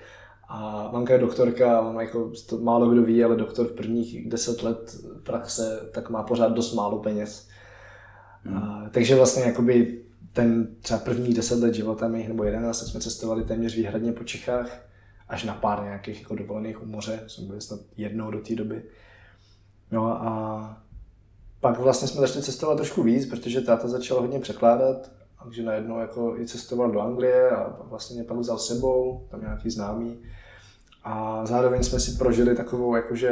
A 0.49 0.91
mamka 0.93 1.13
je 1.13 1.19
doktorka, 1.19 1.79
a 1.79 1.81
on 1.81 2.01
jako 2.01 2.33
to 2.49 2.59
málo 2.59 2.91
kdo 2.91 3.03
ví, 3.03 3.25
ale 3.25 3.37
doktor 3.37 3.67
v 3.67 3.73
prvních 3.73 4.29
deset 4.29 4.63
let 4.63 4.97
praxe 5.23 5.91
tak 5.95 6.11
má 6.11 6.23
pořád 6.23 6.53
dost 6.53 6.75
málo 6.75 6.99
peněz. 6.99 7.49
A, 8.55 8.83
takže 8.91 9.15
vlastně 9.15 9.43
jakoby 9.43 10.03
ten 10.33 10.77
třeba 10.81 11.01
prvních 11.01 11.35
deset 11.35 11.59
let 11.59 11.75
života 11.75 12.09
mých 12.09 12.29
nebo 12.29 12.45
jedenáct, 12.45 12.87
jsme 12.87 13.01
cestovali 13.01 13.45
téměř 13.45 13.77
výhradně 13.77 14.13
po 14.13 14.25
Čechách, 14.25 14.87
až 15.29 15.45
na 15.45 15.55
pár 15.55 15.83
nějakých 15.83 16.21
jako 16.21 16.35
dovolených 16.35 16.83
u 16.83 16.87
moře, 16.87 17.25
jsme 17.27 17.47
byli 17.47 17.61
snad 17.61 17.81
jednou 17.97 18.31
do 18.31 18.41
té 18.41 18.55
doby. 18.55 18.83
No 19.91 20.07
a 20.07 20.83
pak 21.61 21.79
vlastně 21.79 22.09
jsme 22.09 22.21
začali 22.21 22.45
cestovat 22.45 22.77
trošku 22.77 23.03
víc, 23.03 23.27
protože 23.27 23.61
táta 23.61 23.89
začal 23.89 24.21
hodně 24.21 24.41
překládat, 24.41 25.11
takže 25.45 25.63
najednou 25.63 25.99
jako 26.01 26.37
i 26.39 26.47
cestoval 26.47 26.91
do 26.91 27.01
Anglie 27.01 27.51
a 27.51 27.77
vlastně 27.83 28.15
mě 28.15 28.25
pak 28.25 28.37
vzal 28.37 28.59
sebou, 28.59 29.27
tam 29.31 29.41
nějaký 29.41 29.71
známý. 29.71 30.19
A 31.05 31.47
zároveň 31.47 31.83
jsme 31.83 32.01
si 32.01 32.19
prožili 32.19 32.57
takovou 32.57 32.97
jakože 32.97 33.29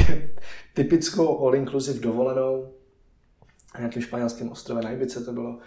eh, 0.00 0.28
typickou 0.74 1.38
all-inclusive 1.38 2.00
dovolenou 2.00 2.72
na 3.74 3.80
nějakém 3.80 4.02
španělském 4.02 4.48
ostrově 4.48 4.84
na 4.84 4.90
Ibice 4.90 5.24
to 5.24 5.32
bylo, 5.32 5.58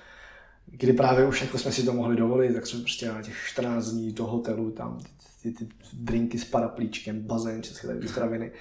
kdy 0.65 0.93
právě 0.93 1.28
už 1.28 1.41
jako 1.41 1.57
jsme 1.57 1.71
si 1.71 1.86
to 1.86 1.93
mohli 1.93 2.15
dovolit, 2.15 2.53
tak 2.53 2.67
jsme 2.67 2.80
prostě 2.80 3.07
na 3.07 3.21
těch 3.21 3.36
14 3.47 3.86
dní 3.86 4.11
do 4.11 4.26
hotelu, 4.26 4.71
tam 4.71 4.99
ty, 5.41 5.51
ty, 5.51 5.65
ty 5.65 5.74
drinky 5.93 6.39
s 6.39 6.45
paraplíčkem, 6.45 7.21
bazén, 7.21 7.61
všechny 7.61 7.88
tady 7.88 7.99
ty 7.99 8.13
kraviny. 8.13 8.51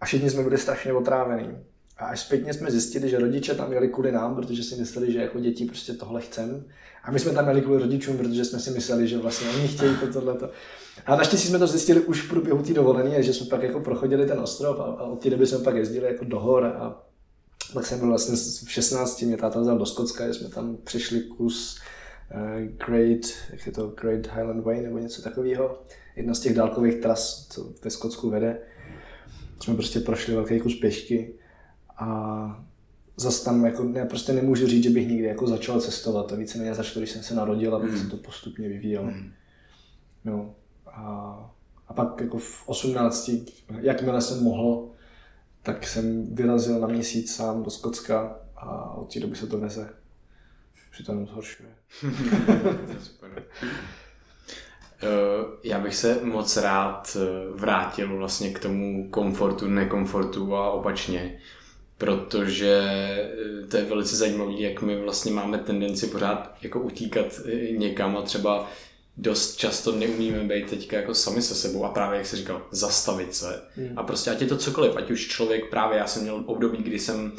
A 0.00 0.06
všichni 0.06 0.30
jsme 0.30 0.42
byli 0.42 0.58
strašně 0.58 0.92
otrávení. 0.92 1.58
A 1.98 2.06
až 2.06 2.20
zpětně 2.20 2.54
jsme 2.54 2.70
zjistili, 2.70 3.08
že 3.08 3.18
rodiče 3.18 3.54
tam 3.54 3.72
jeli 3.72 3.88
kvůli 3.88 4.12
nám, 4.12 4.36
protože 4.36 4.62
si 4.62 4.76
mysleli, 4.76 5.12
že 5.12 5.18
jako 5.18 5.40
děti 5.40 5.64
prostě 5.64 5.92
tohle 5.92 6.20
chcem. 6.20 6.64
A 7.04 7.10
my 7.10 7.18
jsme 7.18 7.32
tam 7.32 7.48
jeli 7.48 7.62
kvůli 7.62 7.78
rodičům, 7.78 8.18
protože 8.18 8.44
jsme 8.44 8.60
si 8.60 8.70
mysleli, 8.70 9.08
že 9.08 9.18
vlastně 9.18 9.48
oni 9.50 9.68
chtějí 9.68 9.96
to 9.96 10.06
tohleto. 10.12 10.50
A 11.06 11.16
naštěstí 11.16 11.48
jsme 11.48 11.58
to 11.58 11.66
zjistili 11.66 12.00
už 12.00 12.22
v 12.22 12.28
průběhu 12.28 12.62
té 12.62 12.74
dovolené, 12.74 13.22
že 13.22 13.34
jsme 13.34 13.46
pak 13.46 13.62
jako 13.62 13.80
prochodili 13.80 14.26
ten 14.26 14.40
ostrov 14.40 14.80
a, 14.80 14.82
a 14.82 15.02
od 15.02 15.22
té 15.22 15.30
doby 15.30 15.46
jsme 15.46 15.58
pak 15.58 15.76
jezdili 15.76 16.06
jako 16.06 16.24
do 16.24 16.40
hor 16.40 16.64
a 16.64 17.04
pak 17.72 17.86
jsem 17.86 17.98
byl 17.98 18.08
vlastně 18.08 18.36
v 18.66 18.72
16, 18.72 19.22
mě 19.22 19.36
táta 19.36 19.60
vzal 19.60 19.78
do 19.78 19.86
Skotska, 19.86 20.26
že 20.26 20.34
jsme 20.34 20.48
tam 20.48 20.76
přišli 20.84 21.20
kus 21.20 21.78
uh, 22.34 22.86
Great, 22.86 23.20
jak 23.50 23.66
je 23.66 23.72
to, 23.72 23.86
Great 23.86 24.26
Highland 24.26 24.64
Way 24.64 24.82
nebo 24.82 24.98
něco 24.98 25.22
takového. 25.22 25.82
Jedna 26.16 26.34
z 26.34 26.40
těch 26.40 26.54
dálkových 26.54 26.94
tras, 26.94 27.46
co 27.50 27.72
ve 27.84 27.90
Skotsku 27.90 28.30
vede. 28.30 28.60
Jsme 29.60 29.74
prostě 29.74 30.00
prošli 30.00 30.34
velký 30.34 30.60
kus 30.60 30.74
pěšky 30.74 31.34
a 31.96 32.64
zase 33.16 33.44
tam 33.44 33.64
jako, 33.64 33.84
ne, 33.84 34.04
prostě 34.06 34.32
nemůžu 34.32 34.66
říct, 34.66 34.84
že 34.84 34.90
bych 34.90 35.08
někdy 35.08 35.24
jako 35.24 35.46
začal 35.46 35.80
cestovat. 35.80 36.26
To 36.26 36.36
víceméně 36.36 36.74
začalo, 36.74 37.00
když 37.00 37.10
jsem 37.10 37.22
se 37.22 37.34
narodil 37.34 37.76
a 37.76 37.80
pak 37.80 37.96
se 37.96 38.06
to 38.06 38.16
postupně 38.16 38.68
vyvíjelo. 38.68 39.10
No. 40.24 40.54
A, 40.86 41.54
A 41.86 41.94
pak 41.94 42.20
jako 42.20 42.38
v 42.38 42.68
18, 42.68 43.30
jakmile 43.80 44.20
jsem 44.20 44.42
mohl, 44.44 44.90
tak 45.62 45.86
jsem 45.86 46.34
vyrazil 46.34 46.80
na 46.80 46.86
měsíc 46.86 47.34
sám 47.34 47.62
do 47.62 47.70
Skotska 47.70 48.38
a 48.56 48.90
od 48.94 49.14
té 49.14 49.20
doby 49.20 49.36
se 49.36 49.46
to 49.46 49.58
veze. 49.58 49.90
Už 50.90 51.06
to 51.06 51.12
jenom 51.12 51.26
zhoršuje. 51.26 51.68
Eh, 55.02 55.46
já 55.64 55.80
bych 55.80 55.96
se 55.96 56.18
moc 56.22 56.56
rád 56.56 57.16
eh, 57.20 57.50
vrátil 57.54 58.16
vlastně 58.16 58.50
k 58.50 58.58
tomu 58.58 59.08
komfortu, 59.10 59.68
nekomfortu 59.68 60.56
a 60.56 60.70
opačně, 60.70 61.38
protože 61.98 62.82
eh, 63.64 63.66
to 63.66 63.76
je 63.76 63.84
velice 63.84 64.16
zajímavé, 64.16 64.52
jak 64.52 64.82
my 64.82 65.02
vlastně 65.02 65.32
máme 65.32 65.58
tendenci 65.58 66.06
pořád 66.06 66.54
jako 66.62 66.80
utíkat 66.80 67.40
někam 67.76 68.16
a 68.16 68.22
třeba 68.22 68.70
dost 69.16 69.56
často 69.56 69.92
neumíme 69.92 70.44
být 70.44 70.70
teďka 70.70 70.96
jako 70.96 71.14
sami 71.14 71.42
se 71.42 71.54
sebou 71.54 71.84
a 71.84 71.88
právě, 71.88 72.18
jak 72.18 72.26
jsi 72.26 72.36
říkal, 72.36 72.62
zastavit 72.70 73.34
se. 73.34 73.62
Hmm. 73.76 73.92
A 73.96 74.02
prostě 74.02 74.30
ať 74.30 74.40
je 74.40 74.46
to 74.46 74.56
cokoliv, 74.56 74.96
ať 74.96 75.10
už 75.10 75.28
člověk, 75.28 75.70
právě 75.70 75.98
já 75.98 76.06
jsem 76.06 76.22
měl 76.22 76.42
období, 76.46 76.78
kdy 76.78 76.98
jsem 76.98 77.32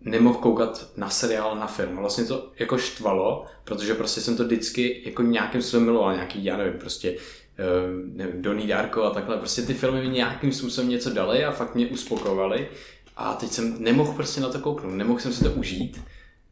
nemohl 0.00 0.38
koukat 0.38 0.86
na 0.96 1.10
seriál, 1.10 1.56
na 1.56 1.66
film. 1.66 1.96
Vlastně 1.96 2.24
to 2.24 2.50
jako 2.58 2.78
štvalo, 2.78 3.44
protože 3.64 3.94
prostě 3.94 4.20
jsem 4.20 4.36
to 4.36 4.44
vždycky 4.44 5.02
jako 5.04 5.22
nějakým 5.22 5.62
způsobem 5.62 5.86
miloval, 5.86 6.14
nějaký, 6.14 6.44
já 6.44 6.56
nevím, 6.56 6.78
prostě 6.78 7.10
uh, 7.10 8.16
nevím, 8.16 8.42
Donnie 8.42 8.68
Darko 8.68 9.04
a 9.04 9.10
takhle, 9.10 9.36
prostě 9.36 9.62
ty 9.62 9.74
filmy 9.74 10.00
mi 10.00 10.08
nějakým 10.08 10.52
způsobem 10.52 10.90
něco 10.90 11.10
dali 11.10 11.44
a 11.44 11.52
fakt 11.52 11.74
mě 11.74 11.86
uspokojovaly. 11.86 12.68
A 13.16 13.34
teď 13.34 13.50
jsem 13.50 13.76
nemohl 13.78 14.12
prostě 14.12 14.40
na 14.40 14.48
to 14.48 14.58
kouknout, 14.58 14.94
nemohl 14.94 15.20
jsem 15.20 15.32
si 15.32 15.44
to 15.44 15.50
užít. 15.50 16.00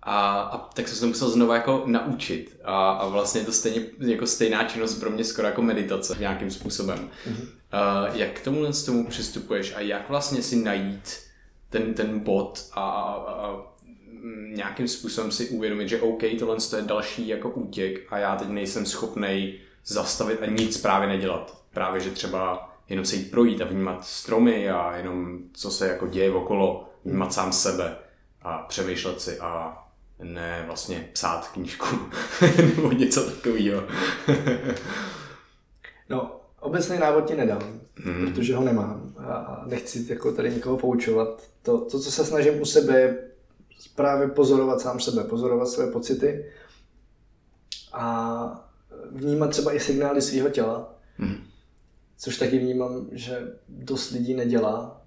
A, 0.02 0.40
a 0.40 0.58
tak 0.58 0.88
jsem 0.88 0.94
se 0.94 1.00
to 1.00 1.06
musel 1.06 1.30
znovu 1.30 1.52
jako 1.52 1.82
naučit. 1.86 2.60
A, 2.64 2.90
a 2.90 3.08
vlastně 3.08 3.40
je 3.40 3.44
to 3.44 3.52
stejně, 3.52 3.86
jako 3.98 4.26
stejná 4.26 4.64
činnost 4.64 4.94
pro 4.94 5.10
mě 5.10 5.24
skoro 5.24 5.48
jako 5.48 5.62
meditace 5.62 6.16
nějakým 6.20 6.50
způsobem. 6.50 7.10
Mm-hmm. 7.28 7.42
Uh, 7.42 8.16
jak 8.16 8.32
k 8.32 8.44
tomu 8.44 8.66
tomu 8.86 9.06
přistupuješ 9.06 9.74
a 9.76 9.80
jak 9.80 10.08
vlastně 10.08 10.42
si 10.42 10.56
najít 10.56 11.24
ten, 11.74 11.94
ten 11.94 12.20
bod 12.20 12.70
a, 12.72 12.80
a, 12.80 13.56
nějakým 14.54 14.88
způsobem 14.88 15.30
si 15.30 15.48
uvědomit, 15.48 15.88
že 15.88 16.00
OK, 16.00 16.22
tohle 16.38 16.56
je 16.76 16.82
další 16.82 17.28
jako 17.28 17.50
útěk 17.50 18.12
a 18.12 18.18
já 18.18 18.36
teď 18.36 18.48
nejsem 18.48 18.86
schopný 18.86 19.54
zastavit 19.84 20.42
a 20.42 20.46
nic 20.46 20.76
právě 20.76 21.08
nedělat. 21.08 21.58
Právě, 21.72 22.00
že 22.00 22.10
třeba 22.10 22.72
jenom 22.88 23.04
se 23.04 23.16
jít 23.16 23.30
projít 23.30 23.60
a 23.60 23.64
vnímat 23.64 24.04
stromy 24.04 24.70
a 24.70 24.96
jenom 24.96 25.38
co 25.52 25.70
se 25.70 25.88
jako 25.88 26.06
děje 26.06 26.32
okolo, 26.32 26.90
vnímat 27.04 27.32
sám 27.32 27.52
sebe 27.52 27.96
a 28.42 28.58
přemýšlet 28.58 29.20
si 29.20 29.38
a 29.38 29.78
ne 30.22 30.64
vlastně 30.66 31.08
psát 31.12 31.48
knížku 31.48 31.98
nebo 32.56 32.92
něco 32.92 33.30
takového. 33.30 33.82
no, 36.08 36.40
obecný 36.64 36.98
návod 36.98 37.24
ti 37.24 37.36
nedám, 37.36 37.80
mm. 38.04 38.26
protože 38.26 38.56
ho 38.56 38.64
nemám 38.64 39.14
a 39.18 39.64
nechci 39.66 40.06
jako 40.08 40.32
tady 40.32 40.54
nikoho 40.54 40.76
poučovat. 40.76 41.42
To, 41.62 41.78
to, 41.78 42.00
co 42.00 42.10
se 42.10 42.24
snažím 42.24 42.60
u 42.60 42.64
sebe, 42.64 43.00
je 43.00 43.18
právě 43.94 44.28
pozorovat 44.28 44.80
sám 44.80 45.00
sebe, 45.00 45.24
pozorovat 45.24 45.68
své 45.68 45.90
pocity 45.90 46.46
a 47.92 48.68
vnímat 49.10 49.50
třeba 49.50 49.72
i 49.72 49.80
signály 49.80 50.22
svého 50.22 50.50
těla, 50.50 50.94
mm. 51.18 51.36
což 52.18 52.38
taky 52.38 52.58
vnímám, 52.58 53.06
že 53.12 53.38
dost 53.68 54.10
lidí 54.10 54.34
nedělá 54.34 55.02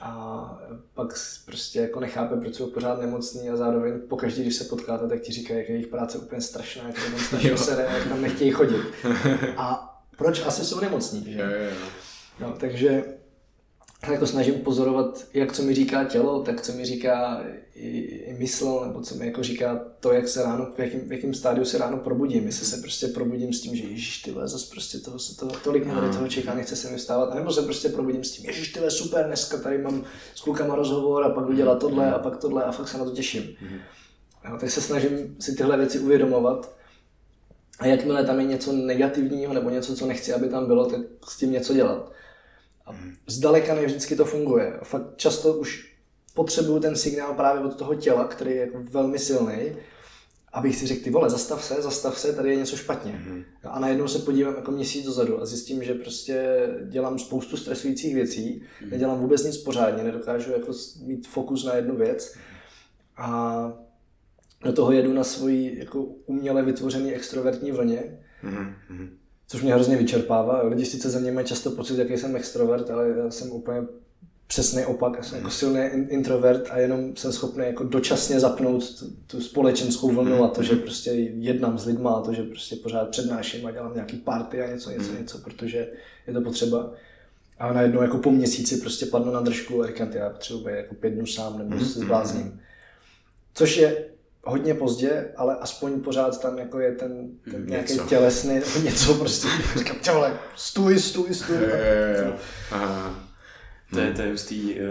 a 0.00 0.58
pak 0.94 1.14
prostě 1.46 1.80
jako 1.80 2.00
nechápe, 2.00 2.36
proč 2.36 2.54
jsou 2.54 2.70
pořád 2.70 3.00
nemocný 3.00 3.50
a 3.50 3.56
zároveň 3.56 4.00
pokaždý, 4.08 4.42
když 4.42 4.54
se 4.54 4.64
potkáte, 4.64 5.08
tak 5.08 5.20
ti 5.20 5.32
říkají, 5.32 5.58
jak 5.58 5.68
je 5.68 5.74
jejich 5.74 5.86
práce 5.86 6.18
úplně 6.18 6.40
strašná, 6.40 6.86
jak 6.86 6.94
tam 7.04 7.18
strašně 7.18 7.58
sere, 7.58 7.82
jak 7.82 8.08
tam 8.08 8.22
nechtějí 8.22 8.50
chodit. 8.50 8.82
A 9.56 9.91
proč 10.22 10.46
asi 10.46 10.64
jsou 10.64 10.80
nemocní? 10.80 11.24
Jo, 11.32 11.44
jo, 11.44 11.64
jo. 11.70 11.86
No, 12.40 12.54
takže 12.60 13.04
jako 14.10 14.26
snažím 14.26 14.54
pozorovat, 14.54 15.24
jak 15.34 15.52
co 15.52 15.62
mi 15.62 15.74
říká 15.74 16.04
tělo, 16.04 16.42
tak 16.42 16.60
co 16.60 16.72
mi 16.72 16.84
říká 16.84 17.44
i, 17.74 17.88
i 17.98 18.36
mysl, 18.38 18.84
nebo 18.86 19.00
co 19.00 19.14
mi 19.14 19.26
jako 19.26 19.42
říká 19.42 19.80
to, 20.00 20.12
jak 20.12 20.28
se 20.28 20.42
ráno, 20.42 20.68
v 20.76 20.78
jakém, 20.78 21.00
v 21.00 21.12
jakém 21.12 21.34
stádiu 21.34 21.64
se 21.64 21.78
ráno 21.78 21.96
probudím. 21.96 22.46
Jestli 22.46 22.66
se 22.66 22.76
prostě 22.76 23.06
probudím 23.08 23.52
s 23.52 23.60
tím, 23.60 23.76
že 23.76 23.84
ježiš, 23.84 24.22
ty 24.22 24.34
zase 24.44 24.70
prostě 24.70 24.98
toho, 24.98 25.18
se 25.18 25.36
toho, 25.36 25.52
tolik 25.64 25.84
mě 25.84 25.94
toho 25.94 26.28
čeká, 26.28 26.54
nechce 26.54 26.76
se 26.76 26.90
mi 26.90 26.96
vstávat, 26.96 27.34
nebo 27.34 27.52
se 27.52 27.62
prostě 27.62 27.88
probudím 27.88 28.24
s 28.24 28.30
tím, 28.30 28.46
ježiš, 28.46 28.72
ty 28.72 28.80
super, 28.88 29.26
dneska 29.26 29.58
tady 29.58 29.78
mám 29.78 30.04
s 30.34 30.40
klukama 30.40 30.74
rozhovor 30.74 31.24
a 31.24 31.28
pak 31.28 31.44
jdu 31.44 31.52
dělat 31.52 31.78
tohle 31.78 32.12
a 32.12 32.18
pak 32.18 32.36
tohle 32.36 32.64
a 32.64 32.72
fakt 32.72 32.88
se 32.88 32.98
na 32.98 33.04
to 33.04 33.10
těším. 33.10 33.42
Mm-hmm. 33.42 33.80
No, 34.50 34.58
tak 34.58 34.70
se 34.70 34.80
snažím 34.80 35.36
si 35.40 35.54
tyhle 35.54 35.76
věci 35.76 35.98
uvědomovat 35.98 36.81
a 37.78 37.86
jakmile 37.86 38.24
tam 38.24 38.40
je 38.40 38.46
něco 38.46 38.72
negativního 38.72 39.54
nebo 39.54 39.70
něco, 39.70 39.96
co 39.96 40.06
nechci, 40.06 40.32
aby 40.32 40.48
tam 40.48 40.66
bylo, 40.66 40.86
tak 40.86 41.00
s 41.28 41.36
tím 41.36 41.52
něco 41.52 41.74
dělat. 41.74 42.12
A 42.86 42.96
zdaleka 43.26 43.74
ne 43.74 43.86
vždycky 43.86 44.16
to 44.16 44.24
funguje. 44.24 44.78
Fakt 44.82 45.16
často 45.16 45.54
už 45.54 45.92
potřebuju 46.34 46.80
ten 46.80 46.96
signál 46.96 47.34
právě 47.34 47.64
od 47.64 47.76
toho 47.76 47.94
těla, 47.94 48.24
který 48.24 48.50
je 48.50 48.60
jako 48.60 48.78
velmi 48.90 49.18
silný, 49.18 49.72
abych 50.52 50.76
si 50.76 50.86
řekl, 50.86 51.04
ty 51.04 51.10
vole, 51.10 51.30
zastav 51.30 51.64
se, 51.64 51.74
zastav 51.82 52.18
se, 52.18 52.32
tady 52.32 52.50
je 52.50 52.56
něco 52.56 52.76
špatně. 52.76 53.12
Mm-hmm. 53.12 53.44
A 53.64 53.78
najednou 53.78 54.08
se 54.08 54.18
podívám 54.18 54.54
jako 54.54 54.70
měsíc 54.70 55.06
dozadu 55.06 55.42
a 55.42 55.46
zjistím, 55.46 55.84
že 55.84 55.94
prostě 55.94 56.66
dělám 56.88 57.18
spoustu 57.18 57.56
stresujících 57.56 58.14
věcí, 58.14 58.62
mm-hmm. 58.62 58.90
nedělám 58.90 59.18
vůbec 59.18 59.44
nic 59.44 59.56
pořádně, 59.56 60.04
nedokážu 60.04 60.52
jako 60.52 60.72
mít 61.02 61.26
fokus 61.26 61.64
na 61.64 61.74
jednu 61.74 61.96
věc. 61.96 62.34
A 63.16 63.72
do 64.64 64.72
toho 64.72 64.92
jedu 64.92 65.12
na 65.12 65.24
svoji 65.24 65.78
jako 65.78 66.02
uměle 66.26 66.62
vytvořený 66.62 67.14
extrovertní 67.14 67.72
vlně, 67.72 68.18
mm-hmm. 68.44 69.08
což 69.48 69.62
mě 69.62 69.74
hrozně 69.74 69.96
vyčerpává. 69.96 70.62
Lidi 70.62 70.84
sice 70.84 71.10
ze 71.10 71.20
mě 71.20 71.32
mají 71.32 71.46
často 71.46 71.70
pocit, 71.70 71.98
jaký 71.98 72.16
jsem 72.16 72.36
extrovert, 72.36 72.90
ale 72.90 73.08
já 73.08 73.30
jsem 73.30 73.50
úplně 73.50 73.86
přesný 74.46 74.84
opak, 74.84 75.12
já 75.16 75.22
jsem 75.22 75.38
jako 75.38 75.50
silný 75.50 75.80
introvert 76.08 76.68
a 76.70 76.78
jenom 76.78 77.16
jsem 77.16 77.32
schopný 77.32 77.66
jako 77.66 77.84
dočasně 77.84 78.40
zapnout 78.40 78.98
tu, 78.98 79.06
tu 79.26 79.40
společenskou 79.40 80.12
vlnu 80.12 80.44
a 80.44 80.48
to, 80.48 80.62
že 80.62 80.76
prostě 80.76 81.10
jednám 81.10 81.78
s 81.78 81.86
lidma 81.86 82.10
a 82.10 82.20
to, 82.20 82.34
že 82.34 82.42
prostě 82.42 82.76
pořád 82.76 83.08
přednáším 83.08 83.66
a 83.66 83.70
dělám 83.70 83.94
nějaký 83.94 84.16
party 84.16 84.62
a 84.62 84.70
něco, 84.70 84.90
něco, 84.90 85.12
něco, 85.12 85.38
protože 85.38 85.88
je 86.26 86.32
to 86.32 86.40
potřeba. 86.40 86.92
A 87.58 87.72
najednou 87.72 88.02
jako 88.02 88.18
po 88.18 88.30
měsíci 88.30 88.76
prostě 88.76 89.06
padnu 89.06 89.32
na 89.32 89.40
držku 89.40 89.82
a 89.82 89.86
říkám, 89.86 90.12
já 90.12 90.30
potřebuji 90.30 90.68
jako 90.68 90.94
pět 90.94 91.10
dnů 91.10 91.26
sám 91.26 91.58
nebo 91.58 91.84
se 91.84 92.00
zblázním. 92.00 92.60
Což 93.54 93.76
je 93.76 94.04
hodně 94.44 94.74
pozdě, 94.74 95.32
ale 95.36 95.56
aspoň 95.56 96.00
pořád 96.00 96.40
tam 96.42 96.58
jako 96.58 96.80
je 96.80 96.92
ten, 96.92 97.28
ten 97.50 97.66
nějaký 97.66 97.98
tělesný, 98.08 98.60
něco 98.82 99.14
prostě, 99.14 99.48
říkám, 99.76 99.96
těle, 99.96 100.38
stůj, 100.56 100.98
stůj, 100.98 101.34
stůj. 101.34 101.56
Je, 101.56 101.62
je, 101.62 102.32
To 103.92 104.00
je, 104.00 104.12
to 104.12 104.22
je 104.22 104.30
hustý, 104.30 104.78
eh, 104.78 104.82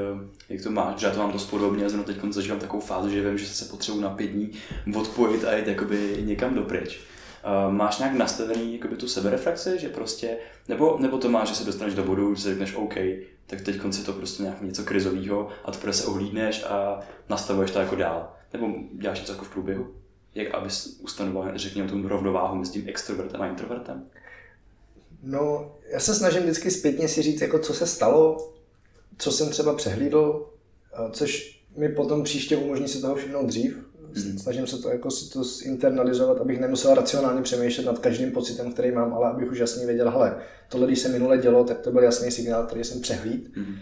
jak 0.50 0.62
to 0.62 0.72
máš, 0.72 1.00
že 1.00 1.08
já 1.08 1.14
to 1.14 1.20
mám 1.20 1.32
dost 1.32 1.50
podobně, 1.50 1.84
já 1.84 1.90
jsem 1.90 2.04
teď 2.04 2.18
zažívám 2.30 2.60
takovou 2.60 2.82
fázi, 2.82 3.12
že 3.12 3.30
vím, 3.30 3.38
že 3.38 3.48
se 3.48 3.66
potřebuji 3.66 4.02
na 4.02 4.10
pět 4.10 4.28
dní 4.28 4.52
odpojit 4.96 5.46
a 5.46 5.58
jít 5.58 5.68
jakoby 5.68 6.18
někam 6.22 6.56
dopryč. 6.56 7.00
Uh, 7.46 7.74
máš 7.74 8.00
nějak 8.00 8.14
nastavený 8.14 8.74
jakoby, 8.74 8.96
tu 8.96 9.08
sebereflexi, 9.08 9.80
že 9.80 9.90
prostě, 9.90 10.38
nebo, 10.68 10.98
nebo 11.00 11.18
to 11.18 11.30
máš, 11.30 11.50
že 11.50 11.56
se 11.56 11.64
dostaneš 11.64 11.94
do 11.94 12.04
bodu, 12.04 12.36
že 12.36 12.42
si 12.42 12.50
řekneš 12.50 12.76
OK, 12.76 12.96
tak 13.48 13.62
teď 13.62 13.78
konci 13.78 14.04
to 14.04 14.14
prostě 14.14 14.44
nějak 14.44 14.62
něco 14.62 14.84
krizového 14.84 15.50
a 15.66 15.72
teprve 15.72 15.94
se 15.94 16.06
ohlídneš 16.06 16.64
a 16.70 17.00
nastavuješ 17.30 17.72
to 17.72 17.80
jako 17.80 17.96
dál. 17.96 18.34
Nebo 18.54 18.68
děláš 18.94 19.20
něco 19.20 19.32
jako 19.32 19.46
v 19.46 19.50
průběhu? 19.50 19.88
Jak 20.36 20.54
abys 20.54 21.00
ustanoval, 21.02 21.52
řekněme, 21.56 21.90
tu 21.90 22.08
rovnováhu 22.08 22.56
mezi 22.56 22.72
tím 22.72 22.84
extrovertem 22.88 23.42
a 23.42 23.48
introvertem? 23.48 24.04
No, 25.24 25.76
já 25.92 26.00
se 26.00 26.16
snažím 26.16 26.42
vždycky 26.42 26.72
zpětně 26.72 27.08
si 27.08 27.22
říct, 27.22 27.42
jako 27.42 27.60
co 27.60 27.74
se 27.74 27.88
stalo, 27.88 28.54
co 29.18 29.32
jsem 29.32 29.50
třeba 29.50 29.76
přehlídl, 29.76 30.50
což 31.12 31.62
mi 31.78 31.90
potom 31.90 32.24
příště 32.24 32.58
umožní 32.58 32.88
si 32.88 33.02
toho 33.02 33.16
všimnout 33.16 33.46
dřív. 33.46 33.78
Mm. 34.16 34.40
Snažím 34.40 34.68
se 34.68 34.78
to 34.78 34.90
jako 34.90 35.12
si 35.12 35.30
to 35.30 35.44
zinternalizovat, 35.44 36.38
abych 36.38 36.60
nemusel 36.60 36.96
racionálně 36.96 37.42
přemýšlet 37.42 37.86
nad 37.86 38.00
každým 38.00 38.32
pocitem, 38.32 38.74
který 38.74 38.92
mám, 38.92 39.14
ale 39.14 39.30
abych 39.30 39.52
už 39.52 39.60
jasně 39.60 39.86
věděl, 39.86 40.12
hele, 40.12 40.38
tohle, 40.70 40.88
když 40.88 41.00
se 41.00 41.10
minule 41.10 41.38
dělo, 41.38 41.64
tak 41.64 41.80
to 41.80 41.92
byl 41.92 42.04
jasný 42.04 42.32
signál, 42.32 42.64
který 42.64 42.84
jsem 42.84 43.02
přehlíd. 43.02 43.58
Mm. 43.58 43.76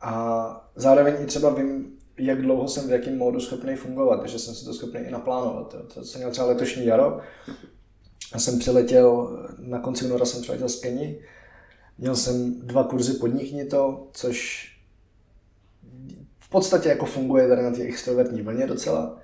A 0.00 0.70
zároveň 0.76 1.14
i 1.22 1.26
třeba 1.26 1.50
vím, 1.50 1.97
jak 2.18 2.42
dlouho 2.42 2.68
jsem 2.68 2.88
v 2.88 2.90
jakém 2.90 3.18
módu 3.18 3.40
schopný 3.40 3.76
fungovat, 3.76 4.20
takže 4.20 4.38
jsem 4.38 4.54
si 4.54 4.64
to 4.64 4.74
schopný 4.74 5.00
i 5.00 5.10
naplánovat. 5.10 5.76
To 5.94 6.04
jsem 6.04 6.20
měl 6.20 6.30
třeba 6.30 6.46
letošní 6.46 6.86
jaro. 6.86 7.20
Já 8.34 8.40
jsem 8.40 8.58
přiletěl, 8.58 9.38
na 9.58 9.78
konci 9.78 10.04
února 10.04 10.24
jsem 10.24 10.42
přiletěl 10.42 10.68
z 10.68 10.80
Keni, 10.80 11.20
měl 11.98 12.16
jsem 12.16 12.60
dva 12.60 12.84
kurzy 12.84 13.14
podnikni 13.14 13.64
to, 13.64 14.08
což 14.12 14.68
v 16.38 16.50
podstatě 16.50 16.88
jako 16.88 17.06
funguje 17.06 17.48
tady 17.48 17.62
na 17.62 17.70
té 17.70 17.82
extrovertní 17.82 18.42
vlně 18.42 18.66
docela. 18.66 19.18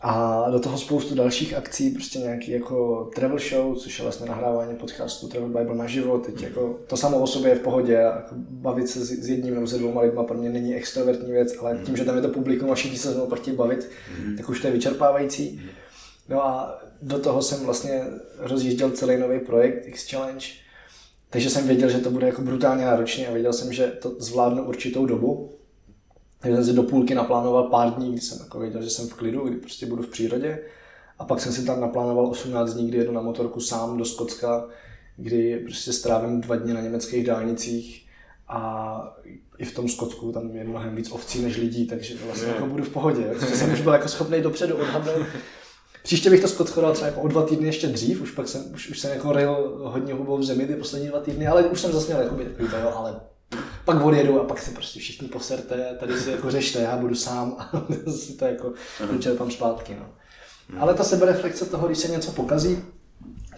A 0.00 0.44
do 0.50 0.60
toho 0.60 0.78
spoustu 0.78 1.14
dalších 1.14 1.54
akcí, 1.54 1.90
prostě 1.90 2.18
nějaký 2.18 2.50
jako 2.50 3.10
travel 3.14 3.38
show, 3.38 3.76
což 3.76 3.98
je 3.98 4.02
vlastně 4.02 4.28
nahrávání 4.28 4.76
podcastu 4.76 5.28
Travel 5.28 5.48
Bible 5.48 5.74
na 5.74 5.86
život. 5.86 6.26
Teď 6.26 6.42
jako 6.42 6.78
to 6.86 6.96
samo 6.96 7.18
o 7.18 7.26
sobě 7.26 7.50
je 7.50 7.56
v 7.56 7.60
pohodě 7.60 7.98
a 7.98 8.16
jako 8.16 8.34
bavit 8.50 8.88
se 8.88 9.04
s 9.04 9.28
jedním 9.28 9.54
nebo 9.54 9.66
se 9.66 9.78
dvouma 9.78 10.00
lidma 10.00 10.22
pro 10.24 10.38
mě 10.38 10.50
není 10.50 10.74
extrovertní 10.74 11.32
věc, 11.32 11.54
ale 11.60 11.80
tím, 11.84 11.96
že 11.96 12.04
tam 12.04 12.16
je 12.16 12.22
to 12.22 12.28
publikum 12.28 12.70
a 12.70 12.74
všichni 12.74 12.98
se 12.98 13.14
mnou 13.14 13.26
pak 13.26 13.40
chtějí 13.40 13.56
bavit, 13.56 13.90
mm. 14.24 14.36
tak 14.36 14.48
už 14.48 14.60
to 14.60 14.66
je 14.66 14.72
vyčerpávající. 14.72 15.60
No 16.28 16.46
a 16.46 16.78
do 17.02 17.18
toho 17.18 17.42
jsem 17.42 17.64
vlastně 17.64 18.04
rozjížděl 18.38 18.90
celý 18.90 19.16
nový 19.16 19.38
projekt 19.40 19.86
X 19.86 20.10
Challenge 20.10 20.46
Takže 21.30 21.50
jsem 21.50 21.66
věděl, 21.66 21.88
že 21.88 21.98
to 21.98 22.10
bude 22.10 22.26
jako 22.26 22.42
brutálně 22.42 22.84
náročné 22.84 23.26
a 23.26 23.32
věděl 23.32 23.52
jsem, 23.52 23.72
že 23.72 23.86
to 23.86 24.14
zvládnu 24.18 24.64
určitou 24.64 25.06
dobu. 25.06 25.57
Takže 26.40 26.56
jsem 26.56 26.64
si 26.64 26.72
do 26.72 26.82
půlky 26.82 27.14
naplánoval 27.14 27.62
pár 27.62 27.90
dní, 27.90 28.12
kdy 28.12 28.20
jsem 28.20 28.38
jako 28.40 28.58
věděl, 28.58 28.82
že 28.82 28.90
jsem 28.90 29.08
v 29.08 29.14
klidu, 29.14 29.48
kdy 29.48 29.56
prostě 29.56 29.86
budu 29.86 30.02
v 30.02 30.08
přírodě. 30.08 30.58
A 31.18 31.24
pak 31.24 31.40
jsem 31.40 31.52
si 31.52 31.64
tam 31.64 31.80
naplánoval 31.80 32.26
18 32.26 32.74
dní, 32.74 32.88
kdy 32.88 32.98
jedu 32.98 33.12
na 33.12 33.20
motorku 33.20 33.60
sám 33.60 33.98
do 33.98 34.04
Skotska, 34.04 34.64
kdy 35.16 35.58
prostě 35.58 35.92
strávím 35.92 36.40
dva 36.40 36.56
dny 36.56 36.74
na 36.74 36.80
německých 36.80 37.26
dálnicích 37.26 38.06
a 38.48 39.16
i 39.58 39.64
v 39.64 39.74
tom 39.74 39.88
Skotsku 39.88 40.32
tam 40.32 40.56
je 40.56 40.64
mnohem 40.64 40.96
víc 40.96 41.10
ovcí 41.10 41.42
než 41.42 41.56
lidí, 41.56 41.86
takže 41.86 42.14
vlastně 42.26 42.48
jako 42.48 42.66
budu 42.66 42.84
v 42.84 42.88
pohodě. 42.88 43.34
Takže 43.40 43.56
jsem 43.56 43.72
už 43.72 43.80
byl 43.80 43.92
jako 43.92 44.08
schopný 44.08 44.40
dopředu 44.40 44.76
odhadnout. 44.76 45.26
Příště 46.02 46.30
bych 46.30 46.40
to 46.40 46.48
Skotsko 46.48 46.80
dal 46.80 46.92
třeba 46.92 47.06
jako 47.06 47.20
o 47.20 47.28
dva 47.28 47.46
týdny 47.46 47.66
ještě 47.66 47.86
dřív, 47.86 48.22
už 48.22 48.30
pak 48.30 48.48
jsem, 48.48 48.64
už, 48.74 48.90
už 48.90 48.98
jsem 48.98 49.10
jako 49.10 49.32
rejl 49.32 49.80
hodně 49.82 50.14
hubou 50.14 50.36
v 50.36 50.44
zemi 50.44 50.66
ty 50.66 50.74
poslední 50.74 51.08
dva 51.08 51.20
týdny, 51.20 51.46
ale 51.46 51.64
už 51.64 51.80
jsem 51.80 51.92
zase 51.92 52.06
měl 52.06 52.20
jako 52.20 52.36
jo, 52.82 52.92
ale 52.96 53.20
pak 53.88 54.04
odjedu 54.04 54.40
a 54.40 54.44
pak 54.44 54.62
se 54.62 54.70
prostě 54.70 55.00
všichni 55.00 55.28
poserte, 55.28 55.96
tady 56.00 56.20
si 56.20 56.30
jako 56.30 56.50
řešte, 56.50 56.82
já 56.82 56.96
budu 56.96 57.14
sám 57.14 57.56
a 57.58 57.86
si 58.10 58.32
to 58.32 58.44
jako 58.44 58.72
dočerpám 59.12 59.50
zpátky. 59.50 59.96
No. 60.00 60.06
Ale 60.78 60.94
ta 60.94 61.04
sebereflexe 61.04 61.64
toho, 61.64 61.86
když 61.86 61.98
se 61.98 62.08
něco 62.08 62.32
pokazí, 62.32 62.78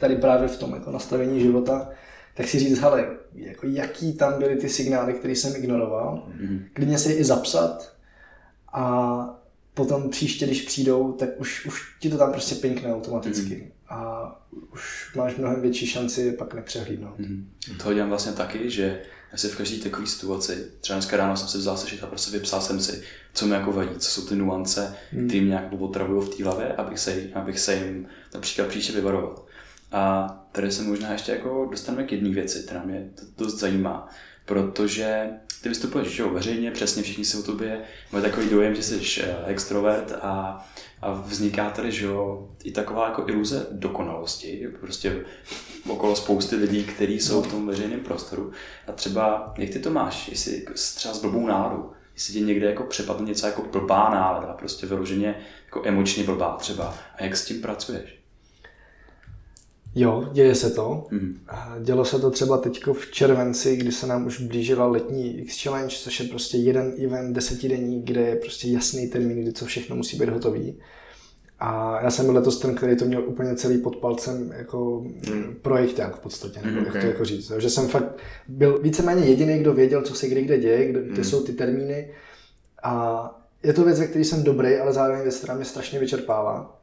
tady 0.00 0.16
právě 0.16 0.48
v 0.48 0.58
tom 0.58 0.74
jako 0.74 0.90
nastavení 0.90 1.40
života, 1.40 1.88
tak 2.34 2.48
si 2.48 2.58
říct, 2.58 2.78
hele, 2.78 3.16
jako 3.34 3.66
jaký 3.66 4.12
tam 4.12 4.38
byly 4.38 4.56
ty 4.56 4.68
signály, 4.68 5.12
které 5.12 5.36
jsem 5.36 5.56
ignoroval, 5.56 6.28
mm-hmm. 6.28 6.62
klidně 6.72 6.98
si 6.98 7.12
je 7.12 7.16
i 7.16 7.24
zapsat 7.24 7.92
a 8.72 9.24
potom 9.74 10.10
příště, 10.10 10.46
když 10.46 10.62
přijdou, 10.62 11.12
tak 11.12 11.28
už, 11.40 11.66
už 11.66 11.96
ti 12.00 12.10
to 12.10 12.18
tam 12.18 12.32
prostě 12.32 12.54
pinkne 12.54 12.94
automaticky. 12.94 13.54
Mm-hmm. 13.54 13.94
A 13.94 14.30
už 14.72 15.14
máš 15.16 15.36
mnohem 15.36 15.60
větší 15.60 15.86
šanci 15.86 16.32
pak 16.32 16.54
nepřehlídnout. 16.54 17.18
Mm-hmm. 17.18 17.44
To 17.82 17.94
dělám 17.94 18.08
vlastně 18.08 18.32
taky, 18.32 18.70
že 18.70 19.02
asi 19.32 19.48
v 19.48 19.56
každé 19.56 19.76
takové 19.76 20.06
situaci, 20.06 20.66
třeba 20.80 20.96
dneska 20.96 21.16
ráno 21.16 21.36
jsem 21.36 21.48
si 21.48 21.58
vzal 21.58 21.76
sešit 21.76 22.02
a 22.02 22.06
prostě 22.06 22.30
vypsal 22.30 22.60
jsem 22.60 22.80
si, 22.80 23.02
co 23.32 23.46
mi 23.46 23.54
jako 23.54 23.72
vadí, 23.72 23.98
co 23.98 24.10
jsou 24.10 24.26
ty 24.26 24.36
nuance, 24.36 24.96
mm. 25.12 25.28
které 25.28 25.44
mě 25.44 25.54
jako 25.54 25.76
otravují 25.76 26.26
v 26.26 26.36
té 26.36 26.44
hlavě, 26.44 26.72
abych 26.72 26.98
se, 26.98 27.22
abych 27.34 27.60
se 27.60 27.74
jim 27.74 28.06
například 28.34 28.68
příště 28.68 28.92
vyvaroval. 28.92 29.44
A 29.92 30.28
tady 30.52 30.72
se 30.72 30.82
možná 30.82 31.12
ještě 31.12 31.32
jako 31.32 31.68
dostaneme 31.70 32.04
k 32.04 32.12
jedné 32.12 32.30
věci, 32.30 32.62
která 32.62 32.82
mě 32.84 33.10
to 33.14 33.44
dost 33.44 33.58
zajímá, 33.58 34.08
protože 34.50 35.30
ty 35.62 35.68
vystupuješ 35.68 36.08
že 36.08 36.22
jo, 36.22 36.30
veřejně, 36.30 36.70
přesně 36.70 37.02
všichni 37.02 37.24
si 37.24 37.36
o 37.36 37.42
tobě 37.42 37.80
mají 38.12 38.24
takový 38.24 38.48
dojem, 38.48 38.74
že 38.74 38.82
jsi 38.82 39.22
eh, 39.22 39.36
extrovert 39.46 40.12
a, 40.22 40.66
a 41.02 41.12
vzniká 41.12 41.70
tady 41.70 41.92
že 41.92 42.06
jo, 42.06 42.48
i 42.64 42.72
taková 42.72 43.06
jako 43.06 43.24
iluze 43.28 43.66
dokonalosti, 43.70 44.68
prostě 44.80 45.24
okolo 45.88 46.16
spousty 46.16 46.56
lidí, 46.56 46.84
kteří 46.84 47.20
jsou 47.20 47.42
v 47.42 47.50
tom 47.50 47.66
veřejném 47.66 48.00
prostoru. 48.00 48.52
A 48.86 48.92
třeba, 48.92 49.54
jak 49.58 49.70
ty 49.70 49.78
to 49.78 49.90
máš, 49.90 50.28
jestli 50.28 50.66
třeba 50.94 51.14
s 51.14 51.20
blbou 51.20 51.46
náladu, 51.46 51.92
jestli 52.14 52.32
tě 52.34 52.40
někde 52.40 52.66
jako 52.66 52.82
přepadne 52.82 53.26
něco 53.26 53.46
jako 53.46 53.62
blbá 53.62 54.10
nálada, 54.10 54.52
prostě 54.52 54.86
vyloženě 54.86 55.34
jako 55.66 55.82
emočně 55.84 56.24
blbá 56.24 56.56
třeba, 56.56 56.94
a 57.16 57.24
jak 57.24 57.36
s 57.36 57.44
tím 57.44 57.62
pracuješ? 57.62 58.19
Jo, 59.94 60.28
děje 60.32 60.54
se 60.54 60.70
to. 60.70 61.06
Mm. 61.10 61.40
Dělo 61.80 62.04
se 62.04 62.18
to 62.18 62.30
třeba 62.30 62.58
teď 62.58 62.86
v 62.92 63.10
červenci, 63.10 63.76
kdy 63.76 63.92
se 63.92 64.06
nám 64.06 64.26
už 64.26 64.40
blížila 64.40 64.86
letní 64.86 65.38
X 65.38 65.62
Challenge, 65.62 65.96
což 65.96 66.20
je 66.20 66.26
prostě 66.26 66.56
jeden 66.56 66.92
event 67.04 67.34
desetidenní, 67.34 68.02
kde 68.02 68.20
je 68.20 68.36
prostě 68.36 68.68
jasný 68.68 69.08
termín, 69.08 69.42
kdy 69.42 69.52
co 69.52 69.64
všechno 69.64 69.96
musí 69.96 70.18
být 70.18 70.28
hotový. 70.28 70.78
A 71.58 72.00
já 72.02 72.10
jsem 72.10 72.26
byl 72.26 72.34
letos 72.34 72.58
ten, 72.58 72.74
který 72.74 72.96
to 72.96 73.04
měl 73.04 73.28
úplně 73.28 73.54
celý 73.54 73.78
pod 73.78 73.96
palcem 73.96 74.52
jako 74.56 75.04
mm. 75.34 75.54
projekták 75.62 76.16
v 76.16 76.20
podstatě, 76.20 76.60
nebo 76.64 76.80
mm, 76.80 76.86
okay. 76.86 76.94
jak 76.94 77.04
to 77.04 77.10
jako 77.10 77.24
říct. 77.24 77.52
Že 77.58 77.70
jsem 77.70 77.88
fakt 77.88 78.18
byl 78.48 78.78
víceméně 78.82 79.26
jediný, 79.26 79.58
kdo 79.58 79.74
věděl, 79.74 80.02
co 80.02 80.14
se 80.14 80.28
kdy 80.28 80.42
kde 80.42 80.58
děje, 80.58 80.88
kde, 80.88 81.02
kde 81.02 81.18
mm. 81.18 81.24
jsou 81.24 81.42
ty 81.42 81.52
termíny. 81.52 82.10
A 82.82 83.24
je 83.62 83.72
to 83.72 83.84
věc, 83.84 84.00
ve 84.00 84.06
které 84.06 84.24
jsem 84.24 84.42
dobrý, 84.42 84.76
ale 84.76 84.92
zároveň 84.92 85.22
věc, 85.22 85.36
která 85.36 85.54
mě 85.54 85.64
strašně 85.64 85.98
vyčerpává. 85.98 86.79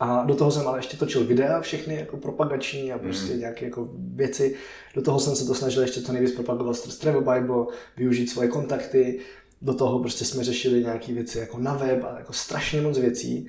A 0.00 0.24
do 0.24 0.34
toho 0.34 0.50
jsem 0.50 0.68
ale 0.68 0.78
ještě 0.78 0.96
točil 0.96 1.24
videa, 1.24 1.60
všechny 1.60 1.94
jako 1.94 2.16
propagační 2.16 2.92
a 2.92 2.98
prostě 2.98 3.32
mm. 3.32 3.38
nějaké 3.38 3.64
jako 3.64 3.88
věci. 4.14 4.56
Do 4.94 5.02
toho 5.02 5.20
jsem 5.20 5.36
se 5.36 5.46
to 5.46 5.54
snažil 5.54 5.82
ještě 5.82 6.02
co 6.02 6.12
nejvíc 6.12 6.34
propagovat 6.34 6.76
skrz 6.76 6.98
Travel 6.98 7.20
Bible, 7.20 7.66
využít 7.96 8.26
svoje 8.26 8.48
kontakty. 8.48 9.20
Do 9.62 9.74
toho 9.74 9.98
prostě 9.98 10.24
jsme 10.24 10.44
řešili 10.44 10.82
nějaké 10.82 11.12
věci 11.12 11.38
jako 11.38 11.58
na 11.58 11.74
web 11.74 12.04
a 12.04 12.18
jako 12.18 12.32
strašně 12.32 12.80
moc 12.80 12.98
věcí. 12.98 13.48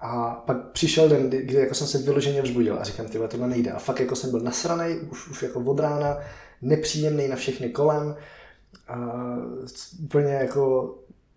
A 0.00 0.30
pak 0.46 0.70
přišel 0.70 1.08
den, 1.08 1.30
kdy 1.30 1.54
jako 1.54 1.74
jsem 1.74 1.86
se 1.86 1.98
vyloženě 1.98 2.42
vzbudil 2.42 2.78
a 2.80 2.84
říkám, 2.84 3.06
tyhle, 3.06 3.28
tohle 3.28 3.48
nejde. 3.48 3.70
A 3.70 3.78
fakt 3.78 4.00
jako 4.00 4.16
jsem 4.16 4.30
byl 4.30 4.40
nasranej, 4.40 5.00
už, 5.10 5.28
už 5.28 5.42
jako 5.42 5.60
od 5.60 5.80
rána, 5.80 6.18
nepříjemný 6.62 7.28
na 7.28 7.36
všechny 7.36 7.68
kolem. 7.68 8.16
A 8.88 8.96
úplně 10.02 10.32
jako 10.32 10.94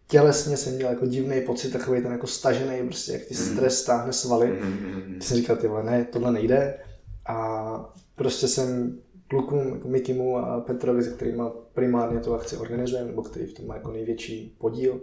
tělesně 0.07 0.57
jsem 0.57 0.75
měl 0.75 0.89
jako 0.89 1.05
divný 1.05 1.41
pocit, 1.41 1.69
takový 1.69 2.01
ten 2.01 2.11
jako 2.11 2.27
stažený, 2.27 2.87
prostě 2.87 3.11
jak 3.11 3.21
ti 3.21 3.33
mhm. 3.33 3.43
stres 3.43 3.81
stáhne 3.81 4.13
svaly. 4.13 4.47
Mm-hmm. 4.47 5.17
Ty 5.19 5.25
jsem 5.25 5.37
říkal, 5.37 5.55
tyhle, 5.55 5.83
ne, 5.83 6.05
tohle 6.11 6.31
nejde. 6.31 6.79
A 7.25 7.93
prostě 8.15 8.47
jsem 8.47 8.97
klukům, 9.27 9.73
jako 9.73 9.87
Mikimu 9.87 10.37
a 10.37 10.59
Petrovi, 10.59 11.03
se 11.03 11.11
kterými 11.11 11.43
primárně 11.73 12.19
tu 12.19 12.33
akci 12.33 12.57
organizujeme, 12.57 13.07
nebo 13.07 13.21
který 13.21 13.45
v 13.45 13.53
tom 13.53 13.67
má 13.67 13.75
jako 13.75 13.91
největší 13.91 14.55
podíl, 14.57 15.01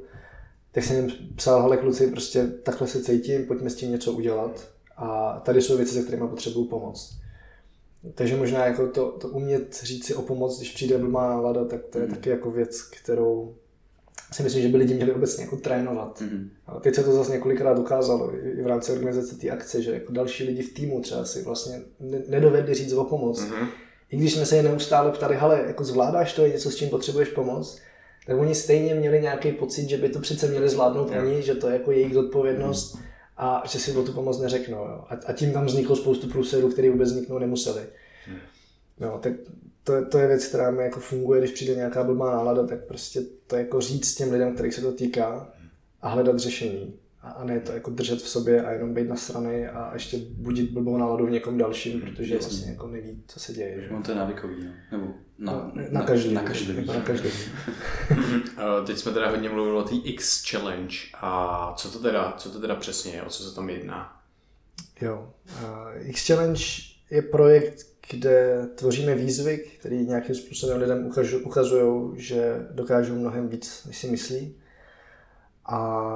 tak 0.73 0.85
jsem 0.85 0.97
jim 0.97 1.11
psal, 1.37 1.63
hele 1.63 1.77
kluci, 1.77 2.07
prostě 2.07 2.47
takhle 2.47 2.87
se 2.87 3.03
cítím, 3.03 3.47
pojďme 3.47 3.71
s 3.71 3.75
tím 3.75 3.91
něco 3.91 4.13
udělat. 4.13 4.69
A 4.97 5.41
tady 5.45 5.63
jsou 5.63 5.77
věci, 5.77 5.95
se 5.95 6.03
kterými 6.03 6.29
potřebuju 6.29 6.67
pomoct. 6.67 7.21
Takže 8.15 8.37
možná 8.37 8.67
jako 8.67 8.87
to, 8.87 9.13
to 9.13 9.29
umět 9.29 9.81
říct 9.83 10.07
si 10.07 10.15
o 10.15 10.23
pomoc, 10.23 10.59
když 10.59 10.75
přijde 10.75 10.99
blbá 10.99 11.29
nálada, 11.29 11.65
tak 11.65 11.85
to 11.85 11.99
je 11.99 12.07
mm. 12.07 12.11
taky 12.11 12.31
jako 12.31 12.51
věc, 12.51 12.83
kterou 12.83 13.55
si 14.33 14.43
myslím, 14.43 14.63
že 14.63 14.69
by 14.69 14.77
lidi 14.77 14.95
měli 14.95 15.13
obecně 15.13 15.45
jako 15.45 15.57
trénovat. 15.57 16.21
Mm-hmm. 16.21 16.49
A 16.67 16.81
teď 16.81 16.95
se 16.95 17.05
to 17.05 17.13
zase 17.13 17.33
několikrát 17.33 17.75
dokázalo 17.75 18.35
i 18.35 18.63
v 18.63 18.67
rámci 18.67 18.93
organizace 18.93 19.37
té 19.37 19.51
akce, 19.51 19.83
že 19.83 19.93
jako 19.93 20.13
další 20.13 20.45
lidi 20.45 20.63
v 20.63 20.75
týmu 20.75 21.01
třeba 21.01 21.25
si 21.25 21.43
vlastně 21.43 21.81
nedovedli 22.29 22.75
říct 22.75 22.93
o 22.93 23.05
pomoc. 23.05 23.41
Mm-hmm. 23.41 23.67
I 24.11 24.17
když 24.17 24.35
jsme 24.35 24.47
se 24.47 24.57
je 24.57 24.63
neustále 24.63 25.13
ptali, 25.13 25.37
hele, 25.37 25.65
jako 25.67 25.85
zvládáš 25.85 26.33
to, 26.33 26.45
je 26.45 26.53
něco, 26.53 26.71
s 26.71 26.77
čím 26.77 26.89
potřebuješ 26.89 27.29
pomoc, 27.29 27.79
tak 28.27 28.39
oni 28.39 28.55
stejně 28.55 28.95
měli 28.95 29.21
nějaký 29.21 29.53
pocit, 29.53 29.89
že 29.89 29.97
by 29.97 30.09
to 30.09 30.21
přece 30.21 30.49
měli 30.49 30.69
zvládnout 30.69 31.11
yeah. 31.11 31.25
oni, 31.25 31.43
že 31.43 31.55
to 31.55 31.69
je 31.69 31.73
jako 31.73 31.93
jejich 31.93 32.15
zodpovědnost 32.15 32.95
mm-hmm. 32.95 33.03
a 33.37 33.63
že 33.67 33.79
si 33.79 33.93
o 33.93 34.03
tu 34.03 34.13
pomoc 34.13 34.41
neřeknou. 34.41 34.79
Jo. 34.79 35.05
A, 35.09 35.15
a 35.27 35.33
tím 35.33 35.53
tam 35.53 35.67
vzniklo 35.67 35.97
spoustu 35.97 36.29
průserů, 36.29 36.69
které 36.69 36.91
vůbec 36.91 37.11
vzniknout 37.13 37.39
nemuseli. 37.39 37.83
Mm. 38.29 38.39
No, 39.01 39.19
tak 39.23 39.33
to, 39.91 40.07
to 40.11 40.19
je 40.19 40.29
věc, 40.29 40.47
která 40.47 40.71
mi 40.71 40.83
jako 40.83 41.01
funguje, 41.01 41.41
když 41.41 41.51
přijde 41.51 41.75
nějaká 41.75 42.05
blbá 42.05 42.31
nálada, 42.31 42.67
tak 42.67 42.85
prostě 42.85 43.21
to 43.47 43.57
jako 43.57 43.81
říct 43.81 44.15
těm 44.15 44.33
lidem, 44.33 44.55
kterých 44.55 44.75
se 44.75 44.81
to 44.81 44.93
týká 44.93 45.53
a 46.03 46.09
hledat 46.09 46.39
řešení. 46.39 46.95
A, 47.23 47.31
a 47.31 47.45
ne 47.45 47.61
to 47.61 47.73
jako 47.73 47.91
držet 47.91 48.19
v 48.19 48.29
sobě 48.29 48.65
a 48.65 48.71
jenom 48.71 48.95
být 48.95 49.09
na 49.09 49.17
strany 49.17 49.69
a 49.69 49.91
ještě 49.93 50.19
budit 50.31 50.71
blbou 50.71 50.97
náladu 50.97 51.27
v 51.27 51.31
někom 51.31 51.59
dalším, 51.59 52.01
protože 52.01 52.35
Jasně. 52.35 52.49
vlastně 52.49 52.71
jako 52.71 52.87
neví, 52.87 53.23
co 53.27 53.41
se 53.41 53.53
děje. 53.53 53.89
On 53.97 54.03
to 54.03 54.11
je 54.11 54.17
návykový, 54.17 54.65
no. 54.65 54.73
nebo 54.91 55.15
na, 55.39 55.53
no, 55.53 55.73
na, 55.75 55.83
na, 55.91 56.03
každý. 56.03 56.35
Na 56.35 56.43
každý. 56.43 56.77
Jako 56.77 56.93
na 56.93 57.01
každý. 57.01 57.29
Teď 58.87 58.99
jsme 58.99 59.13
teda 59.13 59.31
hodně 59.31 59.49
mluvili 59.49 59.77
o 59.77 59.83
té 59.83 59.95
X 59.95 60.51
Challenge 60.51 60.97
a 61.15 61.75
co 61.77 61.91
to 61.91 61.99
teda, 61.99 62.35
co 62.39 62.51
to 62.51 62.61
teda 62.61 62.75
přesně 62.75 63.13
je, 63.13 63.23
o 63.23 63.29
co 63.29 63.43
se 63.43 63.55
tam 63.55 63.71
jedná? 63.71 64.21
Jo, 65.01 65.33
uh, 65.63 66.09
X 66.09 66.27
Challenge 66.27 66.65
je 67.11 67.23
projekt, 67.23 67.87
kde 68.11 68.67
tvoříme 68.75 69.15
výzvy, 69.15 69.59
které 69.59 69.97
nějakým 69.97 70.35
způsobem 70.35 70.79
lidem 70.79 71.11
ukazují, 71.45 72.13
že 72.17 72.67
dokážou 72.71 73.15
mnohem 73.15 73.49
víc, 73.49 73.85
než 73.87 73.99
si 73.99 74.07
myslí. 74.07 74.57
A 75.67 76.11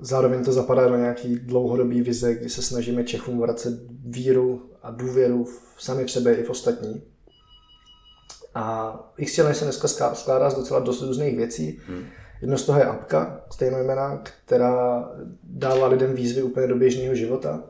zároveň 0.00 0.44
to 0.44 0.52
zapadá 0.52 0.88
do 0.88 0.96
nějaký 0.96 1.38
dlouhodobý 1.38 2.02
vize, 2.02 2.34
kdy 2.34 2.48
se 2.48 2.62
snažíme 2.62 3.04
Čechům 3.04 3.40
vracet 3.40 3.80
víru 4.04 4.70
a 4.82 4.90
důvěru 4.90 5.44
v 5.76 5.84
sami 5.84 6.04
v 6.04 6.10
sebe 6.10 6.34
i 6.34 6.42
v 6.42 6.50
ostatní. 6.50 7.02
A 8.54 8.98
x 9.16 9.32
se 9.32 9.64
dneska 9.64 10.14
skládá 10.14 10.50
z 10.50 10.54
docela 10.54 10.80
dost 10.80 11.02
různých 11.02 11.36
věcí. 11.36 11.80
Hmm. 11.86 12.04
Jedno 12.40 12.58
z 12.58 12.66
toho 12.66 12.78
je 12.78 12.84
apka, 12.84 13.44
stejnojmená, 13.50 14.22
která 14.44 15.08
dává 15.42 15.86
lidem 15.86 16.14
výzvy 16.14 16.42
úplně 16.42 16.66
do 16.66 16.76
běžného 16.76 17.14
života 17.14 17.64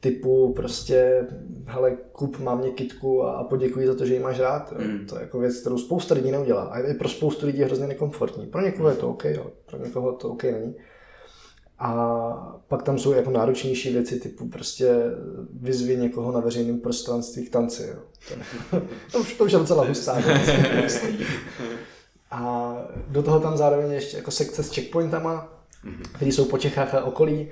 typu 0.00 0.52
prostě, 0.56 1.26
hele, 1.66 1.96
kup 2.12 2.38
mámě 2.38 2.70
kitku 2.70 3.24
a, 3.24 3.32
a 3.32 3.44
poděkuji 3.44 3.86
za 3.86 3.94
to, 3.94 4.06
že 4.06 4.14
ji 4.14 4.20
máš 4.20 4.40
rád. 4.40 4.72
Mm. 4.78 5.06
To 5.06 5.16
je 5.16 5.22
jako 5.22 5.38
věc, 5.38 5.60
kterou 5.60 5.78
spousta 5.78 6.14
lidí 6.14 6.30
neudělá. 6.30 6.62
A 6.62 6.78
i 6.78 6.94
pro 6.94 7.08
spoustu 7.08 7.46
lidí 7.46 7.58
je 7.58 7.66
hrozně 7.66 7.86
nekomfortní. 7.86 8.46
Pro 8.46 8.60
někoho 8.60 8.88
je 8.88 8.96
to 8.96 9.08
OK, 9.08 9.24
jo. 9.24 9.46
pro 9.66 9.84
někoho 9.84 10.12
to 10.12 10.28
OK 10.28 10.42
není. 10.42 10.74
A 11.78 12.60
pak 12.68 12.82
tam 12.82 12.98
jsou 12.98 13.12
jako 13.12 13.30
náročnější 13.30 13.92
věci, 13.92 14.20
typu 14.20 14.48
prostě 14.48 14.94
vyzvi 15.60 15.96
někoho 15.96 16.32
na 16.32 16.40
veřejném 16.40 16.80
prostranství 16.80 17.46
k 17.46 17.50
tanci. 17.50 17.82
Jo. 17.82 18.02
To, 18.28 18.80
to, 19.12 19.18
už, 19.18 19.34
to 19.34 19.44
už 19.44 19.52
je 19.52 19.58
docela 19.58 19.84
hustá. 19.84 20.22
a 22.30 22.74
do 23.08 23.22
toho 23.22 23.40
tam 23.40 23.56
zároveň 23.56 23.92
ještě 23.92 24.16
jako 24.16 24.30
sekce 24.30 24.62
s 24.62 24.74
checkpointama, 24.74 25.52
mm 25.84 26.02
které 26.14 26.32
jsou 26.32 26.44
po 26.44 26.58
Čechách 26.58 26.94
a 26.94 27.04
okolí 27.04 27.48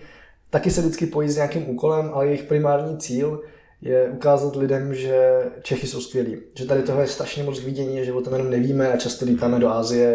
taky 0.50 0.70
se 0.70 0.80
vždycky 0.80 1.06
pojí 1.06 1.28
s 1.28 1.36
nějakým 1.36 1.70
úkolem, 1.70 2.10
ale 2.14 2.26
jejich 2.26 2.42
primární 2.42 2.98
cíl 2.98 3.42
je 3.80 4.08
ukázat 4.08 4.56
lidem, 4.56 4.94
že 4.94 5.44
Čechy 5.62 5.86
jsou 5.86 6.00
skvělí. 6.00 6.36
Že 6.54 6.64
tady 6.64 6.82
toho 6.82 7.00
je 7.00 7.06
strašně 7.06 7.42
moc 7.42 7.60
k 7.60 7.64
vidění, 7.64 8.04
že 8.04 8.12
o 8.12 8.20
tom 8.20 8.32
jenom 8.32 8.50
nevíme 8.50 8.92
a 8.92 8.96
často 8.96 9.24
lítáme 9.24 9.58
do 9.58 9.68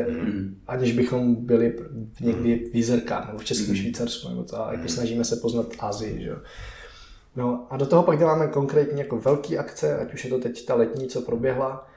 mm. 0.09 0.55
aniž 0.67 0.91
bychom 0.91 1.35
byli 1.35 1.79
někdy 2.21 2.69
v 2.71 2.75
Jízerkách 2.75 3.27
nebo 3.27 3.39
v 3.39 3.45
Českém 3.45 3.69
mm. 3.69 3.75
Švýcarsku, 3.75 4.29
nebo 4.29 4.43
to, 4.43 4.67
a 4.67 4.73
jako 4.73 4.87
snažíme 4.87 5.25
se 5.25 5.35
poznat 5.35 5.65
Ázii. 5.79 6.23
Že? 6.23 6.31
No 7.35 7.67
a 7.69 7.77
do 7.77 7.85
toho 7.85 8.03
pak 8.03 8.19
děláme 8.19 8.47
konkrétně 8.47 9.03
jako 9.03 9.17
velký 9.17 9.57
akce, 9.57 9.97
ať 9.97 10.13
už 10.13 10.23
je 10.23 10.29
to 10.29 10.39
teď 10.39 10.65
ta 10.65 10.75
letní, 10.75 11.07
co 11.07 11.21
proběhla, 11.21 11.87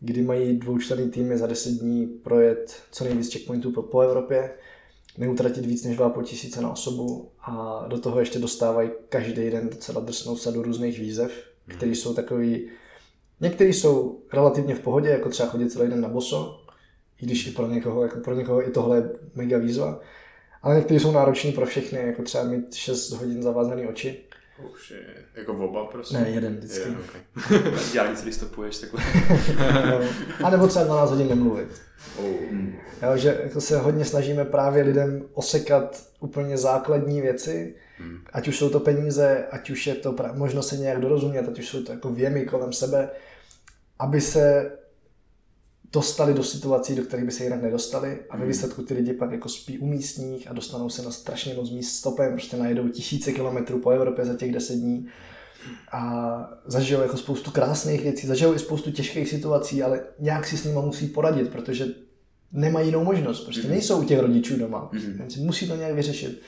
kdy 0.00 0.22
mají 0.22 0.58
dvoučlenný 0.58 1.10
týmy 1.10 1.38
za 1.38 1.46
10 1.46 1.70
dní 1.70 2.06
projet 2.06 2.82
co 2.92 3.04
nejvíc 3.04 3.32
checkpointů 3.32 3.72
po, 3.72 3.82
po 3.82 4.00
Evropě, 4.00 4.50
neutratit 5.20 5.66
víc 5.66 5.84
než 5.84 5.98
2,5 5.98 6.22
tisíce 6.22 6.60
na 6.60 6.70
osobu 6.72 7.30
a 7.40 7.84
do 7.88 7.98
toho 7.98 8.20
ještě 8.20 8.38
dostávají 8.38 8.90
každý 9.08 9.50
den 9.50 9.68
docela 9.68 10.00
drsnou 10.00 10.36
sadu 10.36 10.62
různých 10.62 10.98
výzev, 10.98 11.32
hmm. 11.66 11.76
které 11.76 11.92
jsou 11.92 12.14
takový, 12.14 12.68
některý 13.40 13.72
jsou 13.72 14.20
relativně 14.32 14.74
v 14.74 14.80
pohodě, 14.80 15.08
jako 15.08 15.28
třeba 15.28 15.48
chodit 15.48 15.72
celý 15.72 15.90
den 15.90 16.00
na 16.00 16.08
boso, 16.08 16.64
i 17.22 17.26
když 17.26 17.46
i 17.46 17.50
pro 17.50 17.66
někoho, 17.66 18.02
jako 18.02 18.20
pro 18.20 18.34
někoho 18.34 18.68
i 18.68 18.70
tohle 18.70 18.96
je 18.96 19.10
mega 19.34 19.58
výzva, 19.58 20.00
ale 20.62 20.76
některé 20.76 21.00
jsou 21.00 21.12
náročné 21.12 21.52
pro 21.52 21.66
všechny, 21.66 21.98
jako 21.98 22.22
třeba 22.22 22.44
mít 22.44 22.74
6 22.74 23.10
hodin 23.10 23.42
zavázané 23.42 23.88
oči, 23.88 24.24
už 24.68 24.90
je 24.90 25.00
jako 25.34 25.52
oba 25.52 25.84
prostě? 25.84 26.18
Ne, 26.18 26.30
jeden 26.30 26.56
vždycky. 26.56 26.88
Je, 26.88 26.96
okay. 26.96 27.72
Já 27.94 28.10
nic 28.10 28.24
listopuješ 28.24 28.78
takhle. 28.78 29.02
no. 29.90 30.00
A 30.44 30.50
nebo 30.50 30.66
třeba 30.68 30.84
12 30.84 31.10
hodin 31.10 31.28
nemluvit. 31.28 31.68
Oh. 32.16 32.24
Jo, 33.02 33.16
že 33.16 33.40
jako 33.42 33.60
se 33.60 33.78
hodně 33.78 34.04
snažíme 34.04 34.44
právě 34.44 34.82
lidem 34.82 35.22
osekat 35.32 36.02
úplně 36.20 36.58
základní 36.58 37.20
věci, 37.20 37.74
hmm. 37.98 38.18
ať 38.32 38.48
už 38.48 38.58
jsou 38.58 38.68
to 38.68 38.80
peníze, 38.80 39.46
ať 39.50 39.70
už 39.70 39.86
je 39.86 39.94
to 39.94 40.12
pra- 40.12 40.36
možnost 40.36 40.68
se 40.68 40.76
nějak 40.76 41.00
dorozumět, 41.00 41.48
ať 41.48 41.58
už 41.58 41.68
jsou 41.68 41.82
to 41.82 41.92
jako 41.92 42.10
věmy 42.10 42.44
kolem 42.46 42.72
sebe, 42.72 43.08
aby 43.98 44.20
se 44.20 44.72
dostali 45.92 46.34
do 46.34 46.42
situací, 46.42 46.94
do 46.94 47.02
kterých 47.02 47.26
by 47.26 47.32
se 47.32 47.44
jinak 47.44 47.62
nedostali 47.62 48.18
a 48.30 48.36
ve 48.36 48.40
hmm. 48.40 48.48
výsledku 48.48 48.82
ty 48.82 48.94
lidi 48.94 49.12
pak 49.12 49.32
jako 49.32 49.48
spí 49.48 49.78
u 49.78 49.86
místních 49.86 50.50
a 50.50 50.52
dostanou 50.52 50.88
se 50.88 51.02
na 51.02 51.10
strašně 51.10 51.54
moc 51.54 51.70
míst 51.70 51.96
stopem, 51.96 52.32
prostě 52.32 52.56
najedou 52.56 52.88
tisíce 52.88 53.32
kilometrů 53.32 53.78
po 53.78 53.90
Evropě 53.90 54.24
za 54.24 54.34
těch 54.34 54.52
deset 54.52 54.74
dní 54.74 55.08
a 55.92 56.50
zažijou 56.66 57.00
jako 57.00 57.16
spoustu 57.16 57.50
krásných 57.50 58.02
věcí, 58.02 58.26
zažijou 58.26 58.54
i 58.54 58.58
spoustu 58.58 58.90
těžkých 58.90 59.28
situací, 59.28 59.82
ale 59.82 60.00
nějak 60.18 60.46
si 60.46 60.56
s 60.56 60.64
nimi 60.64 60.78
musí 60.82 61.06
poradit, 61.06 61.48
protože 61.48 61.86
nemají 62.52 62.86
jinou 62.86 63.04
možnost, 63.04 63.40
prostě 63.40 63.62
hmm. 63.62 63.70
nejsou 63.70 64.00
u 64.00 64.04
těch 64.04 64.18
rodičů 64.18 64.58
doma, 64.58 64.90
mm-hmm. 64.92 65.44
musí 65.44 65.68
to 65.68 65.76
nějak 65.76 65.94
vyřešit. 65.94 66.42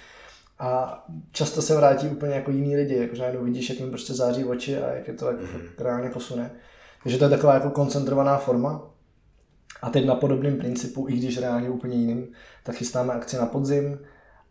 A 0.58 1.04
často 1.32 1.62
se 1.62 1.76
vrátí 1.76 2.08
úplně 2.08 2.34
jako 2.34 2.50
jiní 2.50 2.76
lidi, 2.76 2.96
jako 2.96 3.16
najednou 3.16 3.44
vidíš, 3.44 3.70
jak 3.70 3.80
jim 3.80 3.90
prostě 3.90 4.14
září 4.14 4.44
oči 4.44 4.78
a 4.78 4.92
jak 4.92 5.08
je 5.08 5.14
to 5.14 5.26
jako 5.26 5.42
mm-hmm. 5.42 5.84
reálně 5.84 6.10
posune. 6.10 6.50
Takže 7.02 7.18
to 7.18 7.24
je 7.24 7.30
taková 7.30 7.54
jako 7.54 7.70
koncentrovaná 7.70 8.36
forma. 8.38 8.91
A 9.82 9.90
teď 9.90 10.06
na 10.06 10.14
podobném 10.14 10.58
principu, 10.58 11.06
i 11.08 11.12
když 11.12 11.38
reálně 11.38 11.70
úplně 11.70 11.96
jiným, 11.96 12.28
tak 12.62 12.76
chystáme 12.76 13.12
akci 13.12 13.36
na 13.36 13.46
podzim 13.46 13.98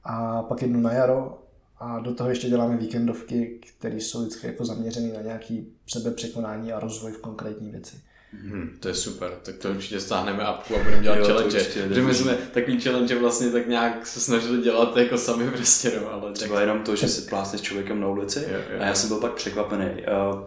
a 0.04 0.44
pak 0.44 0.62
jednu 0.62 0.82
na 0.82 0.94
jaro 0.94 1.38
a 1.80 2.00
do 2.00 2.14
toho 2.14 2.30
ještě 2.30 2.50
děláme 2.50 2.78
víkendovky, 2.78 3.60
které 3.78 3.96
jsou 3.96 4.22
vždycky 4.22 4.48
jako 4.48 4.66
zaměřené 4.66 5.14
na 5.14 5.22
nějaký 5.22 5.68
sebepřekonání 5.88 6.74
a 6.74 6.80
rozvoj 6.80 7.12
v 7.12 7.22
konkrétní 7.22 7.72
věci. 7.72 7.96
Hmm, 8.34 8.78
to 8.80 8.88
je 8.88 8.94
super, 8.94 9.32
tak 9.44 9.56
to 9.56 9.70
určitě 9.70 10.00
stáhneme 10.00 10.44
apku 10.44 10.76
a 10.76 10.84
budeme 10.84 11.04
dělat 11.04 11.18
jo, 11.18 11.26
challenge. 11.26 11.60
Že 11.94 12.02
my 12.02 12.14
jsme 12.14 12.38
takový 12.54 12.82
challenge 12.82 13.20
vlastně 13.20 13.50
tak 13.50 13.68
nějak 13.68 14.08
se 14.08 14.20
snažili 14.20 14.62
dělat 14.62 14.98
jako 14.98 15.18
sami 15.18 15.52
prostě, 15.52 15.92
no, 16.02 16.14
ale 16.14 16.34
Třeba 16.34 16.56
tak... 16.56 16.62
jenom 16.62 16.84
to, 16.84 16.96
že 16.96 17.08
si 17.08 17.30
plásne 17.30 17.60
s 17.60 17.62
člověkem 17.62 18.00
na 18.00 18.08
ulici 18.08 18.40
jo, 18.52 18.60
jo. 18.74 18.80
a 18.82 18.86
já 18.86 18.96
jsem 18.96 19.10
byl 19.10 19.20
pak 19.20 19.34
překvapený. 19.34 19.86
Uh, 19.86 20.42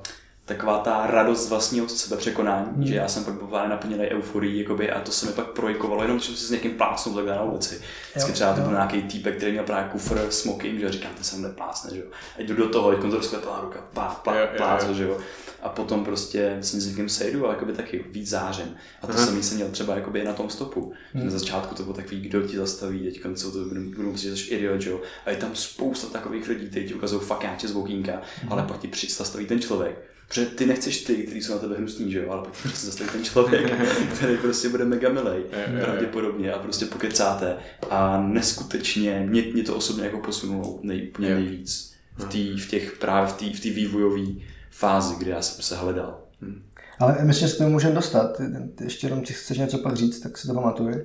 taková 0.45 0.78
ta 0.78 1.07
radost 1.07 1.49
vlastního 1.49 1.88
sebe 1.88 2.16
překonání, 2.16 2.66
hmm. 2.74 2.86
že 2.86 2.95
já 2.95 3.09
jsem 3.09 3.24
pak 3.24 3.34
byl 3.34 3.49
naplněný 3.68 4.05
euforií 4.05 4.59
jakoby, 4.59 4.90
a 4.90 5.01
to 5.01 5.12
se 5.12 5.26
mi 5.26 5.32
pak 5.32 5.47
projkovalo, 5.47 6.03
jenom 6.03 6.16
když 6.16 6.26
jsem 6.26 6.36
si 6.36 6.45
s 6.45 6.51
někým 6.51 6.70
plásnul 6.70 7.14
takhle 7.14 7.34
na 7.34 7.42
ulici. 7.42 7.80
Vždycky 8.11 8.32
třeba 8.32 8.55
to 8.55 8.61
byl 8.61 8.70
nějaký 8.70 9.03
týpek, 9.03 9.36
který 9.36 9.53
měl 9.53 9.64
právě 9.64 9.90
kufr 9.92 10.26
smoking, 10.30 10.80
že 10.80 10.92
říkám, 10.92 11.14
ten 11.14 11.24
se 11.24 11.36
mne 11.36 11.49
plásne, 11.49 11.95
že 11.95 12.01
jo. 12.01 12.07
A 12.38 12.42
jdu 12.42 12.55
do 12.55 12.68
toho, 12.68 12.92
jako 12.92 13.11
to 13.11 13.16
rozkvetala 13.16 13.61
ruka, 13.61 13.84
pá, 13.92 14.20
pá, 14.24 14.32
plázl, 14.57 14.95
že 14.95 15.05
jo. 15.05 15.18
A 15.62 15.68
potom 15.68 16.05
prostě 16.05 16.57
s 16.61 16.86
někým 16.86 17.09
sejdu 17.09 17.49
a 17.49 17.51
jakoby 17.51 17.72
taky 17.72 18.05
víc 18.11 18.28
zářem. 18.28 18.76
A 19.03 19.07
to 19.07 19.12
jsem 19.12 19.42
jsem 19.42 19.57
měl 19.57 19.68
třeba 19.68 19.95
jakoby 19.95 20.24
na 20.24 20.32
tom 20.32 20.51
stopu. 20.51 20.92
Hmm. 21.14 21.24
Na 21.24 21.30
začátku 21.30 21.74
to 21.74 21.82
bylo 21.82 21.95
takový, 21.95 22.20
kdo 22.20 22.42
ti 22.42 22.57
zastaví, 22.57 23.05
teď 23.05 23.20
jsou 23.34 23.51
to 23.51 23.59
budou 23.97 24.11
prostě 24.11 24.36
že 24.36 24.55
idiot, 24.55 24.80
že 24.80 24.90
jo. 24.90 25.01
A 25.26 25.30
je 25.30 25.36
tam 25.36 25.51
spousta 25.55 26.07
takových 26.07 26.49
lidí, 26.49 26.66
kteří 26.66 26.86
ti 26.86 26.95
ukazují 26.95 27.22
fakt 27.22 27.42
nějaké 27.42 27.68
z 27.68 27.74
hmm. 27.74 28.18
ale 28.51 28.62
pak 28.62 28.78
ti 28.80 29.07
zastaví 29.12 29.47
ten 29.47 29.61
člověk 29.61 30.14
Protože 30.35 30.47
ty 30.47 30.66
nechceš 30.66 31.05
ty, 31.05 31.14
kteří 31.14 31.43
jsou 31.43 31.53
na 31.53 31.59
tebe 31.59 31.76
hnusní, 31.78 32.12
že 32.12 32.18
jo, 32.18 32.30
ale 32.30 32.43
pak 32.43 32.53
prostě 32.62 32.87
zastaví 32.87 33.11
ten 33.11 33.24
člověk, 33.24 33.72
který 34.14 34.37
prostě 34.37 34.68
bude 34.68 34.85
mega 34.85 35.09
milej, 35.09 35.43
pravděpodobně 35.80 36.53
a 36.53 36.59
prostě 36.59 36.87
pokecáte 36.87 37.57
a 37.91 38.20
neskutečně, 38.20 39.26
mě, 39.28 39.43
mě 39.43 39.62
to 39.62 39.76
osobně 39.76 40.05
jako 40.05 40.18
posunulo 40.18 40.78
nej, 40.82 41.09
úplně 41.09 41.35
nejvíc 41.35 41.95
v, 42.16 42.24
tý, 42.24 42.59
v 42.59 42.68
těch 42.68 42.97
právě 42.99 43.28
v 43.28 43.32
té 43.32 43.59
v 43.59 43.61
tý 43.61 43.70
vývojové 43.70 44.22
fázi, 44.70 45.14
kdy 45.18 45.30
já 45.30 45.43
jsem 45.43 45.62
se 45.62 45.76
hledal. 45.76 46.20
Hm. 46.41 46.62
Ale 46.99 47.16
myslím, 47.22 47.49
že 47.49 47.53
se 47.53 47.57
k 47.57 47.59
tomu 47.59 47.70
můžeme 47.70 47.95
dostat. 47.95 48.41
Ještě 48.85 49.07
jenom, 49.07 49.20
když 49.20 49.37
chceš 49.37 49.59
něco 49.59 49.78
pak 49.78 49.97
říct, 49.97 50.20
tak 50.20 50.39
si 50.39 50.47
to 50.47 50.55
pamatuj. 50.55 51.05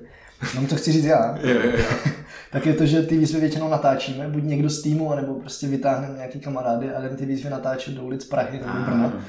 No 0.54 0.66
to 0.66 0.76
chci 0.76 0.92
říct 0.92 1.04
já. 1.04 1.38
jo, 1.42 1.60
jo, 1.64 1.70
jo. 1.78 1.84
tak 2.52 2.66
je 2.66 2.74
to, 2.74 2.86
že 2.86 3.02
ty 3.02 3.18
výzvy 3.18 3.40
většinou 3.40 3.68
natáčíme, 3.68 4.28
buď 4.28 4.42
někdo 4.42 4.70
z 4.70 4.82
týmu, 4.82 5.12
anebo 5.12 5.34
prostě 5.34 5.66
vytáhneme 5.66 6.14
nějaký 6.16 6.40
kamarády 6.40 6.92
a 6.92 7.00
jdeme 7.00 7.16
ty 7.16 7.26
výzvy 7.26 7.50
natáčet 7.50 7.94
do 7.94 8.02
ulic 8.02 8.24
Prahy 8.24 8.58
nebo 8.58 8.78
do 8.78 8.84
Brna. 8.84 9.24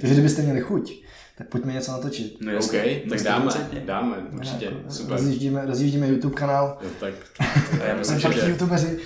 Takže 0.00 0.14
kdybyste 0.14 0.42
měli 0.42 0.60
chuť, 0.60 0.92
tak 1.38 1.48
pojďme 1.48 1.72
něco 1.72 1.92
natočit. 1.92 2.36
No 2.40 2.52
OK, 2.58 2.72
tak 3.08 3.22
dáme, 3.22 3.50
dáme, 3.84 4.16
určitě, 4.32 4.64
jako, 4.64 4.78
super. 4.88 5.12
Rozjíždíme, 5.12 5.66
rozjíždíme 5.66 6.08
YouTube 6.08 6.34
kanál. 6.34 6.78
Jo, 6.82 6.88
tak. 7.00 7.14
A 7.80 7.84
já 7.86 7.96
myslím, 7.96 8.18
že, 8.18 8.32
že, 8.32 8.40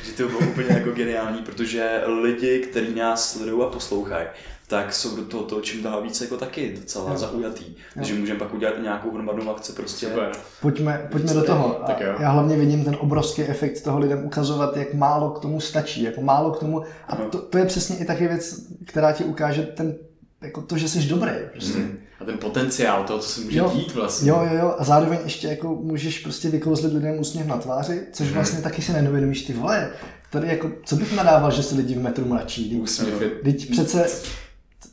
že 0.05 0.13
to 0.17 0.29
bylo 0.29 0.39
úplně 0.39 0.69
jako 0.71 0.91
geniální, 0.91 1.43
protože 1.43 2.01
lidi, 2.23 2.59
kteří 2.59 2.95
nás 2.95 3.33
sledují 3.33 3.63
a 3.63 3.67
poslouchají, 3.67 4.27
tak 4.71 4.95
jsou 4.95 5.17
do 5.17 5.25
toho, 5.25 5.43
toho 5.43 5.61
čím 5.61 5.83
dál 5.83 6.03
víc 6.03 6.21
jako 6.21 6.37
taky 6.37 6.75
docela 6.81 7.11
jo. 7.11 7.19
zaujatý. 7.19 7.65
Takže 7.95 8.15
můžeme 8.15 8.39
pak 8.39 8.55
udělat 8.55 8.75
nějakou 8.83 9.15
hromadnou 9.15 9.51
akci 9.51 9.73
prostě. 9.73 10.07
Super. 10.07 10.33
Pojďme, 10.61 11.09
pojďme 11.11 11.35
do 11.35 11.43
toho. 11.43 11.83
Tak 11.87 12.01
jo. 12.01 12.15
Já 12.21 12.31
hlavně 12.31 12.57
vidím 12.57 12.85
ten 12.85 12.97
obrovský 13.01 13.43
efekt 13.43 13.83
toho 13.83 13.99
lidem 13.99 14.25
ukazovat, 14.25 14.77
jak 14.77 14.95
málo 14.95 15.31
k 15.31 15.39
tomu 15.39 15.61
stačí, 15.61 16.03
jako 16.03 16.21
málo 16.21 16.51
k 16.51 16.59
tomu. 16.59 16.83
A 17.09 17.17
to, 17.17 17.39
to 17.39 17.59
je 17.59 17.67
přesně 17.67 17.97
i 17.97 18.05
taky 18.05 18.29
věc, 18.29 18.61
která 18.87 19.13
ti 19.13 19.25
ukáže 19.25 19.63
ten, 19.63 19.97
jako 20.43 20.63
to, 20.63 20.79
že 20.79 20.89
jsi 20.89 21.03
dobrý. 21.03 21.33
Prostě. 21.53 21.79
Mm. 21.79 21.99
A 22.21 22.25
ten 22.25 22.39
potenciál 22.39 23.05
toho, 23.05 23.19
co 23.19 23.29
se 23.29 23.41
může 23.41 23.59
jo, 23.59 23.71
dít 23.75 23.95
vlastně. 23.95 24.31
Jo, 24.31 24.49
jo, 24.51 24.59
jo. 24.59 24.75
A 24.79 24.85
zároveň 24.85 25.19
ještě 25.25 25.49
jako 25.49 25.69
můžeš 25.69 26.19
prostě 26.19 26.49
vykouzlit 26.49 26.93
lidem 26.93 27.21
úsměv 27.21 27.47
na 27.47 27.57
tváři, 27.57 28.07
což 28.13 28.29
mm. 28.29 28.35
vlastně 28.35 28.63
taky 28.63 28.83
si 28.83 28.93
nedovědomíš 28.93 29.43
ty 29.43 29.53
vole. 29.53 29.91
Tady 30.31 30.49
jako, 30.49 30.71
co 30.85 30.97
bych 30.97 31.17
nadával, 31.17 31.51
že 31.51 31.63
se 31.63 31.75
lidi 31.75 31.95
v 31.95 32.03
metru 32.03 32.25
mladší. 32.25 32.81
Úsměv 32.81 33.21
je... 33.21 33.29
Teď 33.29 33.71
přece 33.71 34.07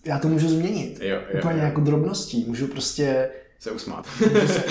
já 0.05 0.19
to 0.19 0.27
můžu 0.27 0.49
změnit. 0.49 0.99
Jo, 1.01 1.15
jo, 1.15 1.39
Úplně 1.39 1.59
jo. 1.59 1.65
jako 1.65 1.81
drobností. 1.81 2.45
Můžu 2.47 2.67
prostě 2.67 3.29
se 3.59 3.71
usmát. 3.71 4.05
Můžu 4.33 4.47
se, 4.47 4.63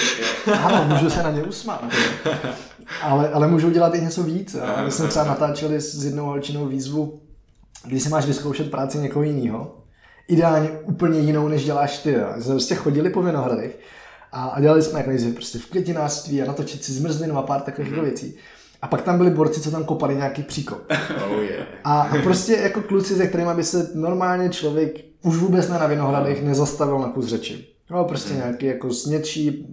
ano, 0.52 0.84
můžu 0.94 1.10
se 1.10 1.22
na 1.22 1.30
ně 1.30 1.42
usmát. 1.42 1.84
Ale, 3.02 3.28
ale 3.28 3.48
můžu 3.48 3.70
dělat 3.70 3.94
i 3.94 4.00
něco 4.00 4.22
víc. 4.22 4.56
My 4.84 4.90
jsme 4.90 5.08
třeba 5.08 5.24
natáčeli 5.24 5.80
s 5.80 6.04
jednou 6.04 6.24
holčinou 6.24 6.66
výzvu, 6.66 7.20
kdy 7.84 8.00
si 8.00 8.08
máš 8.08 8.26
vyzkoušet 8.26 8.70
práci 8.70 8.98
někoho 8.98 9.22
jiného. 9.22 9.76
Ideálně 10.28 10.70
úplně 10.70 11.20
jinou, 11.20 11.48
než 11.48 11.64
děláš 11.64 11.98
ty. 11.98 12.16
My 12.36 12.42
jsme 12.42 12.54
prostě 12.54 12.74
chodili 12.74 13.10
po 13.10 13.22
Vinohradech 13.22 13.78
a, 14.32 14.44
a 14.44 14.60
dělali 14.60 14.82
jsme 14.82 15.00
jako 15.00 15.32
prostě 15.34 15.58
v 15.58 15.66
květinářství 15.66 16.42
a 16.42 16.46
natočit 16.46 16.84
si 16.84 16.92
zmrzlinu 16.92 17.38
a 17.38 17.42
pár 17.42 17.60
takových 17.60 17.92
mm. 17.92 18.00
věcí. 18.00 18.36
A 18.82 18.86
pak 18.88 19.02
tam 19.02 19.16
byli 19.16 19.30
borci, 19.30 19.60
co 19.60 19.70
tam 19.70 19.84
kopali 19.84 20.16
nějaký 20.16 20.42
příkop. 20.42 20.78
Oh 21.30 21.42
yeah. 21.42 21.66
a, 21.84 22.00
a 22.02 22.22
prostě 22.22 22.52
jako 22.52 22.82
kluci, 22.82 23.14
se 23.14 23.26
kterými 23.26 23.54
by 23.54 23.64
se 23.64 23.90
normálně 23.94 24.48
člověk 24.48 25.05
už 25.26 25.36
vůbec 25.36 25.68
ne 25.68 25.78
na 25.78 25.86
Vinohradech 25.86 26.42
nezastavil 26.42 26.98
na 26.98 27.08
kus 27.08 27.26
řeči. 27.26 27.66
No, 27.90 28.04
prostě 28.04 28.30
hmm. 28.30 28.38
nějaký 28.38 28.66
jako 28.66 28.92
snědší, 28.92 29.66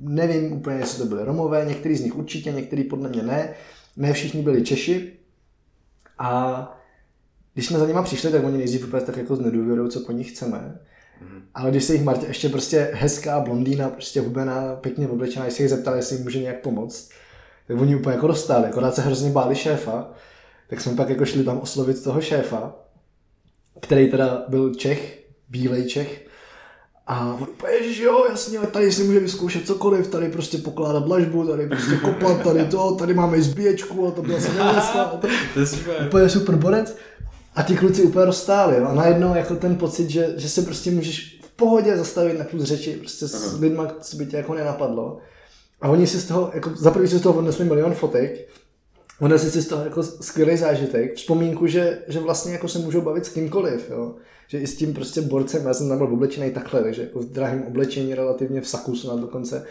nevím 0.00 0.52
úplně, 0.52 0.76
jestli 0.76 0.98
to 0.98 1.08
byly 1.08 1.24
Romové, 1.24 1.64
některý 1.64 1.96
z 1.96 2.00
nich 2.00 2.16
určitě, 2.16 2.52
některý 2.52 2.84
podle 2.84 3.08
mě 3.08 3.22
ne. 3.22 3.54
Ne 3.96 4.12
všichni 4.12 4.42
byli 4.42 4.62
Češi. 4.62 5.12
A 6.18 6.80
když 7.54 7.66
jsme 7.66 7.78
za 7.78 7.86
nima 7.86 8.02
přišli, 8.02 8.30
tak 8.30 8.44
oni 8.44 8.58
nejdřív 8.58 8.86
úplně 8.86 9.02
tak 9.02 9.16
jako 9.16 9.36
z 9.36 9.40
nedůvěrou, 9.40 9.88
co 9.88 10.00
po 10.00 10.12
nich 10.12 10.30
chceme. 10.30 10.78
Hmm. 11.20 11.42
Ale 11.54 11.70
když 11.70 11.84
se 11.84 11.92
jich 11.92 12.04
Martě 12.04 12.26
ještě 12.26 12.48
prostě 12.48 12.90
hezká 12.92 13.40
blondýna, 13.40 13.88
prostě 13.88 14.20
hubená, 14.20 14.76
pěkně 14.76 15.08
oblečená, 15.08 15.44
když 15.44 15.56
se 15.56 15.62
jich 15.62 15.70
zeptali, 15.70 15.98
jestli 15.98 16.16
jim 16.16 16.24
může 16.24 16.42
nějak 16.42 16.60
pomoct, 16.60 17.10
tak 17.68 17.80
oni 17.80 17.96
úplně 17.96 18.14
jako 18.14 18.26
dostali, 18.26 18.66
akorát 18.66 18.94
se 18.94 19.02
hrozně 19.02 19.30
báli 19.30 19.56
šéfa, 19.56 20.10
tak 20.68 20.80
jsme 20.80 20.96
pak 20.96 21.08
jako 21.08 21.24
šli 21.24 21.44
tam 21.44 21.58
oslovit 21.58 22.04
toho 22.04 22.20
šéfa 22.20 22.85
který 23.80 24.10
teda 24.10 24.44
byl 24.48 24.74
Čech, 24.74 25.24
bílej 25.48 25.84
Čech. 25.84 26.26
A 27.06 27.34
on 27.34 27.42
úplně, 27.42 27.92
že 27.92 28.04
jo, 28.04 28.26
jasně, 28.30 28.58
tady 28.58 28.92
si 28.92 29.04
může 29.04 29.20
vyzkoušet 29.20 29.66
cokoliv, 29.66 30.08
tady 30.08 30.28
prostě 30.28 30.58
pokládat 30.58 31.04
dlažbu, 31.04 31.46
tady 31.46 31.66
prostě 31.66 31.96
kopat, 31.96 32.42
tady 32.42 32.64
to, 32.64 32.94
tady 32.94 33.14
máme 33.14 33.42
zbíječku 33.42 34.08
a 34.08 34.10
to 34.10 34.22
byla 34.22 34.40
se 34.40 34.54
nevesta. 34.54 35.20
To 35.54 35.60
je 35.60 35.66
super. 35.66 36.06
Úplně 36.06 36.28
super 36.28 36.56
borec. 36.56 36.96
A 37.54 37.62
ty 37.62 37.76
kluci 37.76 38.02
úplně 38.02 38.24
rozstáli. 38.24 38.76
A 38.76 38.94
najednou 38.94 39.34
jako 39.34 39.54
ten 39.56 39.76
pocit, 39.76 40.10
že, 40.10 40.34
že 40.36 40.48
se 40.48 40.62
prostě 40.62 40.90
můžeš 40.90 41.40
v 41.42 41.50
pohodě 41.56 41.96
zastavit 41.96 42.38
na 42.38 42.44
půl 42.44 42.64
řeči 42.64 42.96
prostě 42.96 43.28
s 43.28 43.60
lidma, 43.60 43.94
co 44.00 44.16
by 44.16 44.26
tě 44.26 44.36
jako 44.36 44.54
nenapadlo. 44.54 45.18
A 45.80 45.88
oni 45.88 46.06
si 46.06 46.20
z 46.20 46.24
toho, 46.24 46.50
jako 46.54 46.70
za 46.76 46.90
prvý 46.90 47.08
si 47.08 47.18
z 47.18 47.20
toho 47.20 47.38
odnesli 47.38 47.64
milion 47.64 47.94
fotek, 47.94 48.48
odnesli 49.20 49.50
si 49.50 49.62
z 49.62 49.68
toho 49.68 49.84
jako 49.84 50.02
skvělý 50.02 50.56
zážitek, 50.56 51.14
vzpomínku, 51.14 51.66
že, 51.66 51.98
že 52.08 52.20
vlastně 52.20 52.52
jako 52.52 52.68
se 52.68 52.78
můžou 52.78 53.00
bavit 53.00 53.26
s 53.26 53.32
kýmkoliv, 53.32 53.90
jo. 53.90 54.14
Že 54.48 54.58
i 54.58 54.66
s 54.66 54.76
tím 54.76 54.94
prostě 54.94 55.20
borcem, 55.20 55.66
já 55.66 55.74
jsem 55.74 55.88
tam 55.88 55.98
byl 55.98 56.06
oblečený 56.06 56.50
takhle, 56.50 56.82
takže 56.82 57.02
jako 57.02 57.18
v 57.20 57.32
drahém 57.32 57.62
oblečení 57.62 58.14
relativně 58.14 58.60
v 58.60 58.68
saku 58.68 58.96
snad 58.96 59.20
dokonce, 59.20 59.66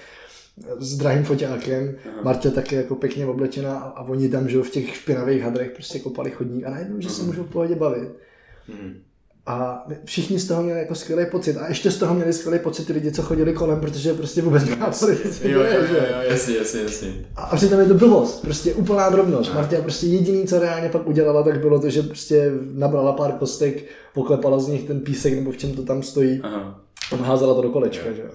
s 0.80 0.98
drahým 0.98 1.24
foťákem, 1.24 1.96
Aha. 2.06 2.22
Marta 2.24 2.52
taky 2.52 2.76
jako 2.76 2.96
pěkně 2.96 3.26
oblečená 3.26 3.78
a, 3.80 3.89
a 3.89 4.04
oni 4.04 4.30
tam, 4.30 4.50
že 4.50 4.62
v 4.62 4.70
těch 4.70 4.96
špinavých 4.96 5.43
hadrech 5.43 5.72
prostě 5.72 6.00
kopali 6.00 6.32
chodník 6.32 6.66
a 6.66 6.70
najednou, 6.70 7.02
že 7.02 7.10
se 7.10 7.24
můžou 7.24 7.43
v 7.43 7.52
pohodě 7.52 7.76
bavit. 7.76 8.10
Hmm. 8.68 9.02
A 9.48 9.88
všichni 10.06 10.39
z 10.39 10.48
toho 10.48 10.64
měli 10.64 10.80
jako 10.80 10.96
skvělý 10.96 11.26
pocit. 11.32 11.58
A 11.58 11.68
ještě 11.68 11.91
z 11.91 11.98
toho 11.98 12.14
měli 12.14 12.34
skvělý 12.34 12.60
pocit 12.60 12.86
ty 12.86 12.93
lidi, 12.93 13.12
co 13.12 13.22
chodili 13.22 13.54
kolem, 13.54 13.80
protože 13.80 14.14
prostě 14.14 14.41
vůbec 14.41 14.66
nechápali, 14.66 15.18
co 15.18 15.48
jo, 15.48 15.60
jo, 15.60 15.66
jo, 15.89 15.96
jo, 15.96 16.18
jasně, 16.30 16.58
jasně, 16.58 16.82
jasně. 16.82 17.14
A, 17.36 17.41
a 17.41 17.56
přitom 17.56 17.80
je 17.80 17.86
to 17.86 17.93
blbost, 17.93 18.41
prostě 18.41 18.74
úplná 18.74 19.10
drobnost. 19.10 19.50
No. 19.50 19.56
Marta 19.56 19.82
prostě 19.82 20.06
jediný, 20.06 20.48
co 20.48 20.60
reálně 20.60 20.89
pak 20.89 21.08
udělala, 21.08 21.43
tak 21.43 21.60
bylo 21.60 21.80
to, 21.80 21.89
že 21.89 22.04
prostě 22.04 22.52
nabrala 22.74 23.14
pár 23.14 23.32
kostek, 23.32 23.84
poklepala 24.14 24.60
z 24.60 24.68
nich 24.68 24.84
ten 24.84 25.00
písek, 25.00 25.34
nebo 25.34 25.52
v 25.52 25.58
čem 25.58 25.74
to 25.74 25.84
tam 25.84 26.04
stojí. 26.04 26.41
Aha. 26.43 26.82
A 27.12 27.16
házela 27.24 27.54
to 27.54 27.62
do 27.62 27.70
kolečka, 27.70 28.08
jo. 28.08 28.14
že 28.16 28.22
jo. 28.22 28.30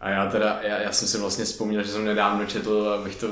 A 0.00 0.10
já 0.10 0.30
teda, 0.30 0.60
já, 0.62 0.82
já 0.82 0.92
jsem 0.92 1.08
si 1.08 1.18
vlastně 1.18 1.44
vzpomněl, 1.44 1.82
že 1.82 1.88
jsem 1.88 2.04
nedávno 2.04 2.46
četl, 2.46 2.96
abych 3.00 3.16
to 3.16 3.26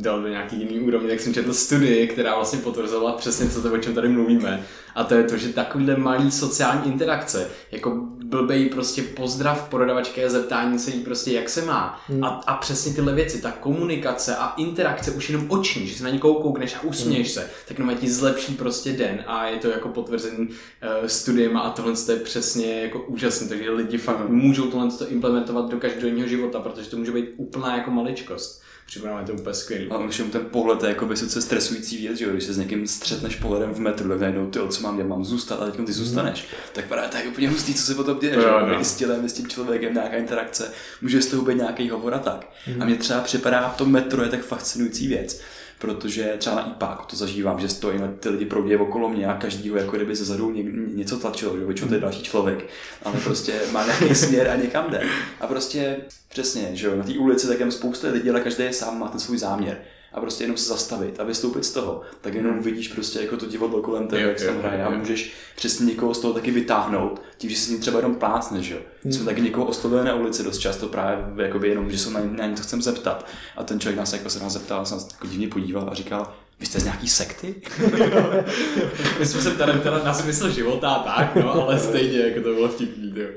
dal 0.00 0.22
do 0.22 0.28
nějaký 0.28 0.56
jiný 0.56 0.80
úrovně, 0.80 1.08
tak 1.08 1.20
jsem 1.20 1.34
četl 1.34 1.54
studii, 1.54 2.08
která 2.08 2.34
vlastně 2.34 2.58
potvrzovala 2.58 3.12
přesně, 3.12 3.48
co 3.48 3.62
to, 3.62 3.72
o 3.72 3.78
čem 3.78 3.94
tady 3.94 4.08
mluvíme. 4.08 4.66
A 4.94 5.04
to 5.04 5.14
je 5.14 5.24
to, 5.24 5.36
že 5.36 5.48
takovýhle 5.48 5.96
malý 5.96 6.30
sociální 6.30 6.92
interakce, 6.92 7.50
jako 7.72 7.90
blbej 8.24 8.68
prostě 8.68 9.02
pozdrav 9.02 9.68
prodavačké 9.68 10.30
zeptání 10.30 10.78
se 10.78 10.90
jí 10.90 11.00
prostě 11.00 11.32
jak 11.32 11.48
se 11.48 11.62
má. 11.62 12.00
Hmm. 12.08 12.24
A, 12.24 12.28
a 12.28 12.56
přesně 12.56 12.92
tyhle 12.94 13.14
věci, 13.14 13.42
ta 13.42 13.50
komunikace 13.50 14.36
a 14.36 14.54
interakce 14.56 15.10
už 15.10 15.30
jenom 15.30 15.46
oční, 15.48 15.86
že 15.86 15.94
se 15.94 16.04
na 16.04 16.10
někoho 16.10 16.34
koukneš 16.34 16.74
a 16.74 16.82
usměješ 16.82 17.26
hmm. 17.26 17.34
se, 17.34 17.50
tak 17.68 17.78
jenom 17.78 17.96
ti 17.96 18.10
zlepší 18.10 18.54
prostě 18.54 18.92
den 18.92 19.24
a 19.26 19.46
je 19.46 19.56
to 19.56 19.68
jako 19.68 19.88
potvrzený 19.88 20.48
uh, 20.48 21.06
studiem 21.06 21.56
a 21.56 21.70
tohle 21.70 21.92
je 22.08 22.16
přesně 22.16 22.82
jako 22.82 22.98
úžasné, 22.98 23.48
takže 23.48 23.70
lidi 23.70 23.98
fakt 23.98 24.20
hmm. 24.20 24.36
můžou 24.36 24.70
tohle 24.70 24.88
implementovat 25.08 25.70
do 25.70 25.76
každodenního 25.76 26.28
života, 26.28 26.60
protože 26.60 26.90
to 26.90 26.96
může 26.96 27.12
být 27.12 27.28
úplná 27.36 27.76
jako 27.76 27.90
maličkost. 27.90 28.65
Připadá 28.86 29.24
to 29.26 29.32
úplně 29.32 29.54
skvělý. 29.54 29.86
A 29.90 29.98
už 29.98 30.22
ten 30.32 30.40
pohled 30.50 30.82
je 30.82 30.88
jako 30.88 31.06
vysoce 31.06 31.42
stresující 31.42 31.98
věc, 31.98 32.18
že 32.18 32.26
když 32.26 32.44
se 32.44 32.52
s 32.52 32.58
někým 32.58 32.86
střetneš 32.86 33.36
pohledem 33.36 33.74
v 33.74 33.78
metru, 33.78 34.08
tak 34.08 34.20
najednou 34.20 34.50
ty, 34.50 34.58
co 34.68 34.82
mám 34.82 34.96
dělat, 34.96 35.08
mám 35.08 35.24
zůstat, 35.24 35.62
a 35.62 35.64
teď 35.64 35.74
ty 35.74 35.82
mhm. 35.82 35.92
zůstaneš. 35.92 36.42
Mm. 36.42 36.48
Tak 36.72 36.88
právě 36.88 37.08
to 37.08 37.16
je 37.16 37.24
úplně 37.24 37.48
hustý, 37.48 37.74
co 37.74 37.82
se 37.82 37.94
potom 37.94 38.18
děje, 38.18 38.34
že 38.34 38.46
no. 38.72 38.84
s 38.84 38.96
tělem, 38.96 39.28
s 39.28 39.32
tím 39.32 39.48
člověkem, 39.48 39.94
nějaká 39.94 40.16
interakce, 40.16 40.72
může 41.02 41.22
z 41.22 41.26
toho 41.26 41.42
být 41.42 41.56
nějaký 41.56 41.90
hovor 41.90 42.14
a 42.14 42.18
tak. 42.18 42.48
Mm. 42.66 42.82
A 42.82 42.84
mě 42.84 42.96
třeba 42.96 43.20
připadá, 43.20 43.74
to 43.78 43.84
metro 43.84 44.22
je 44.22 44.28
tak 44.28 44.40
fascinující 44.40 45.08
věc, 45.08 45.40
protože 45.78 46.34
třeba 46.38 46.56
na 46.56 46.70
IPáku 46.70 47.04
to 47.06 47.16
zažívám, 47.16 47.60
že 47.60 47.68
stojí 47.68 47.98
na 47.98 48.08
ty 48.20 48.28
lidi 48.28 48.44
proudě 48.44 48.78
okolo 48.78 49.08
mě 49.08 49.26
a 49.26 49.36
každý 49.36 49.70
ho 49.70 49.76
jako 49.76 49.96
kdyby 49.96 50.16
ze 50.16 50.24
zadu 50.24 50.50
ně, 50.50 50.62
něco 50.94 51.18
tlačilo, 51.18 51.58
že 51.58 51.64
většinou 51.64 51.88
to 51.88 51.94
je 51.94 52.00
další 52.00 52.22
člověk, 52.22 52.66
ale 53.02 53.20
prostě 53.24 53.60
má 53.72 53.84
nějaký 53.84 54.14
směr 54.14 54.48
a 54.48 54.56
někam 54.56 54.90
jde. 54.90 55.02
A 55.40 55.46
prostě 55.46 55.96
přesně, 56.28 56.70
že 56.72 56.86
jo, 56.86 56.96
na 56.96 57.04
té 57.04 57.12
ulici 57.12 57.46
tak 57.46 57.60
jen 57.60 57.72
spousta 57.72 58.08
lidí, 58.08 58.30
ale 58.30 58.40
každý 58.40 58.64
je 58.64 58.72
sám 58.72 58.98
má 58.98 59.08
ten 59.08 59.20
svůj 59.20 59.38
záměr 59.38 59.78
a 60.16 60.20
prostě 60.20 60.44
jenom 60.44 60.56
se 60.56 60.68
zastavit 60.68 61.20
a 61.20 61.24
vystoupit 61.24 61.64
z 61.64 61.70
toho, 61.70 62.00
tak 62.20 62.34
jenom 62.34 62.52
hmm. 62.52 62.62
vidíš 62.62 62.88
prostě 62.88 63.20
jako 63.20 63.36
to 63.36 63.46
divadlo 63.46 63.82
kolem 63.82 64.08
tebe, 64.08 64.22
jak 64.22 64.38
se 64.38 64.46
tam 64.46 64.58
hraje 64.58 64.84
a 64.84 64.90
můžeš 64.90 65.32
přesně 65.56 65.86
někoho 65.86 66.14
z 66.14 66.18
toho 66.18 66.34
taky 66.34 66.50
vytáhnout, 66.50 67.22
tím, 67.38 67.50
že 67.50 67.56
si 67.56 67.70
ním 67.70 67.80
třeba 67.80 67.98
jenom 67.98 68.14
plácneš, 68.14 68.66
že 68.66 68.74
jo. 68.74 68.80
Hmm. 69.04 69.12
Jsme 69.12 69.24
taky 69.24 69.40
někoho 69.40 69.66
oslovili 69.66 70.04
na 70.04 70.14
ulici 70.14 70.42
dost 70.42 70.58
často 70.58 70.88
právě 70.88 71.46
jakoby 71.46 71.68
jenom, 71.68 71.90
že 71.90 71.98
se 71.98 72.10
na, 72.10 72.20
na 72.24 72.46
něco 72.46 72.62
chcem 72.62 72.82
zeptat 72.82 73.26
a 73.56 73.64
ten 73.64 73.80
člověk 73.80 73.98
nás 73.98 74.12
jako 74.12 74.30
se 74.30 74.40
nás 74.40 74.52
zeptal, 74.52 74.86
se 74.86 74.94
nás 74.94 75.08
jako 75.12 75.26
divně 75.26 75.48
podíval 75.48 75.88
a 75.90 75.94
říkal, 75.94 76.32
vy 76.60 76.66
jste 76.66 76.80
z 76.80 76.84
nějaký 76.84 77.08
sekty? 77.08 77.54
My 79.18 79.26
jsme 79.26 79.40
se 79.40 79.50
ptali 79.50 79.80
teda 79.80 80.04
na 80.04 80.14
smysl 80.14 80.50
života 80.50 80.90
a 80.90 81.16
tak, 81.16 81.34
no, 81.34 81.52
ale 81.52 81.78
stejně, 81.78 82.18
jako 82.18 82.40
to 82.40 82.54
bylo 82.54 82.68
vtipný, 82.68 83.12
jo 83.16 83.28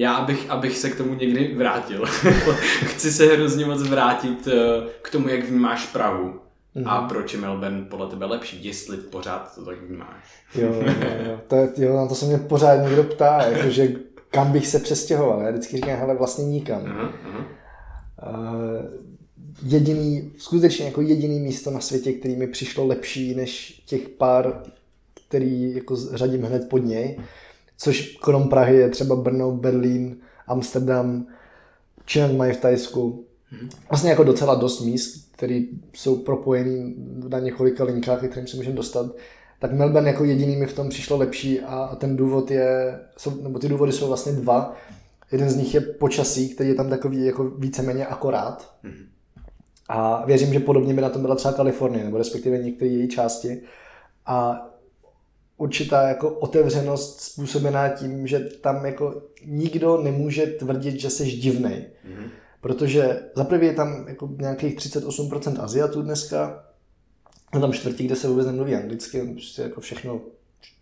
já 0.00 0.14
abych, 0.14 0.50
abych 0.50 0.78
se 0.78 0.90
k 0.90 0.96
tomu 0.96 1.14
někdy 1.14 1.54
vrátil. 1.54 2.04
Chci 2.84 3.12
se 3.12 3.26
hrozně 3.26 3.66
moc 3.66 3.82
vrátit 3.82 4.48
eh, 4.48 4.88
k 5.02 5.10
tomu, 5.10 5.28
jak 5.28 5.44
vnímáš 5.44 5.86
Prahu. 5.86 6.40
Mm-hmm. 6.76 6.82
A 6.86 7.08
proč 7.08 7.34
je 7.34 7.40
Melbourne 7.40 7.84
podle 7.84 8.06
tebe 8.06 8.26
lepší, 8.26 8.64
jestli 8.64 8.96
pořád 8.96 9.54
to 9.54 9.64
tak 9.64 9.82
vnímáš? 9.82 10.44
Jo, 10.54 10.74
jo, 10.74 10.94
jo. 11.26 11.40
To, 11.48 11.82
jo 11.82 11.96
na 11.96 12.06
to 12.06 12.14
se 12.14 12.26
mě 12.26 12.38
pořád 12.38 12.76
někdo 12.76 13.04
ptá, 13.04 13.42
jakože 13.42 13.92
kam 14.30 14.52
bych 14.52 14.66
se 14.66 14.78
přestěhoval. 14.78 15.40
Já 15.40 15.50
vždycky 15.50 15.76
říkám, 15.76 15.98
hele, 15.98 16.14
vlastně 16.14 16.44
nikam. 16.44 16.82
Uh-huh. 16.82 17.10
Uh, 17.34 18.84
jediný, 19.62 20.32
skutečně 20.38 20.86
jako 20.86 21.00
jediný 21.00 21.40
místo 21.40 21.70
na 21.70 21.80
světě, 21.80 22.12
který 22.12 22.36
mi 22.36 22.46
přišlo 22.46 22.86
lepší 22.86 23.34
než 23.34 23.82
těch 23.86 24.08
pár, 24.08 24.62
který 25.28 25.74
jako 25.74 25.96
řadím 25.96 26.42
hned 26.42 26.68
pod 26.68 26.78
něj, 26.78 27.18
což 27.80 28.16
krom 28.22 28.48
Prahy 28.48 28.76
je 28.76 28.88
třeba 28.88 29.16
Brno, 29.16 29.52
Berlín, 29.52 30.16
Amsterdam, 30.46 31.26
Chiang 32.06 32.36
Mai 32.36 32.52
v 32.52 32.60
Tajsku. 32.60 33.24
Vlastně 33.90 34.10
jako 34.10 34.24
docela 34.24 34.54
dost 34.54 34.80
míst, 34.80 35.28
které 35.32 35.60
jsou 35.92 36.16
propojený 36.16 36.94
na 37.28 37.38
několika 37.38 37.84
linkách, 37.84 38.28
kterým 38.28 38.46
se 38.46 38.56
můžeme 38.56 38.76
dostat. 38.76 39.06
Tak 39.58 39.72
Melbourne 39.72 40.10
jako 40.10 40.24
jediný 40.24 40.56
mi 40.56 40.66
v 40.66 40.72
tom 40.72 40.88
přišlo 40.88 41.16
lepší 41.16 41.60
a 41.60 41.96
ten 41.96 42.16
důvod 42.16 42.50
je, 42.50 43.00
jsou, 43.16 43.42
nebo 43.42 43.58
ty 43.58 43.68
důvody 43.68 43.92
jsou 43.92 44.08
vlastně 44.08 44.32
dva. 44.32 44.76
Jeden 45.32 45.50
z 45.50 45.56
nich 45.56 45.74
je 45.74 45.80
počasí, 45.80 46.48
který 46.48 46.68
je 46.68 46.74
tam 46.74 46.90
takový 46.90 47.24
jako 47.24 47.44
víceméně 47.44 48.06
akorát. 48.06 48.74
A 49.88 50.26
věřím, 50.26 50.52
že 50.52 50.60
podobně 50.60 50.94
by 50.94 51.02
na 51.02 51.08
tom 51.08 51.22
byla 51.22 51.34
třeba 51.34 51.54
Kalifornie, 51.54 52.04
nebo 52.04 52.18
respektive 52.18 52.58
některé 52.58 52.90
její 52.90 53.08
části. 53.08 53.62
A 54.26 54.66
určitá 55.60 56.08
jako 56.08 56.30
otevřenost 56.30 57.20
způsobená 57.20 57.88
tím, 57.88 58.26
že 58.26 58.40
tam 58.40 58.86
jako 58.86 59.22
nikdo 59.44 60.02
nemůže 60.02 60.46
tvrdit, 60.46 61.00
že 61.00 61.10
jsi 61.10 61.30
divnej. 61.30 61.76
Mm-hmm. 61.78 62.28
Protože 62.60 63.22
za 63.34 63.44
prvý 63.44 63.66
je 63.66 63.72
tam 63.72 64.08
jako 64.08 64.28
nějakých 64.40 64.76
38% 64.76 65.62
Aziatů 65.62 66.02
dneska, 66.02 66.64
je 67.54 67.60
tam 67.60 67.72
čtvrtí, 67.72 68.06
kde 68.06 68.16
se 68.16 68.28
vůbec 68.28 68.46
nemluví 68.46 68.74
anglicky, 68.74 69.32
prostě 69.32 69.62
jako 69.62 69.80
všechno 69.80 70.20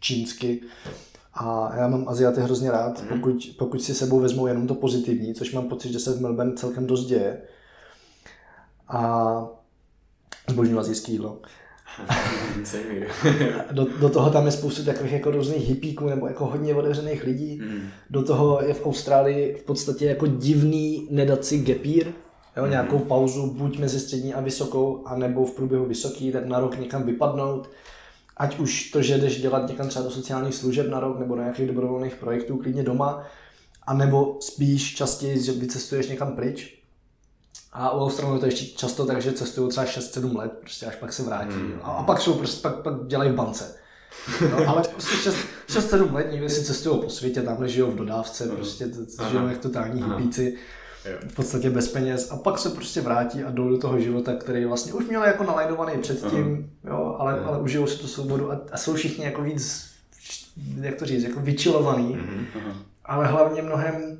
čínsky. 0.01 0.61
A 1.35 1.73
já 1.77 1.89
mám 1.89 2.09
Aziaty 2.09 2.41
hrozně 2.41 2.71
rád, 2.71 3.03
mm-hmm. 3.03 3.09
pokud, 3.09 3.55
pokud 3.59 3.83
si 3.83 3.95
sebou 3.95 4.21
vezmou 4.21 4.47
jenom 4.47 4.67
to 4.67 4.75
pozitivní, 4.75 5.35
což 5.35 5.53
mám 5.53 5.69
pocit, 5.69 5.93
že 5.93 5.99
se 5.99 6.13
v 6.13 6.21
Melbourne 6.21 6.57
celkem 6.57 6.87
dost 6.87 7.07
děje. 7.07 7.43
A 8.89 9.49
zbožňuji 10.49 10.79
azijský 10.79 11.13
jídlo. 11.13 11.41
do, 13.73 13.87
do 14.01 14.09
toho 14.09 14.31
tam 14.31 14.47
je 14.47 14.53
spoustu 14.53 14.85
takových 14.85 15.13
jako 15.13 15.31
různých 15.31 15.69
hippíků 15.69 16.09
nebo 16.09 16.27
jako 16.27 16.47
hodně 16.47 16.75
otevřených 16.75 17.25
lidí. 17.25 17.61
Mm. 17.63 17.89
Do 18.11 18.23
toho 18.23 18.63
je 18.63 18.75
v 18.75 18.87
Austrálii 18.87 19.57
v 19.61 19.63
podstatě 19.63 20.05
jako 20.07 20.27
divný 20.27 21.09
nedat 21.11 21.45
si 21.45 21.59
gepír, 21.59 22.07
jo, 22.57 22.65
mm. 22.65 22.71
nějakou 22.71 22.99
pauzu 22.99 23.55
buď 23.55 23.79
mezi 23.79 24.01
střední 24.01 24.35
a 24.35 24.41
vysokou, 24.41 25.03
anebo 25.07 25.45
v 25.45 25.55
průběhu 25.55 25.87
vysoký, 25.87 26.33
tak 26.33 26.47
na 26.47 26.61
rok 26.61 26.79
někam 26.79 27.03
vypadnout. 27.03 27.71
Ať 28.37 28.59
už 28.59 28.91
to, 28.91 29.03
že 29.03 29.19
jdeš 29.19 29.41
dělat 29.41 29.69
někam 29.69 29.89
třeba 29.89 30.05
do 30.05 30.11
sociálních 30.11 30.55
služeb 30.55 30.89
na 30.89 31.01
rok 31.01 31.19
nebo 31.19 31.35
do 31.35 31.41
nějakých 31.41 31.67
dobrovolných 31.67 32.17
projektů 32.17 32.57
klidně 32.57 32.83
doma, 32.83 33.25
anebo 33.87 34.37
spíš 34.41 34.95
častěji, 34.95 35.43
že 35.43 35.53
vycestuješ 35.53 36.09
někam 36.09 36.37
pryč, 36.37 36.78
a 37.73 37.91
u 37.91 38.01
Australů 38.01 38.35
je 38.35 38.41
to 38.41 38.47
ještě 38.47 38.67
často 38.67 39.07
tak, 39.07 39.23
že 39.23 39.33
cestují 39.33 39.69
třeba 39.71 39.87
6-7 39.87 40.37
let, 40.37 40.53
prostě 40.61 40.87
až 40.87 40.97
pak 40.97 41.13
se 41.13 41.23
vrátí. 41.23 41.55
Hmm. 41.55 41.81
A, 41.83 41.91
a 41.91 42.03
pak 42.03 42.21
jsou 42.21 42.35
prostě, 42.35 42.61
pak, 42.63 42.77
pak 42.77 43.07
dělají 43.07 43.31
v 43.31 43.35
bance. 43.35 43.75
No, 44.51 44.69
ale 44.69 44.83
prostě 44.83 45.31
6-7 45.69 46.15
let 46.15 46.29
někde 46.31 46.49
si 46.49 46.65
cestují 46.65 47.01
po 47.01 47.11
světě, 47.11 47.43
tam 47.43 47.69
žijou 47.69 47.91
v 47.91 47.97
dodávce, 47.97 48.45
hmm. 48.45 48.57
prostě 48.57 48.91
žijou 49.31 49.47
jak 49.47 49.59
totální 49.59 50.03
hippíci, 50.03 50.57
v 51.29 51.35
podstatě 51.35 51.71
bez 51.71 51.89
peněz 51.89 52.31
a 52.31 52.37
pak 52.37 52.59
se 52.59 52.71
prostě 52.71 53.01
vrátí 53.01 53.45
a 53.45 53.51
jdou 53.51 53.69
do 53.69 53.79
toho 53.79 54.01
života, 54.01 54.35
který 54.35 54.65
vlastně 54.65 54.93
už 54.93 55.07
měli 55.07 55.27
jako 55.27 55.45
nalajnovaný 55.45 55.99
předtím, 55.99 56.71
jo, 56.85 57.17
ale, 57.19 57.41
ale 57.41 57.61
užijou 57.61 57.87
si 57.87 57.99
tu 57.99 58.07
svobodu 58.07 58.53
a, 58.53 58.61
a 58.73 58.77
jsou 58.77 58.95
všichni 58.95 59.25
jako 59.25 59.43
víc, 59.43 59.91
jak 60.81 60.95
to 60.95 61.07
říct, 61.07 61.23
jako 61.23 61.41
vyčilovaný, 61.41 62.17
mm-hmm. 62.17 62.73
ale 63.05 63.27
hlavně 63.27 63.63
mnohem 63.63 64.19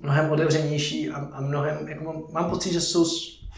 mnohem 0.00 0.30
otevřenější 0.30 1.10
a, 1.10 1.16
a 1.32 1.40
mnohem, 1.40 1.88
jako 1.88 2.04
mám, 2.04 2.22
mám 2.32 2.50
pocit, 2.50 2.72
že 2.72 2.80
jsou 2.80 3.04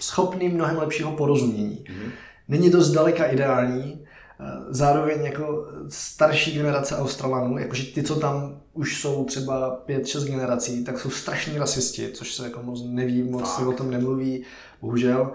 schopní 0.01 0.49
mnohem 0.49 0.77
lepšího 0.77 1.12
porozumění. 1.12 1.85
Mm-hmm. 1.85 2.11
Není 2.49 2.70
to 2.70 2.83
zdaleka 2.83 3.25
ideální, 3.25 4.05
eh, 4.41 4.45
zároveň 4.68 5.25
jako 5.25 5.66
starší 5.89 6.53
generace 6.53 6.97
Australanů, 6.97 7.59
jakože 7.59 7.93
ty, 7.93 8.03
co 8.03 8.16
tam 8.16 8.61
už 8.72 9.01
jsou 9.01 9.25
třeba 9.25 9.83
5-6 9.87 10.25
generací, 10.25 10.85
tak 10.85 10.99
jsou 10.99 11.11
strašní 11.11 11.59
rasisti, 11.59 12.09
což 12.09 12.35
se 12.35 12.45
jako 12.45 12.62
moc 12.62 12.83
neví, 12.87 13.22
moc 13.22 13.55
se 13.55 13.66
o 13.66 13.72
tom 13.72 13.91
nemluví, 13.91 14.45
bohužel. 14.81 15.33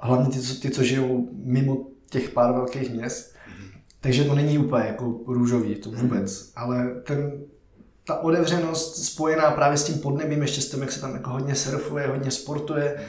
Hlavně 0.00 0.30
ty, 0.30 0.54
ty, 0.60 0.70
co 0.70 0.82
žijou 0.82 1.28
mimo 1.32 1.86
těch 2.10 2.30
pár 2.30 2.52
velkých 2.52 2.90
měst. 2.90 3.36
Takže 4.00 4.24
to 4.24 4.34
není 4.34 4.58
úplně 4.58 4.84
jako 4.86 5.20
růžový, 5.26 5.74
to 5.74 5.90
vůbec, 5.90 6.42
mm. 6.42 6.52
ale 6.56 6.94
ten, 7.06 7.32
ta 8.06 8.18
otevřenost 8.18 9.04
spojená 9.04 9.50
právě 9.50 9.78
s 9.78 9.84
tím 9.84 9.98
podnebím, 9.98 10.42
ještě 10.42 10.60
s 10.60 10.70
tím, 10.70 10.80
jak 10.80 10.92
se 10.92 11.00
tam 11.00 11.14
jako 11.14 11.30
hodně 11.30 11.54
surfuje, 11.54 12.06
hodně 12.06 12.30
sportuje, 12.30 13.06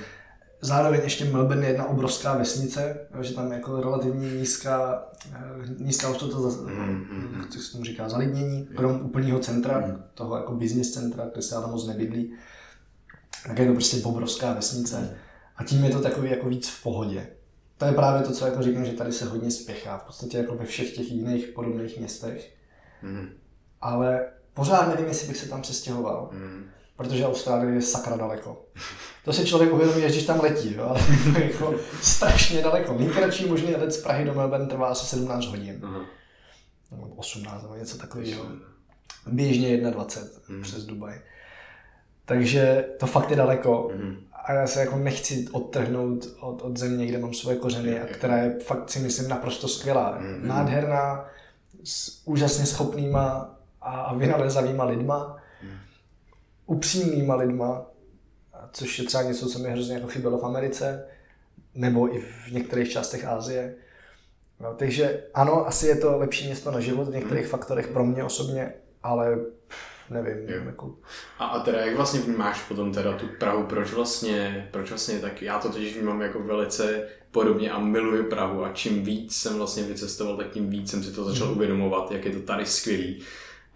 Zároveň 0.62 1.02
ještě 1.04 1.26
Melbourne 1.26 1.66
je 1.66 1.70
jedna 1.70 1.86
obrovská 1.86 2.38
vesnice, 2.38 3.00
že 3.22 3.34
tam 3.34 3.52
je 3.52 3.58
jako 3.58 3.82
relativně 3.82 4.32
nízká, 4.32 5.06
eh, 5.32 5.40
nízká 5.80 6.08
hustota, 6.08 6.40
za, 6.40 6.62
mm, 6.62 7.36
jak 7.40 7.64
se 7.64 7.72
tomu 7.72 7.84
říká, 7.84 8.10
zalidnění, 8.10 8.66
krom 8.76 9.02
úplného 9.02 9.40
centra, 9.40 9.80
mm. 9.80 10.04
toho 10.14 10.38
jako 10.38 10.54
business 10.54 10.92
centra, 10.92 11.26
kde 11.34 11.42
se 11.42 11.56
tam 11.56 11.72
moc 11.72 11.88
nebydlí. 11.88 12.34
Tak 13.48 13.60
je 13.60 13.68
to 13.68 13.74
prostě 13.74 14.04
obrovská 14.04 14.54
vesnice 14.54 15.18
a 15.56 15.64
tím 15.64 15.84
je 15.84 15.90
to 15.90 16.02
takový 16.02 16.30
jako 16.30 16.50
víc 16.50 16.70
v 16.70 16.84
pohodě. 16.84 17.28
To 17.78 17.86
je 17.86 17.92
právě 17.92 18.28
to, 18.28 18.34
co 18.34 18.46
jako 18.46 18.62
říkám, 18.62 18.86
že 18.86 18.92
tady 18.92 19.12
se 19.12 19.26
hodně 19.26 19.52
spěchá, 19.52 19.98
v 19.98 20.04
podstatě 20.04 20.38
jako 20.38 20.56
ve 20.56 20.66
všech 20.66 20.96
těch 20.96 21.12
jiných 21.12 21.48
podobných 21.48 22.00
městech. 22.00 22.54
Mm. 23.02 23.30
Ale 23.82 24.26
pořád 24.58 24.90
nevím, 24.90 25.08
jestli 25.08 25.28
bych 25.28 25.38
se 25.38 25.50
tam 25.50 25.62
přestěhoval. 25.62 26.30
Mm 26.32 26.68
protože 26.98 27.26
Austrálie 27.26 27.76
je 27.76 27.82
sakra 27.82 28.18
daleko. 28.18 28.66
To 29.26 29.34
si 29.34 29.46
člověk 29.46 29.74
uvědomí, 29.74 30.02
když 30.02 30.26
tam 30.26 30.40
letí, 30.40 30.74
jo? 30.74 30.84
ale 30.84 31.00
to 31.34 31.40
je 31.40 31.52
jako 31.52 31.76
strašně 32.02 32.62
daleko. 32.62 32.94
Nejkratší 32.94 33.46
možný 33.46 33.76
let 33.76 33.92
z 33.92 33.98
Prahy 33.98 34.26
do 34.26 34.34
Melbourne 34.34 34.68
trvá 34.68 34.88
asi 34.88 35.06
17 35.06 35.46
hodin. 35.46 35.82
Uh-huh. 35.82 36.06
18 37.16 37.62
nebo 37.62 37.76
něco 37.76 37.98
takového. 37.98 38.46
Běžně 39.28 39.78
21 39.78 40.32
uh-huh. 40.50 40.62
přes 40.62 40.86
Dubaj. 40.86 41.22
Takže 42.26 42.86
to 43.00 43.08
fakt 43.08 43.30
je 43.30 43.36
daleko. 43.36 43.92
Uh-huh. 43.94 44.18
A 44.46 44.54
já 44.54 44.68
se 44.68 44.80
jako 44.80 44.98
nechci 44.98 45.48
odtrhnout 45.52 46.26
od, 46.40 46.62
od 46.62 46.78
země, 46.78 47.06
kde 47.06 47.18
mám 47.18 47.34
svoje 47.34 47.58
kořeny 47.58 48.00
a 48.00 48.06
která 48.06 48.38
je 48.38 48.60
fakt 48.60 48.90
si 48.90 49.00
myslím 49.00 49.30
naprosto 49.30 49.68
skvělá. 49.68 50.20
Uh-huh. 50.20 50.44
Nádherná, 50.44 51.30
s 51.84 52.22
úžasně 52.26 52.66
schopnýma 52.66 53.57
a, 53.82 54.16
vynalezavýma 54.16 54.84
lidma 54.84 55.38
upřímnýma 56.68 57.36
lidma, 57.36 57.86
což 58.72 59.00
je 59.00 59.06
třeba 59.06 59.24
něco, 59.24 59.50
co 59.50 59.60
mi 59.60 59.70
hrozně 59.70 59.94
jako 59.94 60.08
chybělo 60.08 60.38
v 60.38 60.46
Americe, 60.46 61.06
nebo 61.76 62.16
i 62.16 62.20
v 62.20 62.52
některých 62.52 62.92
částech 62.92 63.26
Asie. 63.26 63.76
No, 64.60 64.74
takže 64.74 65.24
ano, 65.34 65.68
asi 65.68 65.88
je 65.88 65.96
to 65.96 66.18
lepší 66.18 66.46
město 66.46 66.72
na 66.72 66.80
život 66.80 67.08
v 67.08 67.14
některých 67.14 67.44
hmm. 67.44 67.52
faktorech 67.52 67.88
pro 67.88 68.06
mě 68.06 68.24
osobně, 68.24 68.74
ale 69.04 69.38
nevím. 70.10 70.50
Jo. 70.50 70.62
Jako... 70.66 70.96
A, 71.40 71.46
a 71.46 71.60
teda 71.60 71.80
jak 71.80 71.96
vlastně 71.96 72.20
vnímáš 72.20 72.64
potom 72.64 72.94
teda 72.94 73.18
tu 73.18 73.28
Prahu, 73.40 73.64
proč 73.64 73.94
vlastně, 73.94 74.70
proč 74.72 74.90
vlastně 74.90 75.20
tak, 75.20 75.42
já 75.42 75.60
to 75.60 75.70
totiž 75.70 75.96
vnímám 75.96 76.22
jako 76.22 76.40
velice 76.40 77.08
podobně 77.32 77.72
a 77.72 77.80
miluji 77.80 78.24
Prahu 78.24 78.66
a 78.66 78.74
čím 78.74 79.04
víc 79.04 79.36
jsem 79.36 79.58
vlastně 79.58 79.84
vycestoval, 79.84 80.38
tak 80.38 80.50
tím 80.50 80.70
víc 80.70 80.92
jsem 80.92 81.04
si 81.04 81.12
to 81.12 81.24
začal 81.24 81.48
hmm. 81.48 81.56
uvědomovat, 81.56 82.12
jak 82.12 82.26
je 82.26 82.32
to 82.32 82.42
tady 82.42 82.66
skvělý. 82.66 83.24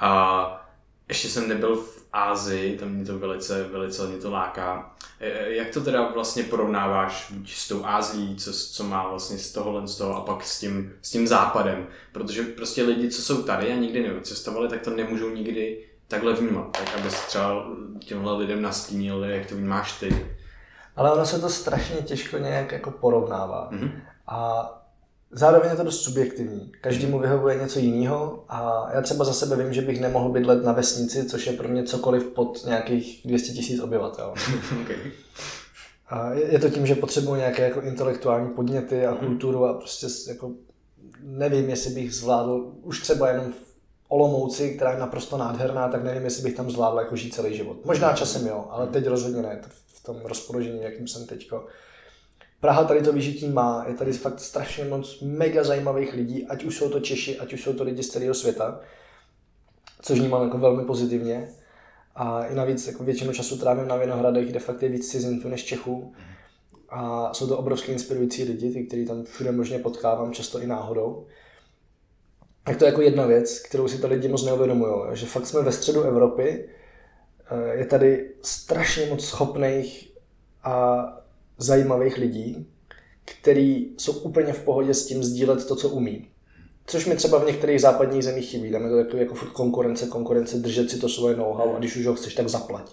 A 0.01 0.67
ještě 1.07 1.29
jsem 1.29 1.47
nebyl 1.47 1.75
v 1.75 2.05
Ázii, 2.13 2.77
tam 2.77 2.89
mě 2.89 3.05
to 3.05 3.19
velice, 3.19 3.63
velice 3.63 4.07
mě 4.07 4.17
to 4.17 4.31
láká. 4.31 4.95
E, 5.19 5.29
e, 5.29 5.55
jak 5.55 5.69
to 5.69 5.81
teda 5.81 6.11
vlastně 6.11 6.43
porovnáváš 6.43 7.31
buď 7.31 7.53
s 7.53 7.67
tou 7.67 7.85
Ázií, 7.85 8.35
co, 8.35 8.53
co 8.53 8.83
má 8.83 9.07
vlastně 9.07 9.37
z 9.37 9.51
tohohle 9.51 9.87
z 9.87 9.97
toho 9.97 10.15
a 10.15 10.21
pak 10.21 10.43
s 10.43 10.59
tím, 10.59 10.93
s 11.01 11.11
tím 11.11 11.27
západem? 11.27 11.87
Protože 12.11 12.43
prostě 12.43 12.83
lidi, 12.83 13.09
co 13.09 13.21
jsou 13.21 13.43
tady 13.43 13.73
a 13.73 13.75
nikdy 13.75 14.03
nevycestovali, 14.03 14.67
tak 14.67 14.81
to 14.81 14.89
nemůžou 14.89 15.29
nikdy 15.29 15.85
takhle 16.07 16.33
vnímat. 16.33 16.71
Tak 16.71 16.97
aby 16.99 17.09
třeba 17.09 17.65
těmhle 17.99 18.37
lidem 18.37 18.61
nastínil, 18.61 19.23
jak 19.23 19.45
to 19.45 19.55
vnímáš 19.55 19.99
ty. 19.99 20.27
Ale 20.95 21.11
ono 21.11 21.25
se 21.25 21.39
to 21.39 21.49
strašně 21.49 21.95
těžko 21.95 22.37
nějak 22.37 22.71
jako 22.71 22.91
porovnává. 22.91 23.69
Mm-hmm. 23.71 23.91
A 24.27 24.80
Zároveň 25.31 25.69
je 25.69 25.77
to 25.77 25.83
dost 25.83 26.01
subjektivní. 26.01 26.71
Každému 26.81 27.19
vyhovuje 27.19 27.59
něco 27.59 27.79
jiného 27.79 28.43
a 28.49 28.89
já 28.93 29.01
třeba 29.01 29.25
za 29.25 29.33
sebe 29.33 29.63
vím, 29.63 29.73
že 29.73 29.81
bych 29.81 30.01
nemohl 30.01 30.29
bydlet 30.29 30.63
na 30.63 30.71
vesnici, 30.71 31.25
což 31.25 31.47
je 31.47 31.53
pro 31.53 31.67
mě 31.67 31.83
cokoliv 31.83 32.23
pod 32.23 32.65
nějakých 32.65 33.21
200 33.25 33.53
tisíc 33.53 33.79
obyvatel. 33.79 34.33
okay. 34.81 35.11
A 36.09 36.33
je 36.33 36.59
to 36.59 36.69
tím, 36.69 36.87
že 36.87 36.95
potřebuji 36.95 37.35
nějaké 37.35 37.63
jako 37.63 37.81
intelektuální 37.81 38.49
podněty 38.49 39.05
a 39.05 39.11
mhm. 39.11 39.25
kulturu 39.25 39.65
a 39.65 39.73
prostě 39.73 40.07
jako 40.27 40.51
nevím, 41.23 41.69
jestli 41.69 41.93
bych 41.93 42.15
zvládl 42.15 42.73
už 42.81 43.01
třeba 43.01 43.29
jenom 43.29 43.51
v 43.51 43.71
Olomouci, 44.07 44.75
která 44.75 44.91
je 44.91 44.99
naprosto 44.99 45.37
nádherná, 45.37 45.89
tak 45.89 46.03
nevím, 46.03 46.23
jestli 46.23 46.43
bych 46.43 46.55
tam 46.55 46.71
zvládl 46.71 46.97
jako 46.97 47.15
žít 47.15 47.33
celý 47.33 47.57
život. 47.57 47.85
Možná 47.85 48.13
časem 48.13 48.47
jo, 48.47 48.67
ale 48.69 48.87
teď 48.87 49.07
rozhodně 49.07 49.41
ne, 49.41 49.61
v 49.87 50.03
tom 50.03 50.17
rozpoložení, 50.23 50.81
jakým 50.81 51.07
jsem 51.07 51.25
teďko. 51.25 51.65
Praha 52.61 52.83
tady 52.83 53.01
to 53.01 53.13
vyžití 53.13 53.49
má, 53.49 53.85
je 53.87 53.93
tady 53.93 54.13
fakt 54.13 54.39
strašně 54.39 54.83
moc 54.83 55.21
mega 55.21 55.63
zajímavých 55.63 56.13
lidí, 56.13 56.47
ať 56.47 56.63
už 56.63 56.77
jsou 56.77 56.89
to 56.89 56.99
Češi, 56.99 57.39
ať 57.39 57.53
už 57.53 57.63
jsou 57.63 57.73
to 57.73 57.83
lidi 57.83 58.03
z 58.03 58.09
celého 58.09 58.33
světa, 58.33 58.79
což 60.01 60.19
vnímám 60.19 60.43
jako 60.43 60.57
velmi 60.57 60.85
pozitivně. 60.85 61.49
A 62.15 62.45
i 62.45 62.55
navíc 62.55 62.87
jako 62.87 63.03
většinu 63.03 63.33
času 63.33 63.57
trávím 63.57 63.87
na 63.87 63.95
Vinohradech, 63.95 64.49
kde 64.49 64.59
fakt 64.59 64.83
je 64.83 64.89
víc 64.89 65.11
cizinců 65.11 65.49
než 65.49 65.63
Čechů. 65.63 66.13
A 66.89 67.33
jsou 67.33 67.47
to 67.47 67.57
obrovské 67.57 67.91
inspirující 67.91 68.43
lidi, 68.43 68.71
ty, 68.71 68.83
který 68.83 69.05
tam 69.05 69.23
všude 69.23 69.51
možně 69.51 69.79
potkávám, 69.79 70.33
často 70.33 70.61
i 70.61 70.67
náhodou. 70.67 71.27
Tak 72.63 72.77
to 72.77 72.85
je 72.85 72.89
jako 72.89 73.01
jedna 73.01 73.25
věc, 73.25 73.59
kterou 73.59 73.87
si 73.87 73.97
to 73.97 74.07
lidi 74.07 74.27
moc 74.27 74.45
neuvědomují, 74.45 74.93
že 75.13 75.25
fakt 75.25 75.45
jsme 75.45 75.61
ve 75.61 75.71
středu 75.71 76.01
Evropy, 76.01 76.69
eh, 77.51 77.77
je 77.77 77.85
tady 77.85 78.29
strašně 78.41 79.05
moc 79.05 79.25
schopných 79.25 80.11
a 80.63 81.05
zajímavých 81.63 82.17
lidí, 82.17 82.67
který 83.25 83.87
jsou 83.97 84.11
úplně 84.11 84.53
v 84.53 84.63
pohodě 84.63 84.93
s 84.93 85.05
tím 85.05 85.23
sdílet 85.23 85.67
to, 85.67 85.75
co 85.75 85.89
umí. 85.89 86.27
Což 86.85 87.05
mi 87.05 87.15
třeba 87.15 87.39
v 87.39 87.45
některých 87.45 87.81
západních 87.81 88.23
zemích 88.23 88.49
chybí. 88.49 88.71
Tam 88.71 88.83
je 88.83 88.89
to 88.89 88.97
jako, 88.97 89.17
jako 89.17 89.35
furt 89.35 89.49
konkurence, 89.49 90.07
konkurence, 90.07 90.57
držet 90.57 90.89
si 90.89 90.99
to 90.99 91.09
svoje 91.09 91.35
know-how 91.35 91.75
a 91.75 91.79
když 91.79 91.95
už 91.95 92.05
ho 92.05 92.15
chceš, 92.15 92.35
tak 92.35 92.49
zaplať. 92.49 92.91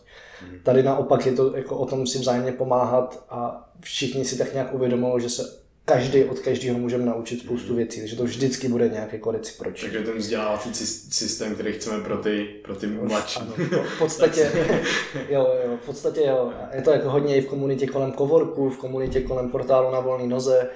Tady 0.63 0.83
naopak 0.83 1.27
je 1.27 1.33
to 1.33 1.57
jako 1.57 1.79
o 1.79 1.87
tom 1.87 2.07
si 2.07 2.19
vzájemně 2.19 2.53
pomáhat 2.53 3.25
a 3.31 3.71
všichni 3.81 4.25
si 4.25 4.39
tak 4.39 4.53
nějak 4.53 4.75
uvědomují, 4.75 5.23
že 5.23 5.29
se 5.29 5.59
každý 5.89 6.25
od 6.25 6.39
každého 6.39 6.79
můžeme 6.79 7.05
naučit 7.05 7.41
spoustu 7.41 7.75
věcí, 7.75 8.01
takže 8.01 8.17
to 8.17 8.25
vždycky 8.25 8.69
bude 8.69 8.89
nějak 8.89 9.13
jako 9.13 9.31
reciproční. 9.31 9.89
Takže 9.91 10.07
ten 10.07 10.19
vzdělávací 10.19 10.75
systém, 11.11 11.55
který 11.55 11.73
chceme 11.73 12.05
pro 12.05 12.17
ty, 12.17 12.45
pro 12.65 12.77
ty 12.77 12.87
mladší. 12.87 13.41
Ano, 13.41 13.53
v 13.95 13.99
podstatě, 13.99 14.53
jo, 15.29 15.55
jo, 15.65 15.79
v 15.83 15.87
podstatě 15.87 16.21
jo. 16.21 16.53
Je 16.75 16.83
to 16.83 16.91
jako 16.91 17.11
hodně 17.11 17.37
i 17.37 17.41
v 17.41 17.47
komunitě 17.47 17.87
kolem 17.87 18.13
kovorku, 18.13 18.71
v 18.71 18.79
komunitě 18.79 19.21
kolem 19.21 19.51
portálu 19.51 19.93
na 19.93 20.01
volné 20.01 20.27
noze, 20.27 20.71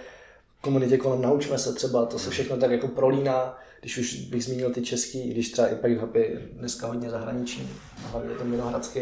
v 0.59 0.63
komunitě 0.63 0.99
kolem 0.99 1.23
Naučme 1.23 1.59
se 1.59 1.73
třeba, 1.73 2.07
to 2.07 2.19
se 2.19 2.31
všechno 2.31 2.57
tak 2.57 2.71
jako 2.71 2.89
prolíná, 2.89 3.59
když 3.81 3.99
už 3.99 4.15
bych 4.15 4.45
zmínil 4.45 4.71
ty 4.71 4.83
český, 4.83 5.31
když 5.31 5.51
třeba 5.51 5.69
Impact 5.69 6.01
Hub 6.01 6.15
je 6.15 6.43
dneska 6.53 6.87
hodně 6.87 7.11
zahraniční, 7.11 7.69
hlavně 8.11 8.35
to 8.35 8.45
Vinohradský. 8.45 9.01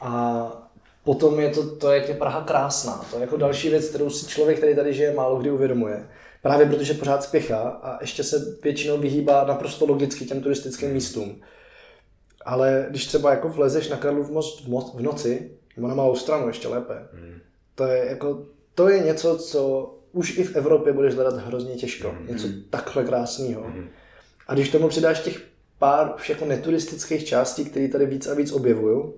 A 0.00 0.71
Potom 1.04 1.40
je 1.40 1.50
to, 1.50 1.76
to 1.76 1.92
jak 1.92 2.08
je 2.08 2.14
Praha 2.14 2.44
krásná. 2.44 3.06
To 3.10 3.16
je 3.16 3.20
jako 3.20 3.36
další 3.36 3.68
věc, 3.68 3.88
kterou 3.88 4.10
si 4.10 4.26
člověk, 4.26 4.58
který 4.58 4.76
tady 4.76 4.94
žije, 4.94 5.14
málo 5.14 5.40
kdy 5.40 5.50
uvědomuje. 5.50 6.08
Právě 6.42 6.66
protože 6.66 6.94
pořád 6.94 7.22
spěchá 7.22 7.60
a 7.60 7.98
ještě 8.00 8.24
se 8.24 8.56
většinou 8.62 8.98
vyhýbá 8.98 9.44
naprosto 9.44 9.86
logicky 9.86 10.24
těm 10.24 10.40
turistickým 10.40 10.90
místům. 10.90 11.40
Ale 12.44 12.86
když 12.90 13.06
třeba 13.06 13.30
jako 13.30 13.48
vlezeš 13.48 13.88
na 13.88 13.96
Karlův 13.96 14.30
most 14.30 14.94
v, 14.94 15.00
noci, 15.00 15.50
nebo 15.76 15.88
na 15.88 15.94
malou 15.94 16.14
stranu 16.14 16.48
ještě 16.48 16.68
lépe, 16.68 16.94
hmm. 17.12 17.38
to 17.74 17.84
je 17.84 18.06
jako, 18.06 18.46
to 18.74 18.88
je 18.88 19.00
něco, 19.00 19.38
co 19.38 19.94
už 20.12 20.38
i 20.38 20.44
v 20.44 20.56
Evropě 20.56 20.92
budeš 20.92 21.14
hledat 21.14 21.36
hrozně 21.36 21.74
těžko. 21.74 22.08
Hmm. 22.08 22.26
Něco 22.26 22.48
takhle 22.70 23.04
krásného. 23.04 23.62
Hmm. 23.62 23.88
A 24.48 24.54
když 24.54 24.68
tomu 24.68 24.88
přidáš 24.88 25.20
těch 25.20 25.42
pár 25.78 26.14
jako 26.28 26.44
neturistických 26.44 27.24
částí, 27.24 27.64
které 27.64 27.88
tady 27.88 28.06
víc 28.06 28.26
a 28.26 28.34
víc 28.34 28.52
objevují, 28.52 29.12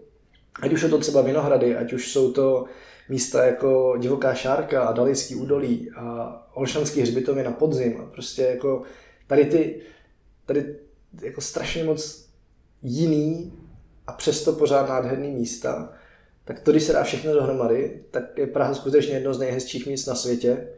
Ať 0.60 0.72
už 0.72 0.80
jsou 0.80 0.88
to 0.88 0.98
třeba 0.98 1.22
Vinohrady, 1.22 1.76
ať 1.76 1.92
už 1.92 2.12
jsou 2.12 2.32
to 2.32 2.64
místa 3.08 3.44
jako 3.44 3.96
Divoká 3.98 4.34
šárka 4.34 4.84
a 4.84 4.92
Dalijský 4.92 5.34
údolí 5.34 5.90
a 5.96 6.36
Olšanský 6.54 7.00
hřbitovy 7.00 7.42
na 7.42 7.52
podzim 7.52 8.00
a 8.00 8.06
prostě 8.06 8.42
jako 8.42 8.82
tady 9.26 9.44
ty, 9.44 9.80
tady 10.46 10.76
jako 11.22 11.40
strašně 11.40 11.84
moc 11.84 12.28
jiný 12.82 13.52
a 14.06 14.12
přesto 14.12 14.52
pořád 14.52 14.88
nádherný 14.88 15.30
místa, 15.30 15.92
tak 16.44 16.60
to, 16.60 16.70
když 16.70 16.82
se 16.82 16.92
dá 16.92 17.04
všechno 17.04 17.32
dohromady, 17.32 18.00
tak 18.10 18.38
je 18.38 18.46
Praha 18.46 18.74
skutečně 18.74 19.14
jedno 19.14 19.34
z 19.34 19.38
nejhezčích 19.38 19.86
míst 19.86 20.06
na 20.06 20.14
světě. 20.14 20.68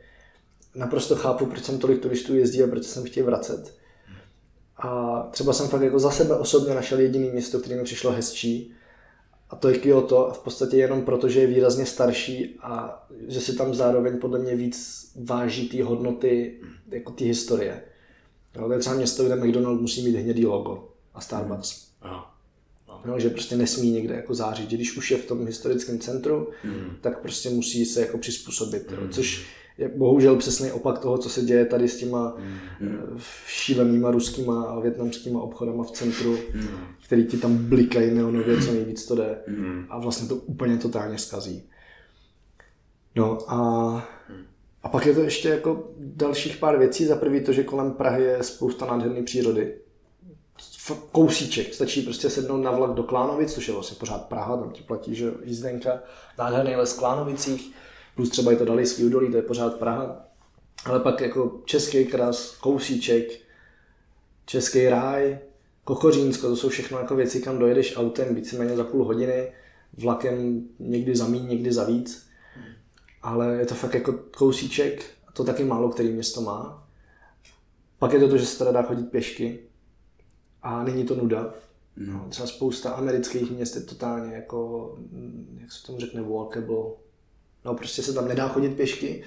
Naprosto 0.74 1.16
chápu, 1.16 1.46
proč 1.46 1.64
jsem 1.64 1.78
tolik 1.78 2.02
turistů 2.02 2.34
jezdí 2.34 2.62
a 2.62 2.66
proč 2.66 2.84
jsem 2.84 3.04
chtěl 3.04 3.26
vracet. 3.26 3.74
A 4.76 5.22
třeba 5.30 5.52
jsem 5.52 5.68
fakt 5.68 5.82
jako 5.82 5.98
za 5.98 6.10
sebe 6.10 6.34
osobně 6.34 6.74
našel 6.74 7.00
jediný 7.00 7.30
město, 7.30 7.58
které 7.58 7.76
mi 7.76 7.84
přišlo 7.84 8.12
hezčí 8.12 8.74
a 9.50 9.56
to 9.56 9.68
je 9.68 9.78
Kyoto 9.78 10.32
v 10.34 10.38
podstatě 10.38 10.76
jenom 10.76 11.02
proto, 11.02 11.28
že 11.28 11.40
je 11.40 11.46
výrazně 11.46 11.86
starší 11.86 12.58
a 12.60 13.02
že 13.28 13.40
si 13.40 13.56
tam 13.56 13.74
zároveň 13.74 14.18
podle 14.18 14.38
mě 14.38 14.56
víc 14.56 15.06
váží 15.24 15.68
ty 15.68 15.82
hodnoty 15.82 16.60
jako 16.88 17.12
ty 17.12 17.24
historie. 17.24 17.82
No, 18.56 18.66
to 18.66 18.72
je 18.72 18.78
třeba 18.78 18.96
město, 18.96 19.24
kde 19.24 19.36
McDonald 19.36 19.80
musí 19.80 20.04
mít 20.04 20.16
hnědý 20.16 20.46
logo 20.46 20.88
a 21.14 21.20
Starbucks. 21.20 21.86
Aha. 22.02 22.36
No, 23.06 23.20
že 23.20 23.30
prostě 23.30 23.56
nesmí 23.56 23.90
někde 23.90 24.14
jako 24.14 24.34
zářit. 24.34 24.70
Když 24.70 24.96
už 24.96 25.10
je 25.10 25.16
v 25.16 25.26
tom 25.26 25.46
historickém 25.46 25.98
centru, 25.98 26.48
mm. 26.64 26.96
tak 27.00 27.20
prostě 27.20 27.50
musí 27.50 27.86
se 27.86 28.00
jako 28.00 28.18
přizpůsobit. 28.18 28.90
Mm. 28.90 29.10
Což 29.10 29.46
je 29.78 29.88
bohužel 29.88 30.36
přesný 30.36 30.72
opak 30.72 30.98
toho, 30.98 31.18
co 31.18 31.28
se 31.28 31.42
děje 31.42 31.64
tady 31.64 31.88
s 31.88 31.96
těma 31.96 32.34
mm. 32.80 33.18
šílenýma 33.46 34.10
ruskýma 34.10 34.64
a 34.64 34.80
větnamskýma 34.80 35.42
obchodama 35.42 35.84
v 35.84 35.90
centru, 35.90 36.38
mm. 36.54 36.68
který 37.06 37.26
ti 37.26 37.36
tam 37.36 37.56
blikají 37.56 38.14
neonově, 38.14 38.62
co 38.62 38.72
nejvíc 38.72 39.06
to 39.06 39.14
jde. 39.14 39.38
Mm. 39.46 39.86
A 39.90 39.98
vlastně 39.98 40.28
to 40.28 40.36
úplně 40.36 40.76
totálně 40.76 41.18
skazí. 41.18 41.68
No 43.16 43.52
a, 43.52 44.08
a 44.82 44.88
pak 44.88 45.06
je 45.06 45.14
to 45.14 45.20
ještě 45.20 45.48
jako 45.48 45.90
dalších 45.98 46.56
pár 46.56 46.78
věcí. 46.78 47.06
Za 47.06 47.16
prvý 47.16 47.44
to, 47.44 47.52
že 47.52 47.64
kolem 47.64 47.92
Prahy 47.92 48.24
je 48.24 48.42
spousta 48.42 48.86
nádherné 48.86 49.22
přírody. 49.22 49.74
Kousíček, 51.12 51.74
stačí 51.74 52.02
prostě 52.02 52.30
sednout 52.30 52.62
na 52.62 52.70
vlak 52.70 52.90
do 52.90 53.02
Klánovic, 53.02 53.54
což 53.54 53.68
je 53.68 53.74
vlastně 53.74 53.96
pořád 54.00 54.28
Praha, 54.28 54.56
tam 54.56 54.70
ti 54.70 54.82
platí, 54.82 55.14
že 55.14 55.32
jízdenka, 55.44 56.00
nádherný 56.38 56.76
les 56.76 56.92
v 56.92 56.98
Klánovicích, 56.98 57.74
plus 58.16 58.30
třeba 58.30 58.52
i 58.52 58.56
to 58.56 58.64
Dalijský 58.64 59.04
údolí, 59.04 59.30
to 59.30 59.36
je 59.36 59.42
pořád 59.42 59.78
Praha. 59.78 60.26
Ale 60.84 61.00
pak 61.00 61.20
jako 61.20 61.62
český 61.64 62.04
kras, 62.04 62.56
kousíček, 62.56 63.40
český 64.46 64.88
ráj, 64.88 65.38
Kokořínsko, 65.84 66.48
to 66.48 66.56
jsou 66.56 66.68
všechno 66.68 66.98
jako 66.98 67.16
věci, 67.16 67.40
kam 67.40 67.58
dojedeš 67.58 67.96
autem 67.96 68.34
víceméně 68.34 68.76
za 68.76 68.84
půl 68.84 69.04
hodiny, 69.04 69.52
vlakem 69.98 70.64
někdy 70.78 71.16
za 71.16 71.28
míň, 71.28 71.48
někdy 71.48 71.72
za 71.72 71.84
víc. 71.84 72.26
Ale 73.22 73.54
je 73.54 73.66
to 73.66 73.74
fakt 73.74 73.94
jako 73.94 74.12
kousíček, 74.12 75.04
a 75.28 75.32
to 75.32 75.44
taky 75.44 75.64
málo 75.64 75.88
který 75.88 76.08
město 76.08 76.40
má. 76.40 76.88
Pak 77.98 78.12
je 78.12 78.20
to 78.20 78.28
to, 78.28 78.38
že 78.38 78.46
se 78.46 78.58
teda 78.58 78.72
dá 78.72 78.82
chodit 78.82 79.10
pěšky 79.10 79.58
a 80.62 80.84
není 80.84 81.04
to 81.04 81.14
nuda. 81.14 81.54
No. 81.96 82.26
Třeba 82.28 82.46
spousta 82.46 82.90
amerických 82.90 83.50
měst 83.50 83.76
je 83.76 83.82
totálně 83.82 84.34
jako, 84.34 84.90
jak 85.60 85.72
se 85.72 85.86
tomu 85.86 86.00
řekne, 86.00 86.22
walkable, 86.22 86.84
No 87.66 87.74
prostě 87.74 88.02
se 88.02 88.12
tam 88.12 88.28
nedá 88.28 88.48
chodit 88.48 88.76
pěšky. 88.76 89.24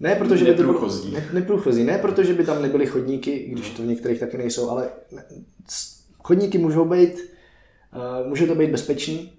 Ne, 0.00 0.14
protože 0.14 0.44
by 0.44 0.54
to 0.54 0.62
bylo, 0.62 0.88
ne, 1.12 1.28
neprůchozí. 1.32 1.84
Ne, 1.84 1.98
protože 1.98 2.34
by 2.34 2.44
tam 2.44 2.62
nebyly 2.62 2.86
chodníky, 2.86 3.30
i 3.30 3.50
když 3.50 3.70
to 3.70 3.82
v 3.82 3.86
některých 3.86 4.20
taky 4.20 4.38
nejsou, 4.38 4.70
ale 4.70 4.90
chodníky 6.22 6.58
můžou 6.58 6.84
být, 6.84 7.14
uh, 7.14 8.28
může 8.28 8.46
to 8.46 8.54
být 8.54 8.70
bezpečný, 8.70 9.32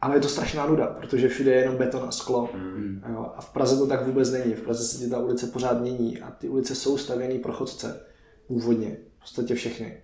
ale 0.00 0.16
je 0.16 0.20
to 0.20 0.28
strašná 0.28 0.66
nuda, 0.66 0.86
protože 0.86 1.28
všude 1.28 1.50
je 1.50 1.60
jenom 1.60 1.76
beton 1.76 2.04
a 2.08 2.10
sklo. 2.10 2.50
Mm. 2.54 3.02
Jo, 3.12 3.32
a 3.36 3.40
v 3.40 3.52
Praze 3.52 3.78
to 3.78 3.86
tak 3.86 4.06
vůbec 4.06 4.30
není. 4.30 4.54
V 4.54 4.62
Praze 4.62 4.84
se 4.84 5.04
ti 5.04 5.10
ta 5.10 5.18
ulice 5.18 5.46
pořád 5.46 5.80
mění 5.80 6.20
a 6.20 6.30
ty 6.30 6.48
ulice 6.48 6.74
jsou 6.74 6.98
stavěné 6.98 7.38
pro 7.38 7.52
chodce. 7.52 8.06
Původně. 8.46 8.96
V 9.16 9.20
podstatě 9.20 9.54
všechny. 9.54 9.96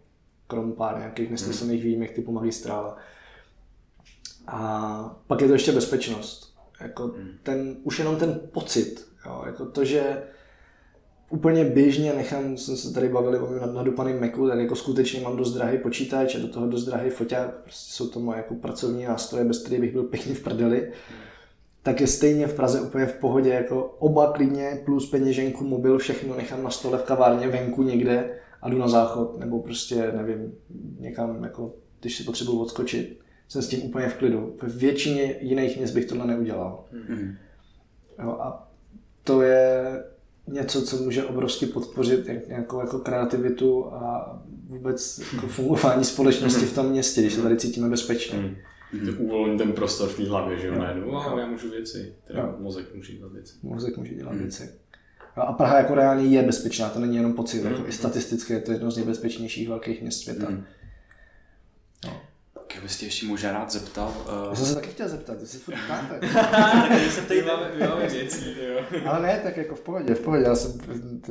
Krom 0.47 0.73
pár 0.73 0.99
nějakých 0.99 1.31
nesmyslných 1.31 1.81
mm. 1.81 1.85
výjimek 1.85 2.11
typu 2.11 2.33
magistrála. 2.33 2.97
A 4.47 5.23
pak 5.27 5.41
je 5.41 5.47
to 5.47 5.53
ještě 5.53 5.73
bezpečnost. 5.73 6.52
Jako 6.83 7.03
hmm. 7.03 7.29
ten, 7.43 7.77
už 7.83 7.99
jenom 7.99 8.17
ten 8.17 8.41
pocit, 8.53 9.07
jo, 9.27 9.43
jako 9.47 9.67
to, 9.67 9.85
že 9.85 10.23
úplně 11.31 11.65
běžně 11.65 12.13
nechám, 12.13 12.57
jsme 12.57 12.77
se 12.77 12.95
tady 12.95 13.09
bavili 13.09 13.39
o 13.39 13.53
nad 13.61 13.75
nadupaným 13.75 14.21
Macu, 14.21 14.49
tak 14.49 14.59
jako 14.59 14.77
skutečně 14.77 15.21
mám 15.21 15.37
dost 15.37 15.53
drahý 15.53 15.79
počítač 15.79 16.35
a 16.35 16.39
do 16.39 16.49
toho 16.49 16.67
dost 16.67 16.85
drahý 16.85 17.11
foťák, 17.11 17.55
prostě 17.63 17.93
jsou 17.93 18.09
to 18.09 18.21
moje 18.21 18.37
jako 18.37 18.55
pracovní 18.55 19.05
nástroje, 19.05 19.45
bez 19.45 19.59
kterých 19.59 19.81
bych 19.81 19.93
byl 19.93 20.03
pěkně 20.03 20.35
v 20.35 20.43
prdeli, 20.43 20.79
hmm. 20.81 21.21
tak 21.83 22.01
je 22.01 22.07
stejně 22.07 22.47
v 22.47 22.55
Praze 22.55 22.81
úplně 22.81 23.07
v 23.07 23.15
pohodě, 23.15 23.51
jako 23.51 23.97
oba 23.99 24.33
klidně 24.33 24.83
plus 24.85 25.11
peněženku, 25.11 25.65
mobil, 25.65 25.99
všechno 25.99 26.37
nechám 26.37 26.63
na 26.63 26.71
stole 26.71 26.99
v 26.99 27.03
kavárně 27.03 27.49
venku 27.49 27.83
někde 27.83 28.39
a 28.63 28.69
jdu 28.69 28.79
na 28.79 28.89
záchod, 28.89 29.39
nebo 29.39 29.63
prostě, 29.63 30.13
nevím, 30.17 30.55
někam, 30.99 31.45
jako, 31.45 31.75
když 32.01 32.17
si 32.17 32.25
potřebuji 32.25 32.61
odskočit 32.61 33.22
jsem 33.53 33.63
s 33.63 33.69
tím 33.69 33.83
úplně 33.83 34.09
v 34.09 34.15
klidu. 34.15 34.57
V 34.63 34.77
většině 34.77 35.35
jiných 35.41 35.77
měst 35.77 35.95
bych 35.95 36.07
tohle 36.07 36.27
neudělal. 36.27 36.85
Mm-hmm. 36.93 37.37
Jo, 38.23 38.31
a 38.31 38.73
to 39.25 39.43
je 39.43 39.85
něco, 40.47 40.83
co 40.83 40.97
může 40.97 41.25
obrovsky 41.25 41.67
podpořit 41.67 42.29
nějakou 42.49 42.81
jako 42.81 42.99
kreativitu 42.99 43.93
a 43.93 44.39
vůbec 44.67 45.23
jako 45.33 45.47
fungování 45.47 46.05
společnosti 46.05 46.67
v 46.67 46.75
tom 46.75 46.87
městě, 46.87 47.21
když 47.21 47.35
se 47.35 47.43
tady 47.43 47.57
cítíme 47.57 47.89
bezpečně. 47.89 48.39
Mm. 48.39 48.57
Mm. 48.93 49.21
Uvolní 49.21 49.59
ten 49.59 49.73
prostor 49.73 50.09
v 50.09 50.17
té 50.17 50.29
hlavě, 50.29 50.59
že 50.59 50.67
jo, 50.67 50.75
najednou, 50.79 51.11
wow, 51.11 51.39
já 51.39 51.47
můžu 51.47 51.71
věci, 51.71 52.15
teda 52.25 52.41
jo. 52.41 52.55
mozek 52.59 52.95
může 52.95 53.13
dělat 53.13 53.33
věci. 53.33 53.55
Mozek 53.63 53.97
může 53.97 54.15
dělat 54.15 54.33
mm. 54.33 54.39
věci. 54.39 54.71
A 55.37 55.53
Praha 55.53 55.79
jako 55.79 55.95
reálně 55.95 56.25
je 56.25 56.43
bezpečná, 56.43 56.89
to 56.89 56.99
není 56.99 57.17
jenom 57.17 57.33
pocit, 57.33 57.65
mm. 57.65 57.73
jako 57.73 57.89
i 57.89 57.93
statisticky 57.93 58.53
je 58.53 58.61
to 58.61 58.73
jedno 58.73 58.91
z 58.91 58.97
nejbezpečnějších 58.97 59.69
velkých 59.69 60.03
měst 60.03 60.21
světa. 60.21 60.51
Mm. 60.51 60.65
Já 62.75 62.81
bych 62.81 63.03
ještě 63.03 63.27
možná 63.27 63.53
rád 63.53 63.73
zeptal. 63.73 64.15
Uh... 64.27 64.49
Já 64.49 64.55
jsem 64.55 64.67
se 64.67 64.75
taky 64.75 64.89
chtěl 64.89 65.09
zeptat, 65.09 65.39
ty 65.39 65.47
si 65.47 65.59
furt 65.59 65.75
ptáte. 65.85 66.29
tak 66.89 67.11
se 67.11 67.21
tady 67.21 67.43
máme, 67.43 67.71
máme 67.89 68.07
věcí, 68.09 68.57
jo. 68.75 68.81
Ale 69.07 69.23
ne, 69.23 69.41
tak 69.43 69.57
jako 69.57 69.75
v 69.75 69.81
pohodě, 69.81 70.15
v 70.15 70.21
pohodě, 70.21 70.45
já 70.45 70.55
se, 70.55 70.69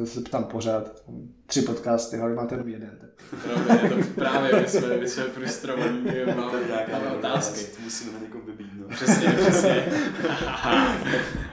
se 0.05 0.21
ptám 0.21 0.43
pořád. 0.43 1.03
Tři 1.45 1.61
podcasty, 1.61 2.17
ale 2.17 2.33
máte 2.33 2.55
jenom 2.55 2.67
jeden. 2.67 2.97
Tak. 3.01 3.09
Právě, 3.43 3.89
to 3.89 3.95
právě, 4.15 4.61
my 4.61 4.67
jsme, 4.67 4.97
my 4.97 5.07
jsme 5.07 5.23
frustrovaní, 5.23 6.05
máme, 6.35 6.59
máme 6.91 7.11
otázky. 7.17 7.65
To 7.75 7.81
musíme 7.83 8.11
někoho 8.21 8.43
vybít, 8.45 8.71
no. 8.73 8.87
Přesně, 8.95 9.27
přesně. 9.27 9.85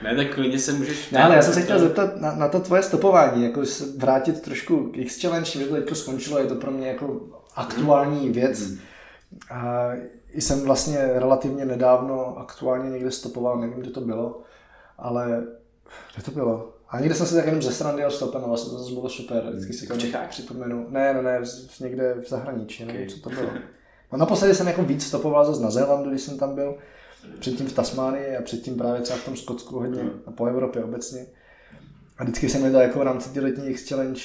ne, 0.03 0.15
tak 0.15 0.33
klidně 0.33 0.59
se 0.59 0.73
můžeš 0.73 1.11
Ne, 1.11 1.23
ale 1.23 1.35
já 1.35 1.41
jsem 1.41 1.53
se 1.53 1.61
chtěl 1.61 1.79
zeptat 1.79 2.21
na, 2.21 2.35
na 2.35 2.47
to 2.47 2.59
tvoje 2.59 2.83
stopování, 2.83 3.43
jako 3.43 3.61
vrátit 3.97 4.41
trošku 4.41 4.91
k 4.91 4.97
X-Challenge, 4.97 5.51
že 5.51 5.65
to 5.65 5.75
teďko 5.75 5.95
skončilo, 5.95 6.39
je 6.39 6.45
to 6.45 6.55
pro 6.55 6.71
mě 6.71 6.87
jako 6.87 7.21
aktuální 7.55 8.29
věc. 8.29 8.59
Hmm 8.59 8.79
a 9.51 9.91
jsem 10.33 10.61
vlastně 10.61 10.97
relativně 11.13 11.65
nedávno 11.65 12.37
aktuálně 12.37 12.89
někde 12.89 13.11
stopoval, 13.11 13.59
nevím, 13.59 13.79
kde 13.79 13.91
to 13.91 14.01
bylo, 14.01 14.41
ale 14.97 15.43
kde 16.15 16.23
to 16.23 16.31
bylo? 16.31 16.73
A 16.89 16.99
někde 16.99 17.15
jsem 17.15 17.27
se 17.27 17.35
tak 17.35 17.45
jenom 17.45 17.61
ze 17.61 17.71
strany 17.71 18.01
dal 18.01 18.11
stopem 18.11 18.43
a 18.43 18.47
vlastně 18.47 18.71
to 18.71 18.77
zase 18.77 18.93
bylo 18.93 19.09
super. 19.09 19.43
Vždycky 19.49 19.73
si 19.73 19.87
to 19.87 19.93
v 19.93 19.97
Čechách 19.97 20.29
připomenu. 20.29 20.85
Ne, 20.89 21.13
ne, 21.13 21.21
ne, 21.21 21.41
někde 21.79 22.15
v 22.25 22.29
zahraničí, 22.29 22.85
nevím, 22.85 23.01
okay. 23.01 23.15
co 23.15 23.21
to 23.21 23.29
bylo. 23.29 23.49
No 24.11 24.17
naposledy 24.17 24.55
jsem 24.55 24.67
jako 24.67 24.83
víc 24.83 25.07
stopoval 25.07 25.45
zase 25.45 25.61
na 25.61 25.71
Zélandu, 25.71 26.09
když 26.09 26.21
jsem 26.21 26.37
tam 26.37 26.55
byl. 26.55 26.77
Předtím 27.39 27.67
v 27.67 27.73
Tasmánii 27.73 28.37
a 28.37 28.41
předtím 28.41 28.77
právě 28.77 29.01
třeba 29.01 29.19
v 29.19 29.25
tom 29.25 29.37
Skotsku 29.37 29.79
hodně 29.79 30.03
a 30.25 30.31
po 30.31 30.45
Evropě 30.45 30.83
obecně. 30.83 31.25
A 32.17 32.23
vždycky 32.23 32.49
se 32.49 32.59
mi 32.59 32.71
to 32.71 32.79
jako 32.79 32.99
v 32.99 33.01
rámci 33.01 33.29
té 33.29 33.41
letní 33.41 33.67
X-Challenge 33.67 34.21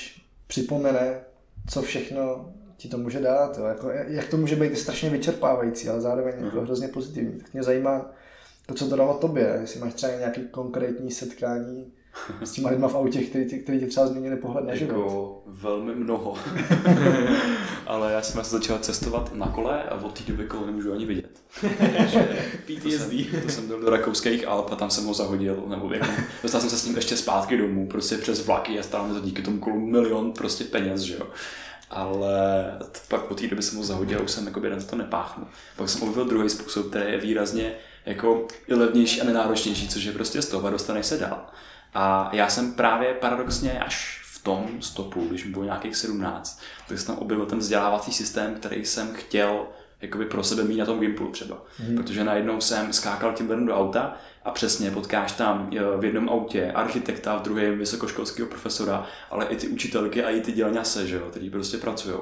připomene, 0.47 1.21
co 1.69 1.83
všechno 1.83 2.53
ti 2.77 2.89
to 2.89 2.99
může 2.99 3.21
dát. 3.21 3.59
Jo. 3.59 3.65
Jako, 3.65 3.91
jak 3.91 4.29
to 4.29 4.37
může 4.37 4.57
být 4.57 4.79
strašně 4.79 5.11
vyčerpávající, 5.11 5.89
ale 5.89 6.01
zároveň 6.01 6.35
jako 6.35 6.57
mhm. 6.57 6.65
hrozně 6.65 6.89
pozitivní. 6.89 7.39
Tak 7.39 7.53
mě 7.53 7.63
zajímá 7.63 8.11
to, 8.67 8.75
co 8.75 8.89
to 8.89 8.97
dalo 8.97 9.15
tobě. 9.15 9.59
Jestli 9.61 9.81
máš 9.81 9.95
třeba 9.95 10.13
nějaké 10.13 10.41
konkrétní 10.41 11.11
setkání 11.11 11.93
s 12.43 12.53
těma 12.53 12.71
lidma 12.71 12.89
v 12.89 12.95
autě, 12.95 13.21
který, 13.21 13.45
který 13.63 13.81
ti 13.81 13.87
třeba 13.87 14.07
změnili 14.07 14.37
pohled 14.37 14.65
na 14.65 14.75
život? 14.75 14.93
Jako 14.93 15.43
velmi 15.47 15.95
mnoho. 15.95 16.35
Ale 17.87 18.13
já 18.13 18.23
jsem 18.23 18.45
se 18.45 18.51
začal 18.51 18.79
cestovat 18.79 19.35
na 19.35 19.47
kole 19.47 19.83
a 19.83 19.95
od 19.95 20.19
té 20.21 20.33
doby 20.33 20.45
kolo 20.45 20.67
nemůžu 20.67 20.93
ani 20.93 21.07
vidět. 21.07 21.43
PTSD. 22.67 23.11
To, 23.31 23.41
to 23.43 23.49
jsem 23.49 23.67
byl 23.67 23.81
do 23.81 23.91
rakouských 23.91 24.49
Alp 24.49 24.73
a 24.73 24.77
tam 24.77 24.91
jsem 24.91 25.05
ho 25.05 25.15
zahodil, 25.15 25.65
nebo 25.67 25.93
jako, 25.93 26.07
dostal 26.43 26.61
jsem 26.61 26.71
se 26.71 26.79
s 26.79 26.87
ním 26.87 26.97
ještě 26.97 27.17
zpátky 27.17 27.57
domů, 27.57 27.89
prostě 27.89 28.19
přes 28.19 28.47
vlaky 28.47 28.79
a 28.79 28.83
stál 28.83 29.09
mi 29.09 29.15
to 29.15 29.21
díky 29.21 29.43
tomu 29.43 29.59
kolu 29.59 29.81
milion 29.81 30.33
prostě 30.33 30.65
peněz, 30.65 31.01
že 31.01 31.15
jo 31.15 31.27
ale 31.95 32.33
pak 33.09 33.23
po 33.23 33.35
té 33.35 33.47
době 33.47 33.63
jsem 33.63 33.79
ho 33.79 33.85
zahodil 33.85 34.19
a 34.19 34.23
už 34.23 34.31
jsem 34.31 34.47
jako 34.47 34.61
na 34.61 34.77
to 34.91 34.97
nepáchnu. 34.97 35.47
Pak 35.77 35.89
jsem 35.89 36.03
objevil 36.03 36.25
druhý 36.25 36.51
způsob, 36.51 36.91
který 36.91 37.13
je 37.13 37.19
výrazně 37.19 37.73
jako 38.07 38.47
i 38.69 38.75
levnější 38.75 39.21
a 39.21 39.25
nenáročnější, 39.25 39.89
což 39.89 40.05
je 40.05 40.13
prostě 40.13 40.43
z 40.43 40.49
toho 40.49 40.71
dostaneš 40.71 41.07
se 41.07 41.19
dál. 41.19 41.47
A 41.95 42.31
já 42.33 42.49
jsem 42.49 42.73
právě 42.73 43.15
paradoxně 43.15 43.81
až 43.81 44.23
v 44.25 44.43
tom 44.43 44.83
stopu, 44.83 45.27
když 45.29 45.45
mi 45.45 45.51
bylo 45.51 45.65
nějakých 45.65 45.97
17, 45.97 46.61
tak 46.89 46.99
jsem 46.99 47.07
tam 47.07 47.19
objevil 47.19 47.47
ten 47.47 47.59
vzdělávací 47.59 48.13
systém, 48.13 48.55
který 48.55 48.85
jsem 48.85 49.15
chtěl 49.15 49.67
jakoby 50.05 50.27
pro 50.27 50.45
sebe 50.45 50.65
mít 50.65 50.77
na 50.77 50.87
tom 50.87 51.01
Gimplu 51.01 51.31
třeba. 51.31 51.65
Hmm. 51.79 51.97
Protože 51.97 52.25
najednou 52.25 52.61
jsem 52.61 52.93
skákal 52.93 53.33
tím 53.33 53.67
do 53.67 53.77
auta 53.77 54.17
a 54.45 54.51
přesně 54.51 54.91
potkáš 54.91 55.33
tam 55.33 55.71
v 55.99 56.05
jednom 56.05 56.29
autě 56.29 56.73
architekta, 56.73 57.37
v 57.37 57.43
druhém 57.43 57.79
vysokoškolského 57.79 58.49
profesora, 58.49 59.07
ale 59.31 59.47
i 59.47 59.57
ty 59.57 59.69
učitelky 59.69 60.25
a 60.25 60.31
i 60.31 60.41
ty 60.41 60.53
dělňase, 60.53 61.07
že 61.07 61.17
jo, 61.17 61.27
který 61.31 61.51
prostě 61.51 61.79
pracují. 61.79 62.15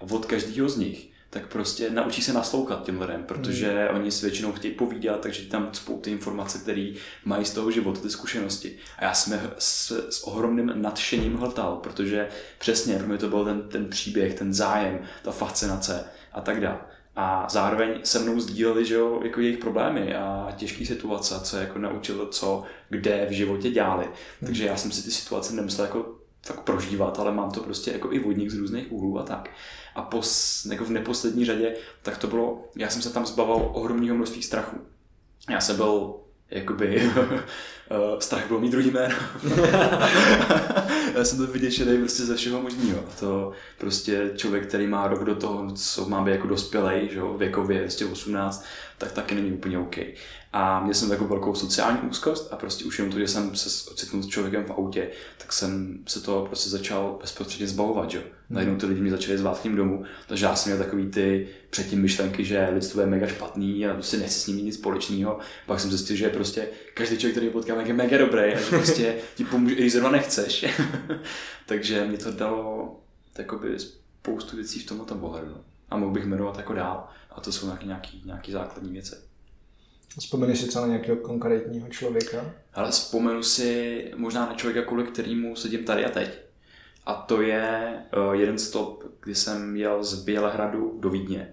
A 0.00 0.10
od 0.10 0.26
každého 0.26 0.68
z 0.68 0.76
nich 0.76 1.10
tak 1.32 1.46
prostě 1.46 1.90
naučí 1.90 2.22
se 2.22 2.32
naslouchat 2.32 2.84
těm 2.84 3.00
lidem, 3.00 3.22
protože 3.22 3.88
hmm. 3.88 4.00
oni 4.00 4.10
s 4.10 4.22
většinou 4.22 4.52
chtějí 4.52 4.74
povídat, 4.74 5.20
takže 5.20 5.42
tam 5.42 5.68
cpou 5.72 6.00
ty 6.00 6.10
informace, 6.10 6.58
které 6.58 6.92
mají 7.24 7.44
z 7.44 7.50
toho 7.50 7.70
života, 7.70 8.00
ty 8.00 8.10
zkušenosti. 8.10 8.76
A 8.98 9.04
já 9.04 9.14
jsem 9.14 9.40
s, 9.58 10.08
s 10.10 10.26
ohromným 10.26 10.72
nadšením 10.74 11.36
hltal, 11.36 11.76
protože 11.76 12.28
přesně 12.58 12.96
pro 12.96 13.06
mě 13.06 13.18
to 13.18 13.28
byl 13.28 13.44
ten, 13.44 13.68
ten 13.68 13.88
příběh, 13.88 14.34
ten 14.34 14.54
zájem, 14.54 15.00
ta 15.22 15.32
fascinace 15.32 16.04
a 16.32 16.40
tak 16.40 16.60
dále 16.60 16.78
a 17.20 17.48
zároveň 17.48 18.00
se 18.04 18.18
mnou 18.18 18.40
sdíleli, 18.40 18.86
že 18.86 18.94
jo, 18.94 19.20
jako 19.24 19.40
jejich 19.40 19.58
problémy 19.58 20.14
a 20.14 20.48
těžké 20.56 20.86
situace, 20.86 21.40
co 21.40 21.56
jako 21.56 21.78
naučilo, 21.78 22.26
co 22.26 22.62
kde 22.88 23.26
v 23.28 23.32
životě 23.32 23.70
dělali. 23.70 24.08
Takže 24.46 24.66
já 24.66 24.76
jsem 24.76 24.92
si 24.92 25.02
ty 25.02 25.10
situace 25.10 25.54
nemusel 25.54 25.84
jako 25.84 26.14
tak 26.46 26.60
prožívat, 26.60 27.18
ale 27.18 27.32
mám 27.32 27.50
to 27.50 27.60
prostě 27.60 27.90
jako 27.90 28.12
i 28.12 28.18
vodník 28.18 28.50
z 28.50 28.58
různých 28.58 28.92
úhlů 28.92 29.18
a 29.18 29.22
tak. 29.22 29.50
A 29.94 30.02
pos, 30.02 30.64
jako 30.70 30.84
v 30.84 30.90
neposlední 30.90 31.44
řadě, 31.44 31.76
tak 32.02 32.18
to 32.18 32.26
bylo, 32.26 32.68
já 32.76 32.90
jsem 32.90 33.02
se 33.02 33.12
tam 33.12 33.26
zbavil 33.26 33.70
ohromného 33.72 34.16
množství 34.16 34.42
strachu. 34.42 34.76
Já 35.50 35.60
jsem 35.60 35.76
byl 35.76 36.14
jakoby 36.50 37.10
strach 38.18 38.46
bylo 38.46 38.60
mít 38.60 38.70
druhý 38.70 38.90
jméno. 38.90 39.14
Já 41.14 41.24
jsem 41.24 41.38
to 41.38 41.46
vyděšený 41.46 41.98
prostě 41.98 42.22
ze 42.22 42.36
všeho 42.36 42.62
možného. 42.62 43.04
To 43.20 43.52
prostě 43.78 44.30
člověk, 44.36 44.66
který 44.66 44.86
má 44.86 45.08
rok 45.08 45.24
do 45.24 45.34
toho, 45.34 45.72
co 45.72 46.08
má 46.08 46.24
být 46.24 46.30
jako 46.30 46.46
dospělej, 46.46 47.08
že 47.12 47.18
jo, 47.18 47.34
věkově, 47.38 47.80
prostě 47.80 48.06
18, 48.06 48.64
tak 48.98 49.12
taky 49.12 49.34
není 49.34 49.52
úplně 49.52 49.78
OK. 49.78 49.96
A 50.52 50.80
měl 50.80 50.94
jsem 50.94 51.08
takovou 51.08 51.30
velkou 51.30 51.54
sociální 51.54 52.00
úzkost 52.00 52.52
a 52.52 52.56
prostě 52.56 52.84
už 52.84 52.98
jenom 52.98 53.12
to, 53.12 53.18
že 53.18 53.28
jsem 53.28 53.56
se 53.56 53.90
ocitnul 53.90 54.22
s 54.22 54.26
člověkem 54.26 54.64
v 54.64 54.70
autě, 54.70 55.10
tak 55.38 55.52
jsem 55.52 55.98
se 56.06 56.20
to 56.20 56.44
prostě 56.46 56.70
začal 56.70 57.18
bezprostředně 57.20 57.68
zbavovat, 57.68 58.10
že? 58.10 58.22
Najednou 58.50 58.76
ty 58.76 58.86
lidi 58.86 59.00
mi 59.00 59.10
začali 59.10 59.38
zvát 59.38 59.58
k 59.58 59.64
ním 59.64 59.76
domů, 59.76 60.04
takže 60.26 60.44
já 60.44 60.56
jsem 60.56 60.72
měl 60.72 60.84
takový 60.84 61.06
ty 61.06 61.48
předtím 61.70 62.02
myšlenky, 62.02 62.44
že 62.44 62.68
lidstvo 62.72 63.00
je 63.00 63.06
mega 63.06 63.26
špatný 63.26 63.86
a 63.86 63.94
prostě 63.94 64.16
nechci 64.16 64.40
s 64.40 64.46
nimi 64.46 64.62
nic 64.62 64.74
společného. 64.74 65.38
Pak 65.66 65.80
jsem 65.80 65.90
zjistil, 65.90 66.16
že 66.16 66.28
prostě 66.28 66.68
každý 66.94 67.18
člověk, 67.18 67.36
který 67.36 67.50
potkám, 67.50 67.80
je 67.80 67.94
mega 67.94 68.18
dobrý 68.18 68.40
a 68.54 68.58
že 68.58 68.64
prostě 68.68 69.16
ti 69.36 69.44
pomůže, 69.44 69.74
i 69.74 69.90
zrovna 69.90 70.10
nechceš. 70.10 70.66
takže 71.66 72.04
mi 72.04 72.18
to 72.18 72.30
dalo 72.30 72.96
takoby 73.32 73.76
spoustu 73.78 74.56
věcí 74.56 74.80
v 74.80 74.86
tomto 74.86 75.14
pohledu. 75.14 75.56
A 75.90 75.96
mohl 75.96 76.12
bych 76.12 76.24
jmenovat 76.24 76.56
jako 76.56 76.74
dál. 76.74 77.08
A 77.30 77.40
to 77.40 77.52
jsou 77.52 77.66
nějaký, 77.66 77.86
nějaký, 77.86 78.22
nějaký 78.24 78.52
základní 78.52 78.92
věci. 78.92 79.29
Vzpomeneš 80.18 80.60
si 80.60 80.68
třeba 80.68 80.86
na 80.86 80.92
nějakého 80.92 81.16
konkrétního 81.16 81.88
člověka? 81.88 82.54
Ale 82.74 82.90
vzpomenu 82.90 83.42
si 83.42 84.04
možná 84.16 84.46
na 84.46 84.54
člověka, 84.54 84.86
kvůli 84.86 85.04
kterému 85.04 85.56
sedím 85.56 85.84
tady 85.84 86.04
a 86.04 86.10
teď. 86.10 86.38
A 87.06 87.14
to 87.14 87.42
je 87.42 87.94
uh, 88.28 88.34
jeden 88.34 88.58
stop, 88.58 89.04
kdy 89.22 89.34
jsem 89.34 89.76
jel 89.76 90.04
z 90.04 90.24
Bělehradu 90.24 90.98
do 91.00 91.10
Vídně. 91.10 91.48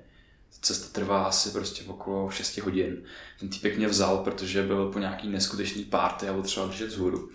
Cesta 0.62 0.88
trvá 0.92 1.24
asi 1.24 1.50
prostě 1.50 1.84
okolo 1.88 2.32
6 2.32 2.58
hodin. 2.58 3.04
Ten 3.40 3.50
týpek 3.50 3.78
mě 3.78 3.88
vzal, 3.88 4.18
protože 4.18 4.64
byl 4.64 4.92
po 4.92 5.00
nějaký 5.00 5.30
neskutečný 5.30 5.84
párty 5.84 6.28
a 6.28 6.34
potřeboval 6.34 6.70
držet 6.70 6.92
zhůru. 6.92 7.30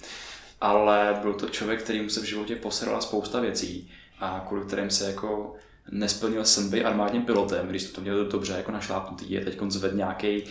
Ale 0.60 1.18
byl 1.22 1.34
to 1.34 1.48
člověk, 1.48 1.82
který 1.82 2.02
mu 2.02 2.08
se 2.08 2.20
v 2.20 2.24
životě 2.24 2.56
poserala 2.56 3.00
spousta 3.00 3.40
věcí 3.40 3.90
a 4.18 4.44
kvůli 4.48 4.66
kterým 4.66 4.90
se 4.90 5.06
jako 5.06 5.54
nesplnil 5.90 6.44
sen 6.44 6.70
být 6.70 6.84
armádním 6.84 7.22
pilotem, 7.22 7.68
když 7.68 7.84
to 7.84 8.00
měl 8.00 8.24
dobře 8.24 8.52
jako 8.52 8.72
našlápnutý, 8.72 9.30
je 9.30 9.44
teď 9.44 9.60
zved 9.68 9.94
nějaký 9.94 10.44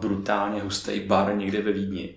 brutálně 0.00 0.60
hustý 0.60 1.00
bar 1.00 1.36
někde 1.36 1.62
ve 1.62 1.72
Vídni. 1.72 2.14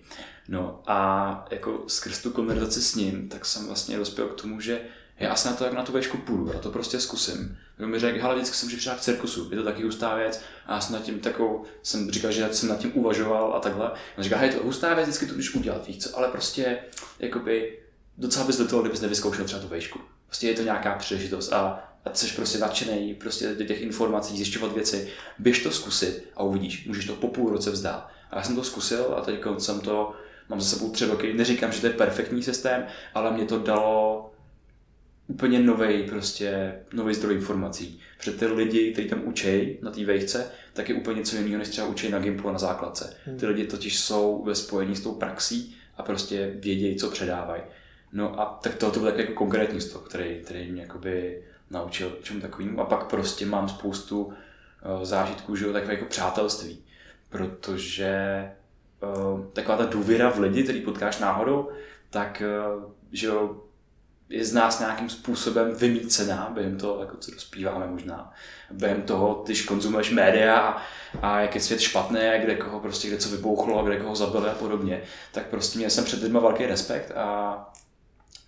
No 0.48 0.82
a 0.88 1.46
jako 1.52 1.84
skrz 1.88 2.22
tu 2.22 2.32
konverzaci 2.32 2.82
s 2.82 2.96
ním, 2.96 3.30
tak 3.30 3.46
jsem 3.46 3.68
vlastně 3.68 3.98
dospěl 3.98 4.28
k 4.28 4.42
tomu, 4.42 4.62
že 4.62 4.82
já 5.20 5.32
asi 5.32 5.48
na 5.48 5.54
to 5.54 5.64
jak 5.64 5.74
na 5.74 5.84
tu 5.84 5.92
večku 5.92 6.18
půjdu, 6.18 6.52
já 6.54 6.60
to 6.60 6.72
prostě 6.72 7.00
zkusím. 7.00 7.58
On 7.80 7.90
mi 7.90 8.00
řekl, 8.00 8.22
hele, 8.22 8.36
vždycky 8.36 8.56
jsem 8.56 8.70
přišel 8.70 8.96
k 8.96 9.02
cirkusu, 9.02 9.48
je 9.52 9.58
to 9.58 9.64
taky 9.64 9.84
hustá 9.84 10.16
věc. 10.16 10.42
A 10.66 10.74
já 10.74 10.82
jsem 10.82 10.96
nad 10.96 11.04
tím 11.04 11.20
takovou, 11.20 11.64
jsem 11.84 12.12
říkal, 12.12 12.32
že 12.32 12.50
jsem 12.52 12.70
nad 12.70 12.80
tím 12.80 12.92
uvažoval 12.94 13.54
a 13.56 13.60
takhle. 13.60 13.92
On 14.18 14.24
říká, 14.24 14.38
hej, 14.38 14.50
to 14.50 14.64
hustá 14.64 14.94
věc, 14.94 15.08
vždycky 15.08 15.26
to 15.26 15.34
můžeš 15.34 15.56
udělat, 15.56 15.88
víš 15.88 15.98
co, 15.98 16.18
ale 16.18 16.28
prostě, 16.28 16.78
jakoby, 17.20 17.80
docela 18.18 18.46
bys 18.46 18.58
do 18.58 18.68
toho, 18.68 18.82
kdybys 18.82 19.02
nevyzkoušel 19.02 19.46
třeba 19.46 19.62
tu 19.62 19.68
vejšku. 19.68 20.00
Prostě 20.26 20.48
je 20.48 20.56
to 20.56 20.62
nějaká 20.62 20.96
příležitost 20.96 21.54
a 21.54 21.58
a 21.58 21.87
jsi 22.14 22.36
prostě 22.36 22.58
nadšený 22.58 23.14
prostě 23.14 23.56
do 23.56 23.66
těch 23.66 23.82
informací, 23.82 24.38
zjišťovat 24.38 24.74
věci, 24.74 25.10
běž 25.40 25.64
to 25.64 25.72
zkusit 25.72 26.30
a 26.36 26.44
uvidíš, 26.44 26.88
můžeš 26.88 27.06
to 27.06 27.16
po 27.16 27.28
půl 27.28 27.50
roce 27.50 27.72
vzdát. 27.72 28.10
A 28.32 28.38
já 28.38 28.44
jsem 28.44 28.56
to 28.56 28.64
zkusil 28.64 29.16
a 29.18 29.22
teď 29.22 29.40
jsem 29.58 29.80
to, 29.80 30.14
mám 30.50 30.62
za 30.62 30.78
sebou 30.78 30.92
tři 30.92 31.06
roky, 31.06 31.34
neříkám, 31.34 31.72
že 31.72 31.82
to 31.82 31.88
je 31.88 31.94
perfektní 31.94 32.44
systém, 32.44 32.86
ale 33.14 33.32
mě 33.32 33.46
to 33.46 33.60
dalo 33.60 34.32
úplně 35.28 35.60
nový 35.60 36.04
prostě, 36.04 36.76
nový 36.94 37.14
zdroj 37.14 37.36
informací. 37.36 38.00
Protože 38.18 38.32
ty 38.32 38.46
lidi, 38.46 38.92
kteří 38.92 39.08
tam 39.08 39.22
učí 39.28 39.78
na 39.82 39.92
té 39.92 40.06
vejce, 40.06 40.52
tak 40.74 40.90
je 40.90 40.96
úplně 40.96 41.20
něco 41.20 41.36
jiného, 41.36 41.58
než 41.58 41.70
třeba 41.70 41.88
učí 41.88 42.10
na 42.10 42.20
Gimplu 42.20 42.50
a 42.50 42.52
na 42.52 42.60
základce. 42.60 43.18
Hmm. 43.26 43.40
Ty 43.40 43.48
lidi 43.48 43.68
totiž 43.68 44.00
jsou 44.00 44.44
ve 44.46 44.56
spojení 44.56 44.96
s 44.96 45.02
tou 45.02 45.12
praxí 45.12 45.76
a 45.98 46.04
prostě 46.04 46.52
vědějí, 46.56 46.96
co 46.96 47.12
předávají. 47.12 47.62
No 48.14 48.42
a 48.42 48.60
tak 48.64 48.76
to, 48.76 48.92
to 48.92 49.00
byl 49.00 49.10
tak 49.10 49.20
jako 49.20 49.34
konkrétní 49.34 49.82
stop, 49.82 50.04
který, 50.04 50.40
který 50.44 50.72
mě 50.72 50.82
jakoby 50.82 51.44
naučil 51.70 52.18
čemu 52.24 52.42
takovým. 52.42 52.80
A 52.80 52.86
pak 52.86 53.10
prostě 53.10 53.46
mám 53.46 53.70
spoustu 53.70 54.26
uh, 54.26 54.34
zážitků, 55.04 55.56
že 55.56 55.66
jo, 55.66 55.74
takové 55.74 55.94
jako 55.94 56.06
přátelství. 56.06 56.84
Protože 57.30 58.44
uh, 59.04 59.46
taková 59.54 59.78
ta 59.78 59.86
důvěra 59.86 60.30
v 60.30 60.40
lidi, 60.40 60.64
který 60.64 60.82
potkáš 60.82 61.20
náhodou, 61.20 61.70
tak 62.10 62.44
uh, 62.76 62.92
že 63.12 63.28
jo, 63.28 63.62
je 64.30 64.46
z 64.46 64.54
nás 64.54 64.80
nějakým 64.80 65.10
způsobem 65.10 65.76
vymícená 65.76 66.52
během 66.54 66.78
toho, 66.78 67.02
jako 67.02 67.18
co 67.18 67.32
dospíváme 67.32 67.88
možná. 67.88 68.34
Během 68.72 69.02
toho, 69.02 69.44
když 69.46 69.66
konzumuješ 69.66 70.12
média 70.12 70.58
a, 70.58 70.82
a 71.22 71.40
jak 71.42 71.56
je 71.56 71.62
svět 71.62 71.80
špatný, 71.80 72.20
kde 72.42 72.56
koho 72.56 72.80
prostě 72.80 73.08
kde 73.08 73.18
co 73.18 73.30
vybouchlo, 73.30 73.84
kde 73.84 74.00
koho 74.00 74.16
zabili 74.16 74.50
a 74.50 74.54
podobně, 74.54 75.02
tak 75.32 75.46
prostě 75.46 75.78
měl 75.78 75.90
jsem 75.90 76.06
před 76.06 76.24
lidmi 76.24 76.40
velký 76.40 76.66
respekt 76.66 77.12
a, 77.12 77.58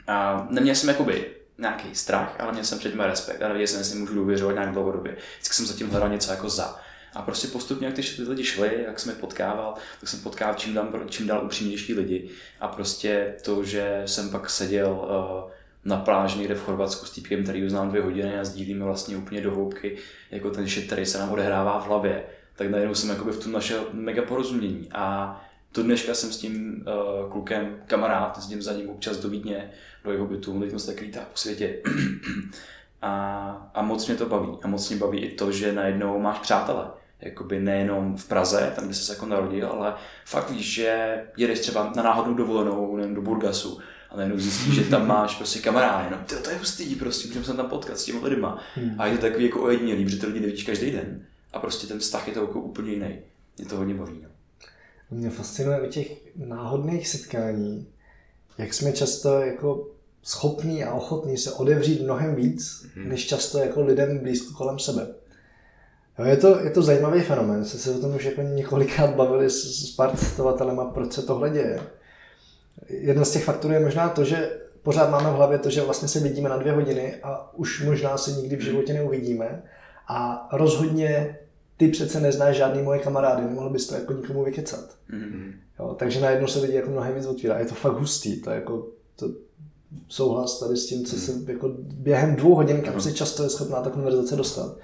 a 0.08 0.48
neměl 0.50 0.76
jsem 0.76 0.90
jakoby 0.90 1.39
nějaký 1.60 1.96
strach, 1.96 2.36
ale 2.40 2.52
měl 2.52 2.64
jsem 2.64 2.80
před 2.80 2.92
tím 2.92 3.00
respekt 3.00 3.42
a 3.42 3.48
nevěděl 3.48 3.68
jsem, 3.68 3.80
jestli 3.80 4.00
můžu 4.00 4.14
důvěřovat 4.14 4.56
nějak 4.56 4.72
dlouhodobě. 4.72 5.18
Vždycky 5.36 5.56
jsem 5.56 5.66
zatím 5.66 5.90
hledal 5.90 6.10
něco 6.10 6.32
jako 6.32 6.50
za. 6.50 6.80
A 7.14 7.22
prostě 7.22 7.48
postupně, 7.48 7.88
jak 7.88 7.96
ty 7.96 8.02
lidi 8.28 8.44
šli, 8.44 8.84
jak 8.88 9.00
jsem 9.00 9.10
je 9.10 9.20
potkával, 9.20 9.74
tak 10.00 10.10
jsem 10.10 10.20
potkával 10.20 10.56
čím 10.56 10.74
dál, 10.74 10.88
čím 11.10 11.28
dál 11.28 11.46
upřímnější 11.46 11.94
lidi. 11.94 12.30
A 12.60 12.68
prostě 12.68 13.36
to, 13.44 13.64
že 13.64 14.04
jsem 14.06 14.30
pak 14.30 14.50
seděl 14.50 14.92
uh, 14.92 15.52
na 15.86 15.98
pláži 15.98 16.40
někde 16.40 16.56
v 16.56 16.64
Chorvatsku 16.64 17.06
s 17.06 17.12
týpkem, 17.12 17.44
který 17.44 17.70
znám 17.70 17.90
dvě 17.90 18.02
hodiny 18.02 18.40
a 18.40 18.44
sdílíme 18.44 18.86
vlastně 18.86 19.18
úplně 19.18 19.42
do 19.42 19.52
hloubky, 19.52 19.98
jako 20.32 20.50
ten 20.50 20.68
shit, 20.68 20.86
který 20.86 21.06
se 21.06 21.18
nám 21.18 21.32
odehrává 21.32 21.80
v 21.80 21.88
hlavě, 21.88 22.24
tak 22.56 22.70
najednou 22.70 22.96
jsem 22.96 23.10
jakoby 23.10 23.32
v 23.32 23.44
tom 23.44 23.52
našel 23.52 23.88
mega 23.94 24.22
porozumění. 24.22 24.90
A 24.92 25.42
do 25.74 25.84
dneška 25.84 26.14
jsem 26.14 26.32
s 26.32 26.38
tím 26.38 26.86
uh, 26.88 27.32
klukem 27.32 27.82
kamarád, 27.88 28.44
s 28.44 28.48
tím 28.48 28.62
za 28.62 28.74
ním 28.74 28.90
občas 28.90 29.18
do 29.18 29.30
Vídně, 29.30 29.72
do 30.04 30.12
jeho 30.12 30.26
bytu, 30.26 30.60
teď 30.60 30.80
se 30.80 30.94
tak 30.94 31.02
lítá 31.02 31.20
po 31.20 31.38
světě. 31.38 31.76
a, 33.02 33.72
a 33.74 33.82
moc 33.82 34.08
mě 34.08 34.16
to 34.16 34.26
baví. 34.26 34.58
A 34.64 34.68
moc 34.68 34.90
mě 34.90 35.00
baví 35.00 35.20
i 35.20 35.36
to, 35.36 35.52
že 35.52 35.74
najednou 35.74 36.20
máš 36.20 36.40
přátele. 36.40 36.88
Jakoby 37.22 37.60
nejenom 37.60 38.18
v 38.18 38.28
Praze, 38.28 38.74
tam, 38.76 38.86
kde 38.86 38.94
jsi 38.94 39.04
se 39.04 39.14
jako 39.14 39.26
narodil, 39.26 39.68
ale 39.68 39.94
fakt 40.26 40.50
víš, 40.50 40.74
že 40.74 41.22
jedeš 41.38 41.60
třeba 41.60 41.92
na 41.96 42.04
náhodnou 42.04 42.34
dovolenou, 42.34 42.98
nevím, 42.98 43.16
do 43.16 43.22
Burgasu, 43.22 43.80
a 44.10 44.18
najednou 44.18 44.40
zjistíš, 44.40 44.76
že 44.76 44.84
tam 44.84 45.08
máš 45.16 45.36
prostě 45.36 45.60
kamarády, 45.60 46.08
no 46.12 46.18
ty, 46.26 46.36
to 46.36 46.50
je 46.50 46.58
hustý, 46.58 46.96
prostě 46.96 47.28
můžeme 47.28 47.46
se 47.46 47.54
tam 47.54 47.70
potkat 47.70 48.00
s 48.00 48.06
těmi 48.06 48.20
lidma. 48.20 48.64
Hmm. 48.76 48.96
A 48.98 49.06
je 49.06 49.16
to 49.16 49.22
takový 49.22 49.46
jako 49.46 49.62
ojedinělý, 49.62 50.06
protože 50.06 50.20
ty 50.20 50.26
lidi 50.26 50.40
nevidíš 50.40 50.64
každý 50.64 50.92
den. 50.92 51.26
A 51.54 51.60
prostě 51.60 51.88
ten 51.88 52.00
vztah 52.00 52.28
je 52.28 52.34
to 52.34 52.42
jako 52.42 52.60
úplně 52.60 52.92
jiný. 52.92 53.20
Mě 53.58 53.68
to 53.68 53.78
hodně 53.78 53.94
baví. 53.94 54.20
No. 54.24 54.30
Mě 55.12 55.30
fascinuje 55.30 55.82
u 55.82 55.90
těch 55.90 56.36
náhodných 56.36 57.08
setkání, 57.08 57.88
jak 58.60 58.74
jsme 58.74 58.92
často 58.92 59.42
jako 59.42 59.88
schopní 60.24 60.84
a 60.84 60.94
ochotní 60.94 61.38
se 61.38 61.52
odevřít 61.52 62.02
mnohem 62.02 62.36
víc, 62.36 62.86
mm-hmm. 62.86 63.08
než 63.08 63.28
často 63.28 63.58
jako 63.58 63.82
lidem 63.82 64.20
blízko 64.20 64.54
kolem 64.54 64.80
sebe. 64.80 65.08
Jo, 66.20 66.26
je, 66.26 66.38
to, 66.38 66.60
je 66.60 66.70
to 66.70 66.82
zajímavý 66.82 67.22
fenomén, 67.22 67.66
se 67.66 67.78
se 67.78 67.92
o 67.92 68.00
tom 68.00 68.16
už 68.16 68.24
jako 68.24 68.42
několikrát 68.42 69.16
bavili 69.16 69.50
s, 69.50 69.92
s 69.92 69.96
pár 69.96 70.18
cestovatelema, 70.18 70.86
proč 70.86 71.14
se 71.14 71.22
tohle 71.22 71.50
děje. 71.50 71.80
Jeden 72.90 73.26
z 73.26 73.32
těch 73.32 73.44
faktorů 73.44 73.74
je 73.74 73.80
možná 73.80 74.10
to, 74.10 74.24
že 74.24 74.58
pořád 74.84 75.10
máme 75.10 75.30
v 75.30 75.34
hlavě 75.34 75.58
to, 75.58 75.70
že 75.70 75.82
vlastně 75.82 76.08
se 76.08 76.20
vidíme 76.20 76.50
na 76.50 76.58
dvě 76.58 76.72
hodiny 76.72 77.16
a 77.24 77.54
už 77.54 77.86
možná 77.86 78.18
se 78.18 78.32
nikdy 78.32 78.56
v 78.56 78.62
životě 78.62 78.94
neuvidíme. 78.94 79.64
A 80.08 80.50
rozhodně 80.54 81.38
ty 81.80 81.88
přece 81.88 82.20
neznáš 82.20 82.56
žádný 82.56 82.82
moje 82.82 83.00
kamarády, 83.00 83.44
nemohl 83.44 83.70
bys 83.70 83.88
to 83.88 83.96
jako 83.96 84.14
nikomu 84.14 84.44
vykecat. 84.44 84.96
Mm-hmm. 85.14 85.54
Jo, 85.80 85.96
takže 86.00 86.22
najednou 86.22 86.48
se 86.48 86.60
lidi 86.60 86.74
jako 86.74 86.92
mnohem 86.92 87.16
víc 87.16 87.26
otvírá. 87.26 87.60
Je 87.60 87.66
to 87.66 87.76
fakt 87.76 87.94
hustý, 87.94 88.42
to 88.42 88.50
je 88.50 88.56
jako 88.56 88.88
to 89.16 89.30
souhlas 90.08 90.60
tady 90.60 90.78
s 90.78 90.88
tím, 90.88 91.06
co 91.06 91.16
se 91.16 91.52
jako 91.52 91.70
během 91.80 92.36
dvou 92.36 92.56
hodin, 92.56 92.82
kam 92.82 93.02
si 93.02 93.14
často 93.14 93.44
je 93.44 93.50
schopná 93.50 93.82
ta 93.82 93.90
konverzace 93.90 94.36
dostat. 94.36 94.78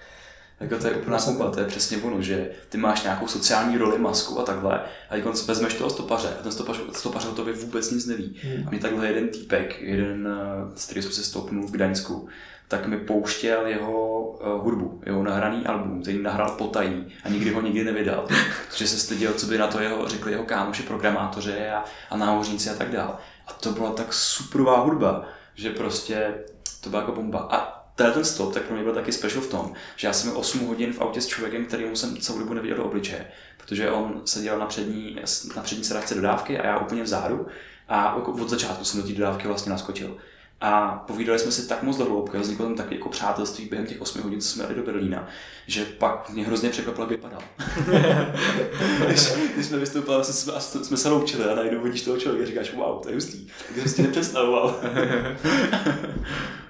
Jako 0.59 0.77
to 0.77 0.87
je 0.87 0.95
úplná 0.95 1.17
bomba, 1.25 1.51
to 1.51 1.59
je 1.59 1.65
přesně 1.65 1.97
ono, 1.97 2.21
že 2.21 2.49
ty 2.69 2.77
máš 2.77 3.03
nějakou 3.03 3.27
sociální 3.27 3.77
roli, 3.77 3.99
masku 3.99 4.39
a 4.39 4.43
takhle, 4.43 4.81
a 5.09 5.15
když 5.15 5.47
vezmeš 5.47 5.73
toho 5.73 5.89
stopaře 5.89 6.27
a 6.39 6.43
ten 6.43 6.51
stopař, 6.51 6.79
stopař 6.91 7.25
o 7.25 7.31
tobě 7.31 7.53
vůbec 7.53 7.91
nic 7.91 8.05
neví. 8.05 8.39
Hmm. 8.43 8.67
A 8.67 8.69
mě 8.69 8.79
takhle 8.79 9.07
jeden 9.07 9.29
týpek, 9.29 9.81
jeden, 9.81 10.27
z 10.75 10.91
eh, 10.91 11.01
jsem 11.01 11.11
se 11.11 11.23
stoupnul 11.23 11.67
v 11.67 11.71
Gdaňsku, 11.71 12.27
tak 12.67 12.87
mi 12.87 12.97
pouštěl 12.97 13.67
jeho 13.67 14.21
uh, 14.21 14.63
hudbu, 14.63 15.01
jeho 15.05 15.23
nahraný 15.23 15.65
album, 15.65 16.01
který 16.01 16.21
nahrál 16.21 16.51
potají 16.51 17.05
a 17.23 17.29
nikdy 17.29 17.51
ho 17.51 17.61
nikdy 17.61 17.83
nevydal, 17.83 18.27
protože 18.69 18.87
se 18.87 18.99
styděl, 18.99 19.33
co 19.33 19.47
by 19.47 19.57
na 19.57 19.67
to 19.67 19.79
jeho, 19.79 20.07
řekli 20.07 20.31
jeho 20.31 20.43
kámoši, 20.43 20.83
programátoři 20.83 21.69
a, 21.69 21.83
a 22.09 22.17
námořníci 22.17 22.69
a 22.69 22.73
tak 22.73 22.91
dál. 22.91 23.17
A 23.47 23.53
to 23.53 23.71
byla 23.71 23.91
tak 23.91 24.13
superová 24.13 24.79
hudba, 24.79 25.25
že 25.55 25.69
prostě 25.69 26.33
to 26.81 26.89
byla 26.89 27.01
jako 27.01 27.15
bomba. 27.15 27.39
A 27.39 27.74
ten 27.95 28.25
stop 28.25 28.53
tak 28.53 28.63
pro 28.63 28.75
mě 28.75 28.83
byl 28.83 28.93
taky 28.93 29.11
special 29.11 29.41
v 29.41 29.49
tom, 29.49 29.73
že 29.95 30.07
já 30.07 30.13
jsem 30.13 30.35
8 30.35 30.67
hodin 30.67 30.93
v 30.93 31.01
autě 31.01 31.21
s 31.21 31.27
člověkem, 31.27 31.65
kterým 31.65 31.95
jsem 31.95 32.17
celou 32.17 32.39
dobu 32.39 32.53
neviděl 32.53 32.77
do 32.77 32.85
obličeje, 32.85 33.27
protože 33.57 33.91
on 33.91 34.21
seděl 34.25 34.59
na 34.59 34.65
přední, 34.65 35.19
na 35.55 35.61
přední 35.61 35.83
sedačce 35.83 36.15
dodávky 36.15 36.59
a 36.59 36.65
já 36.65 36.79
úplně 36.79 37.03
vzadu 37.03 37.47
a 37.87 38.15
jako 38.17 38.31
od 38.31 38.49
začátku 38.49 38.85
jsem 38.85 39.01
do 39.01 39.07
té 39.07 39.13
dodávky 39.13 39.47
vlastně 39.47 39.71
naskočil. 39.71 40.17
A 40.61 41.03
povídali 41.07 41.39
jsme 41.39 41.51
si 41.51 41.67
tak 41.67 41.83
moc 41.83 41.97
do 41.97 42.05
hloubky, 42.05 42.37
vzniklo 42.37 42.65
tam 42.65 42.75
tak 42.75 42.91
jako 42.91 43.09
přátelství 43.09 43.65
během 43.65 43.87
těch 43.87 44.01
8 44.01 44.21
hodin, 44.21 44.41
co 44.41 44.47
jsme 44.47 44.63
jeli 44.63 44.75
do 44.75 44.83
Berlína, 44.83 45.27
že 45.67 45.85
pak 45.85 46.29
mě 46.29 46.45
hrozně 46.45 46.69
překvapilo, 46.69 47.03
jak 47.03 47.09
vypadal. 47.09 47.41
když, 49.05 49.31
když, 49.55 49.65
jsme 49.65 49.77
vystoupili, 49.77 50.23
jsme, 50.23 50.61
jsme 50.61 50.97
se 50.97 51.09
loučili 51.09 51.43
a 51.43 51.55
najednou 51.55 51.81
vidíš 51.81 52.01
toho 52.01 52.17
člověka 52.17 52.43
a 52.43 52.47
říkáš, 52.47 52.73
wow, 52.73 53.01
to 53.03 53.09
je 53.09 53.15
hustý. 53.15 53.47
Tak 53.67 53.77
jsem 53.77 53.87
si 53.87 54.01
nepředstavoval. 54.01 54.79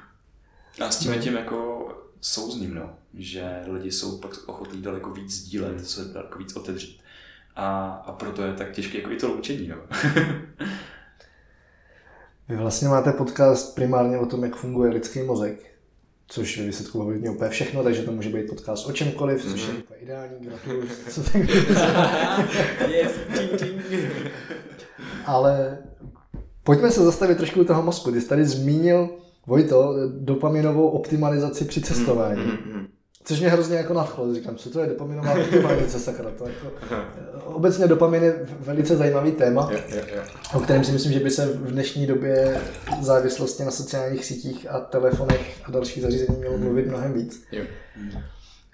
a 0.81 0.91
s 0.91 0.99
tím 0.99 1.11
no. 1.11 1.17
tím 1.17 1.33
jako 1.33 1.87
souzním, 2.21 2.73
no, 2.73 2.95
že 3.13 3.61
lidi 3.67 3.91
jsou 3.91 4.17
pak 4.17 4.31
ochotní 4.45 4.81
daleko 4.81 5.09
víc 5.09 5.33
sdílet, 5.33 5.87
se 5.87 6.05
daleko 6.05 6.39
víc 6.39 6.55
otevřít. 6.55 6.99
A, 7.55 7.87
a 8.05 8.11
proto 8.11 8.43
je 8.43 8.53
tak 8.53 8.71
těžké 8.71 8.97
jako 8.97 9.11
i 9.11 9.15
to 9.15 9.27
loučení. 9.27 9.67
No. 9.67 9.77
Vy 12.49 12.55
vlastně 12.55 12.87
máte 12.87 13.11
podcast 13.11 13.75
primárně 13.75 14.17
o 14.17 14.25
tom, 14.25 14.43
jak 14.43 14.55
funguje 14.55 14.91
lidský 14.91 15.23
mozek, 15.23 15.75
což 16.27 16.59
výsledku 16.59 17.01
ovlivní 17.01 17.29
úplně 17.29 17.49
všechno, 17.49 17.83
takže 17.83 18.03
to 18.03 18.11
může 18.11 18.29
být 18.29 18.49
podcast 18.49 18.87
o 18.87 18.91
čemkoliv, 18.91 19.41
což 19.41 19.61
mm-hmm. 19.61 19.67
je 19.67 19.73
mhm. 19.73 19.81
úplně 19.81 19.99
ideální, 19.99 20.33
gratuluju. 20.39 20.87
yes, 22.87 23.11
Ale 25.25 25.77
pojďme 26.63 26.91
se 26.91 27.03
zastavit 27.03 27.37
trošku 27.37 27.61
u 27.61 27.63
toho 27.63 27.83
mozku. 27.83 28.11
Ty 28.11 28.21
jsi 28.21 28.27
tady 28.27 28.45
zmínil, 28.45 29.09
Vojto, 29.47 29.95
dopaminovou 30.07 30.87
optimalizaci 30.89 31.65
při 31.65 31.81
cestování. 31.81 32.41
Mm-hmm. 32.41 32.87
Což 33.23 33.39
mě 33.39 33.49
hrozně 33.49 33.77
jako 33.77 33.93
nadchlo, 33.93 34.33
říkám, 34.33 34.55
co 34.55 34.69
to 34.69 34.79
je 34.79 34.87
dopaminová 34.87 35.33
optimalizace, 35.41 35.99
sakra, 35.99 36.31
to 36.37 36.47
jako, 36.47 36.71
obecně 37.43 37.87
dopamin 37.87 38.23
je 38.23 38.45
velice 38.59 38.97
zajímavý 38.97 39.31
téma, 39.31 39.69
je, 39.71 39.83
je, 39.87 39.95
je. 39.95 40.23
o 40.53 40.59
kterém 40.59 40.83
si 40.83 40.91
myslím, 40.91 41.13
že 41.13 41.19
by 41.19 41.31
se 41.31 41.45
v 41.45 41.71
dnešní 41.71 42.07
době 42.07 42.61
závislosti 43.01 43.63
na 43.63 43.71
sociálních 43.71 44.25
sítích 44.25 44.71
a 44.71 44.79
telefonech 44.79 45.61
a 45.63 45.71
dalších 45.71 46.03
zařízení 46.03 46.37
mělo 46.37 46.57
mluvit 46.57 46.87
mnohem 46.87 47.13
víc. 47.13 47.43
Je. 47.51 47.67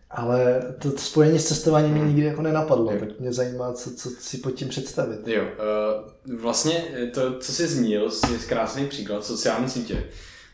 Ale 0.09 0.61
to, 0.79 0.91
spojení 0.91 1.39
s 1.39 1.47
cestováním 1.47 1.91
mě 1.91 2.03
nikdy 2.03 2.21
jako 2.21 2.41
nenapadlo, 2.41 2.91
jo. 2.91 2.99
tak 2.99 3.19
mě 3.19 3.33
zajímá, 3.33 3.73
co, 3.73 3.91
co 3.95 4.09
si 4.09 4.37
pod 4.37 4.51
tím 4.51 4.69
představit. 4.69 5.27
Jo, 5.27 5.43
uh, 6.27 6.37
vlastně 6.39 6.83
to, 7.13 7.39
co 7.39 7.51
jsi 7.51 7.67
zmínil, 7.67 8.09
je 8.31 8.37
krásný 8.37 8.85
příklad 8.85 9.25
sociální 9.25 9.69
sítě. 9.69 10.03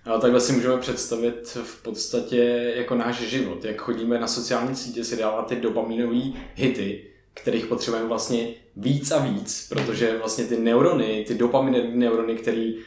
Ale 0.07 0.21
takhle 0.21 0.41
si 0.41 0.53
můžeme 0.53 0.77
představit 0.77 1.57
v 1.63 1.83
podstatě 1.83 2.71
jako 2.75 2.95
náš 2.95 3.15
život, 3.21 3.65
jak 3.65 3.81
chodíme 3.81 4.19
na 4.19 4.27
sociální 4.27 4.75
sítě 4.75 5.03
si 5.03 5.17
dávat 5.17 5.47
ty 5.47 5.55
dopaminové 5.55 6.21
hity, 6.55 7.03
kterých 7.33 7.65
potřebujeme 7.65 8.07
vlastně 8.07 8.47
víc 8.75 9.11
a 9.11 9.19
víc, 9.19 9.67
protože 9.69 10.17
vlastně 10.17 10.45
ty 10.45 10.57
neurony, 10.57 11.25
ty 11.27 11.35
dopaminové 11.35 11.87
neurony, 11.87 12.35
které 12.35 12.61
e, 12.61 12.77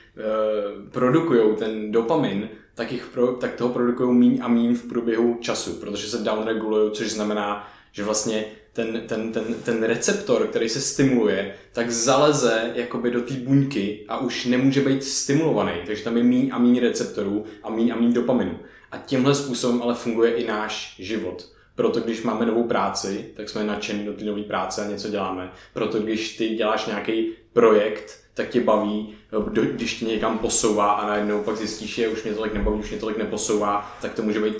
produkují 0.90 1.56
ten 1.56 1.92
dopamin, 1.92 2.48
tak, 2.74 2.92
jich 2.92 3.06
pro, 3.06 3.32
tak 3.32 3.54
toho 3.54 3.72
produkují 3.72 4.14
míň 4.14 4.38
a 4.42 4.48
míň 4.48 4.74
v 4.74 4.88
průběhu 4.88 5.38
času, 5.40 5.72
protože 5.72 6.08
se 6.08 6.18
downregulují, 6.18 6.90
což 6.90 7.10
znamená, 7.10 7.68
že 7.92 8.04
vlastně 8.04 8.44
ten, 8.72 9.02
ten, 9.06 9.32
ten, 9.32 9.44
ten 9.64 9.82
receptor, 9.82 10.46
který 10.46 10.68
se 10.68 10.80
stimuluje, 10.80 11.54
tak 11.72 11.90
zaleze 11.90 12.72
jakoby 12.74 13.10
do 13.10 13.20
té 13.20 13.34
buňky 13.34 14.04
a 14.08 14.18
už 14.18 14.44
nemůže 14.44 14.80
být 14.80 15.04
stimulovaný. 15.04 15.72
Takže 15.86 16.04
tam 16.04 16.16
je 16.16 16.22
míň 16.22 16.50
a 16.52 16.58
míň 16.58 16.80
receptorů 16.80 17.44
a 17.62 17.70
míň 17.70 17.90
a 17.90 17.96
míň 17.96 18.12
dopaminu. 18.12 18.58
A 18.92 18.98
tímhle 18.98 19.34
způsobem 19.34 19.82
ale 19.82 19.94
funguje 19.94 20.32
i 20.32 20.46
náš 20.46 20.94
život. 20.98 21.48
Proto 21.74 22.00
když 22.00 22.22
máme 22.22 22.46
novou 22.46 22.64
práci, 22.64 23.30
tak 23.36 23.48
jsme 23.48 23.64
nadšení 23.64 24.04
do 24.04 24.12
té 24.12 24.24
nové 24.24 24.42
práce 24.42 24.84
a 24.84 24.88
něco 24.88 25.08
děláme. 25.08 25.52
Proto 25.74 25.98
když 25.98 26.36
ty 26.36 26.48
děláš 26.48 26.86
nějaký 26.86 27.32
projekt, 27.52 28.20
tak 28.34 28.48
tě 28.48 28.60
baví, 28.60 29.14
když 29.72 29.94
tě 29.94 30.04
někam 30.04 30.38
posouvá 30.38 30.92
a 30.92 31.06
najednou 31.06 31.42
pak 31.42 31.56
zjistíš, 31.56 31.94
že 31.94 32.08
už 32.08 32.24
mě 32.24 32.34
tolik 32.34 32.54
nebaví, 32.54 32.78
už 32.78 32.90
mě 32.90 32.98
tolik 32.98 33.18
neposouvá, 33.18 33.96
tak 34.02 34.14
to 34.14 34.22
může 34.22 34.40
být 34.40 34.54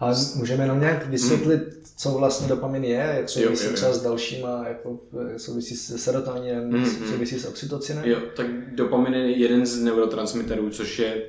ale 0.00 0.14
můžeme 0.34 0.64
jenom 0.64 0.80
nějak 0.80 1.06
vysvětlit, 1.06 1.60
hmm. 1.60 1.82
co 1.96 2.10
vlastně 2.10 2.48
dopamin 2.48 2.84
je, 2.84 3.14
jak 3.16 3.28
souvisí 3.28 3.68
třeba 3.74 3.92
s 3.92 4.02
dalšíma, 4.02 4.64
jako 4.68 4.98
souvisí 5.36 5.76
s 5.76 5.96
serotoninem, 5.96 6.70
hmm, 6.70 6.84
hmm. 6.84 7.08
souvisí 7.12 7.38
s 7.38 7.46
oxytocinem? 7.46 8.04
Jo, 8.04 8.18
tak 8.36 8.74
dopamin 8.74 9.14
je 9.14 9.30
jeden 9.30 9.66
z 9.66 9.82
neurotransmiterů, 9.82 10.70
což 10.70 10.98
je 10.98 11.22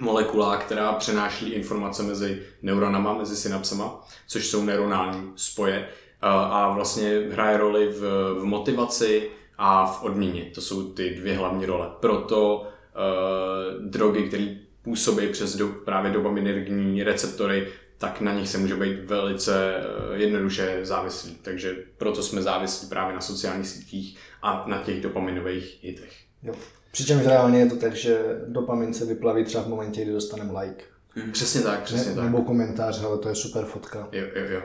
molekula, 0.00 0.56
která 0.56 0.92
přenáší 0.92 1.52
informace 1.52 2.02
mezi 2.02 2.42
neuronama, 2.62 3.18
mezi 3.18 3.36
synapsama, 3.36 4.06
což 4.28 4.46
jsou 4.46 4.64
neuronální 4.64 5.32
spoje 5.36 5.88
a 6.24 6.72
vlastně 6.74 7.22
hraje 7.32 7.58
roli 7.58 7.88
v, 7.88 8.00
v 8.40 8.44
motivaci 8.44 9.30
a 9.58 9.86
v 9.86 10.04
odměně. 10.04 10.50
To 10.54 10.60
jsou 10.60 10.92
ty 10.92 11.10
dvě 11.10 11.36
hlavní 11.36 11.66
role. 11.66 11.90
Proto 12.00 12.56
uh, 12.60 13.84
drogy, 13.90 14.22
které 14.22 14.56
působí 14.82 15.28
přes 15.28 15.56
do, 15.56 15.68
právě 15.68 16.12
dopaminergní 16.12 17.02
receptory, 17.02 17.68
tak 18.02 18.20
na 18.20 18.32
nich 18.32 18.48
se 18.48 18.58
může 18.58 18.76
být 18.76 19.04
velice 19.04 19.76
eh, 19.76 20.16
jednoduše 20.16 20.80
závislý. 20.82 21.34
Takže 21.42 21.76
proto 21.96 22.22
jsme 22.22 22.42
závislí 22.42 22.88
právě 22.88 23.14
na 23.14 23.20
sociálních 23.20 23.68
sítích 23.68 24.18
a 24.42 24.64
na 24.66 24.78
těch 24.78 25.00
dopaminových 25.00 25.78
hitech. 25.82 26.12
Jo. 26.42 26.54
Přičemž 26.92 27.26
reálně 27.26 27.58
je 27.58 27.66
to 27.66 27.76
tak, 27.76 27.94
že 27.94 28.40
dopamin 28.48 28.94
se 28.94 29.04
vyplaví 29.04 29.44
třeba 29.44 29.64
v 29.64 29.68
momentě, 29.68 30.02
kdy 30.02 30.12
dostaneme 30.12 30.60
like. 30.60 30.84
Hmm. 31.08 31.32
Přesně 31.32 31.60
tak, 31.60 31.82
přesně 31.82 32.10
ne, 32.10 32.16
tak. 32.16 32.24
Nebo 32.24 32.42
komentář, 32.42 33.04
ale 33.04 33.18
to 33.18 33.28
je 33.28 33.34
super 33.34 33.64
fotka. 33.64 34.08
Jo, 34.12 34.24
jo, 34.34 34.44
jo. 34.48 34.62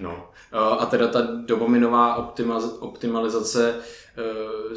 No. 0.00 0.30
Eh, 0.52 0.78
a 0.78 0.86
teda 0.86 1.08
ta 1.08 1.20
dopaminová 1.46 2.36
optimalizace 2.80 3.74
eh, 3.74 4.76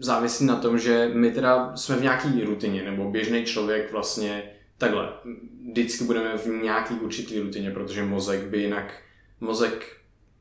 závisí 0.00 0.44
na 0.44 0.56
tom, 0.56 0.78
že 0.78 1.10
my 1.14 1.30
teda 1.30 1.76
jsme 1.76 1.96
v 1.96 2.02
nějaký 2.02 2.44
rutině, 2.44 2.82
nebo 2.82 3.10
běžný 3.10 3.44
člověk 3.44 3.92
vlastně 3.92 4.42
takhle, 4.78 5.08
vždycky 5.70 6.04
budeme 6.04 6.38
v 6.38 6.46
nějaký 6.46 6.94
určitý 6.94 7.40
rutině, 7.40 7.70
protože 7.70 8.04
mozek 8.04 8.40
by 8.40 8.58
jinak, 8.58 8.94
mozek, 9.40 9.96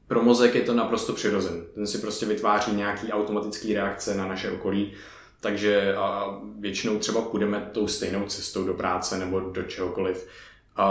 pro 0.08 0.24
mozek 0.24 0.56
je 0.56 0.62
to 0.62 0.74
naprosto 0.74 1.14
přirozen. 1.14 1.66
Ten 1.76 1.88
si 1.88 1.98
prostě 1.98 2.26
vytváří 2.26 2.72
nějaký 2.76 3.12
automatický 3.12 3.74
reakce 3.74 4.16
na 4.16 4.28
naše 4.28 4.52
okolí, 4.52 4.94
takže 5.42 5.96
a 5.96 6.40
většinou 6.60 7.00
třeba 7.00 7.22
půjdeme 7.22 7.70
tou 7.72 7.88
stejnou 7.88 8.26
cestou 8.26 8.64
do 8.64 8.74
práce 8.74 9.20
nebo 9.20 9.40
do 9.40 9.64
čehokoliv. 9.64 10.28
A, 10.76 10.88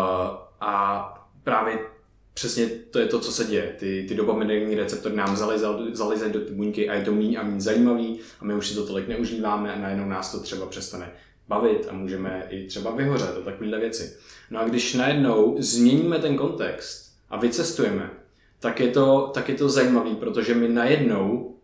a 0.61 1.15
právě 1.45 1.79
přesně 2.35 2.67
to 2.67 2.99
je 2.99 3.07
to, 3.07 3.21
co 3.21 3.33
se 3.33 3.45
děje. 3.45 3.77
Ty, 3.79 4.05
ty 4.09 4.15
dopaminerní 4.15 4.75
receptory 4.75 5.17
nám 5.17 5.37
zalizají 5.93 6.33
do 6.33 6.41
ty 6.41 6.53
buňky 6.53 6.89
a 6.89 6.95
je 6.95 7.05
to 7.05 7.13
méně 7.13 7.39
a 7.39 7.43
méně 7.43 7.61
zajímavý 7.61 8.21
a 8.41 8.45
my 8.45 8.55
už 8.55 8.69
si 8.69 8.75
to 8.75 8.87
tolik 8.87 9.09
neužíváme 9.09 9.75
a 9.75 9.79
najednou 9.79 10.09
nás 10.09 10.33
to 10.33 10.41
třeba 10.41 10.67
přestane 10.67 11.13
bavit 11.51 11.87
a 11.91 11.93
můžeme 11.93 12.47
i 12.51 12.67
třeba 12.67 12.91
vyhořet 12.91 13.37
a 13.39 13.41
takovéhle 13.41 13.79
věci. 13.79 14.17
No 14.51 14.61
a 14.61 14.65
když 14.65 14.95
najednou 14.95 15.57
změníme 15.59 16.19
ten 16.19 16.37
kontext 16.37 17.13
a 17.31 17.39
vycestujeme, 17.39 18.11
tak 18.61 18.81
je 18.81 18.89
to, 18.89 19.31
tak 19.35 19.49
je 19.49 19.55
to 19.55 19.69
zajímavé, 19.69 20.15
protože 20.15 20.55
my 20.55 20.69
najednou 20.69 21.55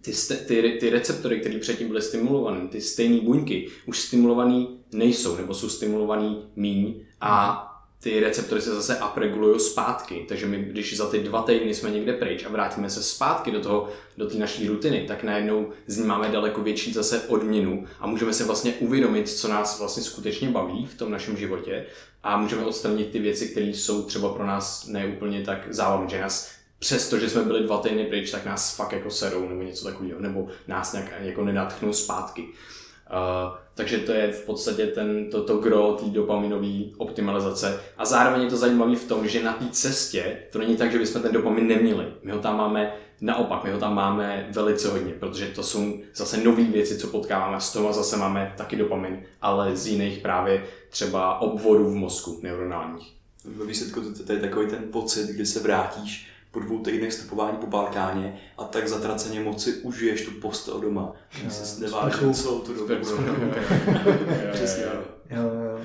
ty, 0.00 0.12
ty, 0.46 0.76
ty 0.80 0.90
receptory, 0.90 1.40
které 1.40 1.58
předtím 1.58 1.88
byly 1.88 2.02
stimulované, 2.02 2.68
ty 2.68 2.80
stejné 2.80 3.20
buňky, 3.20 3.68
už 3.86 3.98
stimulované 4.00 4.66
nejsou, 4.92 5.36
nebo 5.36 5.54
jsou 5.54 5.68
stimulované 5.68 6.34
míň 6.56 6.94
a 7.20 7.66
ty 8.02 8.20
receptory 8.20 8.60
se 8.60 8.74
zase 8.74 9.00
upregulují 9.10 9.60
zpátky. 9.60 10.24
Takže 10.28 10.46
my, 10.46 10.58
když 10.58 10.96
za 10.96 11.10
ty 11.10 11.18
dva 11.18 11.42
týdny 11.42 11.74
jsme 11.74 11.90
někde 11.90 12.12
pryč 12.12 12.44
a 12.44 12.48
vrátíme 12.48 12.90
se 12.90 13.02
zpátky 13.02 13.50
do 13.50 13.60
toho, 13.60 13.88
do 14.16 14.30
té 14.30 14.38
naší 14.38 14.68
rutiny, 14.68 15.04
tak 15.08 15.22
najednou 15.22 15.72
z 15.86 15.98
ní 15.98 16.06
máme 16.06 16.28
daleko 16.28 16.62
větší 16.62 16.92
zase 16.92 17.20
odměnu 17.20 17.86
a 18.00 18.06
můžeme 18.06 18.32
se 18.32 18.44
vlastně 18.44 18.74
uvědomit, 18.74 19.28
co 19.28 19.48
nás 19.48 19.78
vlastně 19.78 20.02
skutečně 20.02 20.48
baví 20.48 20.86
v 20.86 20.94
tom 20.94 21.10
našem 21.10 21.36
životě 21.36 21.86
a 22.22 22.36
můžeme 22.36 22.64
odstranit 22.64 23.10
ty 23.10 23.18
věci, 23.18 23.48
které 23.48 23.66
jsou 23.66 24.02
třeba 24.02 24.34
pro 24.34 24.46
nás 24.46 24.86
neúplně 24.86 25.42
tak 25.42 25.66
zábavné, 25.70 26.10
že 26.10 26.20
nás 26.20 26.50
přesto, 26.78 27.18
že 27.18 27.30
jsme 27.30 27.42
byli 27.42 27.62
dva 27.62 27.78
týdny 27.78 28.04
pryč, 28.04 28.30
tak 28.30 28.44
nás 28.44 28.76
fakt 28.76 28.92
jako 28.92 29.10
serou 29.10 29.48
nebo 29.48 29.62
něco 29.62 29.84
takového, 29.84 30.20
nebo 30.20 30.48
nás 30.68 30.92
nějak 30.92 31.12
jako 31.20 31.44
nenatchnou 31.44 31.92
zpátky. 31.92 32.42
Uh, 32.42 33.56
takže 33.80 33.98
to 33.98 34.12
je 34.12 34.32
v 34.32 34.44
podstatě 34.44 34.86
ten, 34.86 35.30
to, 35.30 35.42
to 35.42 35.56
gro 35.56 35.92
té 35.92 36.10
dopaminové 36.10 36.68
optimalizace. 36.96 37.80
A 37.96 38.04
zároveň 38.04 38.42
je 38.42 38.50
to 38.50 38.56
zajímavé 38.56 38.96
v 38.96 39.08
tom, 39.08 39.28
že 39.28 39.42
na 39.42 39.52
té 39.52 39.64
cestě 39.70 40.38
to 40.52 40.58
není 40.58 40.76
tak, 40.76 40.92
že 40.92 40.98
bychom 40.98 41.22
ten 41.22 41.32
dopamin 41.32 41.66
neměli. 41.66 42.06
My 42.22 42.32
ho 42.32 42.38
tam 42.38 42.56
máme 42.56 42.92
naopak, 43.20 43.64
my 43.64 43.72
ho 43.72 43.78
tam 43.78 43.94
máme 43.94 44.48
velice 44.50 44.88
hodně, 44.88 45.12
protože 45.12 45.46
to 45.46 45.62
jsou 45.62 46.00
zase 46.14 46.36
nové 46.36 46.64
věci, 46.64 46.98
co 46.98 47.06
potkáváme. 47.06 47.60
Z 47.60 47.72
toho 47.72 47.92
zase 47.92 48.16
máme 48.16 48.54
taky 48.56 48.76
dopamin, 48.76 49.22
ale 49.42 49.76
z 49.76 49.86
jiných 49.86 50.18
právě 50.18 50.64
třeba 50.90 51.40
obvodů 51.40 51.90
v 51.90 51.94
mozku 51.94 52.40
neuronálních. 52.42 53.12
Ve 53.44 53.64
výsledku 53.64 54.00
to, 54.00 54.24
to 54.24 54.32
je 54.32 54.38
takový 54.38 54.66
ten 54.66 54.84
pocit, 54.92 55.26
kdy 55.26 55.46
se 55.46 55.60
vrátíš 55.60 56.28
po 56.50 56.60
dvou 56.60 56.78
týdnech 56.78 57.12
stopování 57.12 57.56
po 57.56 57.66
Balkáně 57.66 58.40
a 58.58 58.64
tak 58.64 58.88
zatraceně 58.88 59.40
moci 59.40 59.74
užiješ 59.74 60.24
tu 60.24 60.30
postel 60.30 60.80
doma. 60.80 61.12
Že 61.30 61.50
se 61.50 61.80
nevážil 61.80 62.34
celou 62.34 62.58
tu 62.58 62.74
dobu. 62.74 62.94
Přesně 64.52 64.84
ano. 64.84 65.00
Jo, 65.30 65.42
jo. 65.42 65.80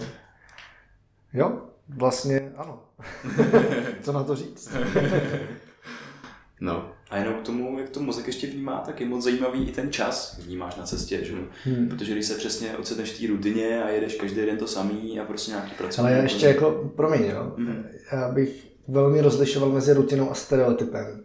jo, 1.34 1.62
vlastně 1.90 2.52
ano. 2.56 2.84
Co 4.02 4.12
na 4.12 4.24
to 4.24 4.36
říct? 4.36 4.72
no. 6.62 6.92
A 7.10 7.18
jenom 7.18 7.34
k 7.34 7.42
tomu, 7.42 7.80
jak 7.80 7.90
to 7.90 8.00
mozek 8.00 8.28
ještě 8.28 8.48
vnímá, 8.48 8.78
tak 8.86 9.00
je 9.00 9.06
moc 9.06 9.24
zajímavý 9.24 9.70
i 9.70 9.72
ten 9.72 9.92
čas 9.92 10.40
vnímáš 10.44 10.76
na 10.76 10.84
cestě, 10.84 11.26
že? 11.26 11.34
Hmm. 11.64 11.90
Protože 11.90 12.12
když 12.12 12.26
se 12.26 12.36
přesně 12.36 12.78
ocitneš 12.78 13.12
v 13.12 13.20
té 13.20 13.28
rutině 13.28 13.84
a 13.84 13.90
jedeš 13.90 14.16
každý 14.16 14.36
den 14.36 14.58
to 14.58 14.68
samý 14.68 15.20
a 15.20 15.26
prostě 15.26 15.52
nějaký 15.52 15.72
proces. 15.78 16.00
Ale 16.00 16.12
já 16.12 16.24
ještě 16.24 16.46
jako, 16.46 16.92
promiň, 16.96 17.26
jo, 17.26 17.54
hmm. 17.58 17.86
já 18.12 18.32
bych 18.32 18.75
velmi 18.88 19.22
rozlišoval 19.22 19.70
mezi 19.70 19.94
rutinou 19.94 20.32
a 20.32 20.34
stereotypem. 20.34 21.24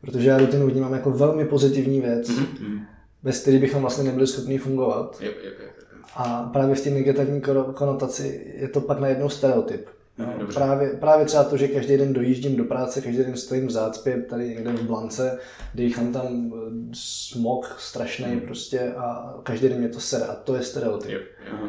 Protože 0.00 0.28
já 0.28 0.38
rutinu 0.38 0.66
vnímám 0.66 0.92
jako 0.92 1.10
velmi 1.10 1.44
pozitivní 1.44 2.00
věc, 2.00 2.28
hmm. 2.28 2.80
bez 3.22 3.42
které 3.42 3.58
bychom 3.58 3.80
vlastně 3.80 4.04
nebyli 4.04 4.26
schopni 4.26 4.58
fungovat. 4.58 5.18
Yep, 5.20 5.34
yep, 5.44 5.60
yep. 5.60 5.70
A 6.16 6.50
právě 6.52 6.74
v 6.74 6.80
té 6.80 6.90
negativní 6.90 7.40
konotaci 7.74 8.54
je 8.56 8.68
to 8.68 8.80
pak 8.80 9.00
najednou 9.00 9.28
stereotyp. 9.28 9.86
No, 10.18 10.46
právě, 10.54 10.88
právě 10.88 11.26
třeba 11.26 11.44
to, 11.44 11.56
že 11.56 11.68
každý 11.68 11.96
den 11.96 12.12
dojíždím 12.12 12.56
do 12.56 12.64
práce, 12.64 13.00
každý 13.00 13.18
den 13.18 13.36
stojím 13.36 13.66
v 13.66 13.70
zácpě 13.70 14.22
tady 14.22 14.48
někde 14.48 14.72
v 14.72 14.82
Blance, 14.82 15.38
dýchám 15.74 16.12
tam 16.12 16.52
eh, 16.54 16.90
smog 16.92 17.76
strašný 17.78 18.34
mm. 18.34 18.40
prostě 18.40 18.92
a 18.96 19.34
každý 19.42 19.68
den 19.68 19.78
mě 19.78 19.88
to 19.88 20.00
sere 20.00 20.24
a 20.24 20.34
to 20.34 20.56
je 20.56 20.62
stereotyp. 20.62 21.10
Jo, 21.10 21.20
jo. 21.50 21.68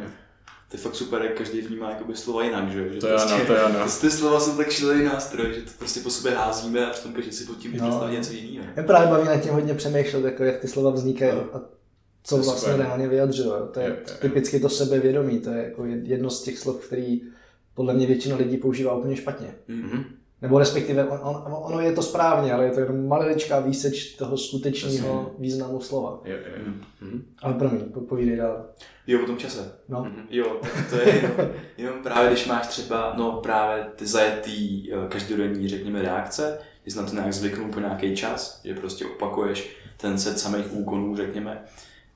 To 0.68 0.76
je 0.76 0.80
fakt 0.80 0.94
super, 0.94 1.22
jak 1.22 1.38
každý 1.38 1.60
vnímá 1.60 1.90
jakoby 1.90 2.16
slova 2.16 2.44
jinak, 2.44 2.72
že? 2.72 2.94
že 2.94 3.00
to, 3.00 3.06
je 3.06 3.12
prostě, 3.12 3.34
ano, 3.34 3.46
to 3.46 3.52
je 3.52 3.60
ano. 3.60 3.78
Ty 4.00 4.10
slova 4.10 4.40
jsou 4.40 4.56
tak 4.56 4.70
šílený 4.70 5.04
nástroj, 5.04 5.54
že 5.54 5.60
to 5.62 5.70
prostě 5.78 6.00
po 6.00 6.10
sobě 6.10 6.32
házíme 6.32 6.86
a 6.86 6.90
přitom 6.90 7.12
každý 7.12 7.32
si 7.32 7.44
pod 7.44 7.58
tím 7.58 7.76
no. 7.76 7.88
představí 7.88 8.16
něco 8.16 8.32
jiného. 8.32 8.66
Mě 8.74 8.82
právě 8.82 9.08
baví 9.08 9.28
na 9.28 9.40
tím 9.40 9.52
hodně 9.52 9.74
přemýšlet, 9.74 10.24
jako 10.24 10.44
jak 10.44 10.58
ty 10.58 10.68
slova 10.68 10.90
vznikají 10.90 11.32
no. 11.34 11.56
a 11.56 11.60
co 12.22 12.36
to 12.36 12.42
vlastně 12.42 12.72
super. 12.72 12.86
reálně 12.86 13.08
vyjadřuje. 13.08 13.52
To 13.72 13.80
je, 13.80 13.86
je, 13.86 13.96
je, 14.08 14.14
typicky 14.20 14.60
to 14.60 14.68
sebevědomí, 14.68 15.40
to 15.40 15.50
je 15.50 15.64
jako 15.64 15.84
jedno 15.84 16.30
z 16.30 16.42
těch 16.42 16.58
slov, 16.58 16.86
který 16.86 17.20
podle 17.74 17.94
mě 17.94 18.06
většina 18.06 18.36
lidí 18.36 18.56
používá 18.56 18.94
úplně 18.94 19.16
špatně. 19.16 19.54
Mm-hmm. 19.68 20.04
Nebo 20.42 20.58
respektive 20.58 21.04
on, 21.08 21.20
on, 21.22 21.42
ono 21.46 21.80
je 21.80 21.92
to 21.92 22.02
správně, 22.02 22.52
ale 22.52 22.64
je 22.64 22.70
to 22.70 22.80
jenom 22.80 23.08
maličká 23.08 23.60
výseč 23.60 24.14
toho 24.14 24.36
skutečného 24.36 25.34
významu 25.38 25.80
slova. 25.80 26.20
Jo, 26.24 26.36
jo, 26.36 26.52
jo. 26.56 26.72
Mm-hmm. 27.02 27.22
Ale 27.42 27.54
promiň, 27.54 27.80
povídej 28.08 28.36
dál. 28.36 28.66
Jo, 29.06 29.22
o 29.22 29.26
tom 29.26 29.36
čase. 29.36 29.72
No. 29.88 30.04
Mm-hmm. 30.04 30.26
Jo, 30.30 30.60
to 30.90 30.96
je 30.96 31.14
jenom, 31.16 31.32
jenom 31.76 32.02
právě, 32.02 32.30
když 32.30 32.46
máš 32.46 32.66
třeba, 32.66 33.14
no 33.16 33.32
právě 33.32 33.84
ty 33.96 34.06
zajetý 34.06 34.92
eh, 34.92 35.08
každodenní, 35.08 35.68
řekněme, 35.68 36.02
reakce, 36.02 36.58
když 36.82 36.94
na 36.94 37.02
to 37.02 37.14
nějak 37.14 37.32
zvyknul 37.32 37.68
po 37.68 37.80
nějaký 37.80 38.16
čas, 38.16 38.60
že 38.64 38.74
prostě 38.74 39.06
opakuješ 39.06 39.76
ten 39.96 40.18
set 40.18 40.38
samých 40.38 40.72
úkonů, 40.72 41.16
řekněme, 41.16 41.64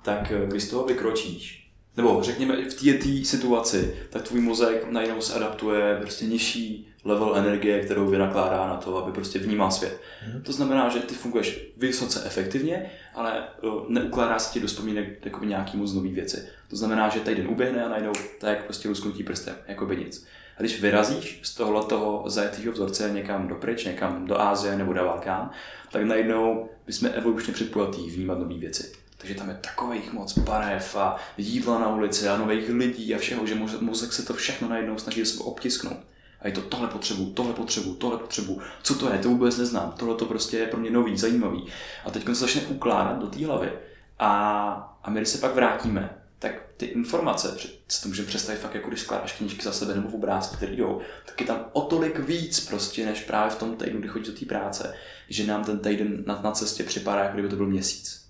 tak 0.03 0.33
eh, 0.33 0.47
když 0.47 0.63
z 0.63 0.71
toho 0.71 0.85
vykročíš, 0.85 1.72
nebo 1.97 2.23
řekněme 2.23 2.57
v 2.57 2.75
této 2.75 3.25
situaci, 3.25 3.95
tak 4.11 4.23
tvůj 4.23 4.41
mozek 4.41 4.91
najednou 4.91 5.21
se 5.21 5.35
adaptuje 5.35 5.99
prostě 6.01 6.25
nižší 6.25 6.89
level 7.05 7.37
energie, 7.37 7.81
kterou 7.81 8.07
vynakládá 8.07 8.67
na 8.67 8.77
to, 8.77 9.05
aby 9.05 9.13
prostě 9.13 9.39
vnímal 9.39 9.71
svět. 9.71 10.01
Hmm. 10.21 10.43
To 10.43 10.53
znamená, 10.53 10.89
že 10.89 10.99
ty 10.99 11.15
funguješ 11.15 11.73
vysoce 11.77 12.23
efektivně, 12.27 12.91
ale 13.15 13.45
neukládá 13.89 14.39
se 14.39 14.53
ti 14.53 14.61
do 14.61 14.67
vzpomínek 14.67 15.25
jako 15.25 15.45
nějaký 15.45 15.77
moc 15.77 15.93
nový 15.93 16.13
věci. 16.13 16.49
To 16.71 16.77
znamená, 16.77 17.09
že 17.09 17.21
den 17.21 17.49
uběhne 17.49 17.85
a 17.85 17.89
najednou 17.89 18.13
tak 18.39 18.65
prostě 18.65 18.89
lusknutí 18.89 19.23
prstem, 19.23 19.55
jako 19.69 19.87
by 19.87 19.97
nic. 19.97 20.27
A 20.57 20.61
když 20.61 20.81
vyrazíš 20.81 21.41
z 21.43 21.55
tohohle 21.55 21.85
toho 21.85 22.23
zajetého 22.27 22.73
vzorce 22.73 23.11
někam 23.11 23.49
do 23.49 23.55
pryč, 23.55 23.85
někam 23.85 24.27
do 24.27 24.41
Ázie 24.41 24.77
nebo 24.77 24.93
do 24.93 25.05
Balkán, 25.05 25.51
tak 25.93 26.05
najednou 26.05 26.69
bychom 26.87 27.11
evolučně 27.15 27.53
předpojatí 27.53 28.11
vnímat 28.11 28.39
nové 28.39 28.55
věci. 28.55 29.02
Takže 29.23 29.35
tam 29.35 29.49
je 29.49 29.59
takových 29.61 30.13
moc 30.13 30.39
barev 30.39 30.97
a 30.97 31.17
jídla 31.37 31.79
na 31.79 31.95
ulici 31.95 32.29
a 32.29 32.37
nových 32.37 32.69
lidí 32.69 33.15
a 33.15 33.19
všeho, 33.19 33.47
že 33.47 33.55
mozek 33.81 34.13
se 34.13 34.23
to 34.23 34.35
všechno 34.35 34.69
najednou 34.69 34.99
snaží 34.99 35.27
se 35.27 35.43
obtisknout. 35.43 35.97
A 36.41 36.47
je 36.47 36.53
to 36.53 36.61
tohle 36.61 36.89
potřebu, 36.89 37.31
tohle 37.31 37.53
potřebu, 37.53 37.95
tohle 37.95 38.19
potřebu. 38.19 38.61
Co 38.83 38.95
to 38.95 39.13
je? 39.13 39.19
To 39.19 39.29
vůbec 39.29 39.59
neznám. 39.59 39.95
Tohle 39.99 40.15
to 40.15 40.27
prostě 40.27 40.59
je 40.59 40.67
pro 40.67 40.81
mě 40.81 40.91
nový, 40.91 41.17
zajímavý. 41.19 41.67
A 42.05 42.11
teď 42.11 42.25
se 42.25 42.35
začne 42.35 42.63
ukládat 42.63 43.19
do 43.19 43.27
té 43.27 43.47
hlavy. 43.47 43.73
A, 44.19 44.99
a 45.03 45.11
my, 45.11 45.21
když 45.21 45.29
se 45.29 45.39
pak 45.39 45.55
vrátíme, 45.55 46.11
tak 46.39 46.53
ty 46.77 46.87
informace, 46.87 47.57
si 47.89 48.03
to 48.03 48.09
můžeme 48.09 48.29
představit 48.29 48.59
fakt 48.59 48.75
jako 48.75 48.89
když 48.89 49.01
skládáš 49.01 49.33
knížky 49.33 49.63
za 49.63 49.73
sebe 49.73 49.95
nebo 49.95 50.09
v 50.09 50.15
obrázky, 50.15 50.57
které 50.57 50.73
jdou, 50.73 51.01
tak 51.27 51.41
je 51.41 51.47
tam 51.47 51.65
o 51.73 51.81
tolik 51.81 52.19
víc 52.19 52.61
prostě, 52.61 53.07
než 53.07 53.21
právě 53.21 53.51
v 53.51 53.59
tom 53.59 53.77
týdnu, 53.77 54.01
kdy 54.01 54.09
chodíš 54.09 54.29
do 54.29 54.39
té 54.39 54.47
práce, 54.47 54.95
že 55.29 55.47
nám 55.47 55.65
ten 55.65 55.79
týden 55.79 56.25
na, 56.27 56.41
na 56.43 56.53
cestě 56.53 56.85
připadá, 56.85 57.23
jako 57.23 57.35
kdyby 57.35 57.49
to 57.49 57.57
byl 57.57 57.67
měsíc. 57.67 58.22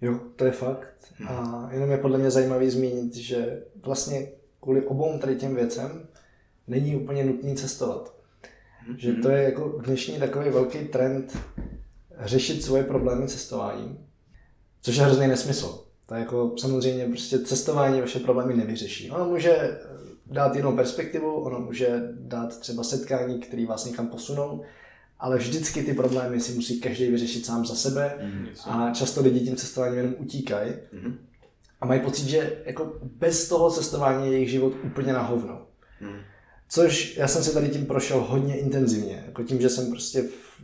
Jo, 0.00 0.20
to 0.36 0.44
je 0.44 0.50
fakt. 0.50 1.12
A 1.28 1.68
jenom 1.72 1.90
je 1.90 1.98
podle 1.98 2.18
mě 2.18 2.30
zajímavý 2.30 2.70
zmínit, 2.70 3.14
že 3.14 3.62
vlastně 3.84 4.28
kvůli 4.60 4.86
obou 4.86 5.18
tady 5.18 5.36
těm 5.36 5.54
věcem 5.54 6.08
není 6.66 6.96
úplně 6.96 7.24
nutný 7.24 7.56
cestovat. 7.56 8.14
Mm-hmm. 8.88 8.96
Že 8.96 9.12
to 9.12 9.28
je 9.28 9.42
jako 9.42 9.80
dnešní 9.84 10.18
takový 10.18 10.50
velký 10.50 10.78
trend 10.78 11.38
řešit 12.20 12.62
svoje 12.62 12.84
problémy 12.84 13.28
cestováním, 13.28 13.98
což 14.82 14.96
je 14.96 15.02
hrozný 15.02 15.28
nesmysl. 15.28 15.84
To 16.06 16.14
je 16.14 16.20
jako 16.20 16.54
samozřejmě 16.58 17.06
prostě 17.06 17.38
cestování 17.38 18.00
vaše 18.00 18.18
problémy 18.18 18.54
nevyřeší. 18.54 19.10
Ono 19.10 19.24
může 19.24 19.78
dát 20.26 20.56
jinou 20.56 20.76
perspektivu, 20.76 21.34
ono 21.34 21.60
může 21.60 22.02
dát 22.12 22.60
třeba 22.60 22.84
setkání, 22.84 23.40
které 23.40 23.66
vás 23.66 23.84
někam 23.84 24.08
posunou, 24.08 24.62
ale 25.18 25.36
vždycky 25.36 25.82
ty 25.82 25.94
problémy 25.94 26.40
si 26.40 26.52
musí 26.52 26.80
každý 26.80 27.10
vyřešit 27.10 27.46
sám 27.46 27.66
za 27.66 27.74
sebe 27.74 28.14
mm, 28.22 28.46
a 28.64 28.90
často 28.94 29.22
lidi 29.22 29.40
tím 29.40 29.56
cestováním 29.56 29.96
jenom 29.96 30.14
utíkají 30.18 30.72
mm. 30.92 31.18
a 31.80 31.86
mají 31.86 32.00
pocit, 32.00 32.26
že 32.26 32.62
jako 32.64 32.92
bez 33.02 33.48
toho 33.48 33.70
cestování 33.70 34.26
je 34.26 34.32
jejich 34.32 34.50
život 34.50 34.72
úplně 34.84 35.12
na 35.12 35.22
hovno. 35.22 35.66
Mm. 36.00 36.18
Což 36.68 37.16
já 37.16 37.28
jsem 37.28 37.42
se 37.42 37.52
tady 37.52 37.68
tím 37.68 37.86
prošel 37.86 38.20
hodně 38.20 38.58
intenzivně, 38.58 39.24
jako 39.26 39.42
tím, 39.42 39.60
že 39.60 39.68
jsem 39.68 39.90
prostě 39.90 40.22
v, 40.22 40.62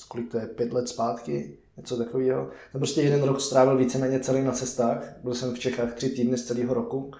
v 0.00 0.08
kolik 0.08 0.30
to 0.30 0.38
je, 0.38 0.46
pět 0.46 0.72
let 0.72 0.88
zpátky, 0.88 1.56
něco 1.76 1.96
takového. 1.96 2.50
Jsem 2.70 2.80
prostě 2.80 3.02
jeden 3.02 3.22
rok 3.22 3.40
strávil 3.40 3.76
víceméně 3.76 4.20
celý 4.20 4.42
na 4.42 4.52
cestách, 4.52 5.14
byl 5.22 5.34
jsem 5.34 5.54
v 5.54 5.58
Čechách 5.58 5.94
tři 5.94 6.10
týdny 6.10 6.38
z 6.38 6.44
celého 6.44 6.74
roku 6.74 7.12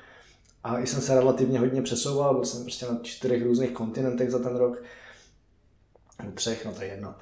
a 0.64 0.78
jsem 0.78 1.00
se 1.00 1.14
relativně 1.14 1.58
hodně 1.58 1.82
přesouval, 1.82 2.34
byl 2.34 2.44
jsem 2.44 2.62
prostě 2.62 2.86
na 2.86 2.98
čtyřech 3.02 3.42
různých 3.42 3.70
kontinentech 3.70 4.30
za 4.30 4.38
ten 4.38 4.56
rok 4.56 4.82
nebo 6.18 6.32
třech, 6.32 6.64
no 6.64 6.72
to 6.72 6.82
je 6.82 6.88
jedno. 6.88 7.14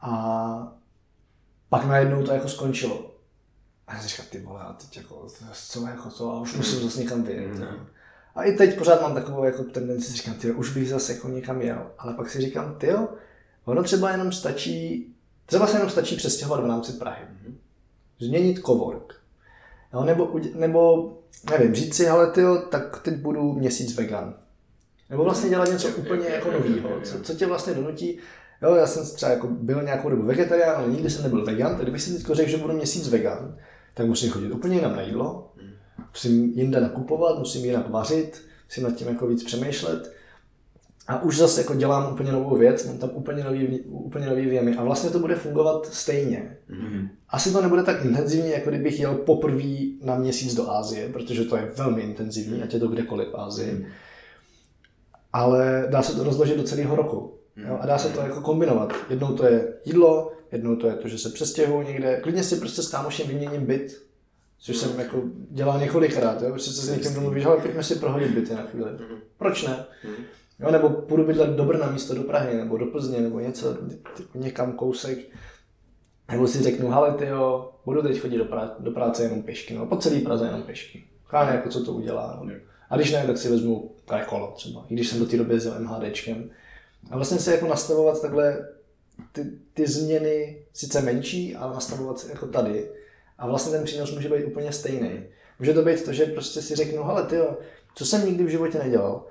A 0.00 0.72
pak 1.68 1.84
najednou 1.84 2.22
to 2.22 2.32
jako 2.32 2.48
skončilo. 2.48 3.14
A 3.86 3.94
já 3.94 4.02
říkal, 4.02 4.26
ty 4.30 4.40
vole, 4.40 4.60
a 4.60 4.72
teď 4.72 4.96
jako, 4.96 5.26
co 5.52 5.86
jako 5.86 6.10
to, 6.10 6.30
a 6.30 6.40
už 6.40 6.54
musím 6.54 6.80
zase 6.80 7.00
někam 7.00 7.22
vyjet. 7.22 7.54
Mm. 7.54 7.86
A 8.34 8.42
i 8.42 8.52
teď 8.52 8.78
pořád 8.78 9.02
mám 9.02 9.14
takovou 9.14 9.44
jako 9.44 9.64
tendenci, 9.64 10.12
říkám, 10.12 10.34
ty 10.34 10.52
už 10.52 10.74
bych 10.74 10.88
zase 10.88 11.12
jako 11.12 11.28
někam 11.28 11.62
jel. 11.62 11.90
Ale 11.98 12.14
pak 12.14 12.30
si 12.30 12.40
říkám, 12.40 12.74
ty 12.74 12.94
ono 13.64 13.82
třeba 13.82 14.10
jenom 14.10 14.32
stačí, 14.32 15.06
třeba 15.46 15.66
se 15.66 15.76
jenom 15.76 15.90
stačí 15.90 16.16
přestěhovat 16.16 16.64
v 16.64 16.66
rámci 16.66 16.92
Prahy. 16.92 17.24
Mm. 17.30 17.58
Změnit 18.20 18.60
cowork. 18.66 19.14
Jo, 19.92 20.04
nebo, 20.04 20.40
nebo, 20.54 21.12
nevím, 21.50 21.74
říct 21.74 21.94
si, 21.94 22.08
ale 22.08 22.30
ty 22.30 22.42
tak 22.70 23.02
teď 23.02 23.14
budu 23.14 23.52
měsíc 23.52 23.94
vegan. 23.96 24.34
Nebo 25.10 25.24
vlastně 25.24 25.50
dělat 25.50 25.68
něco 25.68 25.88
úplně 25.88 26.28
jako 26.28 26.50
nového. 26.50 27.00
Co, 27.00 27.20
co 27.20 27.34
tě 27.34 27.46
vlastně 27.46 27.74
donutí 27.74 28.18
Jo, 28.62 28.74
já 28.74 28.86
jsem 28.86 29.04
třeba 29.04 29.32
jako 29.32 29.46
byl 29.46 29.82
nějakou 29.82 30.10
dobu 30.10 30.22
vegetarián, 30.22 30.76
ale 30.76 30.88
nikdy 30.88 31.10
jsem 31.10 31.22
nebyl 31.22 31.44
vegan, 31.44 31.72
tak 31.72 31.82
kdybych 31.82 32.02
si 32.02 32.14
teď 32.14 32.36
řekl, 32.36 32.50
že 32.50 32.56
budu 32.56 32.74
měsíc 32.74 33.08
vegan, 33.08 33.56
tak 33.94 34.06
musím 34.06 34.30
chodit 34.30 34.50
úplně 34.50 34.76
jinam 34.76 34.96
na 34.96 35.02
jídlo, 35.02 35.52
musím 36.10 36.44
jinde 36.44 36.80
nakupovat, 36.80 37.38
musím 37.38 37.64
jinak 37.64 37.90
vařit, 37.90 38.42
musím 38.68 38.84
nad 38.84 38.94
tím 38.94 39.08
jako 39.08 39.26
víc 39.26 39.44
přemýšlet. 39.44 40.12
A 41.08 41.22
už 41.22 41.38
zase 41.38 41.60
jako 41.60 41.74
dělám 41.74 42.12
úplně 42.12 42.32
novou 42.32 42.56
věc, 42.56 42.86
mám 42.86 42.98
tam 42.98 43.10
úplně 43.12 43.44
nový, 43.44 43.80
úplně 43.80 44.26
nový 44.26 44.46
věmy 44.46 44.76
a 44.76 44.84
vlastně 44.84 45.10
to 45.10 45.18
bude 45.18 45.34
fungovat 45.34 45.86
stejně. 45.86 46.56
Mm-hmm. 46.70 47.08
Asi 47.28 47.52
to 47.52 47.62
nebude 47.62 47.82
tak 47.82 48.04
intenzivní, 48.04 48.50
jako 48.50 48.70
kdybych 48.70 49.00
jel 49.00 49.14
poprvé 49.14 49.74
na 50.02 50.14
měsíc 50.14 50.54
do 50.54 50.70
Ázie, 50.70 51.08
protože 51.08 51.44
to 51.44 51.56
je 51.56 51.72
velmi 51.76 52.02
intenzivní, 52.02 52.62
ať 52.62 52.74
je 52.74 52.80
to 52.80 52.88
kdekoliv 52.88 53.28
v 53.28 53.36
Ázii. 53.36 53.72
Mm-hmm. 53.72 53.86
Ale 55.32 55.86
dá 55.90 56.02
se 56.02 56.16
to 56.16 56.24
rozložit 56.24 56.56
do 56.56 56.62
celého 56.62 56.96
roku. 56.96 57.37
Jo, 57.66 57.78
a 57.80 57.86
dá 57.86 57.98
se 57.98 58.08
to 58.08 58.20
jako 58.20 58.40
kombinovat. 58.40 58.92
Jednou 59.10 59.34
to 59.34 59.46
je 59.46 59.74
jídlo, 59.84 60.32
jednou 60.52 60.76
to 60.76 60.86
je 60.86 60.94
to, 60.94 61.08
že 61.08 61.18
se 61.18 61.30
přestěhuju 61.30 61.82
někde. 61.82 62.20
Klidně 62.20 62.42
si 62.42 62.56
prostě 62.56 62.82
s 62.82 62.88
kámošem 62.88 63.28
vyměním 63.28 63.66
byt, 63.66 64.02
což 64.58 64.76
jsem 64.76 64.98
jako 64.98 65.22
dělal 65.50 65.80
několikrát. 65.80 66.42
Jo? 66.42 66.50
Prostě 66.50 66.70
se 66.70 66.86
s 66.86 66.90
někým 66.90 67.14
domluvíš, 67.14 67.44
ale 67.44 67.56
pojďme 67.56 67.82
si 67.82 67.94
prohodit 67.94 68.30
byty 68.30 68.54
na 68.54 68.62
chvíli. 68.62 68.90
Proč 69.38 69.62
ne? 69.66 69.84
Jo, 70.60 70.70
nebo 70.70 70.88
půjdu 70.88 71.24
bydlet 71.24 71.50
do 71.50 71.64
Brna 71.64 71.90
místo 71.90 72.14
do 72.14 72.22
Prahy, 72.22 72.56
nebo 72.56 72.78
do 72.78 72.86
Plzně, 72.86 73.20
nebo 73.20 73.40
něco, 73.40 73.76
někam 74.34 74.72
kousek. 74.72 75.18
Nebo 76.30 76.46
si 76.46 76.62
řeknu, 76.62 76.90
hele 76.90 77.14
ty 77.14 77.26
jo, 77.26 77.70
budu 77.84 78.02
teď 78.02 78.20
chodit 78.20 78.38
do, 78.38 78.44
prá- 78.44 78.74
do 78.78 78.90
práce 78.90 79.22
jenom 79.22 79.42
pešky, 79.42 79.74
no 79.74 79.86
po 79.86 79.96
celý 79.96 80.20
Praze 80.20 80.46
jenom 80.46 80.62
pešky. 80.62 81.04
Káne, 81.30 81.52
jako 81.52 81.68
co 81.68 81.84
to 81.84 81.92
udělá. 81.92 82.40
No. 82.42 82.52
A 82.90 82.96
když 82.96 83.12
ne, 83.12 83.26
tak 83.26 83.38
si 83.38 83.48
vezmu 83.48 83.92
kolo 84.26 84.52
třeba. 84.56 84.84
I 84.88 84.94
když 84.94 85.08
jsem 85.08 85.18
do 85.18 85.26
té 85.26 85.36
doby 85.36 85.54
jezdil 85.54 85.74
MHDčkem, 85.78 86.50
a 87.10 87.16
vlastně 87.16 87.38
se 87.38 87.52
jako 87.52 87.66
nastavovat 87.66 88.22
takhle 88.22 88.68
ty, 89.32 89.44
ty 89.74 89.86
změny 89.86 90.62
sice 90.72 91.02
menší, 91.02 91.56
ale 91.56 91.74
nastavovat 91.74 92.18
se 92.18 92.30
jako 92.30 92.46
tady. 92.46 92.90
A 93.38 93.46
vlastně 93.46 93.72
ten 93.72 93.84
přínos 93.84 94.14
může 94.14 94.28
být 94.28 94.44
úplně 94.44 94.72
stejný. 94.72 95.24
Může 95.58 95.74
to 95.74 95.82
být 95.82 96.04
to, 96.04 96.12
že 96.12 96.26
prostě 96.26 96.62
si 96.62 96.74
řeknu, 96.74 97.04
hele 97.04 97.26
ty, 97.26 97.36
co 97.94 98.06
jsem 98.06 98.26
nikdy 98.26 98.44
v 98.44 98.48
životě 98.48 98.78
nedělal, 98.78 99.26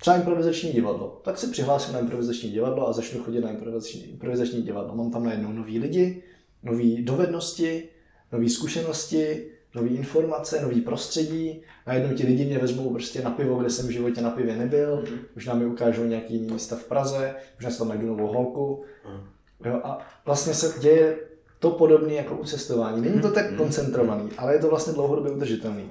třeba 0.00 0.16
improvizační 0.16 0.72
divadlo. 0.72 1.20
Tak 1.24 1.38
si 1.38 1.46
přihlásím 1.46 1.94
na 1.94 2.00
improvizační 2.00 2.50
divadlo 2.50 2.88
a 2.88 2.92
začnu 2.92 3.22
chodit 3.22 3.40
na 3.40 3.50
improvizační, 3.50 4.04
improvizační 4.04 4.62
divadlo. 4.62 4.94
Mám 4.94 5.10
tam 5.10 5.24
najednou 5.24 5.52
noví 5.52 5.78
lidi, 5.78 6.22
nové 6.62 7.02
dovednosti, 7.02 7.88
nové 8.32 8.48
zkušenosti, 8.48 9.50
nové 9.74 9.88
informace, 9.88 10.62
nové 10.62 10.80
prostředí. 10.80 11.62
Najednou 11.86 12.16
ti 12.16 12.26
lidi 12.26 12.44
mě 12.44 12.58
vezmou 12.58 12.90
prostě 12.90 13.22
na 13.22 13.30
pivo, 13.30 13.56
kde 13.56 13.70
jsem 13.70 13.86
v 13.86 13.90
životě 13.90 14.20
na 14.20 14.30
pivě 14.30 14.56
nebyl, 14.56 14.96
mm. 14.96 15.18
možná 15.34 15.54
mi 15.54 15.66
ukážou 15.66 16.04
nějaký 16.04 16.38
místa 16.38 16.76
v 16.76 16.84
Praze, 16.84 17.34
možná 17.54 17.70
si 17.70 17.78
tam 17.78 17.88
najdu 17.88 18.06
novou 18.06 18.26
holku. 18.26 18.84
Mm. 19.08 19.20
Jo, 19.64 19.80
a 19.84 19.98
vlastně 20.26 20.54
se 20.54 20.80
děje 20.80 21.18
to 21.58 21.70
podobné 21.70 22.14
jako 22.14 22.36
u 22.36 22.44
cestování. 22.44 23.00
Není 23.00 23.20
to 23.20 23.30
tak 23.30 23.56
koncentrovaný, 23.56 24.30
ale 24.38 24.54
je 24.54 24.58
to 24.58 24.68
vlastně 24.68 24.92
dlouhodobě 24.92 25.32
udržitelný. 25.32 25.90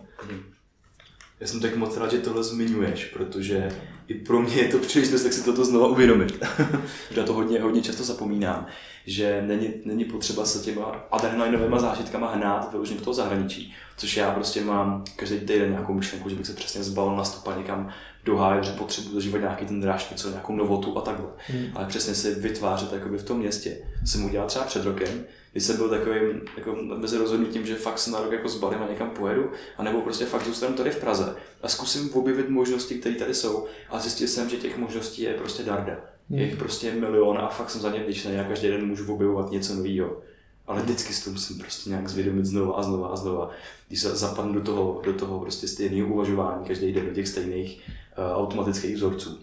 Já 1.41 1.47
jsem 1.47 1.59
tak 1.59 1.75
moc 1.75 1.97
rád, 1.97 2.11
že 2.11 2.17
tohle 2.17 2.43
zmiňuješ, 2.43 3.05
protože 3.05 3.69
i 4.07 4.13
pro 4.13 4.41
mě 4.41 4.55
je 4.55 4.67
to 4.67 4.77
příležitost, 4.77 5.23
tak 5.23 5.33
si 5.33 5.43
toto 5.43 5.65
znova 5.65 5.87
uvědomit. 5.87 6.43
Já 7.11 7.23
to 7.23 7.33
hodně, 7.33 7.59
hodně 7.61 7.81
často 7.81 8.03
zapomínám, 8.03 8.67
že 9.05 9.43
není, 9.47 9.73
není 9.85 10.05
potřeba 10.05 10.45
se 10.45 10.59
těma 10.59 10.85
adrenalinovými 11.11 11.75
zážitkama 11.79 12.33
hnát 12.33 12.71
vyloženě 12.71 12.99
do 12.99 13.03
toho 13.03 13.13
zahraničí, 13.13 13.73
což 13.97 14.17
já 14.17 14.31
prostě 14.31 14.61
mám 14.61 15.03
každý 15.15 15.39
týden 15.39 15.69
nějakou 15.69 15.93
myšlenku, 15.93 16.29
že 16.29 16.35
bych 16.35 16.47
se 16.47 16.53
přesně 16.53 16.83
zbalil 16.83 17.15
na 17.15 17.23
stopa 17.23 17.57
někam 17.57 17.89
do 18.25 18.37
háje, 18.37 18.63
že 18.63 18.71
potřebuji 18.71 19.13
zažívat 19.13 19.39
nějaký 19.39 19.65
ten 19.65 19.81
dráž, 19.81 20.09
něco, 20.09 20.29
nějakou 20.29 20.55
novotu 20.55 20.97
a 20.97 21.01
takhle. 21.01 21.27
Hmm. 21.47 21.67
Ale 21.75 21.85
přesně 21.85 22.15
si 22.15 22.35
vytvářet 22.35 22.93
jakoby 22.93 23.17
v 23.17 23.25
tom 23.25 23.37
městě. 23.37 23.77
Jsem 24.05 24.25
udělal 24.25 24.47
třeba 24.47 24.65
před 24.65 24.85
rokem, 24.85 25.23
když 25.51 25.63
jsem 25.63 25.77
byl 25.77 25.89
takovým 25.89 26.41
jako 26.57 26.75
mezi 26.97 27.17
rozhodnutím, 27.17 27.65
že 27.65 27.75
fakt 27.75 27.99
se 27.99 28.11
na 28.11 28.21
rok 28.21 28.31
jako 28.31 28.49
zbalím 28.49 28.83
a 28.83 28.89
někam 28.89 29.09
pojedu, 29.09 29.51
anebo 29.77 30.01
prostě 30.01 30.25
fakt 30.25 30.45
zůstanu 30.45 30.73
tady 30.73 30.91
v 30.91 30.99
Praze 30.99 31.35
a 31.61 31.67
zkusím 31.67 32.13
objevit 32.13 32.49
možnosti, 32.49 32.95
které 32.95 33.15
tady 33.15 33.33
jsou 33.33 33.65
a 33.89 33.99
zjistil 33.99 34.27
jsem, 34.27 34.49
že 34.49 34.57
těch 34.57 34.77
možností 34.77 35.21
je 35.21 35.33
prostě 35.33 35.63
darda. 35.63 35.93
Hmm. 36.29 36.39
Je 36.39 36.45
jich 36.45 36.55
prostě 36.55 36.91
milion 36.91 37.37
a 37.37 37.47
fakt 37.47 37.69
jsem 37.69 37.81
za 37.81 37.91
ně 37.91 37.99
vděčný 37.99 38.39
a 38.39 38.43
každý 38.43 38.67
den 38.67 38.87
můžu 38.87 39.13
objevovat 39.13 39.51
něco 39.51 39.73
nového. 39.73 40.21
Ale 40.67 40.81
vždycky 40.81 41.13
s 41.13 41.23
tím 41.23 41.33
musím 41.33 41.59
prostě 41.59 41.89
nějak 41.89 42.09
zvědomit 42.09 42.45
znova 42.45 42.75
a 42.75 42.81
znova 42.83 43.07
a 43.07 43.15
znova. 43.15 43.49
Když 43.87 44.01
se 44.01 44.15
zapadnu 44.15 44.53
do 44.53 44.61
toho, 44.61 45.01
do 45.05 45.13
toho 45.13 45.39
prostě 45.39 45.67
stejného 45.67 46.07
uvažování 46.07 46.65
každý 46.65 46.91
den 46.91 47.05
do 47.05 47.13
těch 47.13 47.27
stejných 47.27 47.81
uh, 48.17 48.37
automatických 48.37 48.95
vzorců. 48.95 49.39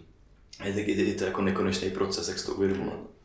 Je 0.64 0.72
to, 0.72 0.78
je 0.78 1.14
to 1.14 1.24
jako 1.24 1.42
nekonečný 1.42 1.90
proces, 1.90 2.28
jak 2.28 2.46
to 2.46 2.54
uvědomovat. 2.54 3.17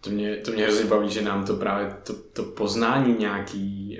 To 0.00 0.10
mě, 0.10 0.36
to 0.36 0.50
mě 0.50 0.64
hrozně 0.64 0.84
baví, 0.84 1.10
že 1.10 1.22
nám 1.22 1.44
to 1.44 1.56
právě 1.56 1.96
to, 2.02 2.12
to 2.32 2.42
poznání 2.42 3.16
nějaký 3.18 3.98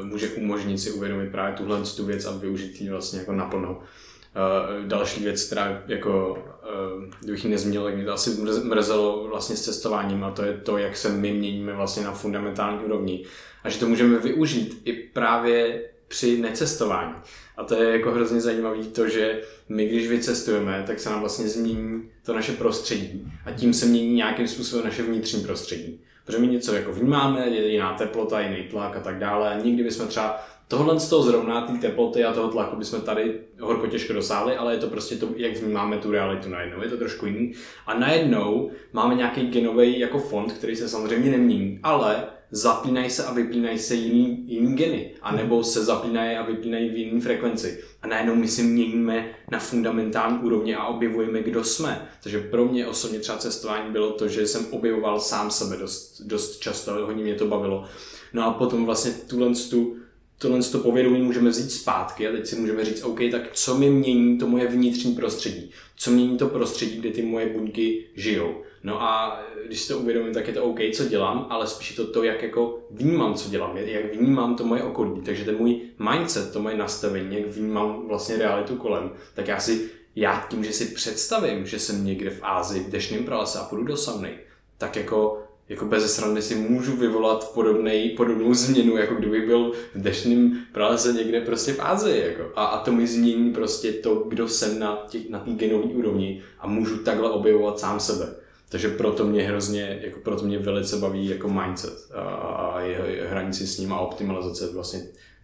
uh, 0.00 0.06
může 0.06 0.28
umožnit 0.28 0.80
si 0.80 0.90
uvědomit 0.90 1.30
právě 1.30 1.56
tuhle 1.56 1.82
tu 1.96 2.04
věc 2.04 2.24
a 2.24 2.36
využít 2.36 2.80
ji 2.80 2.90
vlastně 2.90 3.18
jako 3.18 3.32
naplno. 3.32 3.70
Uh, 3.70 4.86
další 4.86 5.24
věc, 5.24 5.44
která 5.44 5.82
jako, 5.86 6.32
uh, 6.32 7.04
kdybych 7.20 7.44
ji 7.44 7.50
nezmínil, 7.50 7.84
tak 7.84 7.94
mě 7.94 8.04
to 8.04 8.12
asi 8.12 8.30
mrzelo 8.62 9.28
vlastně 9.28 9.56
s 9.56 9.64
cestováním 9.64 10.24
a 10.24 10.30
to 10.30 10.42
je 10.42 10.56
to, 10.56 10.78
jak 10.78 10.96
se 10.96 11.08
my 11.08 11.32
měníme 11.32 11.72
vlastně 11.72 12.04
na 12.04 12.12
fundamentální 12.12 12.84
úrovni 12.84 13.24
a 13.64 13.70
že 13.70 13.78
to 13.78 13.88
můžeme 13.88 14.18
využít 14.18 14.82
i 14.84 14.92
právě 14.92 15.82
při 16.08 16.38
necestování. 16.38 17.14
A 17.58 17.64
to 17.64 17.74
je 17.74 17.90
jako 17.90 18.10
hrozně 18.10 18.40
zajímavé 18.40 18.84
to, 18.84 19.08
že 19.08 19.40
my, 19.68 19.86
když 19.86 20.08
vycestujeme, 20.08 20.84
tak 20.86 21.00
se 21.00 21.10
nám 21.10 21.20
vlastně 21.20 21.48
změní 21.48 22.10
to 22.22 22.34
naše 22.34 22.52
prostředí 22.52 23.32
a 23.44 23.50
tím 23.50 23.74
se 23.74 23.86
mění 23.86 24.14
nějakým 24.14 24.48
způsobem 24.48 24.84
naše 24.84 25.02
vnitřní 25.02 25.42
prostředí. 25.42 26.00
Protože 26.24 26.38
my 26.38 26.46
něco 26.46 26.74
jako 26.74 26.92
vnímáme, 26.92 27.48
je 27.48 27.68
jiná 27.68 27.94
teplota, 27.94 28.40
jiný 28.40 28.62
tlak 28.62 28.96
a 28.96 29.00
tak 29.00 29.18
dále. 29.18 29.60
Nikdy 29.64 29.82
bychom 29.82 30.06
třeba 30.06 30.40
tohle 30.68 31.00
z 31.00 31.08
toho 31.08 31.22
zrovna, 31.22 31.66
ty 31.66 31.78
teploty 31.78 32.24
a 32.24 32.32
toho 32.32 32.48
tlaku 32.48 32.76
bychom 32.76 33.00
tady 33.00 33.40
horko 33.60 33.86
těžko 33.86 34.12
dosáhli, 34.12 34.56
ale 34.56 34.72
je 34.74 34.78
to 34.78 34.86
prostě 34.86 35.16
to, 35.16 35.28
jak 35.36 35.56
vnímáme 35.56 35.98
tu 35.98 36.10
realitu 36.10 36.48
najednou, 36.48 36.82
je 36.82 36.88
to 36.88 36.96
trošku 36.96 37.26
jiný. 37.26 37.52
A 37.86 37.98
najednou 37.98 38.70
máme 38.92 39.14
nějaký 39.14 39.46
genový 39.46 39.98
jako 39.98 40.18
fond, 40.18 40.52
který 40.52 40.76
se 40.76 40.88
samozřejmě 40.88 41.30
nemění, 41.30 41.80
ale 41.82 42.24
zapínají 42.50 43.10
se 43.10 43.24
a 43.24 43.32
vypínají 43.32 43.78
se 43.78 43.94
jiný, 43.94 44.44
jiný 44.46 44.76
geny, 44.76 45.10
anebo 45.22 45.64
se 45.64 45.84
zapínají 45.84 46.36
a 46.36 46.42
vypínají 46.42 46.88
v 46.88 46.96
jiný 46.96 47.20
frekvenci. 47.20 47.80
A 48.02 48.06
najednou 48.06 48.34
my 48.34 48.48
si 48.48 48.62
měníme 48.62 49.30
na 49.50 49.58
fundamentální 49.58 50.38
úrovni 50.38 50.74
a 50.74 50.86
objevujeme, 50.86 51.42
kdo 51.42 51.64
jsme. 51.64 52.08
Takže 52.22 52.40
pro 52.40 52.64
mě 52.64 52.86
osobně 52.86 53.18
třeba 53.18 53.38
cestování 53.38 53.92
bylo 53.92 54.10
to, 54.10 54.28
že 54.28 54.46
jsem 54.46 54.66
objevoval 54.70 55.20
sám 55.20 55.50
sebe 55.50 55.76
dost, 55.76 56.22
dost 56.24 56.58
často, 56.58 56.92
hodně 57.06 57.22
mě 57.22 57.34
to 57.34 57.46
bavilo. 57.46 57.84
No 58.32 58.46
a 58.46 58.50
potom 58.50 58.84
vlastně 58.84 59.12
tuhle 59.12 59.52
tu 59.70 59.96
tohle 60.38 60.62
to 60.62 60.78
povědomí 60.78 61.22
můžeme 61.22 61.50
vzít 61.50 61.70
zpátky 61.70 62.28
a 62.28 62.32
teď 62.32 62.46
si 62.46 62.56
můžeme 62.56 62.84
říct, 62.84 63.02
OK, 63.02 63.20
tak 63.30 63.52
co 63.52 63.78
mi 63.78 63.90
mění 63.90 64.38
to 64.38 64.46
moje 64.46 64.66
vnitřní 64.66 65.14
prostředí? 65.14 65.70
Co 65.96 66.10
mění 66.10 66.38
to 66.38 66.48
prostředí, 66.48 66.96
kde 66.96 67.10
ty 67.10 67.22
moje 67.22 67.46
buňky 67.46 68.04
žijou? 68.14 68.62
No 68.82 69.02
a 69.02 69.42
když 69.66 69.80
si 69.80 69.88
to 69.88 69.98
uvědomím, 69.98 70.34
tak 70.34 70.48
je 70.48 70.54
to 70.54 70.64
OK, 70.64 70.78
co 70.94 71.04
dělám, 71.04 71.46
ale 71.50 71.66
spíš 71.66 71.96
to 71.96 72.06
to, 72.06 72.22
jak 72.22 72.42
jako 72.42 72.78
vnímám, 72.90 73.34
co 73.34 73.50
dělám, 73.50 73.76
jak 73.76 74.14
vnímám 74.14 74.56
to 74.56 74.64
moje 74.64 74.82
okolí. 74.82 75.20
Takže 75.24 75.44
ten 75.44 75.56
můj 75.56 75.80
mindset, 76.10 76.52
to 76.52 76.60
moje 76.60 76.76
nastavení, 76.76 77.36
jak 77.36 77.46
vnímám 77.46 78.08
vlastně 78.08 78.36
realitu 78.36 78.76
kolem, 78.76 79.10
tak 79.34 79.48
já 79.48 79.60
si, 79.60 79.90
já 80.16 80.46
tím, 80.50 80.64
že 80.64 80.72
si 80.72 80.86
představím, 80.86 81.66
že 81.66 81.78
jsem 81.78 82.04
někde 82.04 82.30
v 82.30 82.40
Ázii 82.42 82.82
v 82.82 82.90
dešném 82.90 83.24
pralese 83.24 83.58
a 83.58 83.64
půjdu 83.64 83.84
do 83.84 83.96
sauny, 83.96 84.38
tak 84.78 84.96
jako 84.96 85.48
jako 85.68 85.84
bez 85.84 86.14
srandy 86.14 86.42
si 86.42 86.54
můžu 86.54 86.96
vyvolat 86.96 87.52
podobnej, 87.54 88.10
podobnou 88.10 88.54
změnu, 88.54 88.96
jako 88.96 89.14
kdybych 89.14 89.46
byl 89.46 89.72
v 89.94 90.02
dešném 90.02 90.58
pralese 90.72 91.12
někde 91.12 91.40
prostě 91.40 91.72
v 91.72 91.80
Ázii. 91.80 92.22
Jako. 92.26 92.52
A, 92.56 92.64
a 92.64 92.84
to 92.84 92.92
mi 92.92 93.06
změní 93.06 93.52
prostě 93.52 93.92
to, 93.92 94.14
kdo 94.14 94.48
jsem 94.48 94.78
na 94.78 94.96
té 94.96 95.18
na 95.28 95.44
genové 95.46 95.84
úrovni 95.84 96.42
a 96.58 96.66
můžu 96.66 96.98
takhle 96.98 97.30
objevovat 97.30 97.78
sám 97.78 98.00
sebe. 98.00 98.34
Takže 98.68 98.88
proto 98.88 99.24
mě 99.24 99.42
hrozně, 99.42 99.98
jako 100.02 100.20
proto 100.20 100.44
mě 100.44 100.58
velice 100.58 100.96
baví 100.96 101.28
jako 101.28 101.48
mindset 101.48 102.10
a, 102.14 102.20
a 102.20 102.80
jeho 102.80 103.04
hranici 103.30 103.66
s 103.66 103.78
ním 103.78 103.92
a 103.92 104.00
optimalizace 104.00 104.72
vlastně 104.72 105.00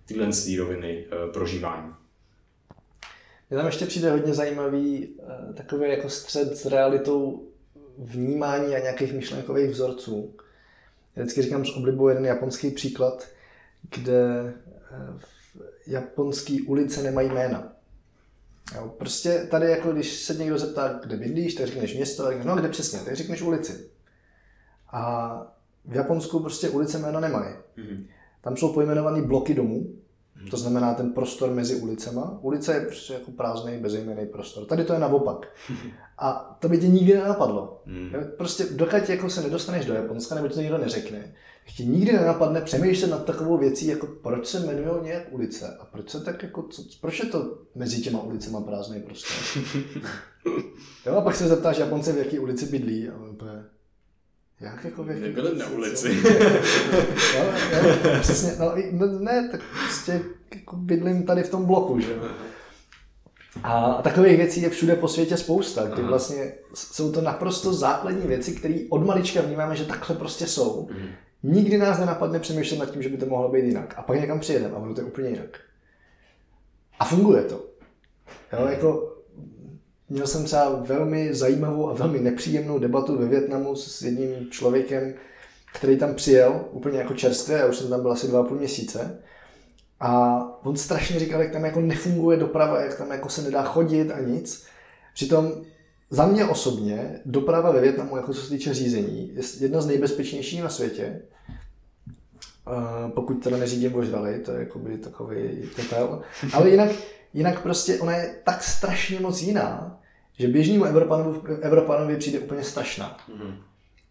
tyhle 0.06 0.30
roviny 0.58 1.06
e, 1.06 1.32
prožívání. 1.32 1.92
Mně 3.50 3.58
tam 3.58 3.66
ještě 3.66 3.86
přijde 3.86 4.10
hodně 4.10 4.34
zajímavý 4.34 5.04
e, 5.04 5.52
takový 5.52 5.90
jako 5.90 6.08
střed 6.08 6.56
s 6.56 6.66
realitou 6.66 7.48
vnímání 7.98 8.74
a 8.74 8.78
nějakých 8.78 9.12
myšlenkových 9.12 9.70
vzorců. 9.70 10.34
Já 11.16 11.22
vždycky 11.22 11.42
říkám 11.42 11.64
z 11.64 11.76
oblibu 11.76 12.08
jeden 12.08 12.24
japonský 12.24 12.70
příklad, 12.70 13.28
kde 13.96 14.24
e, 14.30 14.54
japonský 15.86 16.62
ulice 16.62 17.02
nemají 17.02 17.28
jména. 17.28 17.73
Jo, 18.74 18.88
prostě 18.98 19.46
tady, 19.50 19.70
jako 19.70 19.92
když 19.92 20.22
se 20.22 20.34
někdo 20.34 20.58
zeptá, 20.58 21.00
kde 21.06 21.16
bydlíš, 21.16 21.54
tak 21.54 21.66
řekneš 21.66 21.94
město, 21.94 22.22
tak 22.22 22.32
řekneš, 22.32 22.46
no 22.46 22.56
kde 22.56 22.68
přesně, 22.68 22.98
tak 22.98 23.16
řekneš 23.16 23.42
ulici. 23.42 23.90
A 24.92 25.54
v 25.84 25.94
Japonsku 25.94 26.40
prostě 26.40 26.68
ulice 26.68 26.98
jméno 26.98 27.20
nemají. 27.20 27.54
Mm-hmm. 27.78 28.06
Tam 28.40 28.56
jsou 28.56 28.72
pojmenované 28.72 29.22
bloky 29.22 29.54
domů, 29.54 29.80
mm-hmm. 29.80 30.50
to 30.50 30.56
znamená 30.56 30.94
ten 30.94 31.12
prostor 31.12 31.50
mezi 31.50 31.76
ulicema. 31.76 32.38
Ulice 32.40 32.74
je 32.74 32.80
prostě 32.80 33.12
jako 33.12 33.30
prázdný, 33.30 33.78
bezejmený 33.78 34.26
prostor. 34.26 34.64
Tady 34.64 34.84
to 34.84 34.92
je 34.92 34.98
naopak. 34.98 35.46
Mm-hmm. 35.68 35.90
A 36.18 36.56
to 36.60 36.68
by 36.68 36.78
tě 36.78 36.88
nikdy 36.88 37.14
nenapadlo. 37.14 37.82
Mm-hmm. 37.86 38.30
Prostě 38.36 38.64
dokud 38.64 39.08
jako 39.08 39.30
se 39.30 39.42
nedostaneš 39.42 39.86
do 39.86 39.94
Japonska, 39.94 40.34
nebo 40.34 40.48
to 40.48 40.60
někdo 40.60 40.78
neřekne, 40.78 41.34
ti 41.72 41.86
nikdy 41.86 42.12
nenapadne 42.12 42.60
přemýšlet 42.60 43.10
nad 43.10 43.24
takovou 43.24 43.58
věcí, 43.58 43.86
jako 43.86 44.06
proč 44.06 44.46
se 44.46 44.58
jmenují 44.58 45.02
nějak 45.02 45.22
ulice 45.30 45.76
a 45.80 45.84
proč 45.84 46.10
se 46.10 46.20
tak 46.20 46.42
jako, 46.42 46.62
co, 46.62 46.82
proč 47.00 47.18
je 47.20 47.26
to 47.26 47.58
mezi 47.74 48.00
těma 48.02 48.22
ulicema 48.22 48.60
prázdný 48.60 49.00
prostor. 49.00 49.62
jo, 51.06 51.14
a 51.14 51.20
pak 51.20 51.36
se 51.36 51.48
zeptáš 51.48 51.78
Japonce, 51.78 52.12
v 52.12 52.18
jaké 52.18 52.40
ulici 52.40 52.66
bydlí 52.66 53.08
a 53.08 53.14
to 53.38 53.46
je, 53.46 53.64
jak 54.60 54.84
jako 54.84 55.04
v 55.04 55.10
jaký 55.10 55.20
Nebyli 55.20 55.58
na 55.58 55.68
ulici. 55.68 56.08
jo, 57.34 57.44
jo, 57.72 58.20
přesně, 58.20 58.52
no, 58.58 58.74
no, 58.92 59.18
ne, 59.18 59.48
tak 59.52 59.60
prostě 59.84 60.22
jako 60.54 60.76
bydlím 60.76 61.22
tady 61.22 61.42
v 61.42 61.50
tom 61.50 61.64
bloku, 61.64 62.00
že 62.00 62.18
A 63.62 64.02
takových 64.02 64.36
věcí 64.36 64.62
je 64.62 64.70
všude 64.70 64.96
po 64.96 65.08
světě 65.08 65.36
spousta, 65.36 65.84
kdy 65.84 66.02
vlastně 66.02 66.52
jsou 66.74 67.12
to 67.12 67.20
naprosto 67.20 67.72
základní 67.72 68.26
věci, 68.26 68.52
které 68.52 68.74
od 68.90 69.06
malička 69.06 69.40
vnímáme, 69.40 69.76
že 69.76 69.84
takhle 69.84 70.16
prostě 70.16 70.46
jsou. 70.46 70.88
Nikdy 71.46 71.78
nás 71.78 71.98
nenapadne 71.98 72.40
přemýšlet 72.40 72.78
nad 72.78 72.90
tím, 72.90 73.02
že 73.02 73.08
by 73.08 73.16
to 73.16 73.26
mohlo 73.26 73.48
být 73.48 73.64
jinak. 73.64 73.94
A 73.96 74.02
pak 74.02 74.20
někam 74.20 74.40
přijedeme 74.40 74.74
a 74.74 74.78
ono 74.78 74.94
to 74.94 75.00
je 75.00 75.06
úplně 75.06 75.28
jinak. 75.28 75.60
A 76.98 77.04
funguje 77.04 77.42
to. 77.42 77.66
Jo, 78.52 78.66
jako 78.66 79.16
měl 80.08 80.26
jsem 80.26 80.44
třeba 80.44 80.70
velmi 80.70 81.34
zajímavou 81.34 81.90
a 81.90 81.94
velmi 81.94 82.20
nepříjemnou 82.20 82.78
debatu 82.78 83.18
ve 83.18 83.26
Větnamu 83.26 83.76
s 83.76 84.02
jedním 84.02 84.50
člověkem, 84.50 85.14
který 85.74 85.96
tam 85.98 86.14
přijel 86.14 86.64
úplně 86.70 86.98
jako 86.98 87.14
čerstvě, 87.14 87.58
já 87.58 87.66
už 87.66 87.76
jsem 87.76 87.90
tam 87.90 88.02
byl 88.02 88.12
asi 88.12 88.28
dva 88.28 88.40
a 88.40 88.42
půl 88.42 88.58
měsíce. 88.58 89.22
A 90.00 90.40
on 90.62 90.76
strašně 90.76 91.18
říkal, 91.18 91.42
jak 91.42 91.52
tam 91.52 91.64
jako 91.64 91.80
nefunguje 91.80 92.36
doprava, 92.36 92.80
jak 92.80 92.98
tam 92.98 93.10
jako 93.10 93.28
se 93.28 93.42
nedá 93.42 93.62
chodit 93.62 94.10
a 94.10 94.20
nic. 94.20 94.66
Přitom 95.14 95.52
za 96.14 96.26
mě 96.26 96.44
osobně 96.44 97.20
doprava 97.24 97.70
ve 97.70 97.80
Větnamu, 97.80 98.16
jako 98.16 98.34
co 98.34 98.40
se 98.40 98.50
týče 98.50 98.74
řízení, 98.74 99.30
je 99.34 99.42
jedna 99.60 99.80
z 99.80 99.86
nejbezpečnějších 99.86 100.62
na 100.62 100.68
světě. 100.68 101.22
pokud 103.14 103.34
teda 103.34 103.56
neřídím 103.56 103.92
vožrali, 103.92 104.38
to 104.38 104.52
je 104.52 104.58
jakoby 104.58 104.98
takový 104.98 105.70
detail. 105.76 106.22
Ale 106.52 106.70
jinak, 106.70 106.90
jinak 107.34 107.62
prostě 107.62 107.98
ona 107.98 108.16
je 108.16 108.34
tak 108.44 108.62
strašně 108.62 109.20
moc 109.20 109.42
jiná, 109.42 110.00
že 110.38 110.48
běžnému 110.48 110.84
Evropanovi, 110.84 111.54
Evropanovi 111.60 112.16
přijde 112.16 112.38
úplně 112.38 112.62
strašná. 112.62 113.16
Mm-hmm. 113.28 113.54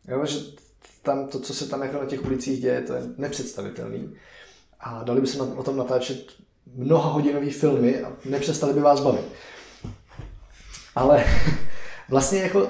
Jo, 0.07 0.25
že 0.25 0.39
tam 1.01 1.27
to, 1.27 1.39
co 1.39 1.53
se 1.53 1.69
tam 1.69 1.81
jako 1.81 1.99
na 1.99 2.05
těch 2.05 2.25
ulicích 2.25 2.61
děje, 2.61 2.81
to 2.81 2.93
je 2.93 3.01
nepředstavitelný. 3.17 4.15
A 4.79 5.03
dali 5.03 5.21
by 5.21 5.27
se 5.27 5.41
o 5.41 5.63
tom 5.63 5.77
natáčet 5.77 6.25
mnoha 6.75 7.09
hodinový 7.09 7.49
filmy 7.49 8.01
a 8.01 8.13
nepřestali 8.25 8.73
by 8.73 8.79
vás 8.79 8.99
bavit. 9.01 9.25
Ale 10.95 11.25
vlastně 12.09 12.39
jako 12.39 12.67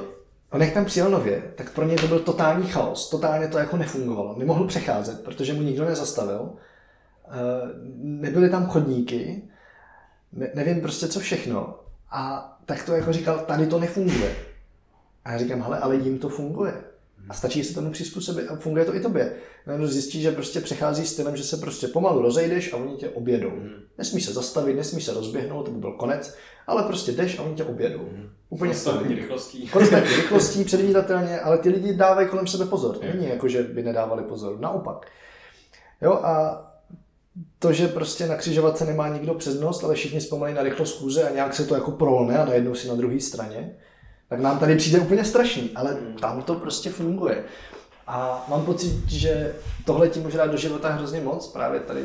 on 0.54 0.62
jak 0.62 0.74
tam 0.74 0.86
přijel 0.86 1.10
nově, 1.10 1.44
tak 1.56 1.74
pro 1.74 1.86
něj 1.86 1.98
to 1.98 2.08
byl 2.08 2.20
totální 2.20 2.68
chaos, 2.68 3.10
totálně 3.10 3.48
to 3.48 3.58
jako 3.58 3.78
nefungovalo. 3.78 4.36
Nemohl 4.38 4.68
přecházet, 4.68 5.24
protože 5.24 5.54
mu 5.54 5.62
nikdo 5.62 5.86
nezastavil. 5.86 6.54
Eh, 7.28 7.32
nebyly 7.98 8.50
tam 8.50 8.68
chodníky, 8.68 9.42
ne, 10.34 10.50
nevím 10.54 10.82
prostě 10.82 11.08
co 11.08 11.20
všechno. 11.20 11.80
A 12.12 12.50
tak 12.66 12.86
to 12.86 12.96
jako 12.96 13.14
říkal, 13.14 13.40
tady 13.40 13.68
to 13.68 13.80
nefunguje. 13.80 14.36
A 15.26 15.32
já 15.32 15.38
říkám, 15.38 15.62
hele, 15.62 15.80
ale 15.80 15.96
jim 15.96 16.20
to 16.20 16.30
funguje. 16.30 16.74
A 17.30 17.34
stačí 17.34 17.64
se 17.64 17.74
tomu 17.74 17.92
přizpůsobit 17.92 18.48
a 18.50 18.56
funguje 18.56 18.86
to 18.86 18.96
i 18.96 19.00
tobě. 19.00 19.34
Najednou 19.68 19.88
zjistí, 19.88 20.22
že 20.22 20.32
prostě 20.32 20.62
přechází 20.62 21.06
stylem, 21.06 21.36
že 21.38 21.44
se 21.44 21.58
prostě 21.58 21.88
pomalu 21.88 22.22
rozejdeš 22.22 22.74
a 22.74 22.78
oni 22.78 22.96
tě 22.96 23.10
objedou. 23.10 23.50
Mm. 23.50 23.70
Nesmíš 23.98 24.26
se 24.26 24.34
zastavit, 24.34 24.76
nesmíš 24.76 25.04
se 25.04 25.14
rozběhnout, 25.14 25.66
to 25.66 25.72
by 25.72 25.80
byl 25.80 25.92
konec, 25.92 26.36
ale 26.68 26.84
prostě 26.84 27.12
jdeš 27.12 27.40
a 27.40 27.42
oni 27.42 27.56
tě 27.56 27.64
objedou. 27.64 28.00
Mm. 28.00 28.30
Úplně 28.50 28.72
Konstantní 28.72 29.16
rychlostí. 29.16 29.68
Konstantní 29.74 30.16
rychlostí, 30.16 30.64
předvídatelně, 30.64 31.40
ale 31.40 31.58
ty 31.58 31.70
lidi 31.70 31.94
dávají 31.94 32.28
kolem 32.28 32.48
sebe 32.48 32.66
pozor. 32.66 32.98
Není 33.14 33.30
jako, 33.30 33.48
že 33.48 33.64
by 33.64 33.84
nedávali 33.84 34.24
pozor. 34.24 34.60
Naopak. 34.60 35.06
Jo, 36.02 36.14
a 36.14 36.64
to, 37.60 37.74
že 37.74 37.88
prostě 37.88 38.28
na 38.28 38.36
křižovatce 38.36 38.86
nemá 38.86 39.08
nikdo 39.08 39.34
přednost, 39.34 39.84
ale 39.84 39.96
všichni 39.96 40.22
zpomalí 40.22 40.54
na 40.54 40.64
rychlost 40.64 40.96
schůze 40.96 41.30
a 41.30 41.34
nějak 41.34 41.54
se 41.54 41.66
to 41.66 41.76
jako 41.76 41.92
prolne 41.92 42.38
a 42.38 42.46
najednou 42.46 42.76
si 42.76 42.88
na 42.88 42.96
druhé 42.96 43.20
straně, 43.20 43.76
tak 44.34 44.42
nám 44.42 44.60
tady 44.60 44.76
přijde 44.76 45.00
úplně 45.00 45.26
strašný, 45.26 45.72
ale 45.76 45.92
hmm. 45.92 46.14
tam 46.14 46.42
to 46.42 46.56
prostě 46.56 46.90
funguje. 46.90 47.44
A 48.08 48.46
mám 48.48 48.66
pocit, 48.66 49.10
že 49.10 49.56
tohle 49.86 50.10
ti 50.10 50.20
může 50.20 50.38
dát 50.38 50.52
do 50.52 50.58
života 50.58 50.90
hrozně 50.90 51.22
moc, 51.22 51.48
právě 51.48 51.80
tady 51.80 52.02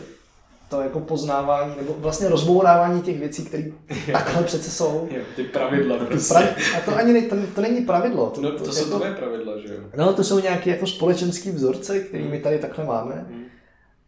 to 0.68 0.80
jako 0.80 1.00
poznávání, 1.00 1.74
nebo 1.76 1.94
vlastně 1.98 2.28
rozbourávání 2.28 3.02
těch 3.02 3.18
věcí, 3.18 3.44
které 3.44 3.64
takhle 4.12 4.42
přece 4.42 4.70
jsou. 4.70 5.08
Jo, 5.10 5.22
ty 5.36 5.44
pravidla 5.44 5.96
prostě. 5.96 6.34
Pra... 6.34 6.78
A 6.78 6.80
to 6.84 6.96
ani 6.96 7.12
ne, 7.12 7.22
to, 7.22 7.36
to 7.54 7.60
není 7.60 7.80
pravidlo. 7.80 8.30
To, 8.30 8.40
no, 8.40 8.52
to, 8.52 8.64
to 8.64 8.72
jsou 8.72 8.84
jako, 8.84 8.96
tvoje 8.96 9.14
pravidla, 9.14 9.58
že 9.58 9.74
jo? 9.74 9.80
No, 9.96 10.12
to 10.12 10.24
jsou 10.24 10.38
nějaké 10.38 10.70
jako 10.70 10.86
společenské 10.86 11.52
vzorce, 11.52 12.00
které 12.00 12.24
my 12.24 12.40
tady 12.40 12.58
takhle 12.58 12.84
máme. 12.84 13.14
Hmm. 13.14 13.44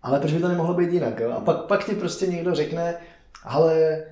Ale 0.02 0.20
proč 0.20 0.32
by 0.32 0.40
to 0.40 0.48
nemohlo 0.48 0.74
být 0.74 0.92
jinak? 0.92 1.20
Jo? 1.20 1.30
A 1.30 1.40
pak, 1.40 1.56
pak 1.62 1.84
ti 1.84 1.94
prostě 1.94 2.26
někdo 2.26 2.54
řekne, 2.54 2.94
ale 3.44 4.02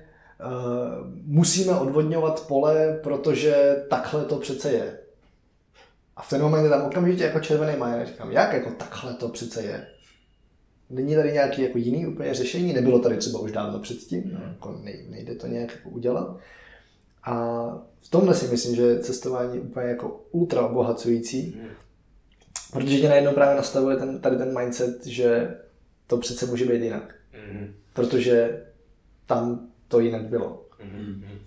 musíme 1.25 1.73
odvodňovat 1.73 2.47
pole, 2.47 2.99
protože 3.03 3.83
takhle 3.89 4.25
to 4.25 4.35
přece 4.35 4.71
je. 4.71 4.99
A 6.15 6.21
v 6.21 6.29
ten 6.29 6.41
moment 6.41 6.63
je 6.63 6.69
tam 6.69 6.85
okamžitě 6.85 7.23
jako 7.23 7.39
červený 7.39 7.77
majer. 7.77 8.07
Říkám, 8.07 8.31
jak 8.31 8.53
jako 8.53 8.71
takhle 8.71 9.13
to 9.13 9.29
přece 9.29 9.63
je? 9.63 9.87
Není 10.89 11.15
tady 11.15 11.31
nějaký 11.31 11.61
jako 11.61 11.77
jiný 11.77 12.07
úplně 12.07 12.33
řešení? 12.33 12.73
Nebylo 12.73 12.99
tady 12.99 13.17
třeba 13.17 13.39
už 13.39 13.51
dávno 13.51 13.79
předtím? 13.79 14.23
No, 14.33 14.39
jako 14.47 14.81
nejde 15.09 15.35
to 15.35 15.47
nějak 15.47 15.71
jako 15.75 15.89
udělat. 15.89 16.37
A 17.23 17.65
v 18.01 18.09
tomhle 18.09 18.35
si 18.35 18.47
myslím, 18.47 18.75
že 18.75 18.99
cestování 18.99 19.55
je 19.55 19.61
úplně 19.61 19.87
jako 19.87 20.25
ultra 20.31 20.61
obohacující, 20.61 21.51
hmm. 21.51 21.69
protože 22.71 22.99
tě 22.99 23.09
najednou 23.09 23.33
právě 23.33 23.55
nastavuje 23.55 23.97
ten, 23.97 24.19
tady 24.19 24.37
ten 24.37 24.59
mindset, 24.59 25.05
že 25.05 25.57
to 26.07 26.17
přece 26.17 26.45
může 26.45 26.65
být 26.65 26.81
jinak. 26.81 27.15
Mm-hmm. 27.33 27.71
Protože 27.93 28.65
tam 29.25 29.68
to 29.89 29.99
jinak 29.99 30.21
bylo. 30.21 30.65
Mm-hmm. 30.79 31.39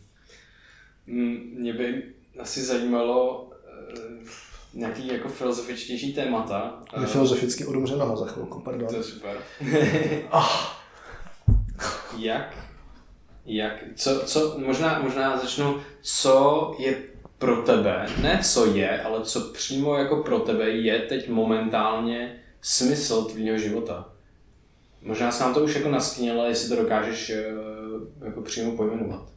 Mě 1.54 1.72
by 1.72 2.02
asi 2.38 2.62
zajímalo 2.62 3.42
uh, 3.42 4.28
nějaký 4.74 5.06
jako 5.06 5.28
filozofičtější 5.28 6.14
témata. 6.14 6.82
Je 7.00 7.06
filozoficky 7.06 7.64
odumře 7.66 7.96
noha 7.96 8.16
za 8.16 8.26
chvilku, 8.26 8.60
pardon. 8.60 8.88
To 8.88 8.96
je 8.96 9.02
super. 9.02 9.36
oh. 10.30 10.82
jak, 12.18 12.56
jak, 13.46 13.84
co, 13.96 14.20
co, 14.20 14.58
možná, 14.58 14.98
možná 14.98 15.38
začnu, 15.38 15.80
co 16.02 16.74
je 16.78 17.02
pro 17.38 17.62
tebe, 17.62 18.06
ne 18.22 18.40
co 18.44 18.66
je, 18.66 19.02
ale 19.02 19.24
co 19.24 19.40
přímo 19.40 19.96
jako 19.96 20.16
pro 20.16 20.38
tebe 20.38 20.70
je 20.70 20.98
teď 20.98 21.28
momentálně 21.28 22.42
smysl 22.60 23.24
tvýho 23.24 23.58
života? 23.58 24.12
Možná 25.02 25.32
se 25.32 25.44
nám 25.44 25.54
to 25.54 25.64
už 25.64 25.74
jako 25.74 25.88
nastínilo, 25.88 26.46
jestli 26.46 26.68
to 26.68 26.82
dokážeš 26.82 27.30
eh, 27.30 27.44
jako 28.24 28.42
přímo 28.42 28.76
pojmenovat. 28.76 29.28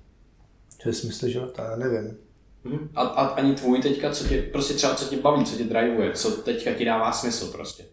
Co 0.82 0.90
je 0.90 0.94
smysl 0.94 1.28
života? 1.28 1.64
Já 1.70 1.76
nevím. 1.76 2.18
Hmm. 2.66 2.90
A, 2.96 3.02
a, 3.02 3.26
ani 3.28 3.56
tvůj 3.56 3.82
teďka, 3.82 4.12
co 4.12 4.28
tě, 4.28 4.42
prostě 4.42 4.74
třeba 4.74 4.96
co 4.96 5.06
tě 5.06 5.18
baví, 5.18 5.46
co 5.46 5.58
tě 5.58 5.64
drivuje, 5.64 6.14
co 6.14 6.32
teďka 6.32 6.74
ti 6.74 6.86
dává 6.86 7.12
smysl 7.12 7.52
prostě. 7.52 7.84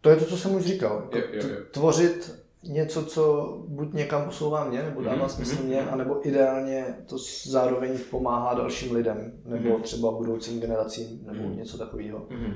To 0.00 0.10
je 0.10 0.16
to, 0.16 0.24
co 0.24 0.36
jsem 0.36 0.54
už 0.54 0.62
říkal. 0.62 1.08
Jo, 1.12 1.22
jo, 1.32 1.48
jo. 1.48 1.56
Tvořit 1.70 2.34
něco, 2.62 3.04
co 3.04 3.54
buď 3.68 3.92
někam 3.92 4.24
posouvá 4.24 4.64
mě, 4.64 4.82
nebo 4.82 5.02
dává 5.02 5.26
mm-hmm. 5.26 5.30
smysl 5.30 5.62
mě, 5.62 5.82
anebo 5.82 6.28
ideálně 6.28 6.94
to 7.06 7.16
zároveň 7.44 7.98
pomáhá 8.10 8.54
dalším 8.54 8.94
lidem, 8.94 9.32
nebo 9.44 9.68
mm-hmm. 9.68 9.82
třeba 9.82 10.10
budoucím 10.10 10.60
generacím, 10.60 11.20
nebo 11.26 11.44
mm-hmm. 11.44 11.56
něco 11.56 11.78
takového. 11.78 12.18
Mm-hmm. 12.18 12.54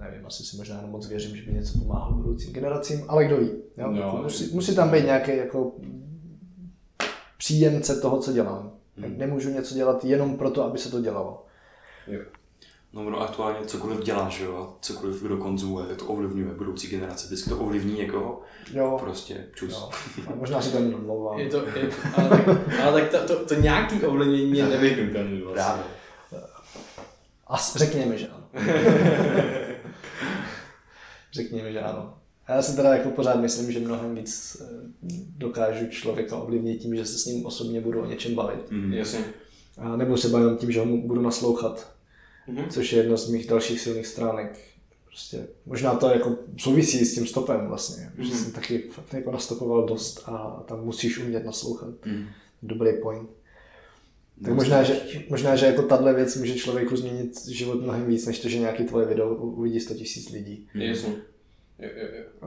Nevím, 0.00 0.26
asi 0.26 0.42
si 0.42 0.56
možná 0.56 0.82
moc 0.86 1.08
věřím, 1.08 1.36
že 1.36 1.42
by 1.42 1.52
něco 1.52 1.78
pomáhalo 1.78 2.12
budoucím 2.12 2.52
generacím, 2.52 3.04
ale 3.08 3.24
kdo 3.24 3.36
ví. 3.36 3.50
Jo? 3.76 3.90
No, 3.90 4.20
musí, 4.22 4.54
musí 4.54 4.74
tam 4.74 4.90
být 4.90 5.04
nějaký 5.04 5.36
jako 5.36 5.72
příjemce 7.38 8.00
toho, 8.00 8.18
co 8.18 8.32
dělám. 8.32 8.72
Hmm. 8.96 9.18
Nemůžu 9.18 9.50
něco 9.50 9.74
dělat 9.74 10.04
jenom 10.04 10.36
proto, 10.36 10.64
aby 10.64 10.78
se 10.78 10.90
to 10.90 11.00
dělalo. 11.00 11.46
Jo. 12.06 12.20
No, 12.92 13.10
no 13.10 13.20
aktuálně 13.20 13.66
cokoliv 13.66 14.04
děláš, 14.04 14.40
jo, 14.40 14.74
cokoliv 14.80 15.22
kdo 15.22 15.36
konzumuje, 15.36 15.86
to 15.86 16.04
ovlivňuje 16.04 16.54
budoucí 16.54 16.88
generace, 16.88 17.26
vždycky 17.26 17.50
to 17.50 17.58
ovlivní 17.58 17.92
někoho, 17.92 18.42
jo. 18.72 18.98
prostě 19.00 19.46
čus. 19.54 19.72
Jo. 19.72 19.90
A 20.26 20.34
možná 20.34 20.62
si 20.62 20.70
to 20.70 20.78
jenom 20.78 21.06
mluvám. 21.06 21.38
Je 21.38 21.48
to, 21.48 21.56
je, 21.56 21.90
ale 22.16 22.28
tak, 22.28 22.48
ale 22.82 23.00
tak 23.00 23.10
to, 23.10 23.34
to, 23.36 23.44
to 23.44 23.54
nějaký 23.54 24.02
ovlivnění 24.02 24.58
je 24.58 24.66
nevyhnutelný 24.66 25.40
vlastně. 25.40 25.62
Právě. 25.62 25.84
A 27.46 27.56
řekněme, 27.76 28.18
že 28.18 28.28
ano. 28.28 28.46
řekněme, 31.32 31.72
že 31.72 31.80
ano. 31.80 32.14
Já 32.48 32.62
si 32.62 32.76
teda 32.76 32.94
jako 32.94 33.10
pořád 33.10 33.40
myslím, 33.40 33.72
že 33.72 33.80
mnohem 33.80 34.14
víc 34.14 34.56
eh, 34.60 34.90
dokážu 35.36 35.86
člověka 35.86 36.36
ovlivnit 36.36 36.80
tím, 36.80 36.96
že 36.96 37.06
se 37.06 37.18
s 37.18 37.26
ním 37.26 37.46
osobně 37.46 37.80
budu 37.80 38.00
o 38.00 38.06
něčem 38.06 38.34
bavit. 38.34 38.70
Mm, 38.70 38.92
jasně. 38.92 39.24
A 39.78 39.96
nebo 39.96 40.14
třeba 40.14 40.38
jenom 40.38 40.56
tím, 40.56 40.72
že 40.72 40.80
ho 40.80 40.86
budu 40.86 41.20
naslouchat, 41.20 41.92
mm-hmm. 42.48 42.68
což 42.68 42.92
je 42.92 42.98
jedna 42.98 43.16
z 43.16 43.28
mých 43.28 43.46
dalších 43.46 43.80
silných 43.80 44.06
stránek. 44.06 44.58
Prostě, 45.06 45.46
možná 45.66 45.94
to 45.94 46.08
jako 46.08 46.36
souvisí 46.56 47.04
s 47.04 47.14
tím 47.14 47.26
stopem 47.26 47.66
vlastně, 47.68 48.12
mm-hmm. 48.16 48.22
že 48.22 48.34
jsem 48.34 48.52
taky 48.52 48.78
fakt 48.78 49.14
jako 49.14 49.30
nastopoval 49.30 49.86
dost 49.86 50.22
a 50.26 50.64
tam 50.68 50.84
musíš 50.84 51.18
umět 51.18 51.44
naslouchat. 51.44 52.06
Mm. 52.06 52.26
Dobrý 52.62 52.90
point. 53.02 53.30
Tak 54.44 54.54
možná, 54.54 54.82
že, 54.82 55.00
možná, 55.28 55.56
že 55.56 55.66
jako 55.66 55.82
tahle 55.82 56.14
věc 56.14 56.36
může 56.36 56.54
člověku 56.54 56.96
změnit 56.96 57.46
život 57.48 57.82
mnohem 57.82 58.06
víc, 58.06 58.26
než 58.26 58.38
to, 58.38 58.48
že 58.48 58.58
nějaký 58.58 58.84
tvoje 58.84 59.06
video 59.06 59.34
uvidí 59.34 59.80
100 59.80 59.94
000 59.94 60.04
lidí. 60.32 60.68
Jasně. 60.74 61.12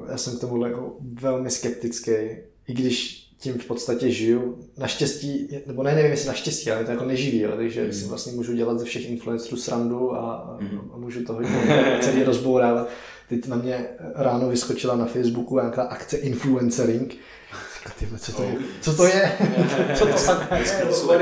Já 0.09 0.17
jsem 0.17 0.37
k 0.37 0.41
tomu 0.41 0.65
jako 0.65 0.97
velmi 1.01 1.49
skeptický, 1.49 2.11
i 2.67 2.73
když 2.73 3.23
tím 3.43 3.53
v 3.53 3.65
podstatě 3.65 4.11
žiju. 4.11 4.57
Naštěstí, 4.77 5.47
nebo 5.67 5.83
ne, 5.83 5.95
nevím 5.95 6.11
jestli 6.11 6.27
naštěstí, 6.27 6.71
ale 6.71 6.85
to 6.85 6.91
jako 6.91 7.05
neživí, 7.05 7.39
jo, 7.39 7.51
takže 7.55 7.85
mm. 7.85 7.93
si 7.93 8.05
vlastně 8.05 8.33
můžu 8.33 8.53
dělat 8.53 8.79
ze 8.79 8.85
všech 8.85 9.09
influencerů 9.09 9.57
srandu 9.57 10.15
a, 10.15 10.57
mm. 10.61 10.91
a 10.93 10.97
můžu 10.97 11.23
to 11.23 11.33
hodně 11.33 11.49
celý 12.01 12.23
rozbourávat. 12.23 12.89
Teď 13.29 13.47
na 13.47 13.55
mě 13.55 13.87
ráno 14.15 14.49
vyskočila 14.49 14.95
na 14.95 15.05
Facebooku 15.05 15.55
nějaká 15.55 15.83
akce 15.83 16.17
influencering, 16.17 17.15
Tyhle, 17.99 18.19
co 18.19 18.31
to 18.31 18.43
je? 18.43 18.55
Co 18.81 18.95
to 18.95 19.05
je? 19.05 19.37
co 19.95 20.05
to 20.05 20.11
je? 20.11 20.65
What 21.07 21.21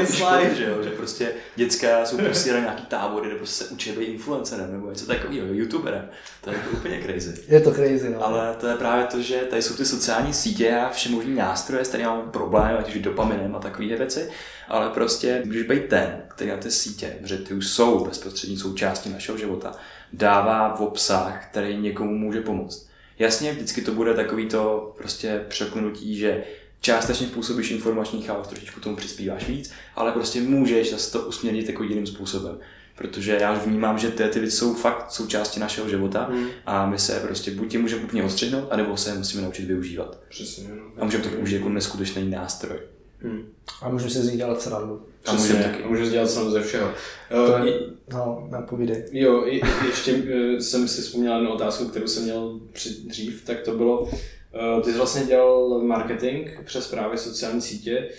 Že, 0.56 0.64
jo? 0.64 0.84
že 0.84 0.90
prostě 0.90 1.32
dětská 1.56 2.06
jsou 2.06 2.18
prostě 2.18 2.54
na 2.54 2.60
nějaký 2.60 2.86
tábory, 2.86 3.30
nebo 3.30 3.46
se 3.46 3.66
učí 3.66 3.92
být 3.92 4.06
influencerem, 4.06 4.72
nebo 4.72 4.90
něco 4.90 5.06
takového, 5.06 5.48
youtuberem. 5.54 6.10
To 6.42 6.50
je 6.50 6.58
jako 6.58 6.70
úplně 6.70 7.02
crazy. 7.04 7.34
Je 7.48 7.60
to 7.60 7.72
crazy, 7.72 8.10
no. 8.10 8.26
Ale 8.26 8.56
to 8.60 8.68
je 8.68 8.76
právě 8.76 9.06
to, 9.06 9.22
že 9.22 9.38
tady 9.38 9.62
jsou 9.62 9.74
ty 9.74 9.86
sociální 9.86 10.34
sítě 10.34 10.76
a 10.76 10.90
všemožní 10.90 11.36
nástroje, 11.36 11.86
s 11.86 11.88
kterými 11.88 12.10
máme 12.10 12.32
problém, 12.32 12.78
ať 12.80 12.96
už 12.96 13.02
dopaminem 13.02 13.56
a 13.56 13.60
takové 13.60 13.88
věci, 13.88 14.30
ale 14.68 14.90
prostě 14.90 15.42
můžeš 15.46 15.64
být 15.64 15.86
ten, 15.86 16.22
který 16.28 16.50
na 16.50 16.58
ty 16.58 16.72
sítě, 16.72 17.16
protože 17.22 17.38
ty 17.38 17.54
už 17.54 17.68
jsou 17.68 18.06
bezprostřední 18.06 18.58
součástí 18.58 19.10
našeho 19.10 19.38
života, 19.38 19.72
dává 20.14 20.76
v 20.76 20.82
obsah, 20.82 21.46
který 21.50 21.78
někomu 21.78 22.18
může 22.18 22.42
pomoct. 22.42 22.91
Jasně, 23.22 23.54
vždycky 23.54 23.82
to 23.82 23.92
bude 23.92 24.14
takový 24.14 24.46
to 24.46 24.94
prostě 24.98 25.46
překnutí, 25.48 26.18
že 26.18 26.44
částečně 26.80 27.28
působíš 27.28 27.72
informační 27.72 28.22
chaos, 28.22 28.48
trošičku 28.48 28.80
tomu 28.80 28.96
přispíváš 28.96 29.48
víc, 29.48 29.72
ale 29.96 30.12
prostě 30.12 30.42
můžeš 30.42 30.92
zase 30.92 31.12
to 31.12 31.20
usměrnit 31.20 31.68
jako 31.68 31.84
jiným 31.84 32.08
způsobem. 32.08 32.60
Protože 32.96 33.38
já 33.42 33.54
vnímám, 33.54 33.98
že 33.98 34.10
ty, 34.10 34.24
ty 34.24 34.40
věci 34.40 34.58
jsou 34.58 34.74
fakt 34.74 35.12
součástí 35.12 35.60
našeho 35.60 35.90
života 35.90 36.28
mm. 36.32 36.48
a 36.66 36.86
my 36.86 37.00
se 37.00 37.20
prostě 37.20 37.52
buď 37.52 37.74
je 37.74 37.80
můžeme 37.80 38.04
úplně 38.04 38.24
odstřihnout, 38.24 38.68
anebo 38.72 38.98
se 38.98 39.10
je 39.10 39.18
musíme 39.18 39.44
naučit 39.44 39.66
využívat. 39.66 40.20
Přesně. 40.30 40.68
No. 40.70 41.02
A 41.02 41.06
můžeme 41.06 41.24
to 41.24 41.30
použít 41.30 41.56
jako 41.56 41.70
neskutečný 41.70 42.30
nástroj. 42.30 42.80
Hmm. 43.22 43.54
A 43.82 43.90
můžu 43.90 44.10
si 44.10 44.20
z 44.20 44.30
nich 44.30 44.38
dělat 44.38 44.62
srandu. 44.62 45.02
A 45.26 45.34
můžu, 45.34 45.54
taky. 45.54 45.84
můžu 45.84 46.10
dělat 46.10 46.30
srandu 46.30 46.52
ze 46.52 46.62
všeho. 46.62 46.92
To 47.30 47.66
je, 47.66 47.80
uh, 47.80 47.94
no, 48.14 48.48
napovídej. 48.52 49.06
Jo, 49.12 49.46
ještě 49.86 50.14
uh, 50.14 50.60
jsem 50.60 50.88
si 50.88 51.02
vzpomněl 51.02 51.36
jednu 51.36 51.54
otázku, 51.54 51.86
kterou 51.86 52.08
jsem 52.08 52.24
měl 52.24 52.60
při, 52.74 52.90
dřív, 52.90 53.46
tak 53.46 53.62
to 53.62 53.78
bylo, 53.78 54.02
uh, 54.02 54.82
ty 54.84 54.92
jsi 54.92 54.98
vlastně 54.98 55.26
dělal 55.26 55.80
marketing 55.80 56.50
přes 56.66 56.88
právě 56.88 57.18
sociální 57.18 57.62
sítě. 57.62 58.10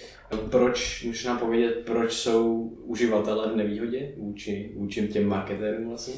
Proč, 0.50 1.04
můžeš 1.04 1.24
nám 1.24 1.38
povědět, 1.38 1.82
proč 1.86 2.12
jsou 2.12 2.72
uživatelé 2.84 3.52
v 3.52 3.56
nevýhodě 3.56 4.12
vůči, 4.16 4.72
vůči 4.76 5.08
těm 5.08 5.28
marketérům 5.28 5.88
vlastně? 5.88 6.14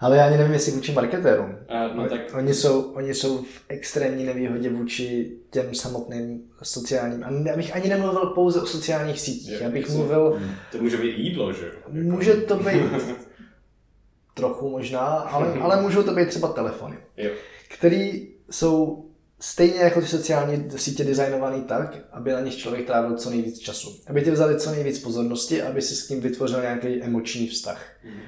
Ale 0.00 0.16
já 0.16 0.26
ani 0.26 0.36
nevím, 0.36 0.52
jestli 0.52 0.72
vůči 0.72 0.92
marketérům. 0.92 1.50
Uh, 1.50 1.96
no, 1.96 2.08
tak... 2.08 2.20
oni, 2.34 2.54
jsou, 2.54 2.82
oni 2.82 3.14
jsou 3.14 3.42
v 3.42 3.64
extrémní 3.68 4.24
nevýhodě 4.24 4.70
vůči 4.70 5.36
těm 5.50 5.74
samotným 5.74 6.40
sociálním. 6.62 7.24
A 7.24 7.30
já 7.48 7.56
bych 7.56 7.76
ani 7.76 7.88
nemluvil 7.88 8.26
pouze 8.26 8.62
o 8.62 8.66
sociálních 8.66 9.20
sítích. 9.20 9.60
Já 9.60 9.70
bych 9.70 9.90
mluvil... 9.90 10.30
Hmm. 10.38 10.54
To 10.72 10.78
může 10.78 10.96
být 10.96 11.18
jídlo, 11.18 11.52
že? 11.52 11.72
Může 11.88 12.34
to 12.34 12.56
být 12.56 13.16
trochu 14.34 14.70
možná, 14.70 15.06
ale, 15.06 15.52
ale 15.60 15.82
můžou 15.82 16.02
to 16.02 16.14
být 16.14 16.28
třeba 16.28 16.48
telefony, 16.48 16.98
jo. 17.16 17.30
který 17.68 18.28
jsou 18.50 19.06
stejně 19.40 19.80
jako 19.80 20.00
ty 20.00 20.06
sociální 20.06 20.70
sítě 20.76 21.04
designovaný 21.04 21.62
tak, 21.62 21.98
aby 22.12 22.32
na 22.32 22.40
nich 22.40 22.56
člověk 22.56 22.86
trávil 22.86 23.16
co 23.16 23.30
nejvíc 23.30 23.58
času. 23.58 24.00
Aby 24.06 24.22
ti 24.22 24.30
vzali 24.30 24.58
co 24.58 24.70
nejvíc 24.70 24.98
pozornosti, 24.98 25.62
aby 25.62 25.82
si 25.82 25.96
s 25.96 26.08
tím 26.08 26.20
vytvořil 26.20 26.60
nějaký 26.60 27.02
emoční 27.02 27.46
vztah. 27.46 27.86
Hmm. 28.02 28.20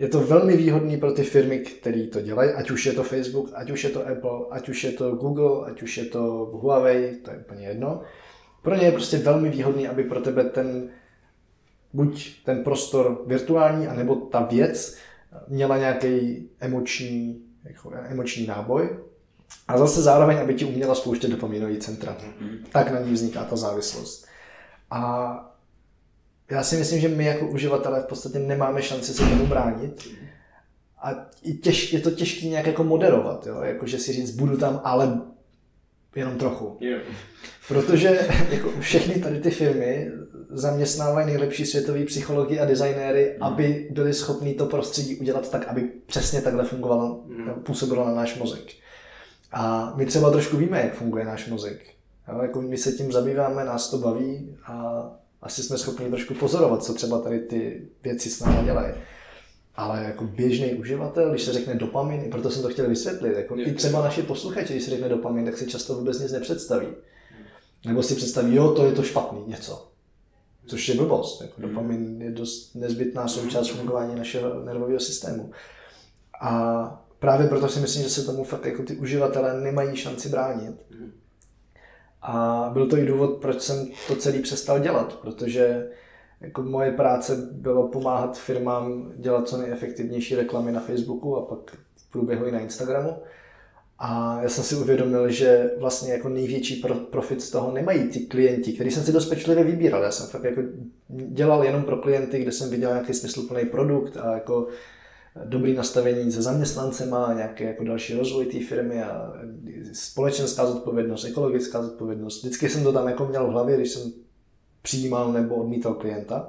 Je 0.00 0.08
to 0.08 0.20
velmi 0.20 0.56
výhodný 0.56 0.96
pro 0.96 1.12
ty 1.12 1.22
firmy, 1.22 1.58
které 1.58 2.06
to 2.06 2.20
dělají, 2.20 2.50
ať 2.50 2.70
už 2.70 2.86
je 2.86 2.92
to 2.92 3.02
Facebook, 3.02 3.50
ať 3.54 3.70
už 3.70 3.84
je 3.84 3.90
to 3.90 4.08
Apple, 4.08 4.46
ať 4.50 4.68
už 4.68 4.84
je 4.84 4.92
to 4.92 5.14
Google, 5.14 5.66
ať 5.66 5.82
už 5.82 5.96
je 5.96 6.04
to 6.04 6.20
Huawei, 6.62 7.16
to 7.16 7.30
je 7.30 7.36
úplně 7.36 7.66
jedno. 7.66 8.00
Pro 8.62 8.74
ně 8.74 8.84
je 8.84 8.92
prostě 8.92 9.18
velmi 9.18 9.48
výhodný, 9.48 9.88
aby 9.88 10.04
pro 10.04 10.20
tebe 10.20 10.44
ten 10.44 10.88
buď 11.92 12.44
ten 12.44 12.64
prostor 12.64 13.22
virtuální, 13.26 13.86
anebo 13.86 14.14
ta 14.16 14.40
věc 14.40 14.96
měla 15.48 15.78
nějaký 15.78 16.48
emoční, 16.60 17.42
jako 17.64 17.92
emoční 17.94 18.46
náboj, 18.46 18.98
a 19.68 19.78
zase 19.78 20.02
zároveň, 20.02 20.38
aby 20.38 20.54
ti 20.54 20.64
uměla 20.64 20.94
spouštět 20.94 21.30
dopaminové 21.30 21.76
centra. 21.76 22.16
Mm-hmm. 22.20 22.58
Tak 22.72 22.92
na 22.92 23.00
ní 23.00 23.12
vzniká 23.12 23.44
ta 23.44 23.56
závislost. 23.56 24.26
A 24.90 25.49
já 26.50 26.62
si 26.62 26.76
myslím, 26.76 27.00
že 27.00 27.08
my 27.08 27.24
jako 27.24 27.46
uživatelé 27.46 28.00
v 28.00 28.06
podstatě 28.06 28.38
nemáme 28.38 28.82
šanci 28.82 29.14
se 29.14 29.22
tomu 29.22 29.46
bránit. 29.46 30.08
A 31.02 31.10
těž, 31.62 31.92
je 31.92 32.00
to 32.00 32.10
těžké 32.10 32.46
nějak 32.46 32.66
jako 32.66 32.84
moderovat, 32.84 33.46
jo? 33.46 33.60
Jako, 33.62 33.86
že 33.86 33.98
si 33.98 34.12
říct, 34.12 34.30
budu 34.30 34.56
tam, 34.56 34.80
ale 34.84 35.20
jenom 36.16 36.38
trochu. 36.38 36.76
Yeah. 36.80 37.02
Protože 37.68 38.28
jako 38.50 38.72
všechny 38.80 39.14
tady 39.14 39.40
ty 39.40 39.50
firmy 39.50 40.10
zaměstnávají 40.50 41.26
nejlepší 41.26 41.66
světové 41.66 42.04
psychologi 42.04 42.60
a 42.60 42.64
designéry, 42.64 43.34
mm. 43.36 43.42
aby 43.42 43.88
byli 43.90 44.14
schopni 44.14 44.54
to 44.54 44.66
prostředí 44.66 45.16
udělat 45.16 45.50
tak, 45.50 45.68
aby 45.68 45.88
přesně 46.06 46.40
takhle 46.40 46.64
fungovalo, 46.64 47.24
mm. 47.26 47.62
působilo 47.62 48.06
na 48.06 48.14
náš 48.14 48.38
mozek. 48.38 48.64
A 49.52 49.92
my 49.96 50.06
třeba 50.06 50.30
trošku 50.30 50.56
víme, 50.56 50.80
jak 50.80 50.94
funguje 50.94 51.24
náš 51.24 51.48
mozek. 51.48 51.80
Jo? 52.28 52.42
Jako 52.42 52.62
my 52.62 52.76
se 52.76 52.92
tím 52.92 53.12
zabýváme, 53.12 53.64
nás 53.64 53.90
to 53.90 53.98
baví 53.98 54.56
a 54.66 55.04
asi 55.42 55.62
jsme 55.62 55.78
schopni 55.78 56.08
trošku 56.08 56.34
pozorovat, 56.34 56.84
co 56.84 56.94
třeba 56.94 57.18
tady 57.18 57.40
ty 57.40 57.88
věci 58.02 58.30
s 58.30 58.40
námi 58.40 58.64
dělají. 58.64 58.94
Ale 59.74 60.04
jako 60.04 60.24
běžný 60.24 60.74
uživatel, 60.74 61.30
když 61.30 61.42
se 61.42 61.52
řekne 61.52 61.74
dopamin, 61.74 62.30
proto 62.30 62.50
jsem 62.50 62.62
to 62.62 62.68
chtěl 62.68 62.88
vysvětlit, 62.88 63.36
jako 63.36 63.56
i 63.58 63.72
třeba 63.72 64.04
naši 64.04 64.22
posluchači, 64.22 64.72
když 64.72 64.84
se 64.84 64.90
řekne 64.90 65.08
dopamin, 65.08 65.44
tak 65.44 65.58
si 65.58 65.66
často 65.66 65.94
vůbec 65.94 66.20
nic 66.20 66.32
nepředstaví. 66.32 66.86
Nebo 67.86 68.02
si 68.02 68.14
představí, 68.14 68.54
jo, 68.54 68.72
to 68.72 68.86
je 68.86 68.92
to 68.92 69.02
špatný 69.02 69.44
něco. 69.46 69.90
Což 70.66 70.88
je 70.88 70.94
blbost. 70.94 71.40
Jako 71.40 71.54
hmm. 71.56 71.68
dopamin 71.68 72.22
je 72.22 72.30
dost 72.30 72.74
nezbytná 72.74 73.28
součást 73.28 73.68
fungování 73.68 74.14
našeho 74.14 74.64
nervového 74.64 75.00
systému. 75.00 75.50
A 76.40 77.04
právě 77.18 77.48
proto 77.48 77.68
si 77.68 77.80
myslím, 77.80 78.02
že 78.02 78.10
se 78.10 78.24
tomu 78.24 78.44
fakt 78.44 78.66
jako 78.66 78.82
ty 78.82 78.96
uživatelé 78.96 79.60
nemají 79.60 79.96
šanci 79.96 80.28
bránit. 80.28 80.74
A 82.22 82.70
byl 82.72 82.86
to 82.86 82.96
i 82.96 83.06
důvod, 83.06 83.30
proč 83.30 83.60
jsem 83.60 83.88
to 84.08 84.16
celý 84.16 84.38
přestal 84.38 84.78
dělat, 84.78 85.18
protože 85.22 85.88
jako 86.40 86.62
moje 86.62 86.92
práce 86.92 87.48
bylo 87.52 87.88
pomáhat 87.88 88.38
firmám 88.38 89.12
dělat 89.16 89.48
co 89.48 89.56
nejefektivnější 89.56 90.36
reklamy 90.36 90.72
na 90.72 90.80
Facebooku 90.80 91.36
a 91.36 91.42
pak 91.42 91.76
v 91.96 92.10
průběhu 92.10 92.46
i 92.46 92.52
na 92.52 92.60
Instagramu. 92.60 93.16
A 93.98 94.38
já 94.42 94.48
jsem 94.48 94.64
si 94.64 94.74
uvědomil, 94.74 95.30
že 95.30 95.70
vlastně 95.78 96.12
jako 96.12 96.28
největší 96.28 96.84
profit 97.10 97.42
z 97.42 97.50
toho 97.50 97.72
nemají 97.72 98.08
ty 98.08 98.20
klienti, 98.20 98.72
který 98.72 98.90
jsem 98.90 99.02
si 99.02 99.12
dost 99.12 99.28
pečlivě 99.28 99.64
vybíral. 99.64 100.02
Já 100.02 100.10
jsem 100.10 100.26
fakt 100.26 100.44
jako 100.44 100.60
dělal 101.08 101.64
jenom 101.64 101.82
pro 101.82 101.96
klienty, 101.96 102.38
kde 102.38 102.52
jsem 102.52 102.70
viděl 102.70 102.90
nějaký 102.90 103.14
smysluplný 103.14 103.64
produkt 103.64 104.16
a 104.16 104.34
jako 104.34 104.68
dobrý 105.44 105.74
nastavení 105.74 106.32
se 106.32 106.42
zaměstnancema, 106.42 107.34
nějaký 107.34 107.64
jako 107.64 107.84
další 107.84 108.14
rozvoj 108.14 108.46
té 108.46 108.64
firmy 108.64 109.02
a 109.02 109.32
společenská 109.92 110.66
zodpovědnost, 110.66 111.24
ekologická 111.24 111.82
zodpovědnost. 111.82 112.42
Vždycky 112.42 112.68
jsem 112.68 112.84
to 112.84 112.92
tam 112.92 113.08
jako 113.08 113.26
měl 113.26 113.46
v 113.46 113.50
hlavě, 113.50 113.76
když 113.76 113.90
jsem 113.90 114.12
přijímal 114.82 115.32
nebo 115.32 115.54
odmítal 115.54 115.94
klienta. 115.94 116.48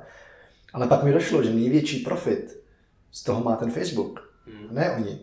Ale 0.74 0.88
pak 0.88 1.04
mi 1.04 1.14
došlo, 1.14 1.44
že 1.44 1.54
největší 1.54 2.00
profit 2.00 2.64
z 3.12 3.24
toho 3.24 3.44
má 3.44 3.56
ten 3.56 3.72
Facebook, 3.72 4.34
hmm. 4.46 4.76
ne 4.76 4.96
oni. 4.98 5.20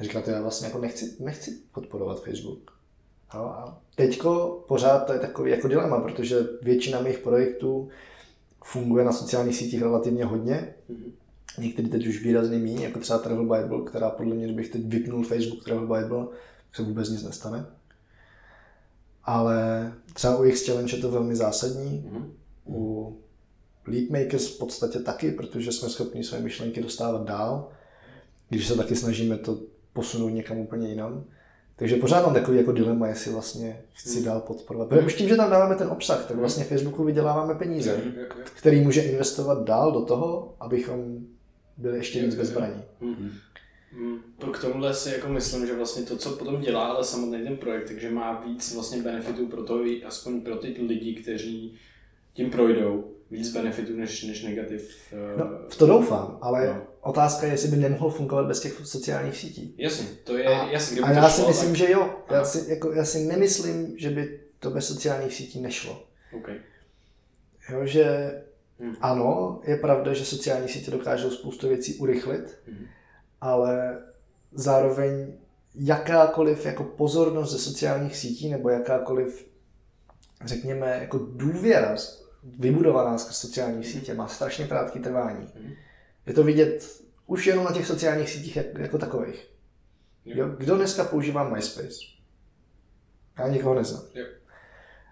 Říkal, 0.00 0.22
to 0.22 0.30
já 0.30 0.42
vlastně 0.42 0.66
jako 0.66 0.78
nechci, 0.78 1.16
nechci 1.20 1.58
podporovat 1.72 2.24
Facebook. 2.24 2.70
No 3.34 3.40
a 3.40 3.82
teďko 3.94 4.64
pořád 4.68 4.98
to 4.98 5.12
je 5.12 5.18
takový 5.18 5.50
jako 5.50 5.68
dilema, 5.68 6.00
protože 6.00 6.36
většina 6.62 7.00
mých 7.00 7.18
projektů 7.18 7.88
funguje 8.64 9.04
na 9.04 9.12
sociálních 9.12 9.56
sítích 9.56 9.82
relativně 9.82 10.24
hodně. 10.24 10.74
Hmm 10.88 11.12
Některý 11.58 11.88
teď 11.88 12.06
už 12.06 12.22
výrazně 12.22 12.58
méně, 12.58 12.84
jako 12.84 12.98
třeba 12.98 13.18
Travel 13.18 13.44
Bible, 13.44 13.84
která 13.86 14.10
podle 14.10 14.34
mě, 14.34 14.44
kdybych 14.44 14.68
teď 14.68 14.84
vypnul 14.84 15.24
Facebook 15.24 15.64
Travel 15.64 16.00
Bible, 16.00 16.26
se 16.72 16.82
vůbec 16.82 17.10
nic 17.10 17.22
nestane. 17.22 17.66
Ale 19.24 19.92
třeba 20.14 20.36
u 20.36 20.44
X 20.44 20.66
Challenge 20.66 20.96
je 20.96 21.02
to 21.02 21.10
velmi 21.10 21.36
zásadní. 21.36 22.10
Mm-hmm. 22.10 22.24
U 22.66 23.16
Leadmakers 23.86 24.54
v 24.54 24.58
podstatě 24.58 24.98
taky, 24.98 25.30
protože 25.30 25.72
jsme 25.72 25.88
schopni 25.88 26.24
své 26.24 26.40
myšlenky 26.40 26.82
dostávat 26.82 27.24
dál, 27.24 27.68
když 28.48 28.66
se 28.66 28.74
taky 28.74 28.96
snažíme 28.96 29.38
to 29.38 29.58
posunout 29.92 30.28
někam 30.28 30.58
úplně 30.58 30.88
jinam. 30.88 31.24
Takže 31.76 31.96
pořád 31.96 32.22
mám 32.22 32.34
takový 32.34 32.58
jako 32.58 32.72
dilema, 32.72 33.08
jestli 33.08 33.32
vlastně 33.32 33.82
chci 33.92 34.24
dál 34.24 34.40
podporovat. 34.40 34.88
Protože 34.88 35.06
už 35.06 35.14
tím, 35.14 35.28
že 35.28 35.36
tam 35.36 35.50
dáváme 35.50 35.74
ten 35.74 35.88
obsah, 35.88 36.24
tak 36.28 36.36
vlastně 36.36 36.64
Facebooku 36.64 37.04
vyděláváme 37.04 37.54
peníze, 37.54 37.96
mhm. 37.96 38.12
který 38.54 38.80
může 38.80 39.00
investovat 39.00 39.64
dál 39.64 39.92
do 39.92 40.00
toho, 40.00 40.54
abychom 40.60 41.26
byli 41.76 41.96
ještě 41.96 42.22
víc 42.22 42.34
bezbraní. 42.34 42.82
Mm-hmm. 43.02 43.30
Mm, 43.92 44.20
k 44.52 44.60
tomuhle 44.60 44.94
si 44.94 45.10
jako 45.10 45.28
myslím, 45.28 45.66
že 45.66 45.76
vlastně 45.76 46.02
to, 46.02 46.16
co 46.16 46.30
potom 46.30 46.60
dělá, 46.60 46.86
ale 46.86 47.04
samotný 47.04 47.44
ten 47.44 47.56
projekt, 47.56 47.86
takže 47.86 48.10
má 48.10 48.40
víc 48.40 48.74
vlastně 48.74 49.02
benefitů 49.02 49.46
pro 49.46 49.64
to, 49.64 49.84
aspoň 50.06 50.40
pro 50.40 50.56
ty 50.56 50.76
lidi, 50.88 51.14
kteří 51.14 51.78
tím 52.32 52.50
projdou, 52.50 53.12
víc 53.30 53.52
benefitů 53.52 53.96
než, 53.96 54.22
než 54.24 54.42
negativ. 54.42 55.14
No, 55.36 55.44
v 55.68 55.76
to 55.76 55.86
doufám, 55.86 56.38
ale 56.40 56.66
no. 56.66 56.86
otázka 57.00 57.46
je, 57.46 57.52
jestli 57.52 57.68
by 57.68 57.76
nemohl 57.76 58.10
fungovat 58.10 58.46
bez 58.46 58.60
těch 58.60 58.80
sociálních 58.84 59.36
sítí. 59.36 59.74
Jasně, 59.78 60.06
to 60.24 60.38
je 60.38 60.46
a, 60.46 60.70
jasně. 60.70 61.00
A 61.00 61.10
já 61.10 61.28
si 61.28 61.40
šlo, 61.40 61.48
myslím, 61.48 61.68
tak... 61.68 61.76
že 61.76 61.90
jo. 61.90 62.16
Já 62.30 62.44
si, 62.44 62.70
jako, 62.70 62.92
já 62.92 63.04
si 63.04 63.24
nemyslím, 63.24 63.94
že 63.98 64.10
by 64.10 64.40
to 64.60 64.70
bez 64.70 64.86
sociálních 64.88 65.34
sítí 65.34 65.60
nešlo. 65.60 66.04
Okay. 66.32 66.56
Jo, 67.72 67.86
že 67.86 68.32
Hmm. 68.80 68.96
Ano, 69.00 69.60
je 69.64 69.76
pravda, 69.76 70.12
že 70.12 70.24
sociální 70.24 70.68
sítě 70.68 70.90
dokážou 70.90 71.30
spoustu 71.30 71.68
věcí 71.68 71.94
urychlit, 71.94 72.58
hmm. 72.66 72.86
ale 73.40 73.98
zároveň 74.52 75.32
jakákoliv 75.74 76.66
jako 76.66 76.84
pozornost 76.84 77.52
ze 77.52 77.58
sociálních 77.58 78.16
sítí 78.16 78.50
nebo 78.50 78.68
jakákoliv, 78.68 79.48
řekněme, 80.44 80.98
jako 81.00 81.18
důvěra 81.18 81.96
vybudovaná 82.58 83.18
skrz 83.18 83.36
sociální 83.36 83.84
sítě 83.84 84.14
má 84.14 84.28
strašně 84.28 84.66
krátký 84.66 84.98
trvání. 84.98 85.46
Hmm. 85.54 85.72
Je 86.26 86.34
to 86.34 86.44
vidět 86.44 87.02
už 87.26 87.46
jenom 87.46 87.64
na 87.64 87.72
těch 87.72 87.86
sociálních 87.86 88.30
sítích 88.30 88.56
jako, 88.56 88.80
jako 88.80 88.98
takových. 88.98 89.48
Jo. 90.24 90.48
Kdo 90.58 90.76
dneska 90.76 91.04
používá 91.04 91.48
MySpace? 91.48 91.94
Já 93.38 93.48
nikoho 93.48 93.74
neznám. 93.74 94.02
Jo. 94.14 94.26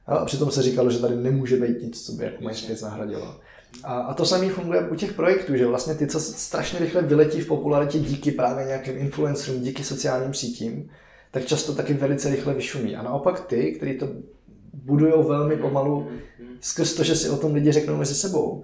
A 0.06 0.24
přitom 0.24 0.50
se 0.50 0.62
říkalo, 0.62 0.90
že 0.90 0.98
tady 0.98 1.16
nemůže 1.16 1.56
být 1.56 1.82
nic, 1.82 2.06
co 2.06 2.12
by 2.12 2.24
jako 2.24 2.44
MySpace 2.44 2.84
nahradilo. 2.84 3.40
A, 3.82 3.94
a 3.94 4.14
to 4.14 4.24
samé 4.24 4.50
funguje 4.50 4.88
u 4.88 4.94
těch 4.94 5.12
projektů, 5.12 5.56
že 5.56 5.66
vlastně 5.66 5.94
ty, 5.94 6.06
co 6.06 6.20
strašně 6.20 6.78
rychle 6.78 7.02
vyletí 7.02 7.40
v 7.40 7.46
popularitě 7.46 7.98
díky 7.98 8.32
právě 8.32 8.64
nějakým 8.64 8.98
influencerům, 8.98 9.62
díky 9.62 9.84
sociálním 9.84 10.34
sítím, 10.34 10.90
tak 11.30 11.44
často 11.44 11.74
taky 11.74 11.94
velice 11.94 12.30
rychle 12.30 12.54
vyšumí. 12.54 12.96
A 12.96 13.02
naopak 13.02 13.40
ty, 13.40 13.72
kteří 13.72 13.98
to 13.98 14.08
budují 14.72 15.12
velmi 15.12 15.56
pomalu, 15.56 16.08
skrz 16.60 16.94
to, 16.94 17.04
že 17.04 17.16
si 17.16 17.30
o 17.30 17.36
tom 17.36 17.54
lidi 17.54 17.72
řeknou 17.72 17.96
mezi 17.96 18.14
sebou, 18.14 18.62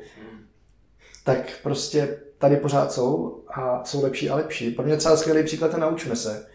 tak 1.24 1.52
prostě 1.62 2.18
tady 2.38 2.56
pořád 2.56 2.92
jsou 2.92 3.42
a 3.48 3.84
jsou 3.84 4.02
lepší 4.02 4.30
a 4.30 4.34
lepší. 4.34 4.70
Pro 4.70 4.84
mě 4.84 4.96
třeba 4.96 5.16
skvělý 5.16 5.44
příklad 5.44 5.72
je 5.72 5.78
Naučme 5.78 6.16
se. 6.16 6.46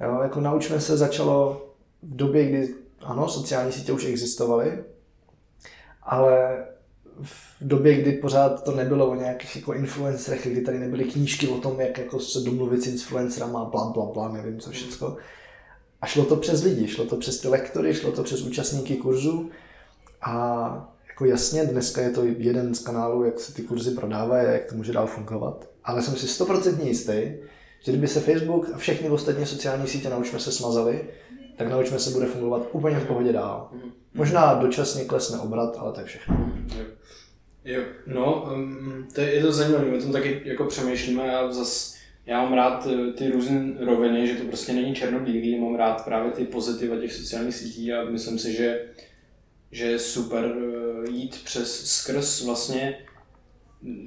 Jo, 0.00 0.20
jako 0.22 0.40
Naučme 0.40 0.80
se 0.80 0.96
začalo 0.96 1.66
v 2.02 2.16
době, 2.16 2.46
kdy 2.46 2.74
ano, 3.02 3.28
sociální 3.28 3.72
sítě 3.72 3.92
už 3.92 4.04
existovaly, 4.04 4.84
ale 6.02 6.64
v 7.22 7.56
době, 7.60 8.02
kdy 8.02 8.12
pořád 8.12 8.64
to 8.64 8.76
nebylo 8.76 9.06
o 9.06 9.14
nějakých 9.14 9.56
jako 9.56 9.72
influencerech, 9.72 10.46
kdy 10.46 10.60
tady 10.60 10.78
nebyly 10.78 11.04
knížky 11.04 11.48
o 11.48 11.58
tom, 11.58 11.80
jak 11.80 11.98
jako 11.98 12.20
se 12.20 12.40
domluvit 12.40 12.82
s 12.82 12.86
influencerama, 12.86 13.64
bla, 13.64 13.84
bla, 13.84 14.04
bla, 14.04 14.28
nevím 14.28 14.60
co 14.60 14.70
všechno. 14.70 15.16
A 16.00 16.06
šlo 16.06 16.24
to 16.24 16.36
přes 16.36 16.62
lidi, 16.62 16.88
šlo 16.88 17.04
to 17.04 17.16
přes 17.16 17.40
ty 17.40 17.48
lektory, 17.48 17.94
šlo 17.94 18.12
to 18.12 18.22
přes 18.22 18.42
účastníky 18.42 18.96
kurzu 18.96 19.50
a 20.22 20.94
jako 21.08 21.24
jasně, 21.24 21.64
dneska 21.64 22.00
je 22.00 22.10
to 22.10 22.24
jeden 22.24 22.74
z 22.74 22.78
kanálů, 22.78 23.24
jak 23.24 23.40
se 23.40 23.54
ty 23.54 23.62
kurzy 23.62 23.90
prodávají 23.90 24.46
a 24.46 24.50
jak 24.50 24.64
to 24.64 24.74
může 24.74 24.92
dál 24.92 25.06
fungovat. 25.06 25.68
Ale 25.84 26.02
jsem 26.02 26.16
si 26.16 26.28
stoprocentně 26.28 26.88
jistý, 26.88 27.12
že 27.84 27.92
kdyby 27.92 28.08
se 28.08 28.20
Facebook 28.20 28.70
a 28.74 28.78
všechny 28.78 29.10
ostatní 29.10 29.46
sociální 29.46 29.86
sítě 29.86 30.10
naučme 30.10 30.40
se 30.40 30.52
smazali, 30.52 31.04
tak 31.56 31.68
naučme 31.68 31.98
se 31.98 32.10
bude 32.10 32.26
fungovat 32.26 32.68
úplně 32.72 32.96
v 32.96 33.06
pohodě 33.06 33.32
dál. 33.32 33.70
Možná 34.14 34.54
dočasně 34.54 35.04
klesne 35.04 35.38
obrat, 35.38 35.76
ale 35.78 35.92
to 35.92 36.00
je 36.00 36.06
všechno. 36.06 36.52
Jo, 37.64 37.82
no, 38.06 38.50
um, 38.54 39.08
to 39.14 39.20
je, 39.20 39.34
je 39.34 39.42
to 39.42 39.52
zajímavé, 39.52 39.84
my 39.84 39.98
o 39.98 40.00
tom 40.00 40.12
taky 40.12 40.42
jako 40.44 40.64
přemýšlíme 40.64 41.36
a 41.36 41.52
zase 41.52 41.94
já 42.26 42.42
mám 42.42 42.52
rád 42.52 42.88
eh, 42.90 43.12
ty 43.12 43.30
různé 43.30 43.72
roviny, 43.80 44.26
že 44.26 44.34
to 44.34 44.44
prostě 44.44 44.72
není 44.72 44.94
černobílý, 44.94 45.58
mám 45.58 45.74
rád 45.74 46.04
právě 46.04 46.32
ty 46.32 46.44
pozitiva 46.44 46.96
těch 46.96 47.12
sociálních 47.12 47.54
sítí 47.54 47.92
a 47.92 48.04
myslím 48.04 48.38
si, 48.38 48.52
že, 48.52 48.84
že 49.70 49.84
je 49.84 49.98
super 49.98 50.44
eh, 50.44 51.10
jít 51.10 51.40
přes 51.44 51.86
skrz 51.86 52.44
vlastně 52.44 52.98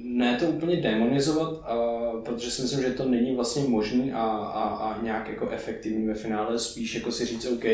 ne 0.02 0.36
to 0.40 0.46
úplně 0.46 0.76
demonizovat, 0.76 1.52
a, 1.64 1.76
protože 2.24 2.50
si 2.50 2.62
myslím, 2.62 2.82
že 2.82 2.90
to 2.90 3.04
není 3.04 3.36
vlastně 3.36 3.62
možný 3.62 4.12
a, 4.12 4.22
a, 4.22 4.62
a 4.62 5.02
nějak 5.02 5.28
jako 5.28 5.50
efektivní 5.50 6.06
ve 6.06 6.14
finále, 6.14 6.58
spíš 6.58 6.94
jako 6.94 7.12
si 7.12 7.26
říct 7.26 7.46
OK, 7.46 7.64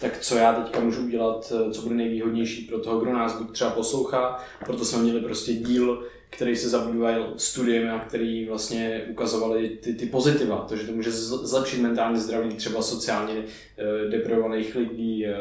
tak 0.00 0.18
co 0.20 0.36
já 0.36 0.52
teďka 0.52 0.80
můžu 0.80 1.04
udělat, 1.04 1.52
co 1.72 1.82
bude 1.82 1.94
nejvýhodnější 1.94 2.62
pro 2.64 2.80
toho, 2.80 3.00
kdo 3.00 3.12
nás 3.12 3.42
třeba 3.52 3.70
poslouchá, 3.70 4.38
proto 4.64 4.84
jsme 4.84 5.02
měli 5.02 5.20
prostě 5.20 5.52
díl, 5.52 6.04
který 6.30 6.56
se 6.56 6.68
zabýval 6.68 7.34
studiem 7.36 7.90
a 7.90 7.98
který 7.98 8.44
vlastně 8.44 9.02
ukazovali 9.10 9.68
ty, 9.68 9.94
ty 9.94 10.06
pozitiva, 10.06 10.66
to, 10.68 10.76
že 10.76 10.86
to 10.86 10.92
může 10.92 11.12
zlepšit 11.12 11.80
mentální 11.80 12.20
zdraví 12.20 12.54
třeba 12.54 12.82
sociálně 12.82 13.34
e, 13.34 14.10
deprivovaných 14.10 14.76
lidí 14.76 15.26
e, 15.26 15.34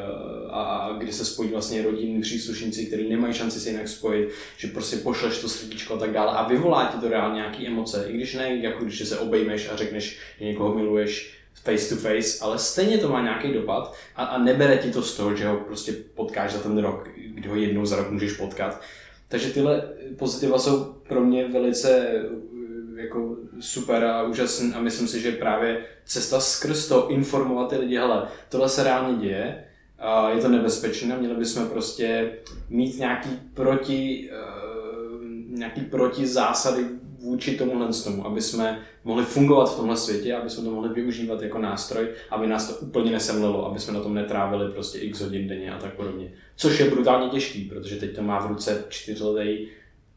a, 0.50 0.62
a 0.62 0.98
kdy 0.98 1.14
se 1.14 1.26
spojí 1.26 1.50
vlastně 1.50 1.82
rodinní 1.82 2.22
příslušníci, 2.22 2.86
kteří 2.86 3.10
nemají 3.10 3.34
šanci 3.34 3.60
se 3.60 3.70
jinak 3.70 3.88
spojit, 3.88 4.30
že 4.58 4.68
prostě 4.68 4.98
pošleš 4.98 5.38
to 5.38 5.50
srdíčko 5.50 5.94
a 5.94 5.98
tak 5.98 6.12
dále 6.12 6.32
a 6.32 6.48
vyvolá 6.48 6.86
ti 6.86 6.98
to 6.98 7.10
reálně 7.10 7.36
nějaké 7.36 7.68
emoce, 7.68 8.06
i 8.10 8.14
když 8.14 8.34
ne, 8.34 8.56
jako 8.56 8.84
když 8.84 9.08
se 9.08 9.20
obejmeš 9.20 9.70
a 9.70 9.76
řekneš, 9.76 10.20
že 10.40 10.46
někoho 10.46 10.76
miluješ, 10.76 11.40
face 11.64 11.96
to 11.96 12.02
face, 12.02 12.40
ale 12.42 12.60
stejně 12.60 12.98
to 12.98 13.10
má 13.10 13.22
nějaký 13.22 13.54
dopad 13.54 13.96
a, 14.16 14.24
a 14.24 14.38
nebere 14.38 14.78
ti 14.78 14.92
to 14.92 15.02
z 15.02 15.18
toho, 15.18 15.36
že 15.36 15.48
ho 15.48 15.58
prostě 15.58 15.92
potkáš 15.92 16.54
za 16.54 16.60
ten 16.60 16.78
rok, 16.78 17.10
kdy 17.34 17.50
ho 17.50 17.56
jednou 17.56 17.86
za 17.86 17.96
rok 17.96 18.10
můžeš 18.10 18.34
potkat. 18.34 18.82
Takže 19.30 19.50
tyhle 19.50 19.84
pozitiva 20.18 20.60
jsou 20.60 20.84
pro 20.84 21.22
mě 21.22 21.48
velice 21.48 21.90
eh, 21.90 23.02
jako 23.02 23.38
super 23.60 24.04
a 24.04 24.24
úžasný 24.24 24.74
a 24.74 24.82
myslím 24.82 25.08
si, 25.08 25.22
že 25.22 25.32
právě 25.32 25.86
cesta 26.06 26.40
skrz 26.40 26.88
to 26.88 27.10
informovat 27.10 27.70
ty 27.70 27.78
lidi, 27.78 27.98
hele, 27.98 28.28
tohle 28.50 28.70
se 28.70 28.84
reálně 28.84 29.18
děje, 29.18 29.64
a 30.00 30.30
je 30.30 30.42
to 30.42 30.50
nebezpečné, 30.50 31.18
měli 31.18 31.36
bychom 31.36 31.68
prostě 31.68 32.32
mít 32.70 33.00
nějaký 33.00 33.30
proti, 33.54 34.30
uh, 34.32 35.58
nějaký 35.58 35.82
proti 35.82 36.28
zásady 36.28 36.86
vůči 37.22 37.58
tomuhle 37.58 37.88
tomu, 38.04 38.26
aby 38.26 38.42
jsme 38.42 38.82
mohli 39.04 39.26
fungovat 39.26 39.74
v 39.74 39.76
tomhle 39.76 39.98
světě, 39.98 40.36
aby 40.36 40.50
jsme 40.50 40.64
to 40.64 40.72
mohli 40.72 40.90
využívat 40.90 41.42
jako 41.42 41.58
nástroj, 41.58 42.10
aby 42.30 42.48
nás 42.48 42.68
to 42.68 42.86
úplně 42.86 43.12
nesemlelo, 43.12 43.66
aby 43.66 43.80
jsme 43.80 43.94
na 43.94 44.02
tom 44.02 44.14
netrávili 44.14 44.72
prostě 44.72 45.00
x 45.00 45.22
hodin 45.22 45.48
denně 45.48 45.74
a 45.74 45.80
tak 45.80 45.94
podobně. 45.94 46.32
Což 46.56 46.80
je 46.80 46.90
brutálně 46.90 47.30
těžký, 47.30 47.66
protože 47.66 47.96
teď 47.96 48.16
to 48.16 48.22
má 48.22 48.40
v 48.40 48.48
ruce 48.48 48.84
čtyřletý, 48.90 49.68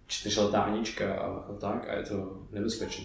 čtyřletá 0.07 0.61
Anička 0.61 1.15
a, 1.15 1.27
a 1.27 1.53
tak 1.61 1.89
a 1.89 1.97
je 1.97 2.03
to 2.03 2.37
nebezpečné. 2.53 3.05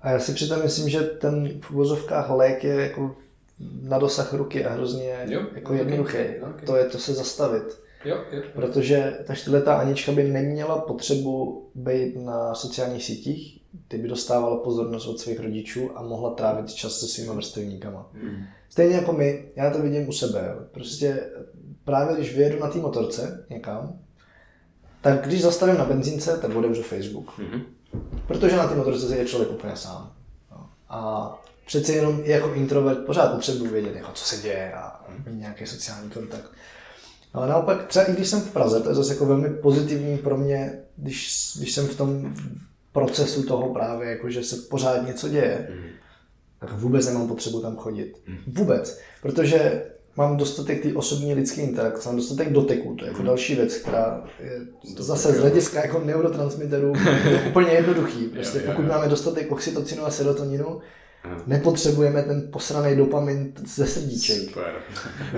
A 0.00 0.10
já 0.10 0.18
si 0.18 0.32
přitom 0.32 0.62
myslím, 0.62 0.88
že 0.88 1.00
ten 1.00 1.60
v 1.60 1.70
uvozovkách 1.70 2.30
lék 2.30 2.64
je 2.64 2.74
jako 2.74 3.16
na 3.82 3.98
dosah 3.98 4.32
ruky 4.32 4.64
a 4.64 4.72
hrozně 4.72 5.26
jo, 5.28 5.46
jako 5.54 5.74
jednoduchý. 5.74 6.18
Okay. 6.18 6.66
To 6.66 6.76
je 6.76 6.84
to 6.84 6.98
se 6.98 7.14
zastavit. 7.14 7.80
Jo, 8.04 8.24
jo. 8.32 8.42
Protože 8.54 9.18
ta 9.26 9.34
čtyřletá 9.34 9.74
Anička 9.74 10.12
by 10.12 10.24
neměla 10.24 10.78
potřebu 10.78 11.62
být 11.74 12.16
na 12.16 12.54
sociálních 12.54 13.04
sítích, 13.04 13.60
ty 13.88 13.98
by 13.98 14.08
dostávala 14.08 14.56
pozornost 14.56 15.06
od 15.06 15.20
svých 15.20 15.40
rodičů 15.40 15.98
a 15.98 16.02
mohla 16.02 16.30
trávit 16.30 16.72
čas 16.72 17.00
se 17.00 17.06
svýma 17.06 17.32
vrstevníkama. 17.32 18.10
Hmm. 18.12 18.44
Stejně 18.68 18.94
jako 18.94 19.12
my, 19.12 19.48
já 19.56 19.70
to 19.70 19.82
vidím 19.82 20.08
u 20.08 20.12
sebe. 20.12 20.56
Prostě 20.72 21.30
právě 21.84 22.16
když 22.16 22.36
vyjedu 22.36 22.60
na 22.60 22.68
té 22.68 22.78
motorce 22.78 23.46
někam, 23.50 23.98
tak 25.00 25.26
když 25.26 25.42
zastavím 25.42 25.78
na 25.78 25.84
benzínce, 25.84 26.38
tak 26.38 26.56
otevřu 26.56 26.82
Facebook. 26.82 27.38
Hmm. 27.38 27.62
Protože 28.26 28.56
na 28.56 28.68
té 28.68 28.74
motorce 28.74 29.16
je 29.16 29.26
člověk 29.26 29.50
úplně 29.50 29.76
sám. 29.76 30.12
A 30.88 31.32
přece 31.66 31.92
jenom 31.92 32.20
jako 32.24 32.54
introvert 32.54 33.06
pořád 33.06 33.32
potřebuji 33.32 33.70
vědět, 33.70 33.96
jako, 33.96 34.12
co 34.12 34.24
se 34.24 34.42
děje 34.42 34.72
a 34.72 35.04
mít 35.26 35.40
nějaký 35.40 35.66
sociální 35.66 36.10
kontakt. 36.10 36.50
Ale 37.32 37.48
naopak, 37.48 37.86
třeba 37.86 38.04
i 38.04 38.12
když 38.12 38.28
jsem 38.28 38.40
v 38.40 38.52
Praze, 38.52 38.80
to 38.80 38.88
je 38.88 38.94
zase 38.94 39.12
jako 39.12 39.26
velmi 39.26 39.50
pozitivní 39.50 40.18
pro 40.18 40.36
mě, 40.36 40.72
když, 40.96 41.50
když 41.58 41.72
jsem 41.72 41.86
v 41.86 41.96
tom 41.96 42.34
procesu 42.92 43.42
toho 43.42 43.72
právě, 43.72 44.10
jako 44.10 44.30
že 44.30 44.42
se 44.42 44.56
pořád 44.56 45.06
něco 45.06 45.28
děje, 45.28 45.68
mm. 45.70 45.88
tak 46.60 46.72
vůbec 46.72 47.06
nemám 47.06 47.28
potřebu 47.28 47.60
tam 47.60 47.76
chodit. 47.76 48.16
Mm. 48.28 48.36
Vůbec. 48.46 49.00
Protože 49.22 49.82
mám 50.16 50.36
dostatek 50.36 50.82
té 50.82 50.94
osobní 50.94 51.34
lidské 51.34 51.62
interakce, 51.62 52.08
mám 52.08 52.16
dostatek 52.16 52.52
doteku, 52.52 52.94
to 52.94 53.04
je 53.04 53.08
jako 53.08 53.20
mm. 53.20 53.26
další 53.26 53.54
věc, 53.54 53.76
která 53.76 54.24
je 54.40 54.60
Dotek, 54.82 55.00
zase 55.00 55.32
z 55.32 55.38
hlediska 55.38 55.80
jako 55.80 56.00
neurotransmiterů 56.04 56.92
úplně 57.48 57.70
jednoduchý. 57.70 58.24
Prostě 58.24 58.60
pokud 58.60 58.86
máme 58.86 59.08
dostatek 59.08 59.52
oxytocinu 59.52 60.06
a 60.06 60.10
serotoninu, 60.10 60.80
Nepotřebujeme 61.46 62.22
ten 62.22 62.48
posraný 62.52 62.96
dopamin 62.96 63.52
ze 63.66 63.86
srdíček. 63.86 64.36
Super. 64.36 64.74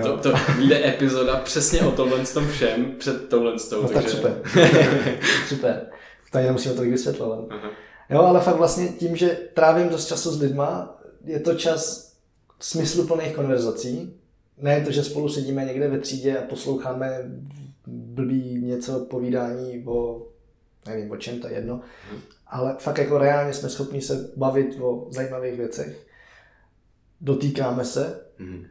To, 0.03 0.17
to 0.17 0.33
vyjde 0.57 0.89
epizoda 0.89 1.35
přesně 1.37 1.81
o 1.81 1.91
tomhle 1.91 2.25
tom 2.25 2.47
všem 2.47 2.95
před 2.97 3.29
touhle 3.29 3.51
No 3.71 3.81
takže... 3.81 3.93
tak 3.93 4.09
super. 4.09 4.41
super. 5.47 5.87
Tady 6.31 6.45
nemusíme 6.45 6.75
tolik 6.75 6.91
vysvětlovat. 6.91 7.45
Aha. 7.49 7.69
Jo, 8.09 8.21
ale 8.21 8.41
fakt 8.41 8.55
vlastně 8.55 8.87
tím, 8.87 9.15
že 9.15 9.37
trávím 9.53 9.89
dost 9.89 10.07
času 10.07 10.31
s 10.31 10.41
lidma, 10.41 10.99
je 11.25 11.39
to 11.39 11.53
čas 11.53 12.13
smysluplných 12.59 13.35
konverzací. 13.35 14.13
Ne 14.57 14.81
to, 14.81 14.91
že 14.91 15.03
spolu 15.03 15.29
sedíme 15.29 15.65
někde 15.65 15.87
ve 15.87 15.99
třídě 15.99 16.37
a 16.37 16.41
posloucháme 16.41 17.31
blbý 17.87 18.61
něco 18.61 18.99
povídání 18.99 19.83
o, 19.85 20.27
nevím 20.87 21.11
o 21.11 21.17
čem, 21.17 21.39
to 21.39 21.47
je 21.47 21.53
jedno, 21.53 21.81
hmm 22.11 22.21
ale 22.51 22.75
fakt 22.79 22.97
jako 22.97 23.17
reálně 23.17 23.53
jsme 23.53 23.69
schopni 23.69 24.01
se 24.01 24.31
bavit 24.35 24.79
o 24.81 25.07
zajímavých 25.09 25.57
věcech. 25.57 26.07
Dotýkáme 27.21 27.85
se, 27.85 28.21
mm. 28.39 28.65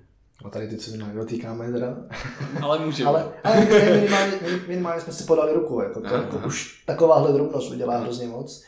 a 0.44 0.50
tady 0.50 0.68
ty, 0.68 0.76
co 0.76 0.90
dotýkáme 1.14 1.72
teda. 1.72 1.96
Ale 2.62 2.78
můžeme. 2.78 3.08
ale, 3.08 3.32
ale 3.44 3.66
minimálně, 3.96 4.32
minimálně, 4.68 5.00
jsme 5.00 5.12
si 5.12 5.24
podali 5.24 5.52
ruku, 5.52 5.80
jako 5.80 6.00
to, 6.00 6.14
jako 6.14 6.40
už 6.46 6.84
takováhle 6.86 7.32
drobnost 7.32 7.72
udělá 7.72 7.98
hrozně 7.98 8.28
moc. 8.28 8.64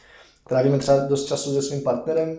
Trávíme 0.48 0.78
třeba 0.78 0.98
dost 0.98 1.26
času 1.26 1.54
se 1.54 1.62
svým 1.62 1.82
partnerem, 1.82 2.38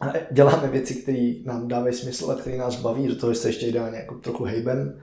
a 0.00 0.12
děláme 0.30 0.68
věci, 0.68 0.94
které 0.94 1.34
nám 1.44 1.68
dávají 1.68 1.94
smysl 1.94 2.30
a 2.30 2.34
které 2.34 2.56
nás 2.56 2.76
baví, 2.76 3.08
do 3.08 3.16
toho 3.16 3.34
se 3.34 3.48
ještě 3.48 3.66
ideálně 3.66 3.98
jako 3.98 4.14
trochu 4.14 4.44
hejben, 4.44 5.02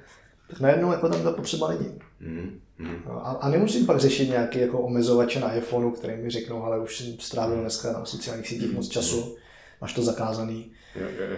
tak 0.49 0.60
najednou 0.60 0.91
jako 0.91 1.10
tam 1.10 1.23
to 1.23 1.31
potřeba 1.31 1.68
není. 1.68 1.99
Mm. 2.19 2.60
Hmm. 2.84 3.18
A, 3.23 3.31
a 3.31 3.49
nemusím 3.49 3.85
pak 3.85 3.99
řešit 3.99 4.30
nějaké 4.30 4.60
jako 4.60 4.80
omezovače 4.80 5.39
na 5.39 5.53
iPhoneu, 5.53 5.91
které 5.91 6.18
mi 6.18 6.30
řeknou, 6.30 6.64
ale 6.64 6.80
už 6.80 6.97
jsem 6.97 7.19
strávil 7.19 7.61
dneska 7.61 7.91
na 7.91 8.05
sociálních 8.05 8.47
sítích 8.47 8.73
moc 8.73 8.88
času, 8.88 9.35
máš 9.81 9.93
to 9.93 10.01
zakázaný. 10.01 10.72
Jo, 10.95 11.07
jo, 11.19 11.26
jo. 11.31 11.38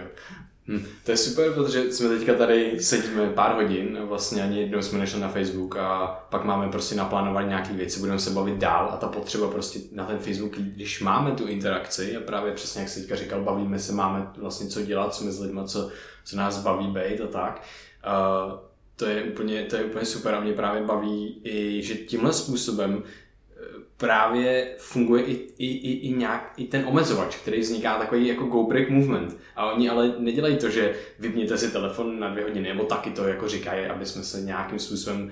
Hm, 0.68 0.86
to 1.04 1.10
je 1.10 1.16
super, 1.16 1.52
protože 1.52 1.92
jsme 1.92 2.08
teďka 2.08 2.34
tady 2.34 2.80
sedíme 2.80 3.30
pár 3.30 3.54
hodin, 3.54 3.98
vlastně 4.02 4.42
ani 4.42 4.60
jednou 4.60 4.82
jsme 4.82 4.98
nešli 4.98 5.20
na 5.20 5.28
Facebook 5.28 5.76
a 5.76 6.06
pak 6.30 6.44
máme 6.44 6.68
prostě 6.68 6.94
naplánovat 6.94 7.48
nějaké 7.48 7.72
věci, 7.72 8.00
budeme 8.00 8.18
se 8.18 8.30
bavit 8.30 8.58
dál 8.58 8.90
a 8.92 8.96
ta 8.96 9.08
potřeba 9.08 9.48
prostě 9.48 9.78
na 9.92 10.04
ten 10.04 10.18
Facebook, 10.18 10.56
když 10.56 11.00
máme 11.00 11.30
tu 11.30 11.46
interakci 11.46 12.16
a 12.16 12.20
právě 12.20 12.52
přesně 12.52 12.80
jak 12.80 12.90
se 12.90 13.00
teďka 13.00 13.16
říkal, 13.16 13.42
bavíme 13.42 13.78
se, 13.78 13.92
máme 13.92 14.26
vlastně 14.36 14.68
co 14.68 14.82
dělat, 14.82 15.14
jsme 15.14 15.32
s 15.32 15.40
lidmi, 15.40 15.60
co, 15.66 15.90
co 16.24 16.36
nás 16.36 16.62
baví 16.62 16.86
být 16.86 17.20
a 17.20 17.26
tak, 17.26 17.62
uh, 18.06 18.65
to 18.96 19.06
je 19.06 19.22
úplně, 19.22 19.62
to 19.62 19.76
je 19.76 19.84
úplně 19.84 20.04
super 20.04 20.34
a 20.34 20.40
mě 20.40 20.52
právě 20.52 20.82
baví 20.82 21.40
i, 21.44 21.82
že 21.82 21.94
tímhle 21.94 22.32
způsobem 22.32 23.02
eh, 23.02 23.60
právě 23.96 24.74
funguje 24.78 25.24
i, 25.24 25.32
i, 25.58 25.66
i, 25.66 25.92
i, 25.92 26.14
nějak, 26.16 26.52
i 26.56 26.64
ten 26.64 26.84
omezovač, 26.86 27.36
který 27.36 27.60
vzniká 27.60 27.98
takový 27.98 28.26
jako 28.26 28.44
go 28.44 28.62
break 28.62 28.90
movement. 28.90 29.36
A 29.56 29.72
oni 29.72 29.88
ale 29.88 30.14
nedělají 30.18 30.56
to, 30.56 30.70
že 30.70 30.94
vypněte 31.18 31.58
si 31.58 31.70
telefon 31.70 32.20
na 32.20 32.30
dvě 32.30 32.44
hodiny, 32.44 32.68
nebo 32.68 32.84
taky 32.84 33.10
to 33.10 33.24
jako 33.24 33.48
říkají, 33.48 33.86
aby 33.86 34.06
jsme 34.06 34.22
se 34.22 34.40
nějakým 34.40 34.78
způsobem, 34.78 35.22
uh, 35.22 35.30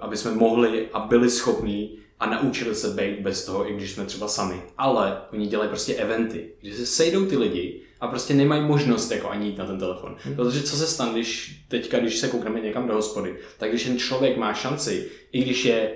aby 0.00 0.16
jsme 0.16 0.30
mohli 0.30 0.88
a 0.92 1.00
byli 1.00 1.30
schopní 1.30 1.98
a 2.20 2.30
naučili 2.30 2.74
se 2.74 2.88
být 2.88 3.20
bez 3.20 3.44
toho, 3.44 3.70
i 3.70 3.74
když 3.74 3.92
jsme 3.92 4.04
třeba 4.04 4.28
sami. 4.28 4.62
Ale 4.78 5.20
oni 5.32 5.46
dělají 5.46 5.68
prostě 5.68 5.94
eventy, 5.94 6.50
kde 6.60 6.74
se 6.74 6.86
sejdou 6.86 7.26
ty 7.26 7.36
lidi 7.36 7.80
a 8.00 8.08
prostě 8.08 8.34
nemají 8.34 8.62
možnost 8.62 9.10
jako 9.10 9.28
ani 9.28 9.46
jít 9.46 9.58
na 9.58 9.66
ten 9.66 9.78
telefon. 9.78 10.16
Hmm. 10.18 10.36
Protože 10.36 10.62
co 10.62 10.76
se 10.76 10.86
stane, 10.86 11.12
když 11.12 11.62
teďka, 11.68 11.98
když 11.98 12.18
se 12.18 12.28
koukneme 12.28 12.60
někam 12.60 12.88
do 12.88 12.94
hospody, 12.94 13.36
tak 13.58 13.70
když 13.70 13.84
ten 13.84 13.98
člověk 13.98 14.36
má 14.36 14.54
šanci, 14.54 15.08
i 15.32 15.44
když 15.44 15.64
je 15.64 15.92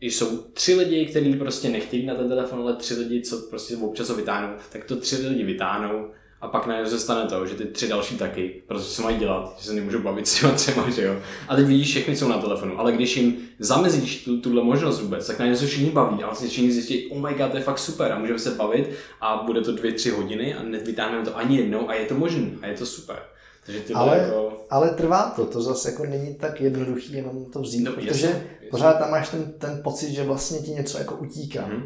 jsou 0.00 0.36
tři 0.36 0.74
lidi, 0.74 1.06
kteří 1.06 1.34
prostě 1.34 1.68
nechtějí 1.68 2.06
na 2.06 2.14
ten 2.14 2.28
telefon, 2.28 2.60
ale 2.60 2.76
tři 2.76 2.94
lidi, 2.94 3.20
co 3.20 3.38
prostě 3.38 3.76
občas 3.76 4.08
ho 4.08 4.14
vytáhnou, 4.14 4.56
tak 4.72 4.84
to 4.84 4.96
tři 4.96 5.16
lidi 5.16 5.44
vytáhnou 5.44 6.10
a 6.40 6.48
pak 6.48 6.66
najednou 6.66 6.90
se 6.90 6.98
stane 6.98 7.30
to, 7.30 7.46
že 7.46 7.54
ty 7.54 7.64
tři 7.64 7.88
další 7.88 8.16
taky, 8.16 8.62
protože 8.66 8.84
se 8.84 9.02
mají 9.02 9.16
dělat, 9.16 9.56
že 9.58 9.64
se 9.64 9.74
nemůžou 9.74 9.98
bavit 9.98 10.28
s 10.28 10.40
těma 10.40 10.52
třema, 10.52 10.90
že 10.90 11.02
jo. 11.04 11.16
A 11.48 11.56
teď 11.56 11.66
vidíš, 11.66 11.90
všechny 11.90 12.16
jsou 12.16 12.28
na 12.28 12.38
telefonu, 12.38 12.80
ale 12.80 12.92
když 12.92 13.16
jim 13.16 13.36
zamezíš 13.58 14.24
tu, 14.24 14.40
tuhle 14.40 14.64
možnost 14.64 15.00
vůbec, 15.00 15.26
tak 15.26 15.38
najednou 15.38 15.58
se 15.58 15.66
všichni 15.66 15.90
baví 15.90 16.22
a 16.22 16.26
vlastně 16.26 16.48
všichni 16.48 16.72
zjistí, 16.72 17.06
oh 17.06 17.18
my 17.18 17.34
god, 17.34 17.50
to 17.50 17.56
je 17.56 17.62
fakt 17.62 17.78
super 17.78 18.12
a 18.12 18.18
můžeme 18.18 18.38
se 18.38 18.50
bavit 18.50 18.90
a 19.20 19.42
bude 19.46 19.60
to 19.60 19.72
dvě, 19.72 19.92
tři 19.92 20.10
hodiny 20.10 20.54
a 20.54 20.62
nevytáhneme 20.62 21.24
to 21.24 21.36
ani 21.36 21.56
jednou 21.56 21.90
a 21.90 21.94
je 21.94 22.06
to 22.06 22.14
možné 22.14 22.50
a 22.62 22.66
je 22.66 22.74
to 22.74 22.86
super. 22.86 23.18
Takže 23.66 23.82
ale, 23.94 24.18
jako... 24.18 24.66
ale 24.70 24.90
trvá 24.90 25.32
to, 25.36 25.46
to 25.46 25.62
zase 25.62 25.90
jako 25.90 26.04
není 26.04 26.34
tak 26.34 26.60
jednoduchý 26.60 27.12
jenom 27.12 27.44
to 27.52 27.60
vzít, 27.60 27.84
no, 27.84 27.92
protože 27.92 28.08
jasný, 28.08 28.28
jasný. 28.28 28.68
pořád 28.70 28.98
tam 28.98 29.10
máš 29.10 29.28
ten, 29.28 29.52
ten 29.58 29.80
pocit, 29.84 30.12
že 30.12 30.22
vlastně 30.22 30.58
ti 30.58 30.70
něco 30.70 30.98
jako 30.98 31.14
utíká. 31.14 31.60
Mm-hmm. 31.60 31.82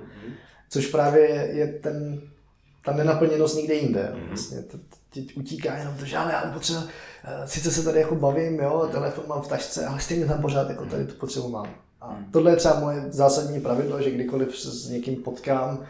Což 0.70 0.86
právě 0.86 1.51
je 1.52 1.66
ten 1.82 2.20
ta 2.90 2.96
nenaplněnost 2.96 3.56
někde 3.56 3.74
jinde. 3.74 4.12
Mm-hmm. 4.14 4.28
Vlastně 4.28 4.62
to, 4.62 4.78
ti 5.10 5.26
utíká 5.34 5.76
jenom 5.76 5.94
to, 5.96 6.04
že 6.04 6.16
ale, 6.16 6.34
ale 6.34 6.52
potřeba, 6.52 6.84
eh, 7.24 7.48
sice 7.48 7.70
se 7.70 7.82
tady 7.82 8.00
jako 8.00 8.14
bavím, 8.14 8.58
jo, 8.58 8.88
telefon 8.92 9.24
mám 9.28 9.42
v 9.42 9.48
tašce, 9.48 9.86
ale 9.86 10.00
stejně 10.00 10.26
tam 10.26 10.42
pořád 10.42 10.70
jako 10.70 10.86
tady 10.86 11.06
tu 11.06 11.14
potřebu 11.14 11.48
mám. 11.48 11.66
A 12.00 12.12
mhm. 12.12 12.24
tohle 12.32 12.52
je 12.52 12.56
třeba 12.56 12.80
moje 12.80 13.04
zásadní 13.08 13.60
pravidlo, 13.60 14.02
že 14.02 14.10
kdykoliv 14.10 14.58
se 14.58 14.70
s 14.70 14.88
někým 14.88 15.16
potkám 15.16 15.86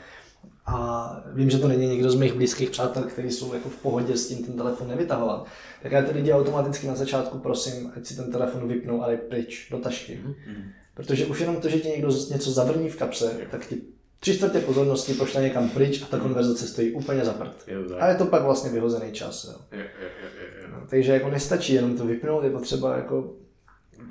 a 0.66 1.16
vím, 1.32 1.50
že 1.50 1.58
to 1.58 1.68
není 1.68 1.86
někdo 1.86 2.10
z 2.10 2.14
mých 2.14 2.32
blízkých 2.32 2.70
přátel, 2.70 3.02
kteří 3.02 3.30
jsou 3.30 3.54
jako 3.54 3.68
v 3.68 3.76
pohodě 3.76 4.16
s 4.16 4.28
tím 4.28 4.44
ten 4.44 4.56
telefon 4.56 4.88
nevytahovat, 4.88 5.46
tak 5.82 5.92
já 5.92 6.02
ty 6.02 6.12
lidi 6.12 6.32
automaticky 6.32 6.86
na 6.86 6.94
začátku 6.94 7.38
prosím, 7.38 7.92
ať 7.96 8.06
si 8.06 8.16
ten 8.16 8.32
telefon 8.32 8.68
vypnou 8.68 9.02
a 9.02 9.08
pryč 9.28 9.68
do 9.70 9.78
tašky. 9.78 10.20
Mm-hmm. 10.26 10.62
Protože 10.94 11.26
už 11.26 11.40
jenom 11.40 11.56
to, 11.56 11.68
že 11.68 11.78
ti 11.78 11.88
někdo 11.88 12.08
něco 12.08 12.50
zavrní 12.50 12.88
v 12.88 12.96
kapse, 12.96 13.36
tak 13.50 13.66
ti 13.66 13.82
tři 14.20 14.36
čtvrtě 14.36 14.60
pozornosti 14.60 15.14
pošle 15.14 15.42
někam 15.42 15.68
pryč 15.68 16.02
a 16.02 16.06
ta 16.06 16.18
konverzace 16.18 16.66
stojí 16.66 16.92
úplně 16.92 17.24
za 17.24 17.32
prd. 17.32 17.68
A 17.98 18.08
je 18.08 18.14
to 18.14 18.26
pak 18.26 18.42
vlastně 18.42 18.70
vyhozený 18.70 19.12
čas. 19.12 19.44
Jo. 19.44 19.58
Je, 19.72 19.78
je, 19.78 19.84
je. 19.84 20.68
No, 20.72 20.86
takže 20.90 21.12
jako 21.12 21.30
nestačí 21.30 21.74
jenom 21.74 21.96
to 21.96 22.06
vypnout, 22.06 22.44
je 22.44 22.50
potřeba 22.50 22.96
jako 22.96 23.32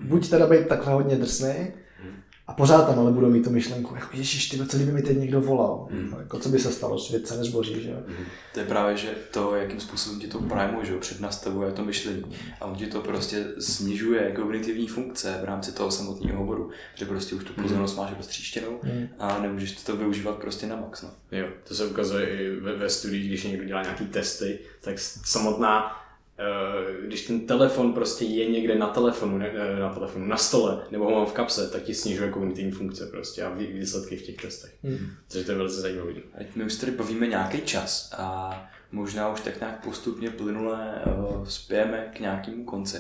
buď 0.01 0.29
teda 0.29 0.47
být 0.47 0.67
takhle 0.67 0.93
hodně 0.93 1.15
drsný, 1.15 1.73
a 2.49 2.53
pořád 2.53 2.87
tam 2.87 2.99
ale 2.99 3.11
budou 3.11 3.29
mít 3.29 3.43
tu 3.43 3.49
myšlenku, 3.49 3.95
jako 3.95 4.07
ježiš, 4.13 4.49
ty, 4.49 4.65
co 4.65 4.77
kdyby 4.77 4.91
mi 4.91 5.01
teď 5.01 5.17
někdo 5.17 5.41
volal, 5.41 5.87
mm. 5.91 6.15
jako 6.19 6.39
co 6.39 6.49
by 6.49 6.59
se 6.59 6.71
stalo, 6.71 6.99
svět 6.99 7.27
se 7.27 7.37
nezboří, 7.37 7.81
že 7.81 7.89
jo. 7.89 7.97
Mm. 8.07 8.25
To 8.53 8.59
je 8.59 8.65
právě, 8.65 8.97
že 8.97 9.09
to, 9.31 9.55
jakým 9.55 9.79
způsobem 9.79 10.19
ti 10.19 10.27
to 10.27 10.39
primuje, 10.39 10.85
že 10.85 10.93
jo, 10.93 10.99
přednastavuje 10.99 11.71
to 11.71 11.85
myšlení 11.85 12.23
a 12.61 12.65
on 12.65 12.75
ti 12.75 12.87
to 12.87 13.01
prostě 13.01 13.45
snižuje 13.59 14.31
kognitivní 14.31 14.87
funkce 14.87 15.39
v 15.41 15.45
rámci 15.45 15.71
toho 15.71 15.91
samotného 15.91 16.37
hovoru, 16.37 16.69
že 16.95 17.05
prostě 17.05 17.35
už 17.35 17.43
tu 17.43 17.53
mhm. 17.53 17.63
pozornost 17.63 17.97
máš 17.97 18.17
roztříštěnou 18.17 18.79
mm. 18.83 19.07
a 19.19 19.39
nemůžeš 19.41 19.71
to 19.71 19.97
využívat 19.97 20.35
prostě 20.37 20.67
na 20.67 20.75
max. 20.75 21.01
No. 21.01 21.09
Jo, 21.31 21.47
to 21.67 21.75
se 21.75 21.85
ukazuje 21.85 22.29
i 22.29 22.59
ve, 22.59 22.75
ve 22.75 22.89
studiích, 22.89 23.27
když 23.27 23.43
někdo 23.43 23.65
dělá 23.65 23.83
nějaký 23.83 24.05
testy, 24.05 24.59
tak 24.81 24.99
samotná 25.25 25.95
když 27.05 27.25
ten 27.25 27.39
telefon 27.39 27.93
prostě 27.93 28.25
je 28.25 28.49
někde 28.49 28.75
na 28.75 28.87
telefonu, 28.87 29.37
ne, 29.37 29.51
eh, 29.53 29.79
na 29.79 29.93
telefonu, 29.93 30.25
na 30.25 30.37
stole, 30.37 30.83
nebo 30.91 31.05
ho 31.05 31.11
mám 31.11 31.25
v 31.25 31.33
kapse, 31.33 31.69
tak 31.69 31.83
ti 31.83 31.93
snižuje 31.93 32.29
kognitivní 32.29 32.71
funkce 32.71 33.05
prostě 33.05 33.43
a 33.43 33.49
výsledky 33.49 34.17
v 34.17 34.21
těch 34.21 34.35
testech. 34.35 34.75
Hmm. 34.83 35.11
Takže 35.27 35.45
to 35.45 35.51
je 35.51 35.57
velice 35.57 35.81
zajímavé. 35.81 36.13
Ať 36.39 36.55
my 36.55 36.63
už 36.63 36.75
tady 36.75 36.91
bavíme 36.91 37.27
nějaký 37.27 37.61
čas 37.61 38.13
a 38.17 38.53
možná 38.91 39.33
už 39.33 39.41
tak 39.41 39.59
nějak 39.59 39.83
postupně 39.83 40.29
plynule 40.29 41.01
uh, 41.05 41.45
spějeme 41.45 42.11
k 42.15 42.19
nějakému 42.19 42.65
konci. 42.65 42.97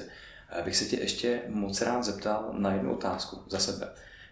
Já 0.55 0.61
bych 0.61 0.75
se 0.75 0.85
tě 0.85 0.95
ještě 0.95 1.41
moc 1.47 1.81
rád 1.81 2.03
zeptal 2.03 2.49
na 2.57 2.73
jednu 2.73 2.93
otázku 2.93 3.41
za 3.49 3.59
sebe. 3.59 3.89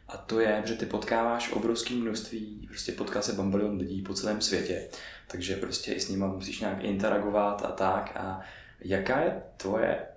A 0.07 0.17
to 0.17 0.39
je, 0.39 0.63
že 0.65 0.73
ty 0.73 0.85
potkáváš 0.85 1.51
obrovské 1.51 1.93
množství, 1.93 2.65
prostě 2.67 2.91
potká 2.91 3.21
se 3.21 3.33
bambilion 3.33 3.77
lidí 3.77 4.01
po 4.01 4.13
celém 4.13 4.41
světě, 4.41 4.87
takže 5.27 5.55
prostě 5.55 5.93
i 5.93 5.99
s 5.99 6.09
nimi 6.09 6.25
musíš 6.27 6.59
nějak 6.59 6.83
interagovat 6.83 7.65
a 7.65 7.71
tak. 7.71 8.11
A 8.15 8.41
Jaká 8.81 9.19
je 9.19 9.43
tvoje 9.57 10.07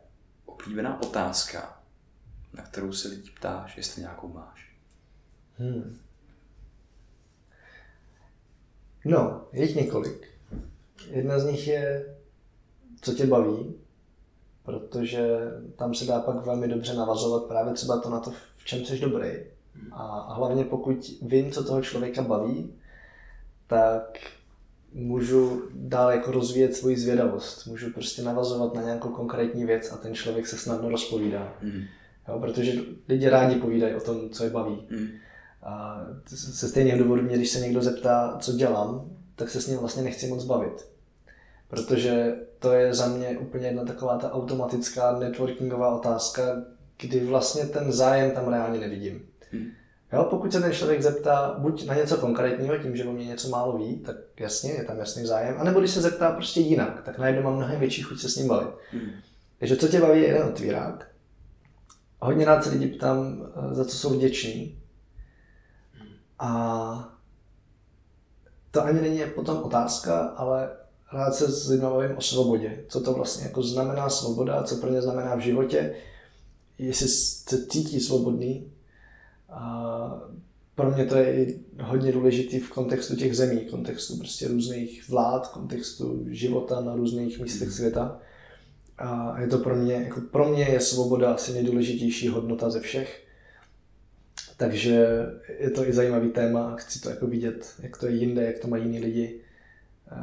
oblíbená 0.47 1.03
otázka, 1.03 1.83
na 2.55 2.63
kterou 2.63 2.93
se 2.93 3.09
lidí 3.09 3.31
ptáš, 3.31 3.77
jestli 3.77 4.03
nějakou 4.03 4.29
máš? 4.29 4.75
Hmm. 5.59 5.99
No, 9.05 9.47
je 9.53 9.63
jich 9.63 9.77
několik. 9.77 10.29
Jedna 11.11 11.39
z 11.39 11.45
nich 11.45 11.69
je, 11.69 12.17
co 13.01 13.15
tě 13.15 13.27
baví, 13.27 13.75
protože 14.63 15.39
tam 15.77 15.95
se 15.95 16.05
dá 16.05 16.21
pak 16.21 16.47
velmi 16.47 16.69
dobře 16.69 16.95
navazovat 16.95 17.45
právě 17.49 17.73
třeba 17.75 18.01
to 18.01 18.11
na 18.11 18.21
to, 18.21 18.31
v 18.57 18.65
čem 18.65 18.85
jsi 18.85 18.99
dobrý. 18.99 19.31
A 19.93 20.35
hlavně 20.35 20.65
pokud 20.65 21.11
vím, 21.23 21.53
co 21.53 21.65
toho 21.65 21.83
člověka 21.83 22.23
baví, 22.23 22.75
tak 23.67 24.19
můžu 24.93 25.63
dál 25.75 26.11
jako 26.11 26.33
rozvíjet 26.33 26.77
svoji 26.77 26.97
zvědavost. 26.97 27.67
Můžu 27.67 27.93
prostě 27.93 28.23
navazovat 28.23 28.75
na 28.75 28.83
nějakou 28.83 29.09
konkrétní 29.09 29.65
věc 29.65 29.93
a 29.93 29.97
ten 29.97 30.15
člověk 30.15 30.47
se 30.47 30.57
snadno 30.57 30.89
rozpovídá. 30.89 31.55
Mm. 31.63 31.83
Jo, 32.29 32.39
protože 32.41 32.73
lidi 33.09 33.29
rádi 33.29 33.57
povídají 33.57 33.95
o 33.95 34.01
tom, 34.01 34.31
co 34.31 34.45
je 34.45 34.51
baví. 34.51 34.87
Mm. 34.91 35.09
A 35.63 36.07
se 36.27 36.69
stejného 36.69 36.99
důvodu 36.99 37.23
mě, 37.23 37.37
když 37.37 37.51
se 37.51 37.61
někdo 37.61 37.83
zeptá, 37.83 38.37
co 38.41 38.53
dělám, 38.53 39.11
tak 39.37 39.51
se 39.51 39.61
s 39.61 39.67
ním 39.67 39.79
vlastně 39.79 40.03
nechci 40.03 40.27
moc 40.27 40.45
bavit. 40.45 40.89
Protože 41.69 42.35
to 42.59 42.73
je 42.73 42.95
za 42.95 43.07
mě 43.07 43.39
úplně 43.39 43.67
jedna 43.67 43.85
taková 43.85 44.19
ta 44.19 44.33
automatická 44.33 45.19
networkingová 45.19 45.97
otázka, 45.97 46.43
kdy 47.01 47.21
vlastně 47.21 47.65
ten 47.65 47.93
zájem 47.93 48.31
tam 48.31 48.49
reálně 48.49 48.81
nevidím. 48.81 49.23
Mm. 49.53 49.67
Jo, 50.13 50.27
pokud 50.31 50.53
se 50.53 50.61
ten 50.61 50.73
člověk 50.73 51.03
zeptá 51.03 51.55
buď 51.59 51.87
na 51.87 51.95
něco 51.95 52.17
konkrétního, 52.17 52.79
tím, 52.79 52.97
že 52.97 53.05
o 53.05 53.13
mě 53.13 53.25
něco 53.25 53.49
málo 53.49 53.79
ví, 53.79 53.99
tak 53.99 54.17
jasně, 54.37 54.73
je 54.73 54.85
tam 54.85 54.99
jasný 54.99 55.27
zájem, 55.27 55.57
anebo 55.59 55.81
když 55.81 55.91
se 55.91 56.01
zeptá 56.01 56.33
prostě 56.33 56.61
jinak, 56.61 57.03
tak 57.05 57.19
najednou 57.19 57.43
mám 57.43 57.57
mnohem 57.57 57.81
větší 57.81 58.03
chuť 58.03 58.21
se 58.21 58.29
s 58.29 58.37
ním 58.37 58.49
bavit. 58.49 58.71
Hmm. 58.93 59.11
Takže 59.59 59.77
co 59.77 59.89
tě 59.89 60.01
baví 60.01 60.21
je 60.21 60.27
jeden 60.27 60.49
otvírák. 60.49 61.11
Hodně 62.21 62.45
rád 62.45 62.65
se 62.65 62.71
lidi 62.71 62.87
ptám, 62.87 63.43
eh, 63.43 63.75
za 63.75 63.85
co 63.85 63.97
jsou 63.97 64.11
vděční. 64.11 64.79
A 66.39 67.15
to 68.71 68.85
ani 68.85 69.01
není 69.01 69.23
potom 69.35 69.63
otázka, 69.63 70.21
ale 70.21 70.71
rád 71.13 71.35
se 71.35 71.53
s 71.53 71.69
lidmi 71.69 71.87
bavím 71.87 72.17
o 72.17 72.21
svobodě. 72.21 72.85
Co 72.89 73.01
to 73.01 73.13
vlastně 73.13 73.45
jako 73.45 73.63
znamená 73.63 74.09
svoboda, 74.09 74.63
co 74.63 74.77
pro 74.77 74.91
ně 74.91 75.03
znamená 75.03 75.35
v 75.35 75.41
životě, 75.41 75.95
jestli 76.79 77.09
se 77.09 77.67
cítí 77.67 78.01
svobodný, 78.01 78.73
a 79.51 80.23
pro 80.75 80.91
mě 80.91 81.05
to 81.05 81.17
je 81.17 81.35
i 81.35 81.61
hodně 81.81 82.13
důležitý 82.13 82.59
v 82.59 82.71
kontextu 82.71 83.17
těch 83.17 83.37
zemí, 83.37 83.61
kontextu 83.61 84.17
prostě 84.17 84.49
různých 84.49 85.09
vlád, 85.09 85.49
kontextu 85.49 86.27
života 86.29 86.81
na 86.81 86.95
různých 86.95 87.41
místech 87.41 87.71
světa. 87.71 88.19
A 88.99 89.41
je 89.41 89.47
to 89.47 89.59
pro 89.59 89.77
mě, 89.77 89.95
jako 89.95 90.21
pro 90.21 90.49
mě 90.49 90.65
je 90.65 90.81
svoboda 90.81 91.35
asi 91.35 91.53
nejdůležitější 91.53 92.29
hodnota 92.29 92.71
ze 92.71 92.81
všech. 92.81 93.25
Takže 94.57 95.07
je 95.59 95.71
to 95.71 95.89
i 95.89 95.93
zajímavý 95.93 96.31
téma, 96.31 96.77
chci 96.77 97.01
to 97.01 97.11
jako 97.11 97.27
vidět, 97.27 97.75
jak 97.83 97.97
to 97.97 98.07
je 98.07 98.13
jinde, 98.13 98.45
jak 98.45 98.59
to 98.59 98.69
mají 98.69 98.85
jiní 98.85 99.01
lidi, 99.01 99.41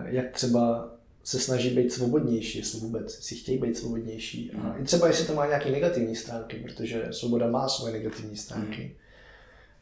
jak 0.05 0.31
třeba 0.31 0.93
se 1.23 1.39
snaží 1.39 1.69
být 1.69 1.93
svobodnější, 1.93 2.57
jestli 2.57 2.79
vůbec 2.79 3.13
si 3.13 3.35
chtějí 3.35 3.57
být 3.57 3.77
svobodnější. 3.77 4.51
A 4.51 4.77
i 4.77 4.83
třeba 4.83 5.07
jestli 5.07 5.25
to 5.25 5.33
má 5.33 5.45
nějaké 5.45 5.71
negativní 5.71 6.15
stránky, 6.15 6.57
protože 6.57 7.07
svoboda 7.11 7.47
má 7.47 7.69
svoje 7.69 7.93
negativní 7.93 8.37
stránky. 8.37 8.81
Mm 8.81 9.06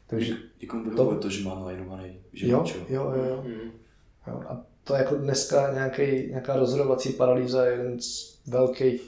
takže 0.06 0.34
Někomu 0.62 0.90
to, 0.90 1.16
to, 1.16 1.30
že 1.30 1.44
má 1.44 1.54
nalajnovaný 1.54 2.20
život, 2.32 2.68
jo, 2.68 2.84
jo, 2.88 3.12
jo, 3.16 3.24
jo. 3.24 3.44
Mm. 3.46 3.70
jo. 4.26 4.42
A 4.48 4.66
to 4.84 4.94
jako 4.94 5.14
dneska 5.14 5.72
nějaký, 5.74 6.02
nějaká 6.02 6.56
rozhodovací 6.56 7.12
paralýza 7.12 7.64
je 7.64 7.72
jeden 7.72 8.00
z 8.00 8.38
velkých, 8.46 9.02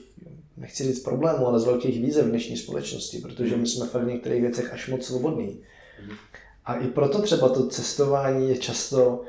nechci 0.57 0.85
říct 0.85 1.01
problémů, 1.01 1.47
ale 1.47 1.61
z 1.61 1.65
velkých 1.65 2.01
výzev 2.01 2.27
v 2.27 2.31
dnešní 2.31 2.57
společnosti, 2.57 3.19
protože 3.19 3.57
my 3.57 3.67
jsme 3.67 3.87
fakt 3.87 4.03
v 4.03 4.13
některých 4.13 4.43
věcech 4.43 4.73
až 4.73 4.89
moc 4.89 5.07
svobodní. 5.07 5.61
Mm. 6.07 6.17
A 6.65 6.75
i 6.75 6.87
proto 6.87 7.23
třeba 7.23 7.49
to 7.49 7.69
cestování 7.69 8.49
je 8.49 8.57
často 8.57 9.25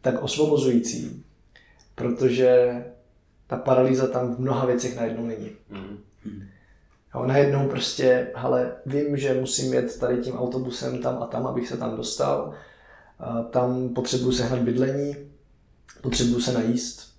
tak 0.00 0.22
osvobozující, 0.22 1.24
protože 1.94 2.84
ta 3.46 3.56
paralýza 3.56 4.06
tam 4.06 4.34
v 4.34 4.38
mnoha 4.38 4.66
věcech 4.66 4.96
najednou 4.96 5.26
není. 5.26 5.50
Mm. 5.70 5.98
Jo, 7.14 7.26
najednou 7.26 7.68
prostě, 7.68 8.30
hele, 8.34 8.72
vím, 8.86 9.16
že 9.16 9.40
musím 9.40 9.74
jet 9.74 9.98
tady 9.98 10.18
tím 10.18 10.38
autobusem 10.38 11.02
tam 11.02 11.22
a 11.22 11.26
tam, 11.26 11.46
abych 11.46 11.68
se 11.68 11.76
tam 11.76 11.96
dostal. 11.96 12.52
A 13.18 13.42
tam 13.42 13.88
potřebuju 13.88 14.32
sehnat 14.32 14.60
bydlení, 14.60 15.16
potřebuju 16.02 16.40
se 16.40 16.52
najíst 16.52 17.12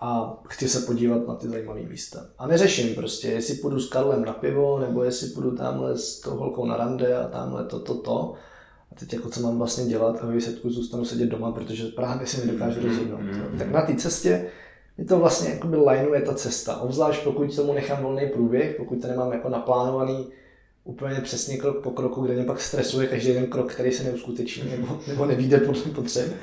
a 0.00 0.40
chci 0.48 0.68
se 0.68 0.80
podívat 0.80 1.28
na 1.28 1.34
ty 1.34 1.48
zajímavé 1.48 1.80
místa. 1.80 2.26
A 2.38 2.46
neřeším 2.46 2.94
prostě, 2.94 3.28
jestli 3.28 3.54
půjdu 3.54 3.80
s 3.80 3.88
Karlem 3.88 4.24
na 4.24 4.32
pivo, 4.32 4.78
nebo 4.78 5.04
jestli 5.04 5.28
půjdu 5.28 5.56
tamhle 5.56 5.98
s 5.98 6.20
tou 6.20 6.30
holkou 6.30 6.66
na 6.66 6.76
rande 6.76 7.16
a 7.16 7.28
tamhle 7.28 7.64
to, 7.64 7.80
to, 7.80 7.94
to. 7.94 8.34
A 8.92 8.94
teď 8.94 9.12
jako 9.12 9.30
co 9.30 9.40
mám 9.40 9.58
vlastně 9.58 9.84
dělat 9.84 10.18
a 10.22 10.26
ve 10.26 10.32
výsledku 10.32 10.70
zůstanu 10.70 11.04
sedět 11.04 11.26
doma, 11.26 11.52
protože 11.52 11.84
právě 11.84 12.26
si 12.26 12.46
nedokážu 12.46 12.88
rozhodnout. 12.88 13.20
Mm-hmm. 13.20 13.58
Tak 13.58 13.70
na 13.70 13.82
té 13.82 13.94
cestě 13.94 14.46
mi 14.98 15.04
to 15.04 15.18
vlastně 15.18 15.50
jakoby 15.50 15.76
lineuje 15.76 16.22
ta 16.22 16.34
cesta, 16.34 16.80
obzvlášť 16.80 17.24
pokud 17.24 17.56
tomu 17.56 17.72
nechám 17.72 18.02
volný 18.02 18.28
průběh, 18.28 18.76
pokud 18.76 19.02
to 19.02 19.06
nemám 19.06 19.32
jako 19.32 19.48
naplánovaný 19.48 20.32
úplně 20.84 21.20
přesně 21.20 21.56
krok 21.56 21.82
po 21.82 21.90
kroku, 21.90 22.22
kde 22.22 22.34
mě 22.34 22.44
pak 22.44 22.60
stresuje 22.60 23.06
každý 23.06 23.32
ten 23.32 23.46
krok, 23.46 23.72
který 23.72 23.92
se 23.92 24.04
neuskuteční 24.04 24.70
nebo, 24.70 25.00
nebo 25.08 25.26
nevíde 25.26 25.58
podle 25.58 25.82
potřeb. 25.82 26.34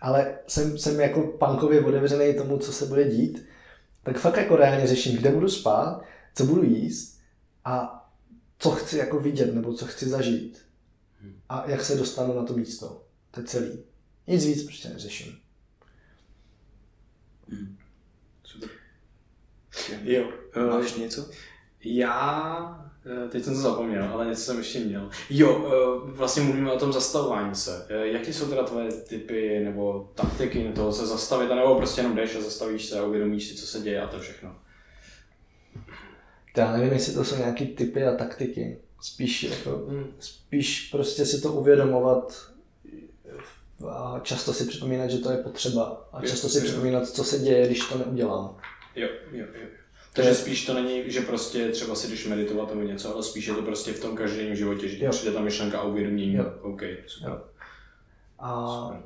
Ale 0.00 0.38
jsem, 0.46 0.78
jsem 0.78 1.00
jako 1.00 1.22
punkově 1.22 1.84
otevřený 1.84 2.34
tomu, 2.34 2.58
co 2.58 2.72
se 2.72 2.86
bude 2.86 3.04
dít, 3.04 3.46
tak 4.02 4.18
fakt 4.18 4.36
jako 4.36 4.56
reálně 4.56 4.86
řeším, 4.86 5.16
kde 5.16 5.30
budu 5.30 5.48
spát, 5.48 6.02
co 6.34 6.44
budu 6.44 6.62
jíst 6.62 7.18
a 7.64 8.04
co 8.58 8.70
chci 8.70 8.98
jako 8.98 9.20
vidět 9.20 9.54
nebo 9.54 9.74
co 9.74 9.86
chci 9.86 10.08
zažít 10.08 10.64
a 11.48 11.70
jak 11.70 11.84
se 11.84 11.96
dostanu 11.96 12.34
na 12.34 12.44
to 12.44 12.56
místo. 12.56 13.02
To 13.30 13.40
je 13.40 13.46
celý. 13.46 13.78
Nic 14.26 14.44
víc 14.44 14.64
prostě 14.64 14.88
neřeším. 14.88 15.38
Hmm. 17.48 17.76
Jo. 20.04 20.28
Máš 20.70 20.94
něco? 20.94 21.28
Já, 21.84 22.90
eh, 23.06 23.28
teď 23.28 23.44
jsem 23.44 23.54
to 23.54 23.60
zapomněl, 23.60 24.04
ale 24.12 24.26
něco 24.26 24.42
jsem 24.42 24.58
ještě 24.58 24.78
měl. 24.78 25.10
Jo, 25.30 25.66
eh, 25.66 26.10
vlastně 26.10 26.42
mluvíme 26.42 26.72
o 26.72 26.78
tom 26.78 26.92
zastavování 26.92 27.54
se. 27.54 27.86
Eh, 27.88 28.06
jaký 28.06 28.32
jsou 28.32 28.46
teda 28.46 28.62
tvoje 28.62 28.92
typy 28.92 29.60
nebo 29.64 30.10
taktiky 30.14 30.64
na 30.64 30.72
toho 30.72 30.92
se 30.92 31.06
zastavit, 31.06 31.48
nebo 31.48 31.74
prostě 31.76 32.00
jenom 32.00 32.16
jdeš 32.16 32.36
a 32.36 32.40
zastavíš 32.40 32.86
se 32.86 32.98
a 32.98 33.04
uvědomíš 33.04 33.48
si, 33.48 33.54
co 33.54 33.66
se 33.66 33.80
děje 33.80 34.02
a 34.02 34.06
to 34.06 34.18
všechno? 34.18 34.56
Já 36.56 36.72
nevím, 36.72 36.92
jestli 36.92 37.14
to 37.14 37.24
jsou 37.24 37.36
nějaké 37.36 37.64
typy 37.64 38.04
a 38.04 38.16
taktiky. 38.16 38.78
Spíš, 39.00 39.42
jako, 39.42 39.86
spíš 40.20 40.88
prostě 40.92 41.26
si 41.26 41.40
to 41.40 41.52
uvědomovat 41.52 42.48
a 43.88 44.20
často 44.22 44.52
si 44.52 44.66
připomínat, 44.66 45.10
že 45.10 45.18
to 45.18 45.30
je 45.30 45.36
potřeba. 45.36 46.08
A 46.12 46.26
často 46.26 46.48
si 46.48 46.60
připomínat, 46.60 47.08
co 47.08 47.24
se 47.24 47.38
děje, 47.38 47.66
když 47.66 47.88
to 47.88 47.98
neudělám. 47.98 48.56
Jo, 48.96 49.08
jo, 49.32 49.46
jo. 49.54 49.66
Takže 50.14 50.34
spíš 50.34 50.66
to 50.66 50.74
není, 50.74 51.10
že 51.10 51.20
prostě 51.20 51.68
třeba 51.68 51.94
si 51.94 52.10
jdeš 52.10 52.26
meditovat 52.26 52.74
nebo 52.74 52.86
něco, 52.86 53.14
ale 53.14 53.22
spíš 53.22 53.46
je 53.46 53.54
to 53.54 53.62
prostě 53.62 53.92
v 53.92 54.00
tom 54.00 54.16
každodenním 54.16 54.56
životě, 54.56 54.88
že 54.88 54.96
ti 54.96 55.08
přijde 55.08 55.32
ta 55.32 55.40
myšlenka 55.40 55.78
a 55.78 55.84
uvědomění. 55.84 56.34
Jo. 56.34 56.52
OK, 56.62 56.82
super. 57.06 57.30
Jo. 57.30 57.40
A 58.38 59.00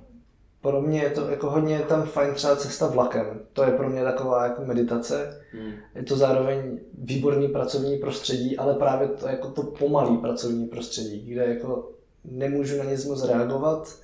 pro 0.60 0.82
mě 0.82 1.02
je 1.02 1.10
to 1.10 1.28
jako 1.28 1.50
hodně 1.50 1.78
tam 1.78 2.02
fajn 2.02 2.34
třeba 2.34 2.56
cesta 2.56 2.86
vlakem. 2.86 3.40
To 3.52 3.62
je 3.62 3.70
pro 3.70 3.90
mě 3.90 4.04
taková 4.04 4.44
jako 4.44 4.64
meditace. 4.64 5.44
Hmm. 5.52 5.72
Je 5.94 6.02
to 6.02 6.16
zároveň 6.16 6.78
výborný 6.98 7.48
pracovní 7.48 7.98
prostředí, 7.98 8.56
ale 8.56 8.74
právě 8.74 9.08
to 9.08 9.28
jako 9.28 9.50
to 9.50 9.62
pomalý 9.62 10.16
pracovní 10.18 10.66
prostředí, 10.66 11.20
kde 11.26 11.46
jako 11.46 11.90
nemůžu 12.24 12.78
na 12.78 12.84
nic 12.84 13.04
moc 13.04 13.24
reagovat. 13.24 13.98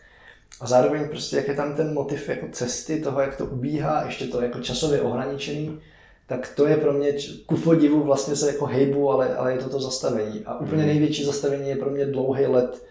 A 0.61 0.67
zároveň 0.67 1.09
prostě, 1.09 1.37
jak 1.37 1.49
je 1.49 1.55
tam 1.55 1.77
ten 1.77 1.95
motiv 1.95 2.29
jako 2.29 2.47
cesty, 2.53 3.01
toho, 3.01 3.21
jak 3.21 3.37
to 3.37 3.47
ubíhá, 3.47 4.05
ještě 4.07 4.27
to 4.27 4.43
jako 4.43 4.61
časově 4.61 5.01
ohraničený, 5.01 5.81
tak 6.27 6.53
to 6.57 6.67
je 6.67 6.77
pro 6.77 6.93
mě 6.93 7.13
ku 7.47 7.57
podivu 7.57 8.03
vlastně 8.03 8.37
se 8.37 8.47
jako 8.47 8.67
hejbu, 8.67 9.11
ale, 9.11 9.37
ale 9.37 9.53
je 9.53 9.59
to 9.59 9.69
to 9.69 9.81
zastavení. 9.81 10.45
A 10.45 10.61
úplně 10.61 10.87
největší 10.87 11.25
zastavení 11.25 11.69
je 11.69 11.77
pro 11.77 11.91
mě 11.91 12.07
dlouhý 12.07 12.47
let. 12.47 12.87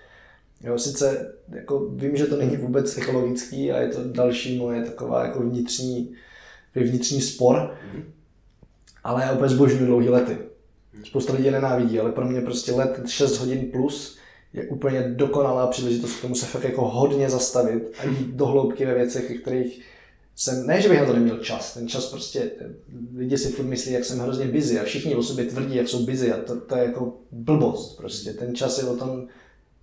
Jo, 0.64 0.77
sice 0.77 1.34
jako 1.49 1.90
vím, 1.90 2.18
že 2.18 2.26
to 2.26 2.35
není 2.35 2.57
vůbec 2.57 2.98
ekologický 2.98 3.72
a 3.72 3.81
je 3.81 3.88
to 3.88 3.99
další 4.03 4.57
moje 4.57 4.85
taková 4.85 5.26
jako 5.26 5.40
vnitřní, 5.40 6.14
vnitřní 6.76 7.22
spor, 7.22 7.76
ale 9.03 9.23
já 9.23 9.31
úplně 9.31 9.49
zbožňuji 9.49 9.85
dlouhý 9.85 10.10
lety. 10.10 10.38
Spousta 11.03 11.34
lidí 11.34 11.52
nenávidí, 11.52 11.99
ale 11.99 12.11
pro 12.11 12.26
mě 12.26 12.41
prostě 12.41 12.72
let 12.72 13.02
6 13.07 13.38
hodin 13.38 13.72
plus 13.72 14.18
je 14.53 14.67
úplně 14.67 15.01
dokonalá 15.01 15.67
příležitost 15.67 16.15
k 16.15 16.21
tomu 16.21 16.35
se 16.35 16.45
fakt 16.45 16.63
jako 16.63 16.88
hodně 16.88 17.30
zastavit 17.30 17.91
a 17.99 18.05
jít 18.05 18.27
do 18.27 18.45
hloubky 18.45 18.85
ve 18.85 18.93
věcech, 18.93 19.41
kterých 19.41 19.81
jsem, 20.35 20.67
ne, 20.67 20.81
že 20.81 20.89
bych 20.89 20.99
na 20.99 21.05
to 21.05 21.13
neměl 21.13 21.38
čas, 21.38 21.73
ten 21.73 21.88
čas 21.88 22.09
prostě, 22.09 22.51
lidi 23.15 23.38
si 23.38 23.51
furt 23.51 23.65
myslí, 23.65 23.91
jak 23.93 24.05
jsem 24.05 24.19
hrozně 24.19 24.47
busy 24.47 24.80
a 24.80 24.84
všichni 24.84 25.15
o 25.15 25.23
sobě 25.23 25.45
tvrdí, 25.45 25.75
jak 25.75 25.88
jsou 25.88 26.05
busy 26.05 26.34
a 26.34 26.38
to, 26.38 26.61
to 26.61 26.75
je 26.75 26.84
jako 26.84 27.13
blbost 27.31 27.97
prostě, 27.97 28.34
ten 28.34 28.55
čas 28.55 28.77
je 28.77 28.84
o 28.84 28.95
tom, 28.95 29.27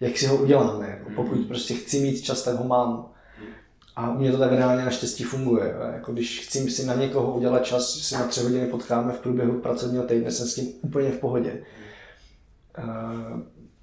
jak 0.00 0.18
si 0.18 0.26
ho 0.26 0.36
uděláme, 0.36 0.88
jako 0.88 1.10
pokud 1.16 1.46
prostě 1.46 1.74
chci 1.74 2.00
mít 2.00 2.20
čas, 2.20 2.42
tak 2.42 2.56
ho 2.56 2.64
mám. 2.64 3.06
A 3.96 4.14
u 4.14 4.18
mě 4.18 4.32
to 4.32 4.38
tak 4.38 4.52
reálně 4.52 4.84
naštěstí 4.84 5.24
funguje. 5.24 5.74
Jako 5.92 6.12
když 6.12 6.40
chci 6.40 6.70
si 6.70 6.86
na 6.86 6.94
někoho 6.94 7.34
udělat 7.34 7.64
čas, 7.64 7.90
si 7.90 8.14
na 8.14 8.26
tři 8.26 8.40
hodiny 8.40 8.66
potkáme 8.66 9.12
v 9.12 9.18
průběhu 9.18 9.60
pracovního 9.60 10.04
týdne, 10.04 10.30
jsem 10.30 10.46
s 10.46 10.54
tím 10.54 10.68
úplně 10.82 11.10
v 11.10 11.18
pohodě. 11.18 11.62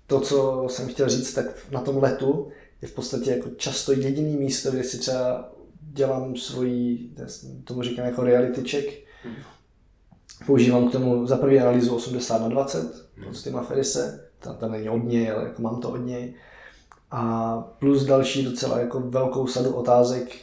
To, 0.07 0.19
co 0.19 0.65
jsem 0.69 0.87
chtěl 0.87 1.09
říct, 1.09 1.33
tak 1.33 1.45
na 1.71 1.81
tom 1.81 2.03
letu 2.03 2.47
je 2.81 2.87
v 2.87 2.93
podstatě 2.93 3.31
jako 3.31 3.49
často 3.57 3.91
jediný 3.91 4.37
místo, 4.37 4.71
kde 4.71 4.83
si 4.83 4.97
třeba 4.97 5.51
dělám 5.81 6.35
svoji, 6.35 7.11
tomu 7.63 7.83
říkám 7.83 8.05
jako 8.05 8.23
reality 8.23 8.69
check. 8.69 8.93
Používám 10.45 10.89
k 10.89 10.91
tomu 10.91 11.27
za 11.27 11.37
první 11.37 11.59
analýzu 11.59 11.95
80 11.95 12.41
na 12.41 12.47
20 12.47 13.07
od 13.29 13.43
Tima 13.43 13.63
Ferise, 13.63 14.29
tam, 14.39 14.55
tam 14.55 14.71
není 14.71 14.89
od 14.89 15.03
něj, 15.03 15.31
ale 15.31 15.43
jako 15.43 15.61
mám 15.61 15.81
to 15.81 15.89
od 15.89 15.97
něj. 15.97 16.33
A 17.11 17.57
plus 17.79 18.05
další 18.05 18.43
docela 18.43 18.79
jako 18.79 18.99
velkou 18.99 19.47
sadu 19.47 19.73
otázek 19.73 20.35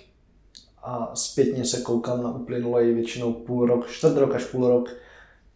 a 0.83 1.11
zpětně 1.15 1.65
se 1.65 1.81
koukám 1.81 2.23
na 2.23 2.35
uplynulý 2.35 2.95
většinou 2.95 3.33
půl 3.33 3.67
rok, 3.67 3.89
čtvrt 3.91 4.17
rok 4.17 4.35
až 4.35 4.45
půl 4.45 4.69
rok, 4.69 4.91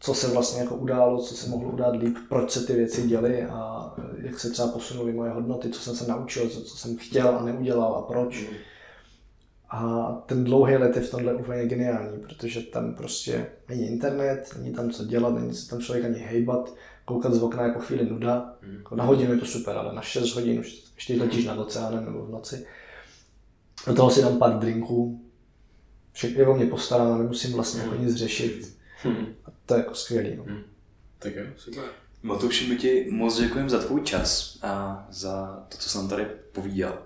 co 0.01 0.15
se 0.15 0.29
vlastně 0.29 0.61
jako 0.61 0.75
událo, 0.77 1.23
co 1.23 1.35
se 1.35 1.51
mohlo 1.51 1.71
udát 1.71 1.97
líp, 1.97 2.17
proč 2.29 2.51
se 2.51 2.67
ty 2.67 2.73
věci 2.73 3.09
děly 3.09 3.45
a 3.45 3.95
jak 4.19 4.41
se 4.41 4.51
třeba 4.51 4.69
posunuly 4.69 5.13
moje 5.13 5.31
hodnoty, 5.31 5.71
co 5.71 5.81
jsem 5.81 5.97
se 5.97 6.07
naučil, 6.07 6.49
co, 6.49 6.63
co 6.63 6.77
jsem 6.77 6.97
chtěl 6.97 7.29
a 7.29 7.45
neudělal 7.45 7.95
a 7.95 8.03
proč. 8.03 8.47
A 9.71 10.13
ten 10.27 10.45
dlouhý 10.45 10.77
let 10.77 10.97
je 10.97 11.03
v 11.03 11.11
tomhle 11.11 11.35
úplně 11.35 11.67
geniální, 11.67 12.19
protože 12.19 12.61
tam 12.61 12.95
prostě 12.95 13.47
není 13.69 13.87
internet, 13.87 14.51
není 14.59 14.75
tam 14.75 14.91
co 14.91 15.05
dělat, 15.05 15.35
není 15.35 15.55
se 15.55 15.71
tam 15.71 15.81
člověk 15.81 16.05
ani 16.05 16.19
hejbat, 16.19 16.75
koukat 17.05 17.35
z 17.35 17.43
okna 17.43 17.63
jako 17.63 17.81
chvíli 17.81 18.11
nuda. 18.11 18.55
Jako 18.77 18.97
na 18.97 19.05
hodinu 19.05 19.33
je 19.33 19.39
to 19.39 19.47
super, 19.47 19.77
ale 19.77 19.95
na 19.95 20.03
6 20.03 20.35
hodin 20.35 20.61
už 20.61 20.85
ještě 20.95 21.17
letíš 21.17 21.45
nad 21.45 21.59
oceánem 21.59 22.05
nebo 22.05 22.27
v 22.27 22.31
noci. 22.31 22.67
Do 23.87 23.95
toho 23.95 24.11
si 24.11 24.23
dám 24.23 24.39
pár 24.39 24.59
drinků, 24.59 25.21
všechno 26.13 26.41
je 26.41 26.47
o 26.47 26.55
mě 26.55 26.67
postaráno, 26.67 27.19
nemusím 27.19 27.53
vlastně 27.53 27.83
jako 27.83 27.95
nic 27.95 28.15
řešit. 28.15 28.78
A 29.45 29.51
to 29.67 29.75
je 29.75 29.79
jako 29.79 29.95
skvělý. 29.95 30.37
No. 30.37 30.45
Tak 31.19 31.37
jo, 31.37 31.45
super. 31.57 31.85
Matouši, 32.23 32.69
my 32.69 32.77
ti 32.77 33.07
moc 33.11 33.41
děkujeme 33.41 33.71
za 33.71 33.79
tvůj 33.79 34.01
čas 34.01 34.59
a 34.63 35.07
za 35.11 35.67
to, 35.69 35.79
co 35.79 35.89
jsem 35.89 36.09
tady 36.09 36.27
povídal. 36.53 36.99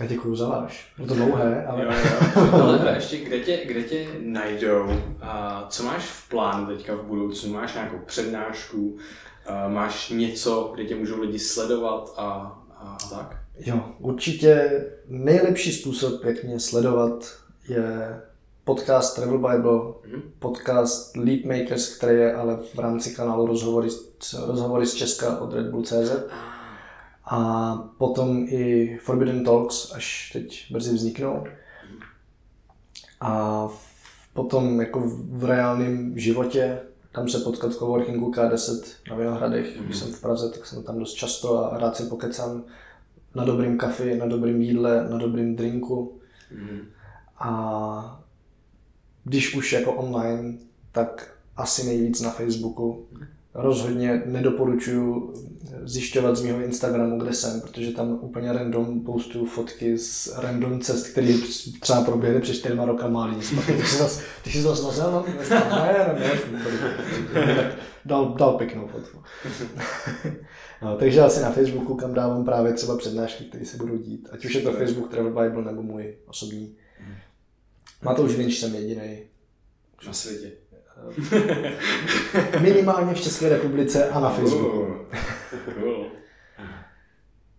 Já 0.00 0.06
děkuju 0.06 0.36
za 0.36 0.48
váš. 0.48 0.92
Je 0.98 1.06
to 1.06 1.14
dlouhé, 1.14 1.66
ale... 1.66 1.84
Jo, 1.84 1.90
jo. 2.36 2.52
Ale 2.52 2.92
ještě, 2.94 3.16
kde 3.16 3.40
tě, 3.40 3.64
kde 3.66 3.82
tě 3.82 4.06
najdou? 4.20 5.02
A 5.20 5.66
co 5.70 5.82
máš 5.82 6.04
v 6.04 6.28
plánu 6.28 6.66
teďka 6.66 6.94
v 6.94 7.02
budoucnu? 7.02 7.52
Máš 7.52 7.74
nějakou 7.74 7.98
přednášku? 7.98 8.98
A 9.46 9.68
máš 9.68 10.08
něco, 10.10 10.72
kde 10.74 10.84
tě 10.84 10.94
můžou 10.94 11.20
lidi 11.20 11.38
sledovat 11.38 12.14
a, 12.16 12.22
a, 12.22 12.96
a 13.04 13.08
tak? 13.10 13.36
Jo, 13.58 13.94
určitě 13.98 14.84
nejlepší 15.08 15.72
způsob, 15.72 16.24
jak 16.24 16.44
mě 16.44 16.60
sledovat, 16.60 17.38
je 17.68 18.20
podcast 18.66 19.16
Travel 19.16 19.38
Bible, 19.38 19.80
podcast 20.38 21.16
Leap 21.16 21.44
Makers, 21.44 21.96
který 21.96 22.16
je 22.16 22.34
ale 22.34 22.58
v 22.74 22.78
rámci 22.78 23.14
kanálu 23.14 23.46
Rozhovory, 23.46 23.88
rozhovory 24.46 24.86
z 24.86 24.94
Česka 24.94 25.38
od 25.38 25.52
Red 25.52 25.66
Bull 25.66 25.82
CZ. 25.82 26.12
A 27.24 27.74
potom 27.98 28.46
i 28.48 28.96
Forbidden 29.02 29.44
Talks, 29.44 29.92
až 29.94 30.30
teď 30.32 30.72
brzy 30.72 30.94
vzniknou. 30.94 31.44
A 33.20 33.68
potom 34.34 34.80
jako 34.80 35.02
v 35.30 35.44
reálném 35.44 36.18
životě, 36.18 36.80
tam 37.12 37.28
se 37.28 37.38
potkat 37.38 37.72
v 37.72 37.76
coworkingu 37.76 38.32
K10 38.32 38.84
na 39.10 39.16
Vinohradech, 39.16 39.80
když 39.80 39.96
jsem 39.96 40.12
v 40.12 40.20
Praze, 40.20 40.50
tak 40.50 40.66
jsem 40.66 40.82
tam 40.82 40.98
dost 40.98 41.14
často 41.14 41.72
a 41.72 41.78
rád 41.78 41.96
si 41.96 42.02
pokecám 42.02 42.62
na 43.34 43.44
dobrým 43.44 43.78
kafi, 43.78 44.16
na 44.16 44.26
dobrým 44.26 44.62
jídle, 44.62 45.08
na 45.10 45.18
dobrým 45.18 45.56
drinku. 45.56 46.20
A 47.38 48.22
když 49.26 49.54
už 49.54 49.72
jako 49.72 49.92
online, 49.92 50.58
tak 50.92 51.36
asi 51.56 51.86
nejvíc 51.86 52.20
na 52.20 52.30
Facebooku. 52.30 53.06
Rozhodně 53.54 54.22
nedoporučuju 54.26 55.34
zjišťovat 55.84 56.36
z 56.36 56.42
mého 56.42 56.60
Instagramu, 56.60 57.18
kde 57.18 57.32
jsem, 57.32 57.60
protože 57.60 57.92
tam 57.92 58.18
úplně 58.20 58.52
random 58.52 59.00
postuju 59.00 59.46
fotky 59.46 59.98
z 59.98 60.38
random 60.38 60.80
cest, 60.80 61.06
který 61.06 61.42
třeba 61.80 62.04
proběhly 62.04 62.40
před 62.40 62.54
čtyřma 62.54 62.84
rokama 62.84 63.24
a 63.24 63.26
lidi 63.26 63.42
si 63.42 63.54
pak, 63.54 63.66
ty 63.66 63.82
jsi 63.82 63.96
zas, 63.96 64.20
ty 64.44 64.50
jsi 64.50 64.62
zas 64.62 64.82
nazel, 64.82 65.12
no? 65.12 65.24
Ne, 65.50 66.14
ne, 66.14 67.46
ne, 67.46 67.76
dal, 68.04 68.34
dal 68.34 68.52
pěknou 68.52 68.86
fotku. 68.86 69.18
No, 70.82 70.96
takže 70.96 71.20
asi 71.20 71.40
na 71.40 71.50
Facebooku, 71.50 71.94
kam 71.94 72.14
dávám 72.14 72.44
právě 72.44 72.72
třeba 72.72 72.96
přednášky, 72.96 73.44
které 73.44 73.64
se 73.64 73.76
budou 73.76 73.96
dít. 73.96 74.28
Ať 74.32 74.44
už 74.44 74.54
je 74.54 74.60
to 74.60 74.72
Facebook 74.72 75.10
Travel 75.10 75.42
Bible 75.42 75.64
nebo 75.64 75.82
můj 75.82 76.14
osobní. 76.26 76.74
Matouš 78.02 78.36
Vinč 78.36 78.58
jsem 78.58 78.74
jediný. 78.74 79.18
Na 80.06 80.12
světě. 80.12 80.50
Minimálně 82.60 83.14
v 83.14 83.20
České 83.20 83.48
republice 83.48 84.08
a 84.08 84.20
na 84.20 84.30
Facebooku. 84.30 84.70
Cool. 84.70 85.74
cool. 85.74 86.06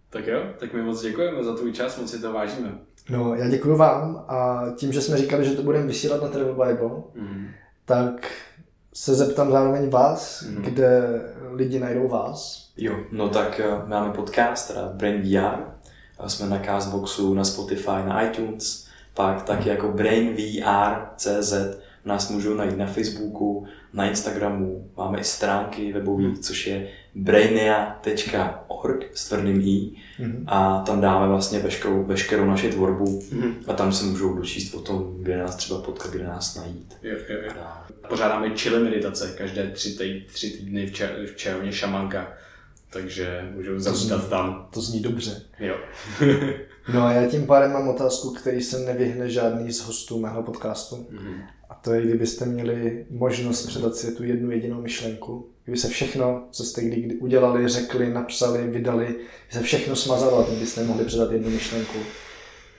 Tak 0.09 0.27
jo, 0.27 0.39
tak 0.57 0.73
my 0.73 0.81
moc 0.81 1.01
děkujeme 1.01 1.43
za 1.43 1.55
tvůj 1.55 1.73
čas, 1.73 1.97
moc 1.97 2.11
si 2.11 2.21
to 2.21 2.33
vážíme. 2.33 2.79
No, 3.09 3.35
já 3.35 3.49
děkuji 3.49 3.75
vám 3.75 4.25
a 4.27 4.65
tím, 4.75 4.93
že 4.93 5.01
jsme 5.01 5.17
říkali, 5.17 5.45
že 5.45 5.55
to 5.55 5.63
budeme 5.63 5.87
vysílat 5.87 6.21
na 6.21 6.27
Travel 6.27 6.65
Bible, 6.65 7.03
mm. 7.15 7.47
tak 7.85 8.31
se 8.93 9.15
zeptám 9.15 9.51
zároveň 9.51 9.89
vás, 9.89 10.41
mm. 10.41 10.61
kde 10.61 11.21
lidi 11.51 11.79
najdou 11.79 12.07
vás. 12.07 12.69
Jo, 12.77 12.95
no 13.11 13.29
tak 13.29 13.61
uh, 13.65 13.89
máme 13.89 14.13
podcast, 14.13 14.67
teda 14.67 14.89
Brain 14.93 15.21
VR, 15.21 15.63
jsme 16.27 16.47
na 16.47 16.59
Castboxu, 16.59 17.33
na 17.33 17.43
Spotify, 17.43 18.03
na 18.05 18.21
iTunes, 18.21 18.86
pak 19.17 19.43
taky 19.43 19.69
jako 19.69 19.87
Brain 19.87 20.35
VR 20.35 20.93
CZ, 21.15 21.53
nás 22.05 22.29
můžou 22.29 22.53
najít 22.53 22.77
na 22.77 22.85
Facebooku, 22.85 23.67
na 23.93 24.09
Instagramu, 24.09 24.91
máme 24.97 25.19
i 25.19 25.23
stránky 25.23 25.93
webové, 25.93 26.37
což 26.41 26.67
je 26.67 26.87
brainia.org 27.15 29.05
s 29.13 29.29
tvrdým 29.29 29.61
i 29.61 29.91
mm-hmm. 30.19 30.43
a 30.47 30.83
tam 30.85 31.01
dáme 31.01 31.27
vlastně 31.27 31.59
veškerou, 31.59 32.03
veškerou 32.03 32.45
naši 32.45 32.69
tvorbu 32.69 33.05
mm-hmm. 33.05 33.53
a 33.67 33.73
tam 33.73 33.91
se 33.91 34.05
můžou 34.05 34.33
dočíst 34.33 34.73
o 34.73 34.81
tom, 34.81 35.15
kde 35.19 35.37
nás 35.37 35.55
třeba 35.55 35.81
potkat, 35.81 36.11
kde 36.11 36.23
nás 36.23 36.55
najít. 36.55 36.97
Jo, 37.03 37.17
jo, 37.29 37.37
jo. 37.45 37.51
Pořádáme 38.09 38.49
chili 38.49 38.83
meditace 38.83 39.33
každé 39.37 39.71
tři, 39.71 39.89
týdny, 39.89 40.25
tři 40.33 40.49
týdny 40.49 40.87
v, 40.87 40.93
čer, 40.93 41.15
v 41.25 41.35
červně 41.35 41.71
šamanka, 41.71 42.33
takže 42.89 43.49
můžou 43.55 43.79
zavítat 43.79 44.29
tam. 44.29 44.67
To 44.73 44.81
zní 44.81 44.99
dobře. 44.99 45.41
Jo. 45.59 45.75
no 46.93 47.03
a 47.03 47.11
já 47.11 47.29
tím 47.29 47.45
pádem 47.47 47.73
mám 47.73 47.87
otázku, 47.87 48.29
který 48.33 48.61
se 48.61 48.79
nevyhne 48.79 49.29
žádný 49.29 49.71
z 49.71 49.79
hostů 49.79 50.19
mého 50.19 50.43
podcastu. 50.43 50.95
Mm-hmm. 50.95 51.41
A 51.69 51.75
to 51.75 51.93
je, 51.93 52.01
kdybyste 52.01 52.45
měli 52.45 53.05
možnost 53.09 53.65
předat 53.65 53.95
si 53.95 54.15
tu 54.15 54.23
jednu 54.23 54.51
jedinou 54.51 54.81
myšlenku, 54.81 55.49
kdyby 55.63 55.77
se 55.77 55.87
všechno, 55.87 56.47
co 56.51 56.63
jste 56.63 56.81
kdy 56.81 57.15
udělali, 57.15 57.67
řekli, 57.67 58.13
napsali, 58.13 58.67
vydali, 58.67 59.05
kdyby 59.05 59.51
se 59.51 59.61
všechno 59.61 59.95
smazalo, 59.95 60.43
tak 60.43 60.53
byste 60.53 60.83
mohli 60.83 61.05
předat 61.05 61.31
jednu 61.31 61.49
myšlenku. 61.49 61.97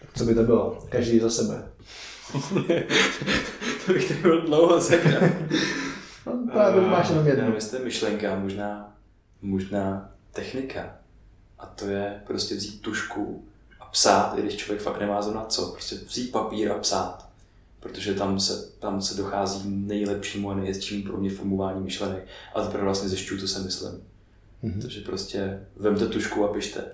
Tak 0.01 0.11
co 0.15 0.25
by 0.25 0.35
to 0.35 0.43
bylo? 0.43 0.87
Každý 0.89 1.19
za 1.21 1.31
sebe. 1.31 1.69
to 3.87 3.93
bych 3.93 4.09
tady 4.09 4.21
byl 4.23 4.41
dlouho 4.41 4.81
sekrat. 4.81 5.23
no, 6.27 6.47
právě 6.53 6.81
máš 6.81 7.09
jenom 7.09 7.27
jednu. 7.27 7.41
Nevím, 7.41 7.55
jestli 7.55 7.79
myšlenka, 7.85 8.39
možná, 8.39 8.97
možná 9.43 10.11
technika. 10.33 10.97
A 11.59 11.67
to 11.67 11.87
je 11.87 12.21
prostě 12.27 12.55
vzít 12.55 12.83
tušku 12.83 13.48
psát, 13.91 14.39
i 14.39 14.43
když 14.43 14.57
člověk 14.57 14.83
fakt 14.83 15.01
nemá 15.01 15.21
na 15.21 15.45
co. 15.45 15.67
Prostě 15.67 15.97
vzít 15.97 16.33
papír 16.33 16.73
a 16.73 16.79
psát 16.79 17.29
protože 17.81 18.15
tam 18.15 18.41
se, 18.41 18.73
tam 18.79 19.03
se 19.03 19.17
dochází 19.17 19.63
nejlepšímu 19.71 20.51
a 20.51 20.55
nejhezčímu 20.55 21.03
pro 21.03 21.17
mě 21.17 21.31
formování 21.31 21.85
myšlenek. 21.85 22.27
A 22.55 22.63
teprve 22.63 22.85
vlastně 22.85 23.09
zjišťuju, 23.09 23.41
co 23.41 23.49
se 23.49 23.61
myslím. 23.61 23.93
Mm-hmm. 24.65 24.83
Takže 24.83 25.01
prostě 25.01 25.67
vemte 25.77 26.07
tušku 26.07 26.45
a 26.45 26.53
pište. 26.53 26.85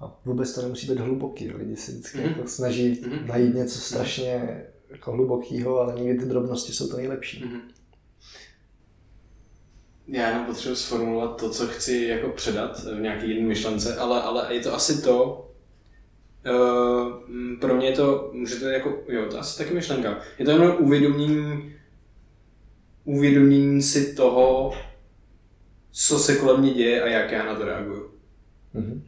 A 0.00 0.16
vůbec 0.24 0.54
to 0.54 0.62
nemusí 0.62 0.86
být 0.86 0.98
hluboký. 0.98 1.50
Lidi 1.50 1.76
si 1.76 1.92
vždycky 1.92 2.18
mm-hmm. 2.18 2.36
jako 2.36 2.48
snaží 2.48 2.94
mm-hmm. 2.94 3.26
najít 3.26 3.54
něco 3.54 3.78
strašně 3.78 4.62
jako 4.90 5.12
hlubokého, 5.12 5.80
ale 5.80 6.00
někdy 6.00 6.18
ty 6.18 6.28
drobnosti 6.28 6.72
jsou 6.72 6.88
to 6.88 6.96
nejlepší. 6.96 7.44
Mm-hmm. 7.44 7.60
Já 10.08 10.28
jenom 10.28 10.46
potřebuji 10.46 10.76
sformulovat 10.76 11.40
to, 11.40 11.50
co 11.50 11.66
chci 11.66 11.96
jako 11.96 12.28
předat 12.28 12.84
v 12.84 13.00
nějaké 13.00 13.26
jedné 13.26 13.48
myšlence, 13.48 13.96
ale, 13.96 14.22
ale 14.22 14.54
je 14.54 14.60
to 14.60 14.74
asi 14.74 15.02
to, 15.02 15.50
Uh, 16.50 17.22
pro 17.60 17.74
mě 17.74 17.86
je 17.86 17.96
to, 17.96 18.30
může 18.32 18.56
to 18.56 18.68
jako, 18.68 18.98
jo, 19.08 19.26
to 19.30 19.38
asi 19.38 19.58
taky 19.58 19.74
myšlenka. 19.74 20.18
Je 20.38 20.44
to 20.44 20.50
jenom 20.50 20.76
uvědomění, 20.78 21.74
uvědomění 23.04 23.82
si 23.82 24.14
toho, 24.14 24.74
co 25.90 26.18
se 26.18 26.36
kolem 26.36 26.60
mě 26.60 26.74
děje 26.74 27.02
a 27.02 27.06
jak 27.08 27.30
já 27.30 27.46
na 27.46 27.54
to 27.54 27.64
reaguju. 27.64 28.10
Mm-hmm. 28.74 29.00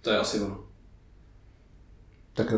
To 0.00 0.10
je 0.10 0.18
asi 0.18 0.40
ono. 0.40 0.64
Tak 2.32 2.54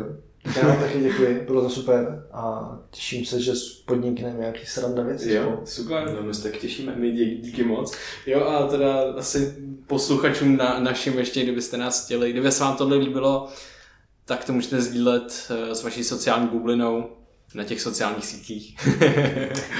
já 0.56 0.68
vám 0.68 0.80
taky 0.80 1.00
děkuji, 1.00 1.44
bylo 1.46 1.62
to 1.62 1.70
super 1.70 2.26
a 2.32 2.72
těším 2.90 3.24
se, 3.24 3.40
že 3.40 3.52
podnikneme 3.84 4.38
nějaký 4.38 4.66
sranda 4.66 5.02
věci. 5.02 5.32
Jo, 5.32 5.60
super, 5.64 6.12
no 6.16 6.22
my 6.22 6.34
se 6.34 6.42
tak 6.42 6.60
těšíme, 6.60 6.94
my 6.96 7.10
dí, 7.10 7.36
díky 7.36 7.64
moc. 7.64 7.96
Jo 8.26 8.44
a 8.44 8.66
teda 8.66 9.12
asi 9.16 9.56
posluchačům 9.86 10.56
na, 10.56 10.80
našim 10.80 11.18
ještě, 11.18 11.42
kdybyste 11.42 11.76
nás 11.76 12.04
chtěli, 12.04 12.32
kdyby 12.32 12.52
se 12.52 12.64
vám 12.64 12.76
tohle 12.76 12.96
líbilo, 12.96 13.48
tak 14.24 14.44
to 14.44 14.52
můžete 14.52 14.80
sdílet 14.80 15.50
uh, 15.50 15.72
s 15.72 15.82
vaší 15.82 16.04
sociální 16.04 16.48
bublinou 16.48 17.08
na 17.54 17.64
těch 17.64 17.80
sociálních 17.80 18.26
sítích. 18.26 18.76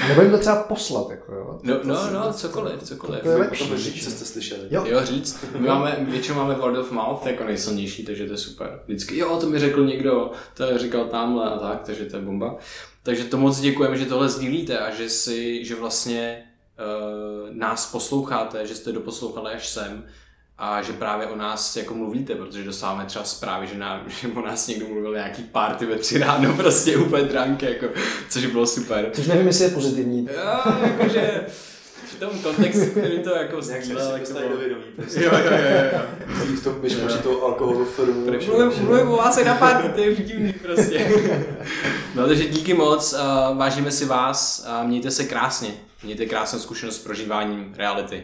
a 0.03 0.07
nebo 0.07 0.21
jim 0.21 0.31
to 0.31 0.37
třeba 0.37 0.63
poslat, 0.63 1.09
jako 1.09 1.33
jo. 1.33 1.59
No, 1.63 1.79
no, 1.83 2.11
no, 2.13 2.33
cokoliv, 2.33 2.83
cokoliv. 2.83 3.23
To 3.23 3.29
je 3.29 3.35
lepší. 3.35 3.69
To 3.69 3.77
říct, 3.77 4.03
co 4.03 4.11
jste 4.11 4.25
slyšeli. 4.25 4.61
Jo, 4.71 4.85
jo 4.85 5.05
říct. 5.05 5.45
My 5.59 5.67
máme, 5.67 5.97
většinou 6.09 6.37
máme 6.37 6.55
word 6.55 6.77
of 6.77 6.91
mouth 6.91 7.25
jako 7.25 7.43
nejsilnější, 7.43 8.05
takže 8.05 8.25
to 8.25 8.31
je 8.31 8.37
super. 8.37 8.79
Vždycky, 8.87 9.17
jo, 9.17 9.37
to 9.37 9.49
mi 9.49 9.59
řekl 9.59 9.85
někdo, 9.85 10.31
to 10.53 10.77
říkal 10.77 11.05
tamhle 11.05 11.49
a 11.49 11.57
tak, 11.57 11.81
takže 11.81 12.05
to 12.05 12.15
je 12.15 12.21
bomba. 12.21 12.57
Takže 13.03 13.23
to 13.23 13.37
moc 13.37 13.59
děkujeme, 13.59 13.97
že 13.97 14.05
tohle 14.05 14.29
sdílíte 14.29 14.79
a 14.79 14.95
že 14.95 15.09
si, 15.09 15.65
že 15.65 15.75
vlastně 15.75 16.43
uh, 16.43 17.55
nás 17.55 17.91
posloucháte, 17.91 18.67
že 18.67 18.75
jste 18.75 18.91
doposlouchali 18.91 19.51
až 19.51 19.67
sem 19.67 20.03
a 20.57 20.81
že 20.81 20.93
právě 20.93 21.27
o 21.27 21.35
nás 21.35 21.75
jako 21.75 21.93
mluvíte, 21.93 22.35
protože 22.35 22.63
dostáváme 22.63 23.05
třeba 23.05 23.25
zprávy, 23.25 23.67
že, 23.67 23.77
nám, 23.77 24.01
že 24.21 24.27
o 24.27 24.41
nás 24.41 24.67
někdo 24.67 24.87
mluvil 24.87 25.13
nějaký 25.13 25.43
party 25.43 25.85
ve 25.85 25.95
tři 25.95 26.17
ráno, 26.17 26.53
prostě 26.57 26.97
úplně 26.97 27.23
drunk, 27.23 27.63
jako, 27.63 27.87
což 28.29 28.45
bylo 28.45 28.67
super. 28.67 29.09
Což 29.13 29.27
nevím, 29.27 29.47
jestli 29.47 29.65
je 29.65 29.71
pozitivní. 29.71 30.29
Jo, 30.33 30.73
jakože 30.83 31.45
v 32.05 32.19
tom 32.19 32.39
kontextu, 32.39 32.99
který 32.99 33.19
to 33.19 33.29
jako 33.29 33.61
sdílel. 33.61 34.13
Jak 34.13 34.27
se 34.27 34.33
do 34.33 34.57
vědomí, 34.57 34.83
prostě. 34.95 35.23
Jo, 35.23 35.31
jo, 35.33 35.51
jo, 35.51 35.89
jo. 35.93 36.55
v 36.55 36.63
tom 36.63 36.81
běž 36.81 36.95
toho 37.23 37.45
alkoholu 37.45 37.85
firmu. 37.85 38.25
Mluvím 38.81 39.07
o 39.07 39.17
vás 39.17 39.37
i 39.37 39.45
na 39.45 39.55
party, 39.55 39.89
to 39.89 40.01
je 40.01 40.15
divný 40.15 40.53
prostě. 40.53 41.11
no 42.15 42.27
takže 42.27 42.45
díky 42.45 42.73
moc, 42.73 43.13
uh, 43.13 43.57
vážíme 43.57 43.91
si 43.91 44.05
vás 44.05 44.65
a 44.67 44.83
mějte 44.83 45.11
se 45.11 45.23
krásně. 45.23 45.69
Mějte 46.03 46.25
krásnou 46.25 46.59
zkušenost 46.59 46.95
s 46.95 47.03
prožíváním 47.03 47.73
reality. 47.77 48.23